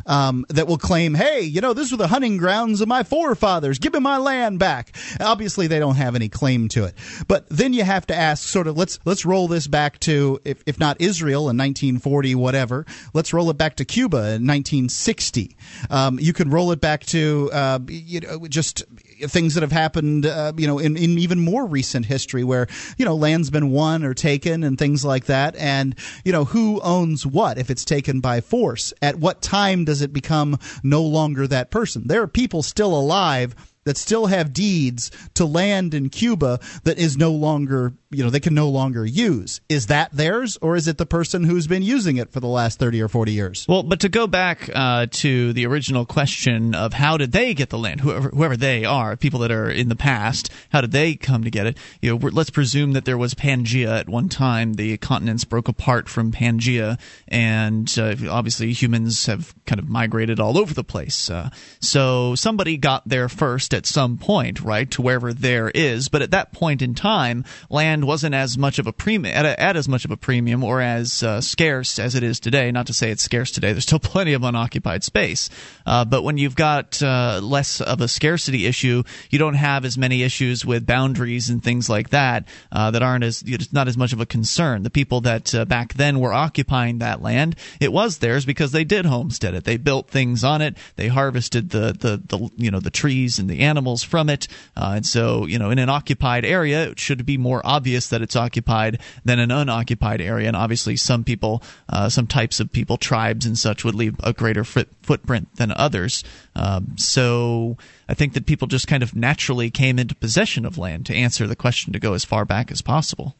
um, 0.10 0.45
that 0.49 0.68
will 0.68 0.80
claim, 0.80 1.14
hey, 1.14 1.41
you 1.41 1.61
know, 1.61 1.73
this 1.73 1.91
were 1.91 1.98
the 1.98 2.07
hunting 2.07 2.38
grounds 2.38 2.81
of 2.81 2.88
my 2.88 3.03
forefathers. 3.03 3.77
Give 3.77 3.94
me 3.94 3.99
my 3.99 4.18
land 4.18 4.57
back. 4.57 4.95
Obviously, 5.19 5.68
they 5.68 5.77
don't 5.77 5.95
have 5.95 6.15
any 6.15 6.27
claim 6.27 6.68
to 6.69 6.86
it. 6.86 6.95
But 7.27 7.48
then 7.49 7.73
you 7.73 7.84
have 7.84 8.07
to 8.07 8.15
ask, 8.15 8.48
sort 8.48 8.68
of, 8.68 8.76
let's 8.76 8.99
let's 9.06 9.23
roll 9.23 9.48
this 9.48 9.68
back 9.68 9.99
to, 10.02 10.41
if, 10.44 10.64
if 10.65 10.80
not 10.80 10.99
Israel 10.99 11.41
in 11.41 11.57
1940, 11.57 12.34
whatever, 12.36 12.86
let's 13.14 13.34
roll 13.34 13.49
it 13.52 13.57
back 13.57 13.76
to 13.76 13.86
Cuba 13.86 14.18
in 14.18 14.48
1960. 14.48 15.56
Um, 15.91 16.19
you 16.19 16.34
can 16.34 16.49
roll 16.49 16.72
it 16.72 16.81
back 16.81 17.06
to, 17.07 17.49
uh, 17.53 17.80
you 17.88 18.22
know, 18.22 18.48
just 18.48 18.84
things 19.28 19.54
that 19.54 19.62
have 19.62 19.72
happened, 19.72 20.26
uh, 20.26 20.54
you 20.58 20.68
know, 20.68 20.80
in, 20.80 20.98
in 20.98 21.18
even 21.18 21.40
more 21.40 21.66
recent 21.66 22.06
history 22.06 22.44
where, 22.44 22.68
you 22.98 23.06
know, 23.06 23.16
land's 23.16 23.50
been 23.50 23.72
won 23.72 24.04
or 24.04 24.14
taken 24.14 24.64
and 24.64 24.78
things 24.78 25.04
like 25.04 25.26
that. 25.26 25.56
And, 25.56 25.96
you 26.24 26.32
know, 26.32 26.46
who 26.46 26.80
owns 26.82 27.26
what 27.26 27.58
if 27.58 27.70
it's 27.70 27.86
taken 27.86 28.20
by 28.20 28.41
force? 28.41 28.94
At 29.02 29.18
what 29.18 29.41
time 29.41 29.86
does 29.86 30.02
it 30.02 30.14
become 30.14 30.58
no 30.84 31.02
longer 31.02 31.48
that 31.48 31.72
person? 31.72 32.08
There 32.08 32.22
are 32.22 32.28
people 32.28 32.64
still 32.64 32.98
alive 32.98 33.56
that 33.86 33.98
still 33.98 34.28
have 34.28 34.54
deeds 34.54 35.12
to 35.34 35.46
land 35.46 35.94
in 35.94 36.10
Cuba 36.10 36.60
that 36.84 37.00
is 37.00 37.18
no 37.18 37.32
longer 37.32 37.94
you 38.11 38.23
know 38.23 38.30
they 38.30 38.40
can 38.40 38.56
no 38.56 38.69
longer 38.69 39.06
use. 39.06 39.61
Is 39.69 39.88
that 39.88 40.11
theirs, 40.11 40.57
or 40.61 40.76
is 40.76 40.88
it 40.88 40.98
the 40.98 41.06
person 41.06 41.44
who's 41.44 41.68
been 41.68 41.84
using 41.84 42.18
it 42.18 42.31
for 42.31 42.40
the 42.40 42.48
last 42.48 42.80
thirty 42.80 43.02
or 43.02 43.07
forty 43.07 43.34
years? 43.34 43.65
Well, 43.69 43.84
but 43.84 43.99
to 44.02 44.10
go 44.10 44.26
back 44.26 44.69
uh, 44.73 45.07
to 45.11 45.53
the 45.53 45.65
original 45.68 46.06
question 46.06 46.73
of 46.73 46.94
how 46.94 47.18
did 47.18 47.31
they 47.31 47.53
get 47.53 47.69
the 47.69 47.77
land, 47.77 48.02
whoever, 48.02 48.30
whoever 48.30 48.57
they 48.57 48.84
are, 48.84 49.15
people 49.15 49.41
that 49.41 49.52
are 49.52 49.69
in 49.69 49.90
the 49.90 49.95
past, 49.95 50.49
how 50.72 50.81
did 50.81 50.91
they 50.91 51.15
come 51.15 51.44
to 51.44 51.52
get 51.52 51.68
it? 51.68 51.77
You 52.02 52.18
know, 52.18 52.30
let's 52.30 52.49
presume 52.49 52.94
that 52.94 53.06
there 53.06 53.18
was 53.18 53.36
Pangea 53.36 53.99
at 53.99 54.10
one 54.10 54.30
time. 54.30 54.73
The 54.73 54.98
continents 54.98 55.44
broke 55.44 55.68
apart 55.68 56.10
from 56.10 56.31
Pangea, 56.31 56.99
and 57.27 57.94
uh, 57.98 58.15
obviously 58.30 58.73
humans 58.73 59.27
have 59.27 59.53
kind 59.65 59.80
of 59.80 59.88
migrated 59.88 60.40
all 60.40 60.57
over 60.57 60.73
the 60.73 60.84
place. 60.84 61.30
Uh, 61.30 61.49
so 61.80 62.34
somebody 62.34 62.77
got 62.77 63.07
there 63.07 63.30
first 63.30 63.73
at 63.73 63.86
some 63.86 64.18
point, 64.18 64.61
right, 64.61 64.90
to 64.91 65.02
wherever 65.02 65.31
there 65.31 65.69
is. 65.69 66.10
But 66.10 66.23
at 66.23 66.31
that 66.31 66.52
point 66.52 66.81
in 66.81 66.95
time, 66.95 67.45
land 67.69 67.99
wasn't 68.06 68.36
as 68.36 68.58
much 68.58 68.80
of 68.80 68.88
a 68.88 68.94
premium 68.94 69.36
at, 69.36 69.46
at 69.46 69.76
as 69.76 69.88
much 69.88 70.06
of 70.06 70.12
a 70.12 70.18
premium 70.18 70.64
or 70.64 70.82
as 70.82 71.24
uh, 71.24 71.42
scarce 71.42 72.00
as 72.00 72.16
it 72.16 72.24
is 72.24 72.40
today. 72.40 72.72
Not 72.72 72.88
to 72.88 72.94
say 72.94 73.12
it's 73.12 73.24
scarce 73.24 73.52
today. 73.52 73.72
There's 73.72 73.84
still 73.84 74.00
plenty 74.10 74.34
of 74.34 74.44
unoccupied 74.44 75.04
space. 75.04 75.50
Uh, 75.86 76.06
but 76.06 76.24
when 76.24 76.38
you've 76.38 76.56
got 76.56 77.02
uh, 77.02 77.40
less 77.44 77.82
of 77.82 78.02
a 78.02 78.08
scarcity 78.08 78.66
issue, 78.66 79.04
you 79.30 79.40
don't 79.40 79.56
have 79.56 79.86
as 79.86 79.98
many 79.98 80.24
issues 80.24 80.66
with 80.66 80.86
boundaries 80.86 81.50
and 81.50 81.64
things 81.64 81.90
like 81.90 82.10
that 82.10 82.48
uh, 82.72 82.92
that 82.92 83.04
aren't 83.04 83.24
as 83.24 83.44
it's 83.46 83.74
not 83.74 83.88
as 83.88 83.98
much 83.98 84.14
of 84.14 84.22
a 84.22 84.26
concern. 84.26 84.84
The 84.84 84.90
people 84.90 85.22
that 85.22 85.54
uh, 85.54 85.66
back 85.66 85.94
then 85.94 86.20
were 86.20 86.34
occupying 86.34 87.00
that 87.00 87.22
land, 87.22 87.56
it 87.80 87.92
was 87.92 88.18
theirs 88.18 88.46
because 88.46 88.72
they 88.72 88.84
did 88.84 89.06
homestead 89.06 89.54
it. 89.54 89.64
They 89.64 89.78
built 89.78 90.10
things 90.10 90.44
on 90.44 90.62
it. 90.62 90.78
They 90.96 91.08
harvested 91.08 91.70
the 91.70 91.96
the, 91.98 92.22
the 92.26 92.50
you 92.58 92.72
know 92.72 92.80
the 92.80 92.90
trees 92.90 93.40
and 93.40 93.50
the 93.50 93.62
animals 93.62 94.04
from 94.04 94.30
it. 94.30 94.48
Uh, 94.76 94.94
and 94.96 95.06
so 95.06 95.46
you 95.46 95.60
know 95.60 95.70
in 95.70 95.80
an 95.80 95.90
occupied 95.90 96.46
area, 96.46 96.90
it 96.90 97.00
should 97.00 97.26
be 97.26 97.38
more 97.38 97.62
obvious 97.64 97.89
that 98.10 98.22
it's 98.22 98.36
occupied 98.36 98.99
than 99.26 99.40
an 99.40 99.52
unoccupied 99.52 100.22
area. 100.22 100.48
And 100.48 100.56
obviously, 100.56 100.95
some 100.95 101.24
people, 101.24 101.64
uh, 101.88 102.10
some 102.10 102.28
types 102.28 102.60
of 102.60 102.72
people, 102.72 102.98
tribes 102.98 103.45
and 103.45 103.57
such, 103.57 103.84
would 103.84 103.95
leave 103.95 104.16
a 104.24 104.34
greater 104.34 104.64
foot, 104.64 104.90
footprint 105.02 105.56
than 105.56 105.72
others. 105.72 106.24
Um, 106.56 106.95
so 106.98 107.78
I 108.07 108.14
think 108.14 108.34
that 108.34 108.45
people 108.45 108.68
just 108.68 108.88
kind 108.88 109.03
of 109.03 109.16
naturally 109.16 109.70
came 109.70 109.99
into 109.99 110.16
possession 110.16 110.66
of 110.66 110.78
land 110.78 111.06
to 111.07 111.16
answer 111.16 111.48
the 111.48 111.56
question 111.56 111.94
to 111.94 111.99
go 111.99 112.14
as 112.14 112.26
far 112.26 112.45
back 112.45 112.72
as 112.72 112.82
possible. 112.82 113.36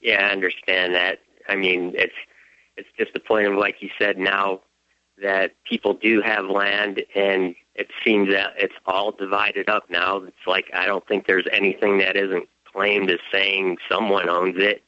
Yeah, 0.00 0.26
I 0.26 0.30
understand 0.32 0.94
that. 0.94 1.18
I 1.48 1.56
mean, 1.56 1.92
it's 1.94 2.14
it's 2.76 2.88
just 2.98 3.12
the 3.12 3.20
point 3.20 3.46
of 3.46 3.54
like 3.54 3.76
you 3.80 3.90
said 3.98 4.18
now 4.18 4.60
that 5.22 5.52
people 5.68 5.94
do 5.94 6.22
have 6.22 6.46
land 6.46 7.02
and 7.14 7.54
it 7.74 7.88
seems 8.04 8.30
that 8.30 8.54
it's 8.56 8.74
all 8.86 9.12
divided 9.12 9.68
up 9.68 9.88
now. 9.90 10.18
It's 10.18 10.46
like 10.46 10.66
I 10.74 10.86
don't 10.86 11.06
think 11.06 11.26
there's 11.26 11.46
anything 11.52 11.98
that 11.98 12.16
isn't 12.16 12.48
claimed 12.72 13.10
as 13.10 13.18
saying 13.32 13.78
someone 13.90 14.28
owns 14.28 14.56
it. 14.58 14.82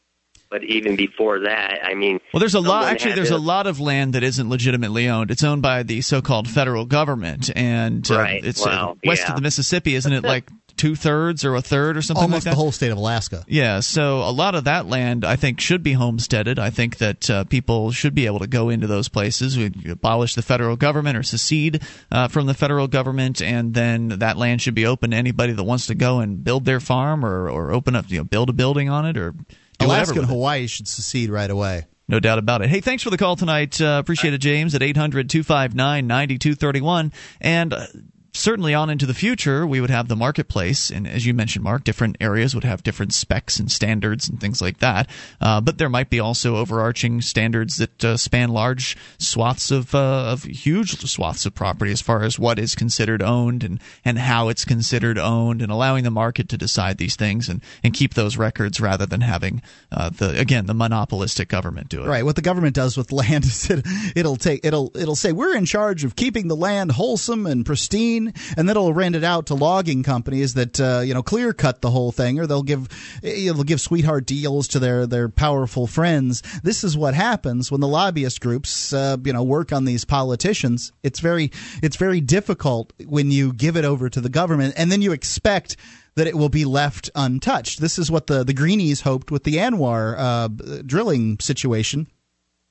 But 0.52 0.64
even 0.64 0.96
before 0.96 1.40
that, 1.40 1.78
I 1.82 1.94
mean, 1.94 2.20
Well, 2.34 2.40
there's 2.40 2.54
a 2.54 2.60
lot. 2.60 2.84
Actually, 2.92 3.14
there's 3.14 3.30
to- 3.30 3.36
a 3.36 3.38
lot 3.38 3.66
of 3.66 3.80
land 3.80 4.12
that 4.12 4.22
isn't 4.22 4.50
legitimately 4.50 5.08
owned. 5.08 5.30
It's 5.30 5.42
owned 5.42 5.62
by 5.62 5.82
the 5.82 6.02
so-called 6.02 6.46
federal 6.46 6.84
government, 6.84 7.50
and 7.56 8.08
uh, 8.10 8.18
Right, 8.18 8.44
it's 8.44 8.64
uh, 8.64 8.92
west 9.02 9.22
yeah. 9.22 9.30
of 9.30 9.36
the 9.36 9.40
Mississippi, 9.42 9.94
isn't 9.94 10.12
it? 10.12 10.22
Like 10.22 10.50
two 10.76 10.94
thirds 10.94 11.44
or 11.44 11.54
a 11.54 11.60
third 11.62 11.96
or 11.96 12.02
something 12.02 12.22
Almost 12.22 12.44
like 12.44 12.44
that. 12.44 12.50
the 12.50 12.56
whole 12.56 12.72
state 12.72 12.90
of 12.90 12.98
Alaska. 12.98 13.44
Yeah, 13.46 13.80
so 13.80 14.18
a 14.22 14.30
lot 14.32 14.54
of 14.54 14.64
that 14.64 14.86
land 14.86 15.24
I 15.24 15.36
think 15.36 15.60
should 15.60 15.82
be 15.82 15.92
homesteaded. 15.92 16.58
I 16.58 16.70
think 16.70 16.98
that 16.98 17.30
uh, 17.30 17.44
people 17.44 17.92
should 17.92 18.14
be 18.14 18.26
able 18.26 18.38
to 18.40 18.46
go 18.46 18.68
into 18.68 18.86
those 18.86 19.08
places. 19.08 19.56
We 19.56 19.70
abolish 19.90 20.34
the 20.34 20.42
federal 20.42 20.76
government 20.76 21.16
or 21.16 21.22
secede 21.22 21.82
uh, 22.10 22.28
from 22.28 22.46
the 22.46 22.54
federal 22.54 22.88
government, 22.88 23.40
and 23.42 23.72
then 23.74 24.08
that 24.20 24.36
land 24.38 24.60
should 24.62 24.74
be 24.74 24.84
open 24.86 25.12
to 25.12 25.16
anybody 25.16 25.52
that 25.52 25.64
wants 25.64 25.86
to 25.86 25.94
go 25.94 26.20
and 26.20 26.42
build 26.44 26.64
their 26.66 26.80
farm 26.80 27.24
or, 27.24 27.48
or 27.50 27.70
open 27.72 27.94
up, 27.96 28.10
you 28.10 28.18
know, 28.18 28.24
build 28.24 28.48
a 28.50 28.52
building 28.54 28.88
on 28.90 29.06
it 29.06 29.16
or 29.16 29.34
do. 29.78 29.86
Alaska 29.86 30.20
and. 30.20 30.28
Hawaii 30.28 30.66
should 30.66 30.88
secede 30.88 31.30
right 31.30 31.50
away. 31.50 31.86
No 32.08 32.20
doubt 32.20 32.38
about 32.38 32.62
it. 32.62 32.68
Hey, 32.68 32.80
thanks 32.80 33.02
for 33.02 33.10
the 33.10 33.16
call 33.16 33.36
tonight. 33.36 33.80
Uh, 33.80 33.98
appreciate 34.00 34.34
it, 34.34 34.38
James, 34.38 34.74
at 34.74 34.82
800 34.82 35.30
259 35.30 36.06
9231. 36.06 37.12
And. 37.40 37.72
Uh, 37.72 37.86
Certainly, 38.34 38.72
on 38.72 38.88
into 38.88 39.04
the 39.04 39.12
future, 39.12 39.66
we 39.66 39.80
would 39.80 39.90
have 39.90 40.08
the 40.08 40.16
marketplace, 40.16 40.90
and 40.90 41.06
as 41.06 41.26
you 41.26 41.34
mentioned, 41.34 41.64
Mark, 41.64 41.84
different 41.84 42.16
areas 42.18 42.54
would 42.54 42.64
have 42.64 42.82
different 42.82 43.12
specs 43.12 43.58
and 43.58 43.70
standards 43.70 44.26
and 44.26 44.40
things 44.40 44.62
like 44.62 44.78
that. 44.78 45.06
Uh, 45.38 45.60
but 45.60 45.76
there 45.76 45.90
might 45.90 46.08
be 46.08 46.18
also 46.18 46.56
overarching 46.56 47.20
standards 47.20 47.76
that 47.76 48.04
uh, 48.04 48.16
span 48.16 48.48
large 48.48 48.96
swaths 49.18 49.70
of 49.70 49.94
uh, 49.94 50.32
of 50.32 50.44
huge 50.44 50.98
swaths 51.06 51.44
of 51.44 51.54
property 51.54 51.92
as 51.92 52.00
far 52.00 52.22
as 52.22 52.38
what 52.38 52.58
is 52.58 52.74
considered 52.74 53.22
owned 53.22 53.62
and 53.62 53.80
and 54.04 54.18
how 54.18 54.48
it's 54.48 54.64
considered 54.64 55.18
owned, 55.18 55.60
and 55.60 55.70
allowing 55.70 56.04
the 56.04 56.10
market 56.10 56.48
to 56.48 56.56
decide 56.56 56.96
these 56.96 57.16
things 57.16 57.50
and 57.50 57.60
and 57.84 57.92
keep 57.92 58.14
those 58.14 58.38
records 58.38 58.80
rather 58.80 59.04
than 59.04 59.20
having 59.20 59.60
uh, 59.90 60.08
the 60.08 60.38
again 60.40 60.64
the 60.64 60.74
monopolistic 60.74 61.48
government 61.48 61.90
do 61.90 62.02
it. 62.02 62.08
Right. 62.08 62.24
What 62.24 62.36
the 62.36 62.42
government 62.42 62.74
does 62.74 62.96
with 62.96 63.12
land 63.22 63.44
is 63.44 63.68
it, 63.68 63.86
it'll 64.16 64.36
take 64.36 64.64
it'll 64.64 64.90
it'll 64.96 65.16
say 65.16 65.32
we're 65.32 65.54
in 65.54 65.66
charge 65.66 66.04
of 66.04 66.16
keeping 66.16 66.48
the 66.48 66.56
land 66.56 66.92
wholesome 66.92 67.46
and 67.46 67.66
pristine, 67.66 68.21
and 68.28 68.68
then 68.68 68.70
it'll 68.70 68.92
rent 68.92 69.16
it 69.16 69.24
out 69.24 69.46
to 69.46 69.54
logging 69.54 70.02
companies 70.02 70.54
that 70.54 70.80
uh, 70.80 71.00
you 71.04 71.14
know 71.14 71.22
clear 71.22 71.52
cut 71.52 71.80
the 71.80 71.90
whole 71.90 72.12
thing, 72.12 72.38
or 72.38 72.46
they'll 72.46 72.62
give 72.62 72.88
they'll 73.22 73.64
give 73.64 73.80
sweetheart 73.80 74.26
deals 74.26 74.68
to 74.68 74.78
their 74.78 75.06
their 75.06 75.28
powerful 75.28 75.86
friends. 75.86 76.42
This 76.62 76.84
is 76.84 76.96
what 76.96 77.14
happens 77.14 77.70
when 77.70 77.80
the 77.80 77.88
lobbyist 77.88 78.40
groups 78.40 78.92
uh, 78.92 79.16
you 79.24 79.32
know 79.32 79.42
work 79.42 79.72
on 79.72 79.84
these 79.84 80.04
politicians. 80.04 80.92
It's 81.02 81.20
very 81.20 81.50
it's 81.82 81.96
very 81.96 82.20
difficult 82.20 82.92
when 83.06 83.30
you 83.30 83.52
give 83.52 83.76
it 83.76 83.84
over 83.84 84.08
to 84.08 84.20
the 84.20 84.28
government, 84.28 84.74
and 84.76 84.90
then 84.90 85.02
you 85.02 85.12
expect 85.12 85.76
that 86.14 86.26
it 86.26 86.36
will 86.36 86.48
be 86.48 86.64
left 86.64 87.10
untouched. 87.14 87.80
This 87.80 87.98
is 87.98 88.10
what 88.10 88.26
the 88.26 88.44
the 88.44 88.54
Greenies 88.54 89.02
hoped 89.02 89.30
with 89.30 89.44
the 89.44 89.56
ANWR 89.56 90.14
uh, 90.18 90.48
drilling 90.84 91.38
situation. 91.40 92.06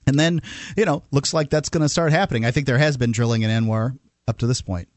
And 0.08 0.20
then, 0.20 0.42
you 0.76 0.86
know, 0.86 1.04
looks 1.12 1.34
like 1.34 1.50
that's 1.50 1.70
going 1.70 1.84
to 1.84 1.90
start 1.90 2.12
happening. 2.12 2.44
I 2.44 2.52
think 2.52 2.66
there 2.66 2.78
has 2.78 2.98
been 2.98 3.12
drilling 3.12 3.44
in 3.44 3.50
ANWR 3.50 3.98
up 4.28 4.40
to 4.40 4.48
this 4.48 4.62
point. 4.62 4.88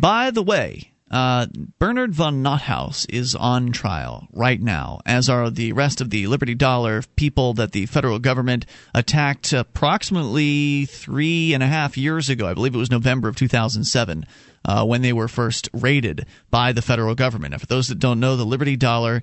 By 0.00 0.30
the 0.30 0.42
way, 0.42 0.92
uh, 1.10 1.46
Bernard 1.78 2.12
von 2.14 2.42
Nothaus 2.42 3.06
is 3.06 3.34
on 3.34 3.72
trial 3.72 4.28
right 4.30 4.60
now, 4.60 5.00
as 5.06 5.30
are 5.30 5.48
the 5.48 5.72
rest 5.72 6.02
of 6.02 6.10
the 6.10 6.26
Liberty 6.26 6.54
Dollar 6.54 7.02
people 7.16 7.54
that 7.54 7.72
the 7.72 7.86
federal 7.86 8.18
government 8.18 8.66
attacked 8.94 9.54
approximately 9.54 10.84
three 10.84 11.54
and 11.54 11.62
a 11.62 11.66
half 11.66 11.96
years 11.96 12.28
ago. 12.28 12.46
I 12.46 12.52
believe 12.52 12.74
it 12.74 12.78
was 12.78 12.90
November 12.90 13.28
of 13.28 13.36
2007 13.36 14.26
uh, 14.66 14.84
when 14.84 15.00
they 15.00 15.14
were 15.14 15.28
first 15.28 15.70
raided 15.72 16.26
by 16.50 16.72
the 16.72 16.82
federal 16.82 17.14
government. 17.14 17.52
Now, 17.52 17.58
for 17.58 17.66
those 17.66 17.88
that 17.88 17.98
don't 17.98 18.20
know, 18.20 18.36
the 18.36 18.44
Liberty 18.44 18.76
Dollar 18.76 19.22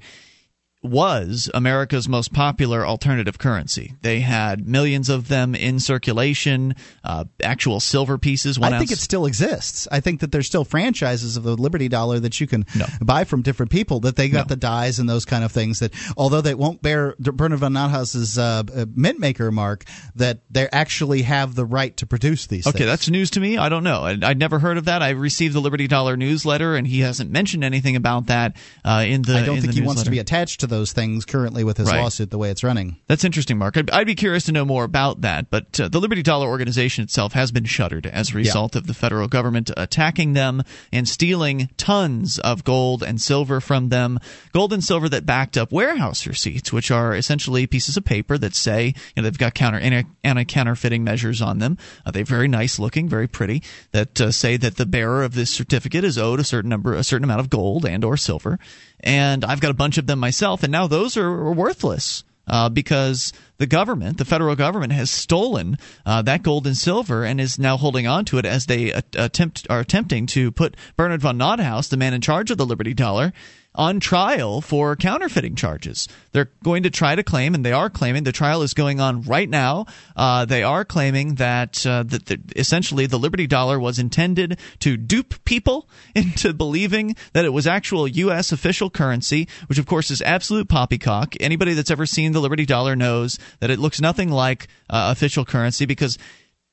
was 0.84 1.50
America's 1.54 2.10
most 2.10 2.34
popular 2.34 2.86
alternative 2.86 3.38
currency. 3.38 3.94
They 4.02 4.20
had 4.20 4.68
millions 4.68 5.10
of 5.10 5.30
them 5.30 5.56
in 5.56 5.80
circulation, 5.80 6.76
uh, 7.04 7.26
actual 7.42 7.80
silver 7.80 8.18
pieces. 8.18 8.58
I 8.58 8.70
think 8.70 8.92
ounce- 8.92 8.92
it 8.92 8.98
still 9.00 9.26
exists. 9.26 9.88
I 9.92 10.02
think 10.02 10.20
that 10.20 10.32
there's 10.32 10.48
still 10.48 10.66
franchises 10.66 11.38
of 11.38 11.44
the 11.44 11.56
Liberty 11.56 11.88
Dollar 11.88 12.20
that 12.20 12.40
you 12.42 12.48
can 12.48 12.66
buy 13.02 13.24
from 13.24 13.42
different 13.42 13.72
people. 13.72 14.02
That 14.02 14.16
they 14.16 14.30
got 14.30 14.48
the 14.50 14.56
dies 14.56 15.00
and 15.00 15.10
those 15.10 15.26
kind 15.26 15.44
of 15.44 15.52
things. 15.52 15.80
That 15.80 15.94
although 16.18 16.42
they 16.42 16.54
won't 16.54 16.82
bear 16.82 17.16
Bernard 17.20 17.60
von 17.60 17.74
Nothaus's 17.74 18.38
uh, 18.38 18.64
uh, 18.76 18.86
mint 18.94 19.20
maker 19.20 19.52
mark, 19.52 19.86
that 20.16 20.40
they 20.50 20.68
actually 20.72 21.22
have 21.24 21.56
the 21.56 21.66
right 21.66 21.96
to 21.98 22.06
produce 22.06 22.48
these. 22.48 22.68
Okay, 22.68 22.80
things. 22.80 22.90
that's 22.90 23.10
news 23.10 23.32
to 23.32 23.40
me. 23.40 23.58
I 23.58 23.70
don't 23.70 23.84
know. 23.84 24.02
I, 24.02 24.18
I'd 24.22 24.40
never 24.40 24.60
heard 24.60 24.78
of 24.78 24.86
that. 24.86 25.02
I 25.02 25.12
received 25.12 25.56
the 25.56 25.62
Liberty 25.62 25.88
Dollar 25.88 26.18
newsletter, 26.18 26.76
and 26.76 26.86
he 26.86 27.00
hasn't 27.00 27.32
mentioned 27.32 27.64
anything 27.64 27.96
about 27.96 28.28
that 28.28 28.58
uh, 28.84 29.06
in 29.08 29.22
the. 29.22 29.38
I 29.38 29.46
don't 29.46 29.58
in 29.58 29.62
think 29.62 29.74
the 29.74 29.80
he 29.80 29.86
wants 29.86 30.04
to 30.04 30.12
be 30.12 30.20
attached 30.20 30.60
to 30.62 30.68
those 30.74 30.92
things 30.92 31.24
currently 31.26 31.64
with 31.64 31.78
his 31.78 31.88
Right. 31.90 32.02
lawsuit 32.02 32.32
the 32.32 32.38
way 32.38 32.50
it's 32.50 32.64
running. 32.64 32.98
That's 33.08 33.24
interesting, 33.24 33.58
Mark. 33.58 33.78
I'd, 33.78 33.92
I'd 33.92 34.08
be 34.08 34.16
curious 34.16 34.46
to 34.46 34.52
know 34.52 34.66
more 34.66 34.84
about 34.84 35.22
that. 35.22 35.50
But 35.52 35.80
uh, 35.80 35.88
the 35.88 36.00
Liberty 36.00 36.24
Dollar 36.24 36.48
organization 36.48 37.04
itself 37.04 37.34
has 37.34 37.52
been 37.52 37.66
shuttered 37.66 38.06
as 38.08 38.32
a 38.32 38.36
result 38.38 38.76
of 38.76 38.88
the 38.88 38.94
federal 38.94 39.28
government 39.28 39.70
attacking 39.78 40.34
them 40.34 40.64
and 40.92 41.08
stealing 41.08 41.70
tons 41.78 42.40
of 42.40 42.64
gold 42.64 43.04
and 43.04 43.22
silver 43.22 43.62
from 43.62 43.90
them. 43.90 44.20
Gold 44.52 44.74
and 44.74 44.84
silver 44.84 45.08
that 45.10 45.26
backed 45.26 45.58
up 45.58 45.72
warehouse 45.72 46.26
receipts, 46.26 46.74
which 46.74 46.90
are 46.90 47.16
essentially 47.16 47.68
pieces 47.68 47.98
of 47.98 48.04
paper 48.06 48.38
that 48.40 48.56
say 48.56 48.88
you 48.88 48.94
know, 49.18 49.24
they've 49.24 49.38
got 49.38 49.54
counter 49.54 49.78
anti 50.24 50.44
counterfeiting 50.46 51.04
measures 51.04 51.42
on 51.42 51.60
them. 51.60 51.78
Uh, 52.06 52.12
they're 52.12 52.24
very 52.26 52.48
nice 52.48 52.80
looking, 52.80 53.08
very 53.08 53.28
pretty. 53.28 53.62
That 53.92 54.20
uh, 54.20 54.32
say 54.32 54.58
that 54.58 54.78
the 54.78 54.86
bearer 54.86 55.24
of 55.24 55.36
this 55.36 55.52
certificate 55.52 56.04
is 56.04 56.18
owed 56.18 56.40
a 56.40 56.44
certain 56.44 56.70
number, 56.70 56.94
a 56.96 57.04
certain 57.04 57.24
amount 57.24 57.42
of 57.42 57.50
gold 57.50 57.86
and 57.86 58.04
or 58.04 58.18
silver. 58.18 58.58
And 59.04 59.44
I've 59.44 59.60
got 59.60 59.72
a 59.72 59.76
bunch 59.76 59.98
of 59.98 60.08
them 60.08 60.20
myself, 60.20 60.64
and 60.64 60.72
now 60.72 60.88
those 60.88 61.18
are, 61.18 61.52
worthless 61.52 62.24
uh, 62.48 62.70
because 62.70 63.34
the 63.58 63.68
government, 63.68 64.18
the 64.18 64.26
federal 64.26 64.56
government, 64.56 64.94
has 64.94 65.12
stolen 65.12 65.78
uh, 66.06 66.22
that 66.24 66.44
gold 66.44 66.66
and 66.66 66.78
silver 66.78 67.24
and 67.24 67.40
is 67.40 67.60
now 67.60 67.78
holding 67.78 68.08
on 68.08 68.26
to 68.26 68.38
it 68.38 68.46
as 68.46 68.66
they 68.66 68.92
attempt 68.92 69.68
are 69.70 69.80
attempting 69.80 70.26
to 70.28 70.52
put 70.52 70.76
Bernard 70.98 71.22
von 71.22 71.38
Nothaus, 71.38 71.90
the 71.90 71.98
man 71.98 72.14
in 72.14 72.22
charge 72.22 72.52
of 72.52 72.58
the 72.58 72.66
Liberty 72.66 72.94
Dollar, 72.94 73.34
on 73.76 74.00
trial 74.00 74.62
for 74.62 74.96
counterfeiting 74.96 75.56
charges. 75.56 76.08
They're 76.32 76.50
going 76.64 76.84
to 76.84 76.90
try 76.90 77.16
to 77.16 77.24
claim, 77.24 77.56
and 77.56 77.66
they 77.66 77.72
are 77.72 77.90
claiming, 77.90 78.24
the 78.24 78.32
trial 78.32 78.62
is 78.62 78.74
going 78.74 79.00
on 79.00 79.24
right 79.24 79.50
now. 79.50 79.86
Uh, 80.16 80.46
they 80.46 80.64
are 80.64 80.86
claiming 80.86 81.36
that, 81.36 81.86
uh, 81.86 82.04
that, 82.04 82.40
essentially 82.56 83.06
the 83.06 83.20
Liberty 83.20 83.48
Dollar 83.48 83.80
was 83.80 84.00
intended 84.00 84.60
to 84.80 84.98
dupe 84.98 85.44
people 85.46 85.90
into 86.16 86.54
believing 86.54 87.16
that 87.34 87.46
it 87.46 87.54
was 87.54 87.68
actual 87.68 88.08
U.S. 88.08 88.52
official 88.52 88.90
currency, 88.90 89.48
which 89.68 89.80
of 89.80 89.86
course 89.86 90.12
is 90.12 90.22
absolute 90.22 90.70
poppycock. 90.70 91.36
Anybody 91.40 91.74
that's 91.74 91.92
ever 91.92 92.06
seen 92.06 92.32
the 92.32 92.42
Liberty 92.42 92.66
Dollar 92.66 92.96
knows 92.96 93.40
that 93.60 93.70
it 93.70 93.80
looks 93.80 94.02
nothing 94.02 94.30
like 94.30 94.68
uh, 94.90 95.10
official 95.12 95.46
currency 95.46 95.86
because 95.86 96.18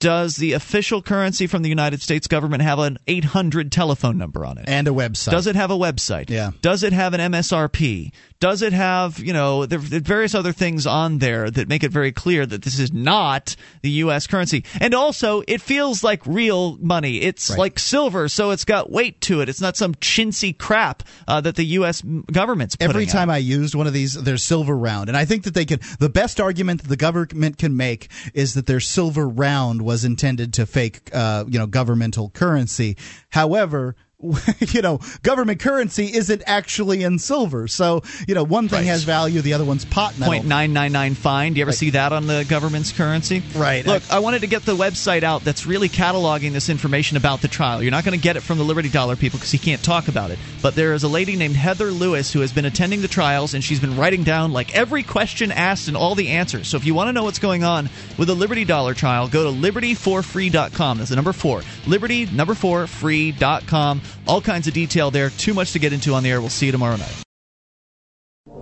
does 0.00 0.36
the 0.36 0.52
official 0.54 1.02
currency 1.02 1.46
from 1.46 1.62
the 1.62 1.68
United 1.68 2.02
States 2.02 2.26
government 2.26 2.62
have 2.62 2.78
an 2.78 2.98
800 3.06 3.70
telephone 3.70 4.18
number 4.18 4.44
on 4.44 4.58
it? 4.58 4.64
And 4.68 4.88
a 4.88 4.90
website. 4.90 5.30
Does 5.30 5.46
it 5.46 5.56
have 5.56 5.70
a 5.70 5.76
website? 5.76 6.28
Yeah. 6.30 6.50
Does 6.62 6.82
it 6.82 6.92
have 6.92 7.14
an 7.14 7.20
MSRP? 7.32 8.12
Does 8.40 8.62
it 8.62 8.72
have, 8.72 9.18
you 9.18 9.34
know, 9.34 9.66
there 9.66 9.78
various 9.78 10.34
other 10.34 10.52
things 10.52 10.86
on 10.86 11.18
there 11.18 11.50
that 11.50 11.68
make 11.68 11.84
it 11.84 11.90
very 11.90 12.10
clear 12.10 12.46
that 12.46 12.62
this 12.62 12.78
is 12.78 12.90
not 12.90 13.54
the 13.82 13.90
U.S. 13.90 14.26
currency? 14.26 14.64
And 14.80 14.94
also, 14.94 15.42
it 15.46 15.60
feels 15.60 16.02
like 16.02 16.24
real 16.26 16.78
money. 16.78 17.20
It's 17.20 17.50
Right. 17.50 17.58
like 17.58 17.78
silver, 17.78 18.28
so 18.28 18.50
it's 18.52 18.64
got 18.64 18.90
weight 18.90 19.20
to 19.22 19.42
it. 19.42 19.50
It's 19.50 19.60
not 19.60 19.76
some 19.76 19.94
chintzy 19.96 20.56
crap 20.56 21.02
uh, 21.28 21.42
that 21.42 21.56
the 21.56 21.64
U.S. 21.64 22.00
government's 22.32 22.76
putting 22.76 22.90
Every 22.90 23.04
out. 23.06 23.10
time 23.12 23.28
I 23.28 23.36
used 23.36 23.74
one 23.74 23.86
of 23.86 23.92
these, 23.92 24.14
their 24.14 24.38
silver 24.38 24.74
round, 24.76 25.08
and 25.10 25.18
I 25.18 25.26
think 25.26 25.44
that 25.44 25.52
they 25.52 25.66
can. 25.66 25.80
The 25.98 26.08
best 26.08 26.40
argument 26.40 26.80
that 26.82 26.88
the 26.88 26.96
government 26.96 27.58
can 27.58 27.76
make 27.76 28.08
is 28.32 28.54
that 28.54 28.64
their 28.66 28.80
silver 28.80 29.28
round 29.28 29.82
was 29.90 30.04
intended 30.04 30.54
to 30.54 30.66
fake, 30.66 31.10
uh, 31.12 31.42
you 31.48 31.58
know, 31.58 31.66
governmental 31.66 32.30
currency. 32.30 32.96
However. 33.30 33.96
You 34.60 34.82
know, 34.82 35.00
government 35.22 35.60
currency 35.60 36.14
isn't 36.14 36.42
actually 36.46 37.02
in 37.02 37.18
silver. 37.18 37.66
So, 37.66 38.02
you 38.28 38.34
know, 38.34 38.44
one 38.44 38.68
thing 38.68 38.84
has 38.84 39.04
value, 39.04 39.40
the 39.40 39.54
other 39.54 39.64
one's 39.64 39.84
pot 39.84 40.16
metal. 40.18 40.32
Point 40.32 40.46
nine 40.46 40.72
nine 40.72 40.92
nine 40.92 41.14
fine. 41.14 41.54
Do 41.54 41.58
you 41.58 41.64
ever 41.64 41.72
see 41.72 41.90
that 41.90 42.12
on 42.12 42.26
the 42.26 42.44
government's 42.48 42.92
currency? 42.92 43.42
Right. 43.54 43.84
Look, 43.84 44.02
I, 44.10 44.18
wanted 44.20 44.42
to 44.42 44.46
get 44.46 44.64
the 44.64 44.76
website 44.76 45.22
out 45.22 45.42
that's 45.42 45.66
really 45.66 45.88
cataloging 45.88 46.52
this 46.52 46.68
information 46.68 47.16
about 47.16 47.40
the 47.40 47.48
trial. 47.48 47.82
You're 47.82 47.90
not 47.90 48.04
going 48.04 48.16
to 48.16 48.22
get 48.22 48.36
it 48.36 48.42
from 48.42 48.58
the 48.58 48.64
Liberty 48.64 48.90
Dollar 48.90 49.16
people 49.16 49.38
because 49.38 49.50
he 49.50 49.58
can't 49.58 49.82
talk 49.82 50.08
about 50.08 50.30
it. 50.30 50.38
But 50.62 50.74
there 50.74 50.92
is 50.92 51.02
a 51.02 51.08
lady 51.08 51.36
named 51.36 51.56
Heather 51.56 51.90
Lewis 51.90 52.32
who 52.32 52.40
has 52.40 52.52
been 52.52 52.66
attending 52.66 53.00
the 53.02 53.08
trials 53.08 53.54
and 53.54 53.64
she's 53.64 53.80
been 53.80 53.96
writing 53.96 54.22
down 54.22 54.52
like 54.52 54.74
every 54.74 55.02
question 55.02 55.50
asked 55.50 55.88
and 55.88 55.96
all 55.96 56.14
the 56.14 56.28
answers. 56.28 56.68
So 56.68 56.76
if 56.76 56.84
you 56.84 56.94
want 56.94 57.08
to 57.08 57.12
know 57.12 57.24
what's 57.24 57.38
going 57.38 57.64
on 57.64 57.88
with 58.18 58.28
the 58.28 58.36
Liberty 58.36 58.64
Dollar 58.64 58.94
trial, 58.94 59.26
go 59.26 59.50
to 59.50 59.58
libertyforfree.com. 59.58 60.98
That's 60.98 61.10
the 61.10 61.16
number 61.16 61.32
four. 61.32 61.62
Liberty 61.86 62.26
number 62.26 62.54
four 62.54 62.86
free.com. 62.86 64.00
All 64.26 64.40
kinds 64.40 64.66
of 64.66 64.74
detail 64.74 65.10
there. 65.10 65.30
Too 65.30 65.54
much 65.54 65.72
to 65.72 65.78
get 65.78 65.92
into 65.92 66.14
on 66.14 66.22
the 66.22 66.30
air. 66.30 66.40
We'll 66.40 66.50
see 66.50 66.66
you 66.66 66.72
tomorrow 66.72 66.96
night. 66.96 67.22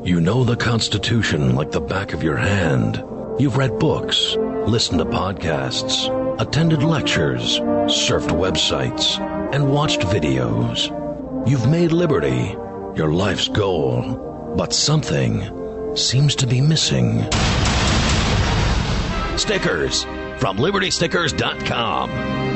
You 0.03 0.21
know 0.21 0.45
the 0.45 0.57
Constitution 0.57 1.55
like 1.55 1.71
the 1.71 1.81
back 1.81 2.13
of 2.13 2.23
your 2.23 2.37
hand. 2.37 3.03
You've 3.39 3.57
read 3.57 3.79
books, 3.79 4.37
listened 4.37 4.99
to 4.99 5.05
podcasts, 5.05 6.09
attended 6.41 6.83
lectures, 6.83 7.59
surfed 7.61 8.31
websites, 8.31 9.19
and 9.55 9.73
watched 9.73 10.01
videos. 10.01 10.89
You've 11.49 11.69
made 11.69 11.93
liberty 11.93 12.57
your 12.99 13.13
life's 13.13 13.47
goal, 13.49 14.55
but 14.57 14.73
something 14.73 15.97
seems 15.97 16.35
to 16.35 16.47
be 16.49 16.61
missing. 16.61 17.25
Stickers 19.39 20.05
from 20.39 20.59
libertystickers.com. 20.59 22.11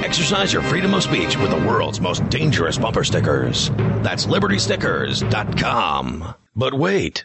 Exercise 0.05 0.53
your 0.53 0.63
freedom 0.63 0.95
of 0.95 1.03
speech 1.03 1.37
with 1.37 1.51
the 1.51 1.57
world's 1.57 2.01
most 2.01 2.29
dangerous 2.29 2.79
bumper 2.79 3.03
stickers. 3.05 3.71
That's 4.03 4.27
libertystickers.com. 4.27 6.35
But 6.55 6.75
wait. 6.75 7.25